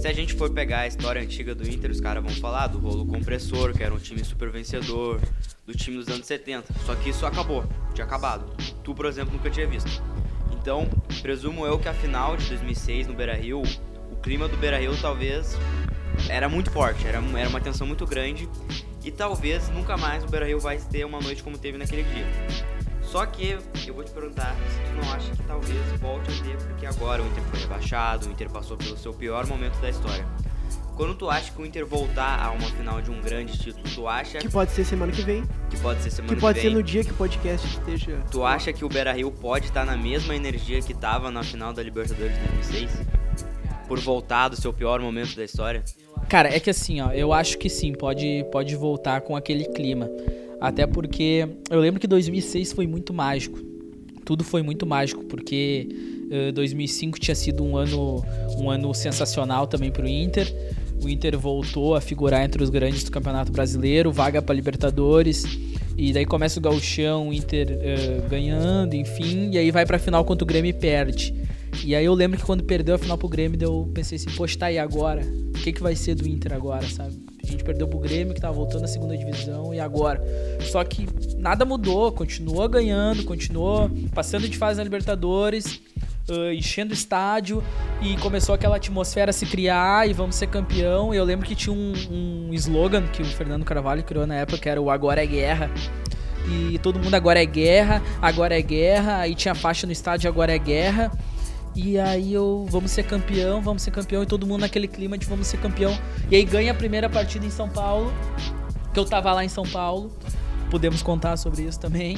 Se 0.02 0.08
a 0.08 0.12
gente 0.12 0.34
for 0.34 0.50
pegar 0.50 0.82
a 0.82 0.88
história 0.88 1.22
antiga 1.22 1.56
do 1.56 1.68
Inter, 1.68 1.90
os 1.90 2.02
caras 2.02 2.22
vão 2.22 2.34
falar 2.36 2.68
do 2.68 2.78
rolo 2.78 3.06
compressor, 3.06 3.74
que 3.74 3.82
era 3.82 3.94
um 3.94 4.00
time 4.00 4.24
super 4.24 4.50
vencedor, 4.50 5.22
do 5.66 5.74
time 5.74 5.96
dos 5.98 6.10
anos 6.10 6.26
70. 6.26 6.74
Só 6.86 6.94
que 6.96 7.10
isso 7.10 7.26
acabou, 7.26 7.66
tinha 7.94 8.06
acabado. 8.06 8.52
Tu, 8.84 8.94
por 8.94 9.06
exemplo, 9.06 9.34
nunca 9.34 9.50
tinha 9.50 9.66
visto. 9.66 10.04
Então, 10.52 10.86
presumo 11.22 11.66
eu 11.66 11.80
que 11.80 11.88
a 11.88 11.94
final 11.94 12.36
de 12.36 12.46
2006 12.48 13.08
no 13.08 13.14
Beira-Rio, 13.14 13.62
o 14.12 14.16
clima 14.18 14.50
do 14.50 14.58
Beira-Rio 14.58 14.96
talvez 15.02 15.58
era 16.30 16.50
muito 16.50 16.70
forte, 16.70 17.08
era, 17.08 17.24
era 17.38 17.50
uma 17.50 17.62
tensão 17.62 17.88
muito 17.88 18.06
grande 18.06 18.50
e 19.06 19.12
talvez 19.12 19.70
nunca 19.70 19.96
mais 19.96 20.24
o 20.24 20.28
Beira-Rio 20.28 20.60
vai 20.60 20.78
ter 20.78 21.06
uma 21.06 21.22
noite 21.22 21.42
como 21.42 21.58
teve 21.58 21.78
naquele 21.78 22.04
dia. 22.04 22.77
Só 23.08 23.26
que 23.26 23.58
eu 23.88 23.94
vou 23.94 24.04
te 24.04 24.12
perguntar 24.12 24.56
se 24.70 24.80
tu 24.92 25.06
não 25.06 25.14
acha 25.14 25.32
que 25.32 25.44
talvez 25.44 26.00
volte 26.02 26.30
a 26.30 26.44
ter, 26.44 26.58
porque 26.58 26.86
agora 26.86 27.24
o 27.24 27.28
Inter 27.28 27.44
foi 27.44 27.60
rebaixado, 27.62 28.28
o 28.28 28.32
Inter 28.32 28.50
passou 28.50 28.76
pelo 28.78 28.98
seu 28.98 29.14
pior 29.14 29.46
momento 29.48 29.80
da 29.80 29.90
história. 29.90 30.26
Quando 30.96 31.14
tu 31.16 31.30
acha 31.30 31.52
que 31.52 31.62
o 31.62 31.66
Inter 31.66 31.86
voltar 31.86 32.44
a 32.44 32.52
uma 32.52 32.68
final 32.72 33.02
de 33.02 33.12
um 33.12 33.22
grande 33.22 33.58
título, 33.58 33.84
tu 33.94 34.08
acha 34.08 34.40
Que 34.40 34.50
pode 34.50 34.72
ser 34.72 34.84
semana 34.84 35.12
que 35.12 35.22
vem. 35.22 35.44
que 35.70 35.78
pode 35.78 36.02
ser 36.02 36.10
semana 36.10 36.34
Que 36.34 36.42
pode 36.42 36.60
vem? 36.60 36.70
ser 36.70 36.76
no 36.76 36.82
dia 36.84 37.04
que 37.04 37.12
o 37.12 37.14
podcast 37.14 37.66
esteja. 37.68 38.18
Tu 38.32 38.44
acha 38.44 38.74
que 38.74 38.84
o 38.84 38.90
Beira 38.90 39.14
Rio 39.14 39.32
pode 39.32 39.68
estar 39.68 39.86
na 39.86 39.96
mesma 39.96 40.36
energia 40.36 40.82
que 40.82 40.94
tava 40.96 41.30
na 41.32 41.44
final 41.44 41.72
da 41.72 41.84
Libertadores 41.84 42.34
de 42.36 42.48
2006? 42.48 42.92
Por 43.88 44.00
voltar 44.00 44.50
do 44.50 44.60
seu 44.60 44.74
pior 44.74 45.00
momento 45.00 45.36
da 45.36 45.44
história? 45.46 45.84
Cara, 46.28 46.54
é 46.54 46.60
que 46.60 46.70
assim, 46.72 47.00
ó, 47.00 47.12
eu 47.12 47.32
acho 47.32 47.58
que 47.60 47.70
sim, 47.70 47.94
pode, 47.94 48.44
pode 48.52 48.76
voltar 48.76 49.22
com 49.22 49.36
aquele 49.36 49.66
clima. 49.66 50.10
Até 50.60 50.88
porque 50.88 51.48
eu 51.70 51.80
lembro 51.80 52.00
que 52.00 52.08
2006 52.08 52.74
foi 52.74 52.88
muito 52.88 53.14
mágico. 53.14 53.60
Tudo 54.26 54.44
foi 54.44 54.62
muito 54.62 54.86
mágico, 54.86 55.24
porque 55.26 55.88
eh, 56.30 56.52
2005 56.52 57.20
tinha 57.20 57.36
sido 57.36 57.64
um 57.64 57.78
ano, 57.78 58.24
um 58.58 58.70
ano 58.70 58.94
sensacional 58.94 59.68
também 59.68 59.92
pro 59.92 60.08
Inter. 60.08 60.54
O 61.04 61.08
Inter 61.08 61.38
voltou 61.38 61.96
a 61.96 62.02
figurar 62.02 62.44
entre 62.44 62.62
os 62.62 62.70
grandes 62.70 63.04
do 63.04 63.12
Campeonato 63.12 63.52
Brasileiro, 63.52 64.12
vaga 64.12 64.42
para 64.42 64.56
Libertadores. 64.56 65.46
E 65.96 66.14
daí 66.14 66.26
começa 66.26 66.60
o 66.60 66.62
gauchão, 66.62 67.30
o 67.30 67.34
Inter 67.34 67.68
eh, 67.82 68.22
ganhando, 68.30 68.96
enfim. 68.96 69.52
E 69.52 69.58
aí 69.58 69.72
vai 69.72 69.86
pra 69.86 69.98
final 69.98 70.26
contra 70.26 70.44
o 70.44 70.48
Grêmio 70.48 70.70
e 70.70 70.74
perde. 70.74 71.34
E 71.84 71.96
aí 71.96 72.06
eu 72.06 72.14
lembro 72.14 72.38
que 72.38 72.46
quando 72.46 72.64
perdeu 72.64 72.96
a 72.96 72.98
final 72.98 73.18
pro 73.18 73.28
Grêmio, 73.28 73.58
eu 73.62 73.90
pensei 73.94 74.18
assim, 74.18 74.30
poxa, 74.36 74.58
tá 74.58 74.66
aí 74.68 74.78
agora? 74.78 75.22
O 75.22 75.54
que, 75.54 75.72
que 75.72 75.82
vai 75.82 75.96
ser 75.96 76.16
do 76.16 76.28
Inter 76.28 76.54
agora, 76.54 76.88
sabe? 76.88 77.16
A 77.44 77.50
gente 77.50 77.64
perdeu 77.64 77.88
pro 77.88 78.00
Grêmio, 78.00 78.34
que 78.34 78.42
tava 78.42 78.54
voltando 78.54 78.84
à 78.84 78.88
segunda 78.88 79.18
divisão, 79.18 79.74
e 79.74 79.80
agora? 79.80 80.22
Só 80.62 80.84
que 80.84 81.08
nada 81.38 81.64
mudou, 81.64 82.12
continuou 82.12 82.68
ganhando, 82.68 83.24
continuou 83.24 83.90
passando 84.14 84.50
de 84.50 84.58
fase 84.58 84.78
na 84.78 84.84
Libertadores, 84.84 85.80
ah, 86.30 86.54
enchendo 86.54 86.92
o 86.92 86.94
estádio, 86.94 87.64
e 88.02 88.18
começou 88.18 88.54
aquela 88.54 88.76
atmosfera 88.76 89.30
a 89.30 89.34
se 89.34 89.46
criar, 89.46 90.10
e 90.10 90.14
vamos 90.14 90.36
ser 90.36 90.48
campeão. 90.48 91.14
E 91.14 91.18
eu 91.18 91.24
lembro 91.24 91.46
que 91.46 91.56
tinha 91.56 91.74
um, 91.74 91.94
um 92.12 92.54
slogan 92.54 93.04
que 93.08 93.22
o 93.22 93.26
Fernando 93.26 93.64
Carvalho 93.64 94.04
criou 94.04 94.28
na 94.28 94.36
época, 94.36 94.58
que 94.58 94.68
era 94.68 94.82
o 94.82 94.90
Agora 94.90 95.24
é 95.24 95.26
Guerra. 95.26 95.72
E 96.50 96.80
todo 96.80 97.00
mundo 97.00 97.14
agora 97.14 97.42
é 97.42 97.46
guerra, 97.46 98.02
agora 98.22 98.58
é 98.58 98.62
guerra, 98.62 99.18
aí 99.18 99.36
tinha 99.36 99.54
faixa 99.54 99.86
no 99.86 99.92
estádio, 99.92 100.30
agora 100.30 100.56
é 100.56 100.58
guerra. 100.58 101.12
E 101.78 102.00
aí 102.00 102.34
eu, 102.34 102.66
vamos 102.70 102.90
ser 102.90 103.04
campeão, 103.04 103.62
vamos 103.62 103.84
ser 103.84 103.92
campeão, 103.92 104.24
e 104.24 104.26
todo 104.26 104.48
mundo 104.48 104.62
naquele 104.62 104.88
clima 104.88 105.16
de 105.16 105.28
vamos 105.28 105.46
ser 105.46 105.58
campeão. 105.58 105.96
E 106.30 106.36
aí 106.36 106.44
ganha 106.44 106.72
a 106.72 106.76
primeira 106.76 107.08
partida 107.08 107.46
em 107.46 107.52
São 107.52 107.70
Paulo, 107.70 108.12
que 108.92 109.00
eu 109.00 109.06
tava 109.06 109.32
lá 109.32 109.46
em 109.46 109.50
São 109.50 109.64
Paulo, 109.64 110.12
podemos 110.72 111.04
contar 111.04 111.38
sobre 111.38 111.62
isso 111.62 111.80
também. 111.80 112.18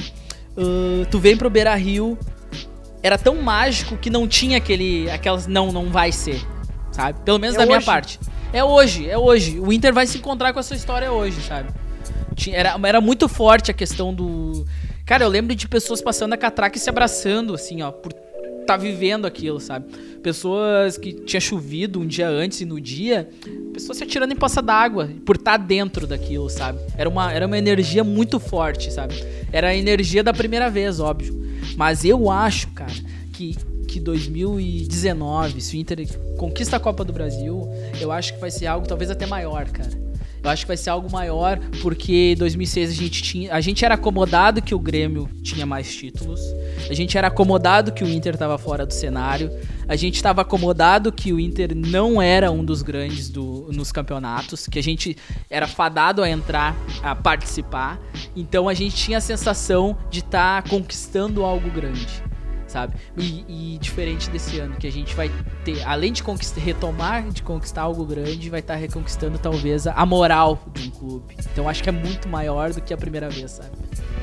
Ah, 0.56 1.06
tu 1.10 1.18
vem 1.18 1.36
pro 1.36 1.50
Beira 1.50 1.74
Rio, 1.74 2.16
era 3.02 3.18
tão 3.18 3.36
mágico 3.42 3.98
que 3.98 4.08
não 4.08 4.26
tinha 4.26 4.56
aquele, 4.56 5.10
aquelas, 5.10 5.46
não, 5.46 5.70
não 5.70 5.90
vai 5.90 6.10
ser, 6.10 6.40
sabe? 6.90 7.20
Pelo 7.20 7.38
menos 7.38 7.54
É 7.56 7.58
da 7.58 7.66
minha 7.66 7.78
hoje. 7.78 7.86
parte. 7.86 8.18
É 8.54 8.64
hoje, 8.64 9.08
é 9.10 9.18
hoje. 9.18 9.60
O 9.60 9.70
Inter 9.70 9.92
vai 9.92 10.06
se 10.06 10.16
encontrar 10.16 10.54
com 10.54 10.58
essa 10.58 10.74
história 10.74 11.12
hoje, 11.12 11.38
sabe? 11.42 11.68
Era, 12.50 12.80
era 12.82 13.00
muito 13.00 13.28
forte 13.28 13.70
a 13.70 13.74
questão 13.74 14.14
do. 14.14 14.64
Cara, 15.04 15.24
eu 15.24 15.28
lembro 15.28 15.54
de 15.54 15.68
pessoas 15.68 16.00
passando 16.00 16.32
a 16.32 16.36
catraca 16.38 16.78
e 16.78 16.80
se 16.80 16.88
abraçando, 16.88 17.54
assim, 17.54 17.82
ó, 17.82 17.90
por 17.92 18.12
tá 18.72 18.76
vivendo 18.76 19.26
aquilo, 19.26 19.60
sabe? 19.60 19.86
Pessoas 20.22 20.96
que 20.96 21.12
tinha 21.12 21.40
chovido 21.40 22.00
um 22.00 22.06
dia 22.06 22.28
antes 22.28 22.60
e 22.60 22.64
no 22.64 22.80
dia, 22.80 23.28
pessoas 23.72 23.98
se 23.98 24.04
atirando 24.04 24.32
em 24.32 24.36
poça 24.36 24.60
d'água 24.60 25.10
por 25.24 25.36
estar 25.36 25.58
tá 25.58 25.64
dentro 25.64 26.06
daquilo, 26.06 26.48
sabe? 26.48 26.78
Era 26.96 27.08
uma, 27.08 27.32
era 27.32 27.46
uma 27.46 27.58
energia 27.58 28.04
muito 28.04 28.38
forte, 28.38 28.92
sabe? 28.92 29.14
Era 29.52 29.68
a 29.68 29.76
energia 29.76 30.22
da 30.22 30.32
primeira 30.32 30.70
vez, 30.70 31.00
óbvio. 31.00 31.40
Mas 31.76 32.04
eu 32.04 32.30
acho, 32.30 32.68
cara, 32.68 32.92
que 33.32 33.56
que 33.90 33.98
2019, 33.98 35.60
se 35.60 35.76
o 35.76 35.80
Inter 35.80 36.06
conquista 36.38 36.76
a 36.76 36.80
Copa 36.80 37.04
do 37.04 37.12
Brasil, 37.12 37.68
eu 38.00 38.12
acho 38.12 38.34
que 38.34 38.40
vai 38.40 38.48
ser 38.48 38.66
algo 38.66 38.86
talvez 38.86 39.10
até 39.10 39.26
maior, 39.26 39.68
cara. 39.68 40.09
Eu 40.42 40.50
acho 40.50 40.64
que 40.64 40.68
vai 40.68 40.76
ser 40.76 40.90
algo 40.90 41.10
maior, 41.10 41.58
porque 41.82 42.32
em 42.32 42.36
2006 42.36 42.90
a 42.90 42.94
gente 42.94 43.22
tinha, 43.22 43.54
a 43.54 43.60
gente 43.60 43.84
era 43.84 43.94
acomodado 43.94 44.62
que 44.62 44.74
o 44.74 44.78
Grêmio 44.78 45.28
tinha 45.42 45.66
mais 45.66 45.94
títulos. 45.94 46.40
A 46.88 46.94
gente 46.94 47.16
era 47.18 47.28
acomodado 47.28 47.92
que 47.92 48.02
o 48.02 48.08
Inter 48.08 48.34
estava 48.34 48.56
fora 48.56 48.86
do 48.86 48.92
cenário. 48.92 49.50
A 49.86 49.96
gente 49.96 50.16
estava 50.16 50.40
acomodado 50.42 51.12
que 51.12 51.32
o 51.32 51.38
Inter 51.38 51.74
não 51.74 52.22
era 52.22 52.50
um 52.50 52.64
dos 52.64 52.80
grandes 52.80 53.28
do, 53.28 53.68
nos 53.72 53.92
campeonatos, 53.92 54.66
que 54.66 54.78
a 54.78 54.82
gente 54.82 55.16
era 55.50 55.66
fadado 55.66 56.22
a 56.22 56.30
entrar, 56.30 56.76
a 57.02 57.14
participar. 57.14 58.00
Então 58.34 58.68
a 58.68 58.74
gente 58.74 58.96
tinha 58.96 59.18
a 59.18 59.20
sensação 59.20 59.96
de 60.10 60.20
estar 60.20 60.62
tá 60.62 60.70
conquistando 60.70 61.44
algo 61.44 61.70
grande 61.70 62.29
sabe? 62.70 62.94
E, 63.16 63.74
e, 63.74 63.78
diferente 63.78 64.30
desse 64.30 64.58
ano, 64.58 64.76
que 64.76 64.86
a 64.86 64.92
gente 64.92 65.14
vai 65.14 65.30
ter, 65.64 65.82
além 65.82 66.12
de 66.12 66.22
conquistar, 66.22 66.60
retomar 66.60 67.28
de 67.28 67.42
conquistar 67.42 67.82
algo 67.82 68.04
grande, 68.04 68.48
vai 68.48 68.60
estar 68.60 68.74
tá 68.74 68.80
reconquistando 68.80 69.38
talvez 69.38 69.86
a 69.86 70.06
moral 70.06 70.62
de 70.72 70.88
um 70.88 70.90
clube. 70.90 71.36
Então 71.52 71.68
acho 71.68 71.82
que 71.82 71.88
é 71.88 71.92
muito 71.92 72.28
maior 72.28 72.72
do 72.72 72.80
que 72.80 72.94
a 72.94 72.96
primeira 72.96 73.28
vez, 73.28 73.50
sabe? 73.52 73.70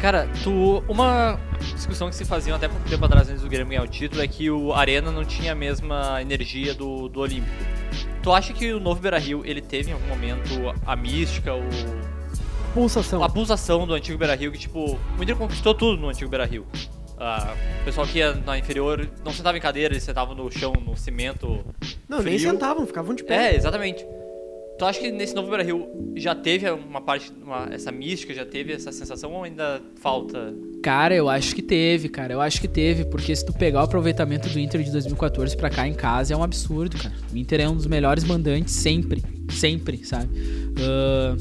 Cara, 0.01 0.29
tu. 0.43 0.83
Uma 0.87 1.39
discussão 1.75 2.09
que 2.09 2.15
se 2.15 2.23
fazia 2.23 2.55
até 2.55 2.67
pouco 2.67 2.87
tempo 2.87 3.03
atrás 3.03 3.29
antes 3.29 3.41
do 3.41 3.49
Grêmio 3.49 3.69
ganhar 3.69 3.83
o 3.83 3.87
título 3.87 4.21
é 4.21 4.27
que 4.27 4.49
o 4.49 4.73
Arena 4.73 5.11
não 5.11 5.25
tinha 5.25 5.51
a 5.51 5.55
mesma 5.55 6.21
energia 6.21 6.73
do, 6.73 7.09
do 7.09 7.19
Olímpico. 7.19 7.65
Tu 8.21 8.31
acha 8.31 8.53
que 8.53 8.73
o 8.73 8.79
novo 8.79 9.01
Beira 9.01 9.17
Rio 9.17 9.43
ele 9.45 9.61
teve 9.61 9.89
em 9.89 9.93
algum 9.93 10.07
momento 10.07 10.49
a 10.85 10.95
mística, 10.95 11.53
o. 11.53 11.63
Pulsação. 12.73 13.23
A 13.23 13.29
pulsação 13.29 13.87
do 13.87 13.93
antigo 13.95 14.17
Beira 14.19 14.35
Rio, 14.35 14.51
que 14.51 14.59
tipo, 14.59 14.99
o 15.17 15.23
Inter 15.23 15.35
conquistou 15.35 15.73
tudo 15.73 15.99
no 15.99 16.09
antigo 16.09 16.29
Beira 16.29 16.45
Rio. 16.45 16.65
Ah, 17.19 17.55
o 17.81 17.85
pessoal 17.85 18.05
que 18.05 18.19
ia 18.19 18.33
na 18.33 18.57
inferior 18.57 19.09
não 19.25 19.33
sentava 19.33 19.57
em 19.57 19.61
cadeira, 19.61 19.93
eles 19.93 20.03
sentavam 20.03 20.35
no 20.35 20.51
chão, 20.51 20.73
no 20.85 20.95
cimento. 20.95 21.65
Não, 22.07 22.19
frio. 22.19 22.29
nem 22.29 22.39
sentavam, 22.39 22.85
ficavam 22.85 23.15
de 23.15 23.23
pé. 23.23 23.53
É, 23.53 23.55
exatamente. 23.55 24.05
Tu 24.77 24.85
acha 24.85 24.99
que 24.99 25.11
nesse 25.11 25.33
novo 25.33 25.47
Beira 25.47 25.63
Rio 25.63 25.89
já 26.15 26.35
teve 26.35 26.69
uma 26.69 27.01
parte, 27.01 27.33
uma, 27.41 27.67
essa 27.71 27.91
mística, 27.91 28.31
já 28.31 28.45
teve 28.45 28.71
essa 28.71 28.91
sensação 28.91 29.33
ou 29.33 29.43
ainda 29.43 29.81
falta? 29.99 30.53
Cara, 30.83 31.15
eu 31.15 31.27
acho 31.27 31.55
que 31.55 31.63
teve, 31.63 32.07
cara. 32.07 32.33
Eu 32.33 32.39
acho 32.39 32.61
que 32.61 32.67
teve, 32.67 33.03
porque 33.05 33.35
se 33.35 33.43
tu 33.43 33.51
pegar 33.51 33.81
o 33.81 33.83
aproveitamento 33.83 34.47
do 34.47 34.59
Inter 34.59 34.83
de 34.83 34.91
2014 34.91 35.57
pra 35.57 35.71
cá 35.71 35.87
em 35.87 35.95
casa 35.95 36.35
é 36.35 36.37
um 36.37 36.43
absurdo, 36.43 36.95
cara. 36.95 37.15
O 37.33 37.37
Inter 37.37 37.61
é 37.61 37.67
um 37.67 37.75
dos 37.75 37.87
melhores 37.87 38.23
mandantes 38.23 38.75
sempre. 38.75 39.23
Sempre, 39.49 40.05
sabe? 40.05 40.27
Uh, 40.27 41.35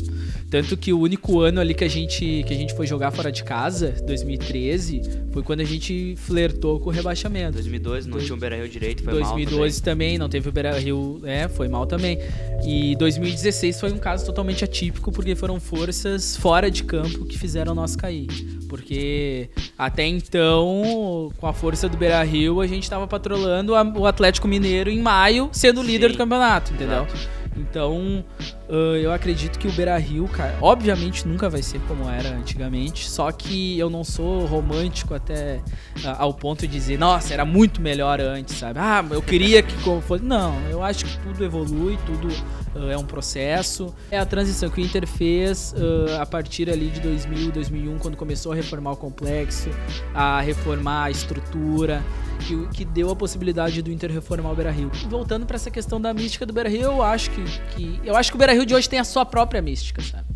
tanto 0.50 0.76
que 0.76 0.92
o 0.92 1.00
único 1.00 1.40
ano 1.40 1.60
ali 1.60 1.74
que 1.74 1.84
a 1.84 1.88
gente 1.88 2.44
que 2.46 2.52
a 2.52 2.56
gente 2.56 2.74
foi 2.74 2.86
jogar 2.86 3.10
fora 3.10 3.32
de 3.32 3.42
casa, 3.42 3.94
2013, 4.06 5.02
foi 5.32 5.42
quando 5.42 5.60
a 5.60 5.64
gente 5.64 6.14
flertou 6.16 6.78
com 6.80 6.90
o 6.90 6.92
rebaixamento. 6.92 7.52
2012 7.52 8.08
não 8.08 8.18
tinha 8.18 8.34
o 8.34 8.38
Beira-Rio 8.38 8.68
direito, 8.68 9.02
foi 9.02 9.12
2012 9.12 9.58
mal 9.58 9.60
também. 9.60 9.80
também 9.80 10.18
não 10.18 10.28
teve 10.28 10.48
o 10.48 10.52
Beira-Rio, 10.52 11.20
é, 11.24 11.48
foi 11.48 11.68
mal 11.68 11.86
também. 11.86 12.18
E 12.64 12.94
2016 12.96 13.80
foi 13.80 13.92
um 13.92 13.98
caso 13.98 14.24
totalmente 14.24 14.64
atípico 14.64 15.10
porque 15.12 15.34
foram 15.34 15.58
forças 15.58 16.36
fora 16.36 16.70
de 16.70 16.84
campo 16.84 17.24
que 17.24 17.38
fizeram 17.38 17.74
nós 17.74 17.96
cair. 17.96 18.28
Porque 18.68 19.48
até 19.76 20.06
então, 20.06 21.32
com 21.38 21.46
a 21.46 21.52
força 21.52 21.88
do 21.88 21.96
Beira 21.96 22.22
Rio, 22.22 22.60
a 22.60 22.66
gente 22.66 22.84
estava 22.84 23.06
patrolando 23.06 23.72
o 23.72 24.06
Atlético 24.06 24.48
Mineiro 24.48 24.90
em 24.90 25.00
maio, 25.00 25.48
sendo 25.52 25.80
Sim, 25.80 25.86
líder 25.86 26.12
do 26.12 26.18
campeonato, 26.18 26.72
entendeu? 26.72 27.04
Exato. 27.04 27.45
Então, 27.56 28.24
uh, 28.68 28.96
eu 28.96 29.12
acredito 29.12 29.58
que 29.58 29.66
o 29.66 29.72
Beira 29.72 29.96
Rio, 29.96 30.28
cara, 30.28 30.56
obviamente 30.60 31.26
nunca 31.26 31.48
vai 31.48 31.62
ser 31.62 31.80
como 31.88 32.08
era 32.08 32.30
antigamente, 32.30 33.08
só 33.08 33.30
que 33.32 33.78
eu 33.78 33.88
não 33.88 34.04
sou 34.04 34.44
romântico 34.44 35.14
até 35.14 35.56
uh, 36.04 36.16
ao 36.18 36.34
ponto 36.34 36.66
de 36.66 36.68
dizer, 36.68 36.98
nossa, 36.98 37.32
era 37.32 37.44
muito 37.44 37.80
melhor 37.80 38.20
antes, 38.20 38.56
sabe? 38.58 38.78
Ah, 38.78 39.04
eu 39.10 39.22
queria 39.22 39.62
que 39.62 39.74
fosse. 40.02 40.22
Não, 40.22 40.54
eu 40.70 40.82
acho 40.82 41.04
que 41.04 41.18
tudo 41.18 41.44
evolui, 41.44 41.98
tudo 42.06 42.28
uh, 42.76 42.90
é 42.90 42.96
um 42.96 43.04
processo. 43.04 43.94
É 44.10 44.18
a 44.18 44.26
transição 44.26 44.70
que 44.70 44.80
o 44.80 44.84
Inter 44.84 45.06
fez 45.06 45.74
a 46.18 46.26
partir 46.26 46.70
ali 46.70 46.88
de 46.88 47.00
2000, 47.00 47.52
2001, 47.52 47.98
quando 47.98 48.16
começou 48.16 48.52
a 48.52 48.54
reformar 48.54 48.92
o 48.92 48.96
complexo, 48.96 49.70
a 50.14 50.40
reformar 50.40 51.04
a 51.04 51.10
estrutura 51.10 52.02
que, 52.46 52.68
que 52.76 52.84
deu 52.84 53.10
a 53.10 53.16
possibilidade 53.16 53.80
do 53.82 53.90
Inter 53.90 54.10
reformar 54.12 54.52
o 54.52 54.54
Beira-Rio. 54.54 54.90
Voltando 55.08 55.46
para 55.46 55.56
essa 55.56 55.70
questão 55.70 56.00
da 56.00 56.12
mística 56.12 56.44
do 56.44 56.52
Beira-Rio, 56.52 56.82
eu 56.82 57.02
acho 57.02 57.30
que, 57.30 57.42
que 57.74 58.00
eu 58.04 58.16
acho 58.16 58.30
que 58.30 58.36
o 58.36 58.38
Beira-Rio 58.38 58.66
de 58.66 58.74
hoje 58.74 58.88
tem 58.88 58.98
a 58.98 59.04
sua 59.04 59.24
própria 59.24 59.60
mística, 59.60 60.02
sabe? 60.02 60.26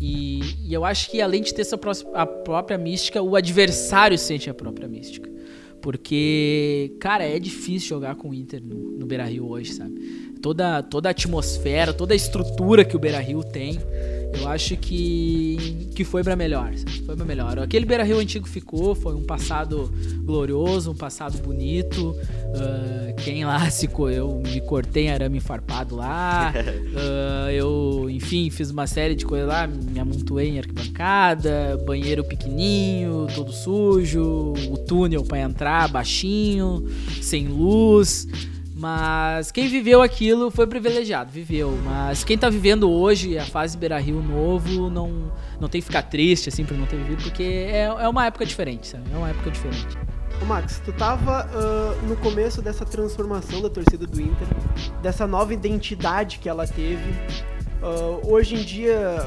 E, 0.00 0.68
e 0.68 0.74
eu 0.74 0.84
acho 0.84 1.08
que 1.10 1.20
além 1.20 1.42
de 1.42 1.54
ter 1.54 1.62
essa 1.62 1.78
a 2.14 2.26
própria 2.26 2.76
mística, 2.76 3.22
o 3.22 3.36
adversário 3.36 4.18
sente 4.18 4.50
a 4.50 4.54
própria 4.54 4.88
mística. 4.88 5.30
Porque, 5.80 6.96
cara, 7.00 7.24
é 7.24 7.38
difícil 7.38 7.88
jogar 7.88 8.14
com 8.14 8.30
o 8.30 8.34
Inter 8.34 8.62
no, 8.62 8.98
no 8.98 9.06
Beira-Rio 9.06 9.48
hoje, 9.48 9.72
sabe? 9.72 10.21
Toda, 10.42 10.82
toda 10.82 11.08
a 11.08 11.12
atmosfera, 11.12 11.94
toda 11.94 12.12
a 12.12 12.16
estrutura 12.16 12.84
que 12.84 12.96
o 12.96 12.98
Beira-Rio 12.98 13.44
tem 13.44 13.78
eu 14.32 14.48
acho 14.48 14.76
que, 14.76 15.88
que 15.94 16.04
foi 16.04 16.24
para 16.24 16.34
melhor. 16.34 16.72
Foi 17.04 17.14
para 17.14 17.24
melhor. 17.24 17.58
Aquele 17.58 17.84
Beira 17.84 18.02
Rio 18.02 18.18
antigo 18.18 18.48
ficou, 18.48 18.94
foi 18.94 19.14
um 19.14 19.22
passado 19.22 19.92
glorioso, 20.24 20.90
um 20.90 20.94
passado 20.94 21.38
bonito. 21.42 22.10
Uh, 22.10 23.14
quem 23.22 23.44
lá 23.44 23.68
se 23.70 23.88
eu 24.10 24.42
me 24.44 24.60
cortei 24.62 25.10
arame 25.10 25.38
farpado 25.38 25.94
lá. 25.96 26.52
Uh, 26.56 27.50
eu, 27.52 28.08
enfim, 28.08 28.48
fiz 28.48 28.70
uma 28.70 28.86
série 28.86 29.14
de 29.14 29.26
coisas 29.26 29.46
lá, 29.46 29.66
me 29.66 30.00
amontoei 30.00 30.48
em 30.48 30.58
arquibancada, 30.58 31.78
banheiro 31.86 32.24
pequenininho, 32.24 33.26
todo 33.34 33.52
sujo, 33.52 34.54
o 34.70 34.78
túnel 34.78 35.24
para 35.24 35.40
entrar 35.40 35.88
baixinho, 35.88 36.88
sem 37.20 37.48
luz. 37.48 38.26
Mas 38.82 39.52
quem 39.52 39.68
viveu 39.68 40.02
aquilo 40.02 40.50
foi 40.50 40.66
privilegiado, 40.66 41.30
viveu. 41.30 41.78
Mas 41.84 42.24
quem 42.24 42.36
tá 42.36 42.50
vivendo 42.50 42.90
hoje 42.90 43.38
a 43.38 43.46
fase 43.46 43.78
Beira 43.78 43.96
Rio 43.96 44.20
novo 44.20 44.90
não, 44.90 45.32
não 45.60 45.68
tem 45.68 45.80
que 45.80 45.86
ficar 45.86 46.02
triste 46.02 46.48
assim 46.48 46.64
por 46.64 46.76
não 46.76 46.84
ter 46.84 46.96
vivido, 46.96 47.22
porque 47.22 47.44
é, 47.44 47.82
é 47.84 48.08
uma 48.08 48.26
época 48.26 48.44
diferente, 48.44 48.88
sabe? 48.88 49.04
É 49.14 49.16
uma 49.16 49.30
época 49.30 49.52
diferente. 49.52 49.96
Ô 50.42 50.44
Max, 50.46 50.82
tu 50.84 50.92
tava 50.94 51.46
uh, 51.46 52.06
no 52.08 52.16
começo 52.16 52.60
dessa 52.60 52.84
transformação 52.84 53.62
da 53.62 53.70
torcida 53.70 54.04
do 54.04 54.20
Inter, 54.20 54.48
dessa 55.00 55.28
nova 55.28 55.54
identidade 55.54 56.40
que 56.40 56.48
ela 56.48 56.66
teve. 56.66 57.12
Uh, 57.80 58.32
hoje 58.32 58.56
em 58.56 58.64
dia 58.64 59.24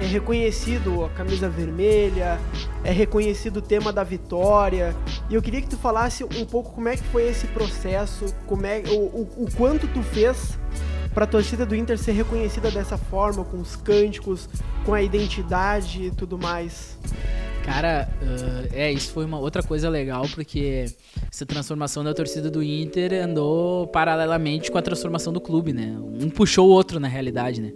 é 0.00 0.06
reconhecido 0.06 1.04
a 1.04 1.08
camisa 1.10 1.48
vermelha, 1.48 2.40
é 2.84 2.92
reconhecido 2.92 3.58
o 3.58 3.62
tema 3.62 3.92
da 3.92 4.02
vitória. 4.02 4.94
E 5.28 5.34
eu 5.34 5.42
queria 5.42 5.60
que 5.60 5.68
tu 5.68 5.76
falasse 5.76 6.24
um 6.24 6.44
pouco 6.44 6.72
como 6.72 6.88
é 6.88 6.96
que 6.96 7.04
foi 7.04 7.28
esse 7.28 7.46
processo, 7.48 8.26
como 8.46 8.66
é, 8.66 8.82
o, 8.88 8.96
o, 8.96 9.44
o 9.44 9.48
quanto 9.56 9.86
tu 9.88 10.02
fez 10.02 10.58
para 11.14 11.24
a 11.24 11.26
torcida 11.26 11.66
do 11.66 11.76
Inter 11.76 11.98
ser 11.98 12.12
reconhecida 12.12 12.70
dessa 12.70 12.96
forma, 12.96 13.44
com 13.44 13.60
os 13.60 13.76
cânticos, 13.76 14.48
com 14.84 14.94
a 14.94 15.02
identidade 15.02 16.06
e 16.06 16.10
tudo 16.10 16.38
mais. 16.38 16.98
Cara, 17.64 18.08
uh, 18.20 18.68
é, 18.72 18.90
isso 18.90 19.12
foi 19.12 19.24
uma 19.24 19.38
outra 19.38 19.62
coisa 19.62 19.88
legal, 19.88 20.26
porque 20.34 20.86
essa 21.30 21.46
transformação 21.46 22.02
da 22.02 22.12
torcida 22.12 22.50
do 22.50 22.62
Inter 22.62 23.12
andou 23.22 23.86
paralelamente 23.86 24.70
com 24.70 24.78
a 24.78 24.82
transformação 24.82 25.32
do 25.32 25.40
clube, 25.40 25.72
né? 25.72 25.96
Um 26.20 26.28
puxou 26.28 26.68
o 26.68 26.72
outro, 26.72 26.98
na 26.98 27.06
realidade, 27.06 27.60
né? 27.60 27.72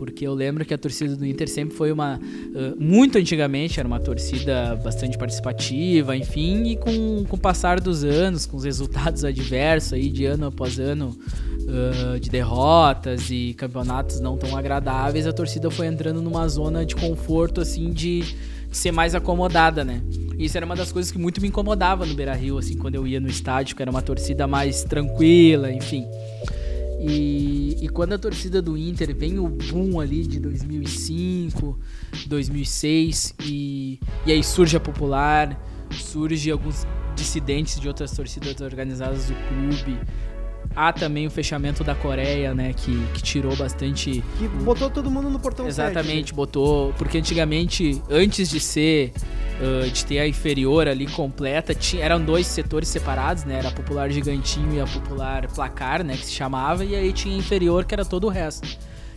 Porque 0.00 0.26
eu 0.26 0.32
lembro 0.32 0.64
que 0.64 0.72
a 0.72 0.78
torcida 0.78 1.14
do 1.14 1.26
Inter 1.26 1.46
sempre 1.46 1.76
foi 1.76 1.92
uma. 1.92 2.18
Uh, 2.18 2.82
muito 2.82 3.18
antigamente 3.18 3.78
era 3.78 3.86
uma 3.86 4.00
torcida 4.00 4.74
bastante 4.82 5.18
participativa, 5.18 6.16
enfim, 6.16 6.68
e 6.68 6.76
com, 6.76 7.22
com 7.28 7.36
o 7.36 7.38
passar 7.38 7.78
dos 7.78 8.02
anos, 8.02 8.46
com 8.46 8.56
os 8.56 8.64
resultados 8.64 9.26
adversos 9.26 9.92
aí 9.92 10.08
de 10.08 10.24
ano 10.24 10.46
após 10.46 10.80
ano. 10.80 11.14
Uh, 11.60 12.18
de 12.18 12.30
derrotas 12.30 13.30
e 13.30 13.54
campeonatos 13.54 14.18
não 14.18 14.36
tão 14.36 14.56
agradáveis, 14.56 15.24
a 15.24 15.32
torcida 15.32 15.70
foi 15.70 15.86
entrando 15.86 16.20
numa 16.20 16.48
zona 16.48 16.84
de 16.84 16.96
conforto, 16.96 17.60
assim, 17.60 17.92
de, 17.92 18.24
ser 18.72 18.90
mais 18.90 19.14
acomodada, 19.14 19.84
né? 19.84 20.00
Isso 20.36 20.56
era 20.56 20.66
uma 20.66 20.74
das 20.74 20.90
coisas 20.90 21.12
que 21.12 21.18
muito 21.18 21.40
me 21.40 21.46
incomodava 21.46 22.04
no 22.04 22.14
Beira 22.14 22.34
Rio, 22.34 22.58
assim, 22.58 22.76
quando 22.76 22.96
eu 22.96 23.06
ia 23.06 23.20
no 23.20 23.28
estádio, 23.28 23.76
que 23.76 23.82
era 23.82 23.90
uma 23.90 24.02
torcida 24.02 24.48
mais 24.48 24.82
tranquila, 24.82 25.70
enfim. 25.70 26.06
E, 27.02 27.78
e 27.80 27.88
quando 27.88 28.12
a 28.12 28.18
torcida 28.18 28.60
do 28.60 28.76
Inter 28.76 29.16
vem 29.16 29.38
o 29.38 29.48
boom 29.48 29.98
ali 29.98 30.26
de 30.26 30.38
2005, 30.38 31.78
2006 32.26 33.34
e, 33.42 33.98
e 34.26 34.32
aí 34.32 34.44
surge 34.44 34.76
a 34.76 34.80
Popular, 34.80 35.58
surge 35.90 36.50
alguns 36.50 36.86
dissidentes 37.16 37.80
de 37.80 37.88
outras 37.88 38.10
torcidas 38.10 38.60
organizadas 38.60 39.26
do 39.26 39.34
clube. 39.48 39.98
Há 40.76 40.92
também 40.92 41.26
o 41.26 41.30
fechamento 41.30 41.82
da 41.82 41.94
Coreia, 41.94 42.54
né, 42.54 42.74
que, 42.74 42.92
que 43.14 43.22
tirou 43.22 43.56
bastante... 43.56 44.22
Que 44.38 44.46
botou 44.62 44.90
todo 44.90 45.10
mundo 45.10 45.30
no 45.30 45.40
portão 45.40 45.66
Exatamente, 45.66 46.28
7, 46.28 46.32
né? 46.32 46.36
botou... 46.36 46.92
Porque 46.98 47.16
antigamente, 47.16 48.00
antes 48.10 48.50
de 48.50 48.60
ser 48.60 49.12
uh, 49.60 49.90
de 49.90 50.04
ter 50.04 50.18
a 50.18 50.26
inferior 50.28 50.88
ali 50.88 51.06
completa. 51.06 51.74
Tinha, 51.74 52.04
eram 52.04 52.20
dois 52.24 52.46
setores 52.46 52.88
separados, 52.88 53.44
né? 53.44 53.58
Era 53.58 53.68
a 53.68 53.72
popular 53.72 54.10
gigantinho 54.10 54.74
e 54.74 54.80
a 54.80 54.86
popular 54.86 55.46
placar, 55.48 56.02
né? 56.02 56.16
Que 56.16 56.26
se 56.26 56.32
chamava. 56.32 56.84
E 56.84 56.94
aí 56.94 57.12
tinha 57.12 57.34
a 57.34 57.38
inferior, 57.38 57.84
que 57.84 57.94
era 57.94 58.04
todo 58.04 58.24
o 58.26 58.30
resto. 58.30 58.68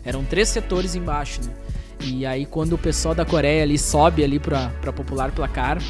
Eram 0.03 0.23
três 0.23 0.49
setores 0.49 0.95
embaixo, 0.95 1.41
né? 1.43 1.53
E 2.01 2.25
aí 2.25 2.45
quando 2.45 2.73
o 2.73 2.77
pessoal 2.77 3.15
da 3.15 3.23
Coreia 3.23 3.63
ali 3.63 3.77
sobe 3.77 4.23
ali 4.23 4.37
pra, 4.37 4.69
pra 4.81 4.91
popular 4.91 5.31
placar, 5.31 5.81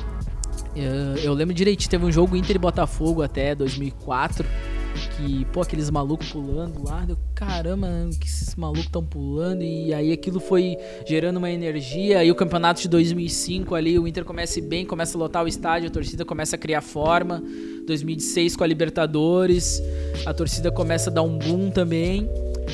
eu, 0.76 1.16
eu 1.24 1.34
lembro 1.34 1.54
direitinho, 1.54 1.90
teve 1.90 2.06
um 2.06 2.12
jogo 2.12 2.36
Inter 2.36 2.56
e 2.56 2.60
Botafogo 2.60 3.24
até 3.24 3.56
2004 3.56 4.46
que, 4.94 5.46
pô, 5.46 5.62
aqueles 5.62 5.90
malucos 5.90 6.32
pulando 6.32 6.84
lá, 6.84 7.02
deu, 7.02 7.18
caramba, 7.34 7.88
que 8.20 8.28
esses 8.28 8.56
malucos 8.56 8.86
estão 8.86 9.04
pulando, 9.04 9.64
e 9.64 9.94
aí 9.94 10.12
aquilo 10.12 10.40
foi 10.40 10.78
gerando 11.06 11.38
uma 11.38 11.50
energia, 11.50 12.20
aí 12.20 12.32
o 12.32 12.36
campeonato 12.36 12.82
de 12.82 12.88
2005 12.88 13.76
ali, 13.76 13.98
o 13.98 14.08
Inter 14.08 14.24
começa 14.24 14.62
bem, 14.62 14.86
começa 14.86 15.18
a 15.18 15.20
lotar 15.20 15.44
o 15.44 15.48
estádio, 15.48 15.90
a 15.90 15.92
torcida 15.92 16.24
começa 16.24 16.56
a 16.56 16.60
criar 16.60 16.82
forma, 16.82 17.44
2006 17.88 18.56
com 18.56 18.64
a 18.64 18.68
Libertadores, 18.68 19.82
a 20.26 20.34
torcida 20.34 20.72
começa 20.72 21.10
a 21.10 21.14
dar 21.14 21.24
um 21.24 21.38
boom 21.38 21.70
também, 21.70 22.30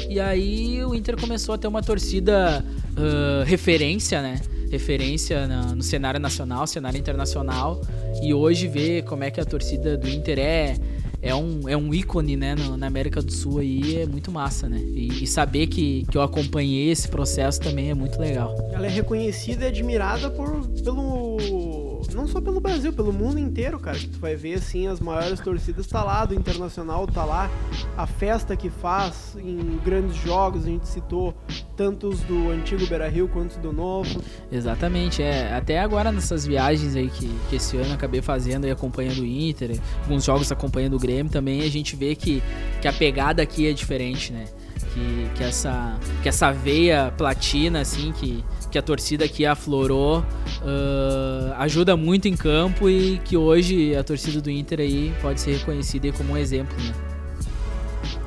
e 0.08 0.20
aí 0.20 0.84
o 0.84 0.96
Inter 0.96 1.20
começou 1.20 1.56
a 1.56 1.58
ter 1.58 1.68
uma 1.68 1.82
torcida 1.82 2.64
uh, 2.92 3.44
referência, 3.44 4.22
né? 4.22 4.40
Referência 4.72 5.48
na, 5.48 5.76
no 5.76 5.82
cenário 5.82 6.20
nacional, 6.20 6.68
cenário 6.68 7.00
internacional. 7.00 7.82
E 8.22 8.34
hoje 8.34 8.68
ver 8.68 9.04
como 9.04 9.24
é 9.24 9.32
que 9.32 9.42
a 9.42 9.46
torcida 9.46 9.98
do 9.98 10.08
Inter 10.08 10.40
é 10.40 10.76
é 11.22 11.36
um, 11.36 11.68
é 11.68 11.76
um 11.76 11.94
ícone, 11.94 12.38
né, 12.38 12.56
no, 12.56 12.78
na 12.78 12.88
América 12.88 13.22
do 13.22 13.32
Sul 13.32 13.60
aí, 13.60 13.98
é 13.98 14.06
muito 14.06 14.32
massa, 14.32 14.70
né? 14.70 14.80
E, 14.80 15.24
e, 15.24 15.28
saber 15.28 15.68
que, 15.68 16.06
que 16.10 16.18
eu 16.18 16.22
acompanhei 16.22 16.90
esse 16.90 17.08
processo 17.08 17.60
também 17.60 17.90
é 17.90 17.94
muito 17.94 18.20
legal. 18.20 18.56
Ela 18.72 18.86
é 18.86 18.90
reconhecida 18.90 19.66
e 19.66 19.68
admirada 19.68 20.30
por, 20.30 20.68
pelo 20.84 21.89
não 22.14 22.28
só 22.28 22.40
pelo 22.40 22.60
Brasil, 22.60 22.94
pelo 22.94 23.12
mundo 23.12 23.40
inteiro, 23.40 23.80
cara. 23.80 23.98
Que 23.98 24.08
tu 24.08 24.20
vai 24.20 24.36
ver 24.36 24.56
assim, 24.56 24.88
as 24.88 25.00
maiores 25.00 25.40
torcidas 25.40 25.88
tá 25.88 26.04
lá, 26.04 26.26
do 26.26 26.34
Internacional 26.34 27.06
tá 27.08 27.26
lá, 27.26 27.50
a 27.98 28.08
festa 28.08 28.56
que 28.56 28.70
faz 28.70 29.36
em 29.38 29.80
grandes 29.84 30.16
jogos, 30.16 30.64
a 30.64 30.68
gente 30.68 30.88
citou 30.88 31.36
tantos 31.76 32.22
do 32.22 32.50
antigo 32.50 32.86
Beira 32.88 33.08
Rio 33.08 33.28
quanto 33.28 33.60
do 33.60 33.72
novo. 33.72 34.22
Exatamente, 34.52 35.22
é. 35.22 35.54
Até 35.54 35.80
agora 35.80 36.12
nessas 36.12 36.46
viagens 36.46 36.96
aí 36.96 37.10
que, 37.10 37.30
que 37.50 37.56
esse 37.56 37.78
ano 37.78 37.94
acabei 37.94 38.22
fazendo 38.22 38.68
e 38.68 38.72
acompanhando 38.72 39.20
o 39.20 39.26
Inter, 39.26 39.80
alguns 40.04 40.24
jogos 40.24 40.52
acompanhando 40.52 40.96
o 40.96 41.00
Grêmio 41.00 41.32
também, 41.32 41.62
a 41.62 41.70
gente 41.70 41.96
vê 41.96 42.16
que, 42.16 42.42
que 42.82 42.88
a 42.88 42.94
pegada 42.94 43.42
aqui 43.42 43.68
é 43.68 43.74
diferente, 43.74 44.32
né? 44.32 44.46
Que, 44.94 45.30
que, 45.36 45.44
essa, 45.44 46.00
que 46.24 46.30
essa 46.30 46.52
veia 46.52 47.14
platina, 47.16 47.82
assim, 47.82 48.12
que, 48.12 48.44
que 48.70 48.78
a 48.78 48.82
torcida 48.82 49.26
aqui 49.26 49.46
aflorou, 49.46 50.20
uh, 50.20 51.54
ajuda 51.58 51.98
muito 51.98 52.28
em 52.28 52.36
campo 52.36 52.90
e 52.90 53.18
que 53.20 53.36
hoje 53.36 53.96
a 53.96 54.04
torcida 54.04 54.42
do 54.42 54.50
Inter 54.50 54.80
aí 54.80 55.14
pode 55.22 55.42
ser 55.42 55.58
reconhecida 55.58 56.12
como 56.12 56.34
um 56.34 56.38
exemplo, 56.38 56.76
né? 56.78 56.94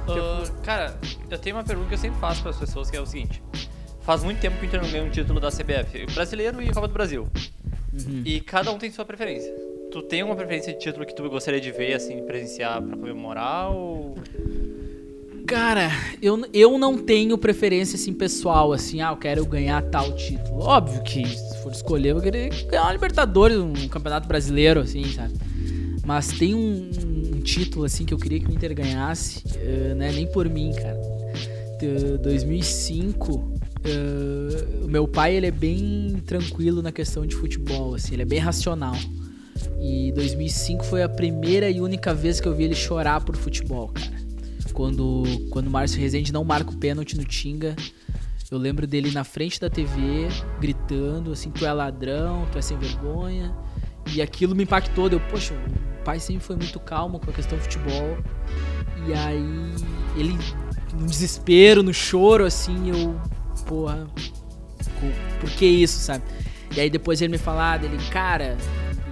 Uh, 0.08 0.62
cara, 0.62 0.96
eu 1.30 1.38
tenho 1.38 1.56
uma 1.56 1.64
pergunta 1.64 1.88
que 1.88 1.94
eu 1.94 1.98
sempre 1.98 2.18
faço 2.18 2.42
para 2.42 2.50
as 2.50 2.58
pessoas, 2.58 2.90
que 2.90 2.96
é 2.96 3.00
o 3.00 3.06
seguinte. 3.06 3.42
Faz 4.00 4.24
muito 4.24 4.40
tempo 4.40 4.56
que 4.58 4.64
o 4.64 4.66
Inter 4.66 4.82
não 4.82 4.90
ganha 4.90 5.04
um 5.04 5.10
título 5.10 5.38
da 5.38 5.48
CBF, 5.48 6.06
brasileiro 6.12 6.60
e 6.60 6.72
Copa 6.72 6.88
do 6.88 6.94
Brasil. 6.94 7.28
Uhum. 7.92 8.22
E 8.24 8.40
cada 8.40 8.72
um 8.72 8.78
tem 8.78 8.90
sua 8.90 9.04
preferência. 9.04 9.52
Tu 9.92 10.02
tem 10.02 10.22
uma 10.22 10.34
preferência 10.34 10.72
de 10.72 10.78
título 10.78 11.06
que 11.06 11.14
tu 11.14 11.28
gostaria 11.28 11.60
de 11.60 11.70
ver, 11.70 11.94
assim, 11.94 12.22
presenciar 12.24 12.82
para 12.82 12.96
comemorar 12.96 13.70
ou... 13.70 14.16
Cara, 15.52 15.90
eu, 16.22 16.46
eu 16.50 16.78
não 16.78 16.96
tenho 16.96 17.36
preferência 17.36 17.96
assim 17.96 18.14
pessoal, 18.14 18.72
assim, 18.72 19.02
ah, 19.02 19.10
eu 19.10 19.18
quero 19.18 19.44
ganhar 19.44 19.82
tal 19.82 20.16
título. 20.16 20.60
Óbvio 20.60 21.02
que 21.02 21.26
se 21.26 21.62
for 21.62 21.70
escolher, 21.70 22.12
eu 22.12 22.22
querer 22.22 22.48
ganhar 22.64 22.84
uma 22.84 22.92
Libertadores, 22.94 23.58
um 23.58 23.86
campeonato 23.86 24.26
brasileiro, 24.26 24.80
assim, 24.80 25.04
sabe? 25.12 25.34
Mas 26.06 26.28
tem 26.28 26.54
um, 26.54 26.90
um 27.34 27.40
título 27.42 27.84
assim 27.84 28.06
que 28.06 28.14
eu 28.14 28.18
queria 28.18 28.40
que 28.40 28.46
o 28.46 28.50
Inter 28.50 28.74
ganhasse, 28.74 29.42
uh, 29.58 29.94
né? 29.94 30.10
Nem 30.10 30.26
por 30.26 30.48
mim, 30.48 30.72
cara. 30.72 30.98
De 31.78 32.16
2005, 32.16 33.32
uh, 33.34 34.86
o 34.86 34.88
meu 34.88 35.06
pai 35.06 35.36
ele 35.36 35.48
é 35.48 35.50
bem 35.50 36.22
tranquilo 36.24 36.80
na 36.80 36.92
questão 36.92 37.26
de 37.26 37.36
futebol, 37.36 37.94
assim, 37.94 38.14
ele 38.14 38.22
é 38.22 38.26
bem 38.26 38.38
racional. 38.38 38.96
E 39.78 40.12
2005 40.12 40.82
foi 40.82 41.02
a 41.02 41.10
primeira 41.10 41.68
e 41.68 41.78
única 41.78 42.14
vez 42.14 42.40
que 42.40 42.48
eu 42.48 42.54
vi 42.54 42.64
ele 42.64 42.74
chorar 42.74 43.22
por 43.22 43.36
futebol, 43.36 43.88
cara. 43.88 44.31
Quando, 44.72 45.24
quando 45.50 45.66
o 45.66 45.70
Márcio 45.70 46.00
Rezende 46.00 46.32
não 46.32 46.44
marca 46.44 46.70
o 46.70 46.76
pênalti 46.76 47.16
no 47.16 47.24
Tinga, 47.24 47.76
eu 48.50 48.58
lembro 48.58 48.86
dele 48.86 49.10
na 49.10 49.24
frente 49.24 49.60
da 49.60 49.70
TV, 49.70 50.28
gritando 50.60 51.32
assim, 51.32 51.50
tu 51.50 51.64
é 51.64 51.72
ladrão, 51.72 52.46
tu 52.52 52.58
é 52.58 52.62
sem 52.62 52.78
vergonha. 52.78 53.54
E 54.14 54.20
aquilo 54.20 54.54
me 54.54 54.64
impactou, 54.64 55.08
deu, 55.08 55.20
poxa, 55.30 55.54
o 55.54 56.04
pai 56.04 56.20
sempre 56.20 56.44
foi 56.44 56.56
muito 56.56 56.78
calmo 56.80 57.18
com 57.18 57.30
a 57.30 57.32
questão 57.32 57.56
do 57.56 57.64
futebol. 57.64 58.18
E 59.06 59.14
aí, 59.14 59.74
ele, 60.16 60.38
no 60.92 61.06
desespero, 61.06 61.82
no 61.82 61.94
choro, 61.94 62.44
assim, 62.44 62.90
eu, 62.90 63.18
porra, 63.66 64.06
por 65.40 65.50
que 65.50 65.66
isso, 65.66 65.98
sabe? 65.98 66.24
E 66.76 66.80
aí 66.80 66.88
depois 66.88 67.20
ele 67.20 67.32
me 67.32 67.38
falar 67.38 67.78
dele, 67.78 67.98
cara, 68.10 68.56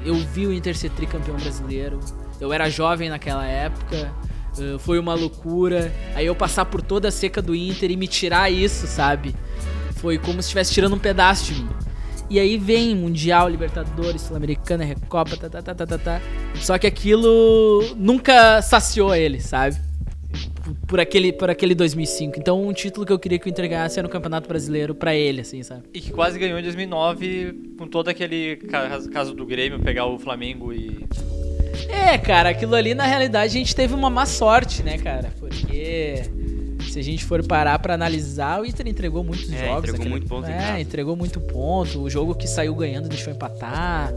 eu 0.04 0.14
vi 0.14 0.46
o 0.46 0.52
Inter 0.52 0.76
ser 0.76 0.90
tricampeão 0.90 1.36
brasileiro, 1.36 2.00
eu 2.40 2.52
era 2.52 2.70
jovem 2.70 3.08
naquela 3.08 3.46
época, 3.46 4.12
Uh, 4.58 4.78
foi 4.78 4.98
uma 4.98 5.14
loucura. 5.14 5.92
Aí 6.14 6.26
eu 6.26 6.34
passar 6.34 6.64
por 6.64 6.82
toda 6.82 7.08
a 7.08 7.10
seca 7.10 7.40
do 7.40 7.54
Inter 7.54 7.90
e 7.90 7.96
me 7.96 8.08
tirar 8.08 8.50
isso, 8.50 8.86
sabe? 8.86 9.34
Foi 9.96 10.18
como 10.18 10.34
se 10.34 10.48
estivesse 10.48 10.72
tirando 10.72 10.94
um 10.94 10.98
pedaço 10.98 11.52
de 11.52 11.62
mim. 11.62 11.68
E 12.30 12.38
aí 12.38 12.56
vem 12.56 12.94
Mundial, 12.94 13.48
Libertadores, 13.48 14.22
Sul-Americana, 14.22 14.84
Recopa, 14.84 15.36
tá, 15.36 15.50
tá, 15.50 15.60
tá, 15.60 15.74
tá, 15.74 15.86
tá, 15.86 15.98
tá. 15.98 16.22
Só 16.54 16.78
que 16.78 16.86
aquilo 16.86 17.82
nunca 17.96 18.62
saciou 18.62 19.12
ele, 19.12 19.40
sabe? 19.40 19.76
Por 20.86 21.00
aquele, 21.00 21.32
por 21.32 21.50
aquele 21.50 21.74
2005. 21.74 22.38
Então, 22.38 22.64
um 22.64 22.72
título 22.72 23.04
que 23.04 23.12
eu 23.12 23.18
queria 23.18 23.36
que 23.36 23.48
o 23.48 23.50
Inter 23.50 23.68
ganhasse 23.68 23.98
era 23.98 24.06
no 24.06 24.12
Campeonato 24.12 24.46
Brasileiro 24.46 24.94
pra 24.94 25.12
ele, 25.12 25.40
assim, 25.40 25.60
sabe? 25.64 25.82
E 25.92 26.00
que 26.00 26.12
quase 26.12 26.38
ganhou 26.38 26.56
em 26.56 26.62
2009 26.62 27.74
com 27.76 27.88
todo 27.88 28.08
aquele 28.08 28.56
caso 29.12 29.34
do 29.34 29.44
Grêmio 29.44 29.80
pegar 29.80 30.06
o 30.06 30.16
Flamengo 30.16 30.72
e 30.72 31.04
é, 31.88 32.18
cara, 32.18 32.50
aquilo 32.50 32.74
ali 32.74 32.94
na 32.94 33.04
realidade 33.04 33.56
a 33.56 33.58
gente 33.58 33.74
teve 33.74 33.94
uma 33.94 34.10
má 34.10 34.26
sorte, 34.26 34.82
né, 34.82 34.98
cara? 34.98 35.32
Porque 35.38 36.22
se 36.90 36.98
a 36.98 37.02
gente 37.02 37.24
for 37.24 37.44
parar 37.46 37.78
para 37.78 37.94
analisar, 37.94 38.60
o 38.60 38.66
Inter 38.66 38.88
entregou 38.88 39.22
muitos 39.22 39.52
é, 39.52 39.66
jogos. 39.66 39.90
Entregou 39.90 39.94
aquele... 39.94 40.10
muito 40.10 40.26
ponto. 40.26 40.48
É, 40.48 40.80
entregou 40.80 41.16
muito 41.16 41.40
ponto. 41.40 42.02
O 42.02 42.10
jogo 42.10 42.34
que 42.34 42.48
saiu 42.48 42.74
ganhando 42.74 43.08
deixou 43.08 43.32
empatar. 43.32 44.12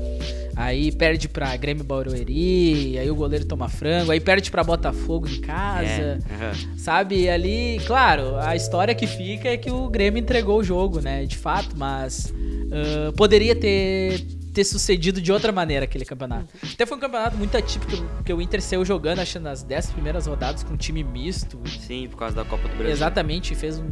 Aí 0.55 0.91
perde 0.91 1.27
pra 1.27 1.55
Grêmio 1.57 1.83
Barueri, 1.83 2.97
aí 2.99 3.09
o 3.09 3.15
goleiro 3.15 3.43
toma 3.45 3.67
frango, 3.67 4.11
aí 4.11 4.19
perde 4.19 4.51
pra 4.51 4.63
Botafogo 4.63 5.27
em 5.27 5.41
casa. 5.41 5.83
É, 5.83 6.13
uhum. 6.13 6.77
Sabe? 6.77 7.27
Ali, 7.27 7.81
claro, 7.87 8.35
a 8.37 8.55
história 8.55 8.93
que 8.93 9.07
fica 9.07 9.49
é 9.49 9.57
que 9.57 9.71
o 9.71 9.89
Grêmio 9.89 10.19
entregou 10.19 10.59
o 10.59 10.63
jogo, 10.63 11.01
né? 11.01 11.25
De 11.25 11.37
fato, 11.37 11.75
mas 11.75 12.31
uh, 12.31 13.11
poderia 13.13 13.55
ter 13.55 14.23
ter 14.53 14.63
sucedido 14.63 15.19
de 15.19 15.31
outra 15.31 15.51
maneira 15.51 15.85
aquele 15.85 16.05
campeonato. 16.05 16.53
Até 16.73 16.85
foi 16.85 16.97
um 16.97 16.99
campeonato 16.99 17.35
muito 17.35 17.57
atípico, 17.57 17.91
porque 18.15 18.31
o 18.31 18.41
Inter 18.41 18.61
saiu 18.61 18.85
jogando, 18.85 19.19
acho, 19.19 19.39
nas 19.39 19.63
10 19.63 19.91
primeiras 19.91 20.27
rodadas 20.27 20.63
com 20.63 20.75
um 20.75 20.77
time 20.77 21.03
misto. 21.03 21.59
Sim, 21.79 22.07
por 22.09 22.17
causa 22.17 22.35
da 22.35 22.45
Copa 22.45 22.67
do 22.67 22.75
Brasil. 22.75 22.91
Exatamente, 22.91 23.55
fez 23.55 23.79
um, 23.79 23.91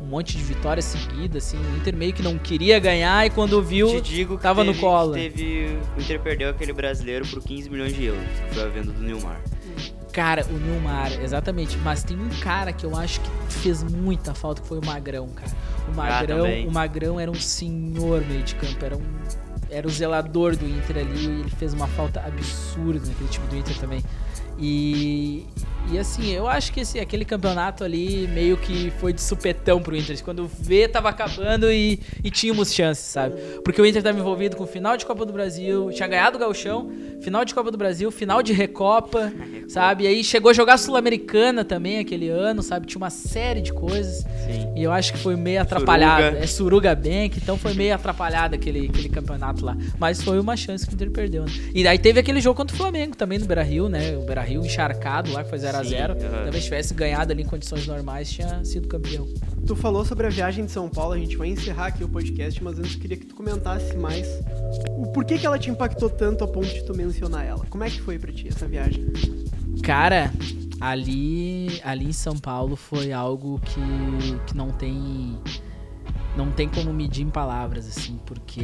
um 0.00 0.06
monte 0.06 0.36
de 0.36 0.42
vitórias 0.42 0.86
seguidas, 0.86 1.46
assim. 1.46 1.58
O 1.58 1.76
Inter 1.76 1.94
meio 1.94 2.14
que 2.14 2.22
não 2.22 2.38
queria 2.38 2.78
ganhar 2.78 3.26
e 3.26 3.30
quando 3.30 3.62
viu, 3.62 3.88
Te 3.88 4.00
digo 4.00 4.36
que 4.36 4.42
tava 4.42 4.64
teve, 4.64 4.74
no 4.74 4.80
colo. 4.80 5.12
Teve, 5.12 5.78
o 5.96 6.00
Inter 6.00 6.20
perdeu 6.20 6.48
aquele 6.48 6.72
brasileiro 6.72 7.26
por 7.26 7.42
15 7.42 7.68
milhões 7.68 7.94
de 7.94 8.06
euros, 8.06 8.24
que 8.48 8.54
foi 8.54 8.62
a 8.64 8.68
venda 8.68 8.90
do 8.90 9.02
Nilmar. 9.02 9.40
Cara, 10.12 10.44
o 10.50 10.52
Nilmar, 10.54 11.12
exatamente. 11.22 11.76
Mas 11.78 12.02
tem 12.02 12.18
um 12.18 12.28
cara 12.40 12.72
que 12.72 12.84
eu 12.84 12.96
acho 12.96 13.20
que 13.20 13.30
fez 13.52 13.82
muita 13.84 14.34
falta, 14.34 14.62
que 14.62 14.66
foi 14.66 14.78
o 14.78 14.84
Magrão, 14.84 15.28
cara. 15.28 15.52
O 15.86 15.90
ah, 15.92 15.94
Magrão, 15.94 16.46
ah, 16.46 16.68
o 16.68 16.72
Magrão 16.72 17.20
era 17.20 17.30
um 17.30 17.34
senhor 17.34 18.24
meio 18.26 18.42
de 18.42 18.54
campo, 18.56 18.84
era 18.84 18.96
um 18.96 19.04
era 19.70 19.86
o 19.86 19.90
zelador 19.90 20.56
do 20.56 20.66
Inter 20.66 20.98
ali 20.98 21.26
e 21.26 21.40
ele 21.40 21.50
fez 21.50 21.72
uma 21.72 21.86
falta 21.86 22.20
absurda 22.20 23.06
naquele 23.06 23.28
time 23.28 23.46
do 23.46 23.56
Inter 23.56 23.78
também. 23.78 24.04
E, 24.58 25.46
e 25.92 25.98
assim, 25.98 26.30
eu 26.30 26.46
acho 26.46 26.72
que 26.72 26.80
esse, 26.80 27.00
aquele 27.00 27.24
campeonato 27.24 27.82
ali 27.82 28.28
meio 28.28 28.56
que 28.56 28.92
foi 29.00 29.12
de 29.12 29.20
supetão 29.20 29.82
pro 29.82 29.96
Inter. 29.96 30.22
Quando 30.22 30.46
vê, 30.46 30.86
tava 30.86 31.08
acabando 31.08 31.70
e, 31.70 31.98
e 32.22 32.30
tínhamos 32.30 32.72
chances, 32.72 33.04
sabe? 33.04 33.36
Porque 33.64 33.80
o 33.80 33.86
Inter 33.86 34.02
tava 34.02 34.18
envolvido 34.18 34.56
com 34.56 34.66
final 34.66 34.96
de 34.96 35.04
Copa 35.04 35.26
do 35.26 35.32
Brasil, 35.32 35.90
tinha 35.92 36.06
ganhado 36.06 36.36
o 36.36 36.40
Gauchão, 36.40 36.90
final 37.20 37.44
de 37.44 37.54
Copa 37.54 37.70
do 37.70 37.78
Brasil, 37.78 38.10
final 38.10 38.42
de 38.42 38.52
Recopa, 38.52 39.32
sabe? 39.68 40.04
E 40.04 40.06
aí 40.06 40.22
chegou 40.22 40.50
a 40.50 40.54
jogar 40.54 40.78
Sul-Americana 40.78 41.64
também 41.64 41.98
aquele 41.98 42.28
ano, 42.28 42.62
sabe? 42.62 42.86
Tinha 42.86 42.98
uma 42.98 43.10
série 43.10 43.60
de 43.60 43.72
coisas. 43.72 44.24
Sim. 44.46 44.72
E 44.76 44.82
eu 44.82 44.92
acho 44.92 45.12
que 45.12 45.18
foi 45.18 45.34
meio 45.34 45.60
atrapalhado. 45.60 46.22
Suruga. 46.22 46.44
É 46.44 46.46
Suruga 46.46 46.94
Bank, 46.94 47.36
então 47.36 47.56
foi 47.56 47.74
meio 47.74 47.94
atrapalhado 47.94 48.54
aquele, 48.54 48.86
aquele 48.86 49.08
campeonato 49.08 49.64
lá. 49.64 49.76
Mas 49.98 50.22
foi 50.22 50.38
uma 50.38 50.56
chance 50.56 50.86
que 50.86 50.92
o 50.92 50.94
Inter 50.94 51.10
perdeu, 51.10 51.44
né? 51.44 51.52
E 51.74 51.86
aí 51.86 51.98
teve 51.98 52.20
aquele 52.20 52.40
jogo 52.40 52.56
contra 52.56 52.74
o 52.74 52.78
Flamengo 52.78 53.16
também 53.16 53.38
no 53.38 53.46
Beira 53.46 53.62
Rio, 53.62 53.88
né? 53.88 54.16
O 54.16 54.22
Beira 54.22 54.42
Rio 54.42 54.64
encharcado 54.64 55.32
lá, 55.32 55.42
que 55.42 55.50
fazia 55.50 55.69
0x0. 55.72 55.84
Sim, 55.84 56.26
aham. 56.26 56.42
Talvez 56.42 56.64
tivesse 56.64 56.94
ganhado 56.94 57.32
ali 57.32 57.42
em 57.42 57.46
condições 57.46 57.86
normais, 57.86 58.30
tinha 58.30 58.64
sido 58.64 58.88
campeão. 58.88 59.26
Tu 59.66 59.76
falou 59.76 60.04
sobre 60.04 60.26
a 60.26 60.30
viagem 60.30 60.64
de 60.64 60.72
São 60.72 60.88
Paulo, 60.88 61.12
a 61.12 61.18
gente 61.18 61.36
vai 61.36 61.48
encerrar 61.48 61.86
aqui 61.86 62.02
o 62.02 62.08
podcast, 62.08 62.62
mas 62.62 62.78
antes 62.78 62.94
eu 62.94 63.00
queria 63.00 63.16
que 63.16 63.26
tu 63.26 63.34
comentasse 63.34 63.96
mais 63.96 64.26
o 64.96 65.06
porquê 65.12 65.38
que 65.38 65.46
ela 65.46 65.58
te 65.58 65.70
impactou 65.70 66.10
tanto 66.10 66.44
a 66.44 66.48
ponto 66.48 66.66
de 66.66 66.84
tu 66.84 66.96
mencionar 66.96 67.46
ela. 67.46 67.64
Como 67.66 67.84
é 67.84 67.90
que 67.90 68.00
foi 68.00 68.18
pra 68.18 68.32
ti 68.32 68.48
essa 68.48 68.66
viagem? 68.66 69.06
Cara, 69.82 70.32
ali, 70.80 71.80
ali 71.84 72.06
em 72.06 72.12
São 72.12 72.36
Paulo 72.36 72.74
foi 72.74 73.12
algo 73.12 73.60
que, 73.64 73.80
que 74.46 74.56
não 74.56 74.70
tem 74.70 75.38
não 76.36 76.50
tem 76.50 76.68
como 76.68 76.92
medir 76.92 77.24
em 77.24 77.30
palavras 77.30 77.86
assim, 77.86 78.18
porque 78.24 78.62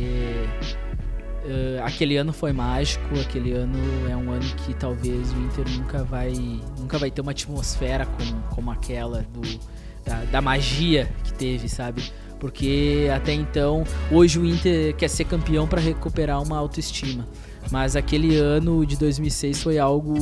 eh, 1.48 1.80
aquele 1.82 2.16
ano 2.16 2.32
foi 2.32 2.52
mágico, 2.52 3.04
aquele 3.20 3.52
ano 3.52 3.78
é 4.10 4.16
um 4.16 4.30
ano 4.30 4.44
que 4.64 4.74
talvez 4.74 5.32
o 5.32 5.38
Inter 5.38 5.64
nunca 5.78 6.02
vai 6.04 6.32
nunca 6.78 6.98
vai 6.98 7.10
ter 7.10 7.20
uma 7.20 7.30
atmosfera 7.30 8.04
como, 8.06 8.42
como 8.54 8.70
aquela 8.70 9.24
do 9.32 9.40
da, 10.04 10.24
da 10.24 10.40
magia 10.40 11.08
que 11.24 11.32
teve, 11.32 11.68
sabe? 11.68 12.02
Porque 12.38 13.08
até 13.14 13.32
então, 13.32 13.84
hoje 14.10 14.38
o 14.38 14.46
Inter 14.46 14.94
quer 14.94 15.08
ser 15.08 15.24
campeão 15.24 15.66
para 15.66 15.80
recuperar 15.80 16.42
uma 16.42 16.56
autoestima. 16.56 17.26
Mas 17.70 17.96
aquele 17.96 18.36
ano 18.36 18.86
de 18.86 18.96
2006 18.96 19.62
foi 19.62 19.78
algo 19.78 20.14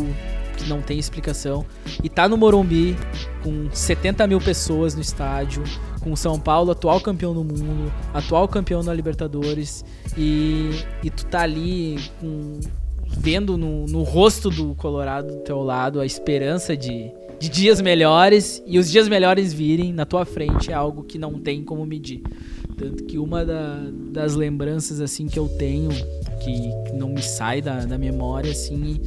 que 0.57 0.65
não 0.69 0.81
tem 0.81 0.99
explicação. 0.99 1.67
E 2.03 2.09
tá 2.09 2.29
no 2.29 2.37
Morumbi, 2.37 2.97
com 3.43 3.69
70 3.71 4.27
mil 4.27 4.41
pessoas 4.41 4.95
no 4.95 5.01
estádio, 5.03 5.63
com 6.05 6.13
o 6.13 6.17
São 6.17 6.39
Paulo, 6.39 6.71
atual 6.71 7.01
campeão 7.01 7.33
do 7.33 7.43
mundo, 7.43 7.91
atual 8.13 8.47
campeão 8.47 8.85
da 8.85 8.93
Libertadores, 8.93 9.83
e, 10.17 10.71
e 11.03 11.09
tu 11.11 11.25
tá 11.25 11.41
ali 11.41 11.97
com, 12.21 12.61
vendo 13.09 13.57
no, 13.57 13.87
no 13.87 14.03
rosto 14.03 14.51
do 14.51 14.75
Colorado 14.75 15.29
do 15.29 15.39
teu 15.41 15.63
lado 15.63 15.99
a 16.01 16.05
esperança 16.07 16.77
de, 16.77 17.11
de 17.41 17.49
dias 17.49 17.81
melhores, 17.81 18.63
e 18.67 18.79
os 18.79 18.91
dias 18.91 19.09
melhores 19.09 19.53
virem 19.55 19.95
na 19.95 20.05
tua 20.05 20.27
frente 20.27 20.71
é 20.71 20.75
algo 20.75 21.03
que 21.05 21.19
não 21.19 21.41
tem 21.41 21.65
como 21.65 21.87
medir. 21.87 22.23
Tanto 22.77 23.05
que 23.05 23.19
uma 23.19 23.45
da- 23.45 23.87
das 24.13 24.35
lembranças 24.35 25.01
assim 25.01 25.27
que 25.27 25.39
eu 25.39 25.49
tenho, 25.49 25.91
que 26.43 26.93
não 26.93 27.09
me 27.09 27.23
sai 27.23 27.63
da, 27.63 27.85
da 27.87 27.97
memória, 27.97 28.51
assim, 28.51 29.01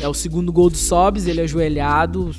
é 0.00 0.08
o 0.08 0.14
segundo 0.14 0.50
gol 0.52 0.68
do 0.70 0.76
Sobs, 0.76 1.26
ele 1.28 1.40
ajoelhado, 1.42 2.30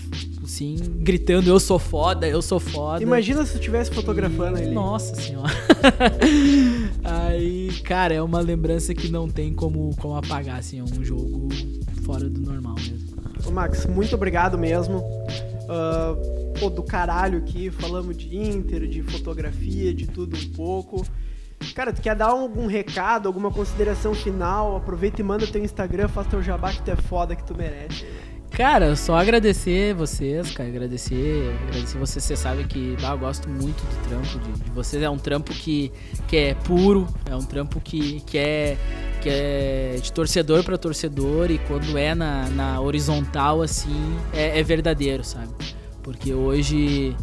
assim, 0.46 0.76
gritando, 1.00 1.50
eu 1.50 1.60
sou 1.60 1.78
foda, 1.78 2.28
eu 2.28 2.42
sou 2.42 2.60
foda. 2.60 3.04
Imagina 3.04 3.46
se 3.46 3.54
tu 3.54 3.60
estivesse 3.60 3.92
fotografando 3.92 4.58
E- 4.58 4.64
ele. 4.64 4.72
Nossa 4.72 5.14
senhora. 5.16 5.52
Aí, 7.04 7.72
cara, 7.84 8.14
é 8.14 8.22
uma 8.22 8.40
lembrança 8.40 8.94
que 8.94 9.10
não 9.10 9.30
tem 9.30 9.54
como, 9.54 9.96
como 9.98 10.16
apagar, 10.16 10.60
assim, 10.60 10.80
é 10.80 10.84
um 10.84 11.04
jogo 11.04 11.50
fora 12.04 12.30
do 12.30 12.40
normal 12.42 12.76
mesmo. 12.76 13.16
Ô, 13.46 13.52
Max, 13.52 13.86
muito 13.86 14.16
obrigado 14.16 14.58
mesmo. 14.58 15.04
Ah, 15.70 16.16
pô, 16.60 16.70
do 16.70 16.84
caralho 16.84 17.40
aqui, 17.40 17.70
falamos 17.70 18.18
de 18.18 18.36
Inter, 18.38 18.88
de 18.88 19.02
fotografia, 19.04 19.94
de 19.94 20.08
tudo 20.08 20.36
um 20.38 20.52
pouco. 20.54 21.06
Cara, 21.74 21.92
tu 21.92 22.02
quer 22.02 22.16
dar 22.16 22.28
algum 22.28 22.68
recado, 22.68 23.28
alguma 23.28 23.52
consideração 23.52 24.14
final? 24.14 24.76
Aproveita 24.78 25.22
e 25.22 25.24
manda 25.24 25.48
teu 25.48 25.64
Instagram, 25.64 26.08
faz 26.08 26.28
teu 26.28 26.42
jabá 26.42 26.72
que 26.72 26.82
tu 26.84 26.92
é 26.92 26.96
foda, 26.96 27.36
que 27.36 27.44
tu 27.44 27.56
merece. 27.56 28.06
Cara, 28.56 28.96
só 28.96 29.18
agradecer 29.18 29.94
vocês, 29.94 30.52
cara, 30.52 30.70
agradecer, 30.70 31.54
agradecer 31.68 31.98
vocês, 31.98 32.24
vocês 32.24 32.40
sabem 32.40 32.66
que 32.66 32.96
bah, 33.02 33.12
eu 33.12 33.18
gosto 33.18 33.50
muito 33.50 33.84
do 33.84 34.08
trampo 34.08 34.40
de, 34.40 34.64
de 34.64 34.72
vocês, 34.72 35.04
é 35.04 35.10
um 35.10 35.18
trampo 35.18 35.54
que, 35.54 35.92
que 36.26 36.38
é 36.38 36.54
puro, 36.54 37.06
é 37.30 37.36
um 37.36 37.44
trampo 37.44 37.82
que, 37.82 38.22
que, 38.22 38.38
é, 38.38 38.78
que 39.22 39.28
é 39.28 39.98
de 40.02 40.10
torcedor 40.14 40.64
pra 40.64 40.78
torcedor 40.78 41.52
e 41.52 41.58
quando 41.58 41.98
é 41.98 42.16
na, 42.16 42.48
na 42.52 42.80
horizontal, 42.80 43.62
assim, 43.62 44.16
é, 44.32 44.58
é 44.58 44.64
verdadeiro, 44.64 45.22
sabe? 45.22 45.50
Porque 46.02 46.34
hoje, 46.34 47.14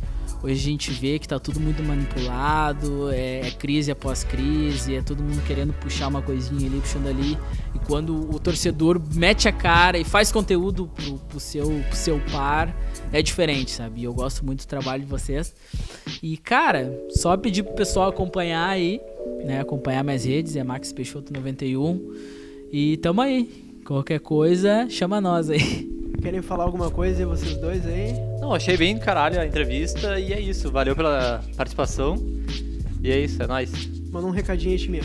hoje 0.43 0.55
a 0.55 0.70
gente 0.70 0.90
vê 0.90 1.18
que 1.18 1.28
tá 1.28 1.38
tudo 1.38 1.61
muito 1.61 1.82
manipulado, 1.82 3.11
é, 3.11 3.47
é 3.47 3.51
crise 3.51 3.90
após 3.90 4.24
crise, 4.24 4.97
é 4.97 5.03
todo 5.03 5.22
mundo 5.22 5.43
querendo 5.47 5.72
puxar 5.74 6.09
uma 6.09 6.20
coisinha 6.20 6.66
ali, 6.66 6.80
puxando 6.80 7.07
ali. 7.07 7.38
E 7.74 7.78
quando 7.86 8.34
o 8.34 8.38
torcedor 8.38 9.01
mete 9.14 9.49
a 9.49 9.53
cara 9.53 9.99
e 9.99 10.05
faz 10.05 10.32
conteúdo 10.32 10.88
pro, 10.88 11.18
pro 11.18 11.40
seu, 11.40 11.68
pro 11.88 11.97
seu 11.97 12.20
par, 12.32 12.74
é 13.12 13.22
diferente, 13.22 13.70
sabe? 13.70 14.01
E 14.01 14.05
eu 14.05 14.12
gosto 14.12 14.45
muito 14.45 14.64
do 14.64 14.68
trabalho 14.68 15.05
de 15.05 15.09
vocês. 15.09 15.55
E, 16.22 16.36
cara, 16.36 16.99
só 17.11 17.36
pedir 17.36 17.62
pro 17.62 17.74
pessoal 17.74 18.09
acompanhar 18.09 18.68
aí, 18.68 19.01
né? 19.45 19.61
Acompanhar 19.61 20.03
minhas 20.03 20.24
redes, 20.24 20.57
é 20.57 20.64
Max 20.64 20.93
Peixoto 20.93 21.32
91. 21.32 22.14
E 22.72 22.97
tamo 22.99 23.20
aí. 23.20 23.70
Qualquer 23.84 24.20
coisa, 24.20 24.88
chama 24.88 25.20
nós 25.20 25.51
aí. 25.51 25.90
Querem 26.23 26.41
falar 26.41 26.64
alguma 26.64 26.91
coisa 26.91 27.27
vocês 27.27 27.57
dois 27.57 27.85
aí? 27.87 28.12
Não, 28.41 28.55
achei 28.55 28.77
bem 28.77 28.97
caralho 28.99 29.41
a 29.41 29.47
entrevista 29.47 30.18
e 30.20 30.33
é 30.33 30.41
isso. 30.41 30.70
Valeu 30.70 30.95
pela 30.95 31.43
participação. 31.57 32.16
E 33.03 33.11
é 33.11 33.18
isso, 33.18 33.43
é 33.43 33.47
nóis. 33.47 33.73
Manda 34.11 34.27
um 34.27 34.31
recadinho 34.31 34.73
aí, 34.73 34.79
time. 34.79 35.01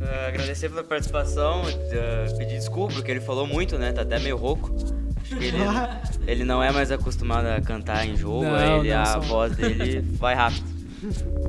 Ah, 0.00 0.28
agradecer 0.28 0.68
pela 0.70 0.82
participação, 0.82 1.62
ah, 1.62 2.34
pedir 2.38 2.56
desculpa, 2.56 2.94
porque 2.94 3.10
ele 3.10 3.20
falou 3.20 3.46
muito, 3.46 3.76
né? 3.78 3.92
Tá 3.92 4.02
até 4.02 4.18
meio 4.18 4.36
rouco. 4.36 4.74
Acho 5.22 5.36
que 5.36 5.44
ele, 5.44 5.58
ele 6.26 6.44
não 6.44 6.62
é 6.62 6.72
mais 6.72 6.90
acostumado 6.90 7.46
a 7.46 7.60
cantar 7.60 8.06
em 8.06 8.16
jogo, 8.16 8.44
Não, 8.44 8.54
aí 8.54 8.80
ele, 8.80 8.90
não, 8.94 9.02
a 9.02 9.06
só- 9.06 9.20
voz 9.20 9.54
dele 9.54 10.00
vai 10.18 10.34
rápido. 10.34 10.64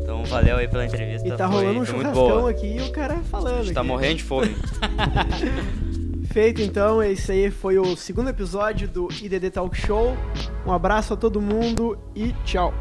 Então 0.01 0.25
valeu 0.25 0.57
aí 0.57 0.67
pela 0.67 0.85
entrevista. 0.85 1.27
E 1.27 1.31
tá 1.31 1.47
foi, 1.49 1.61
rolando 1.63 1.79
um 1.81 1.85
foi 1.85 1.95
muito 1.95 2.13
churrascão 2.13 2.39
boa. 2.39 2.51
aqui 2.51 2.75
e 2.75 2.81
o 2.81 2.91
cara 2.91 3.13
A 3.15 3.23
falando. 3.23 3.63
gente 3.63 3.73
tá 3.73 3.79
aqui. 3.81 3.87
morrendo 3.87 4.15
de 4.17 4.23
fome. 4.23 4.55
Perfeito, 6.33 6.63
então 6.63 7.03
esse 7.03 7.31
aí 7.31 7.51
foi 7.51 7.77
o 7.77 7.95
segundo 7.95 8.27
episódio 8.27 8.87
do 8.87 9.07
IDD 9.21 9.51
Talk 9.51 9.77
Show. 9.77 10.17
Um 10.65 10.71
abraço 10.71 11.13
a 11.13 11.15
todo 11.15 11.39
mundo 11.39 11.95
e 12.15 12.33
tchau. 12.43 12.73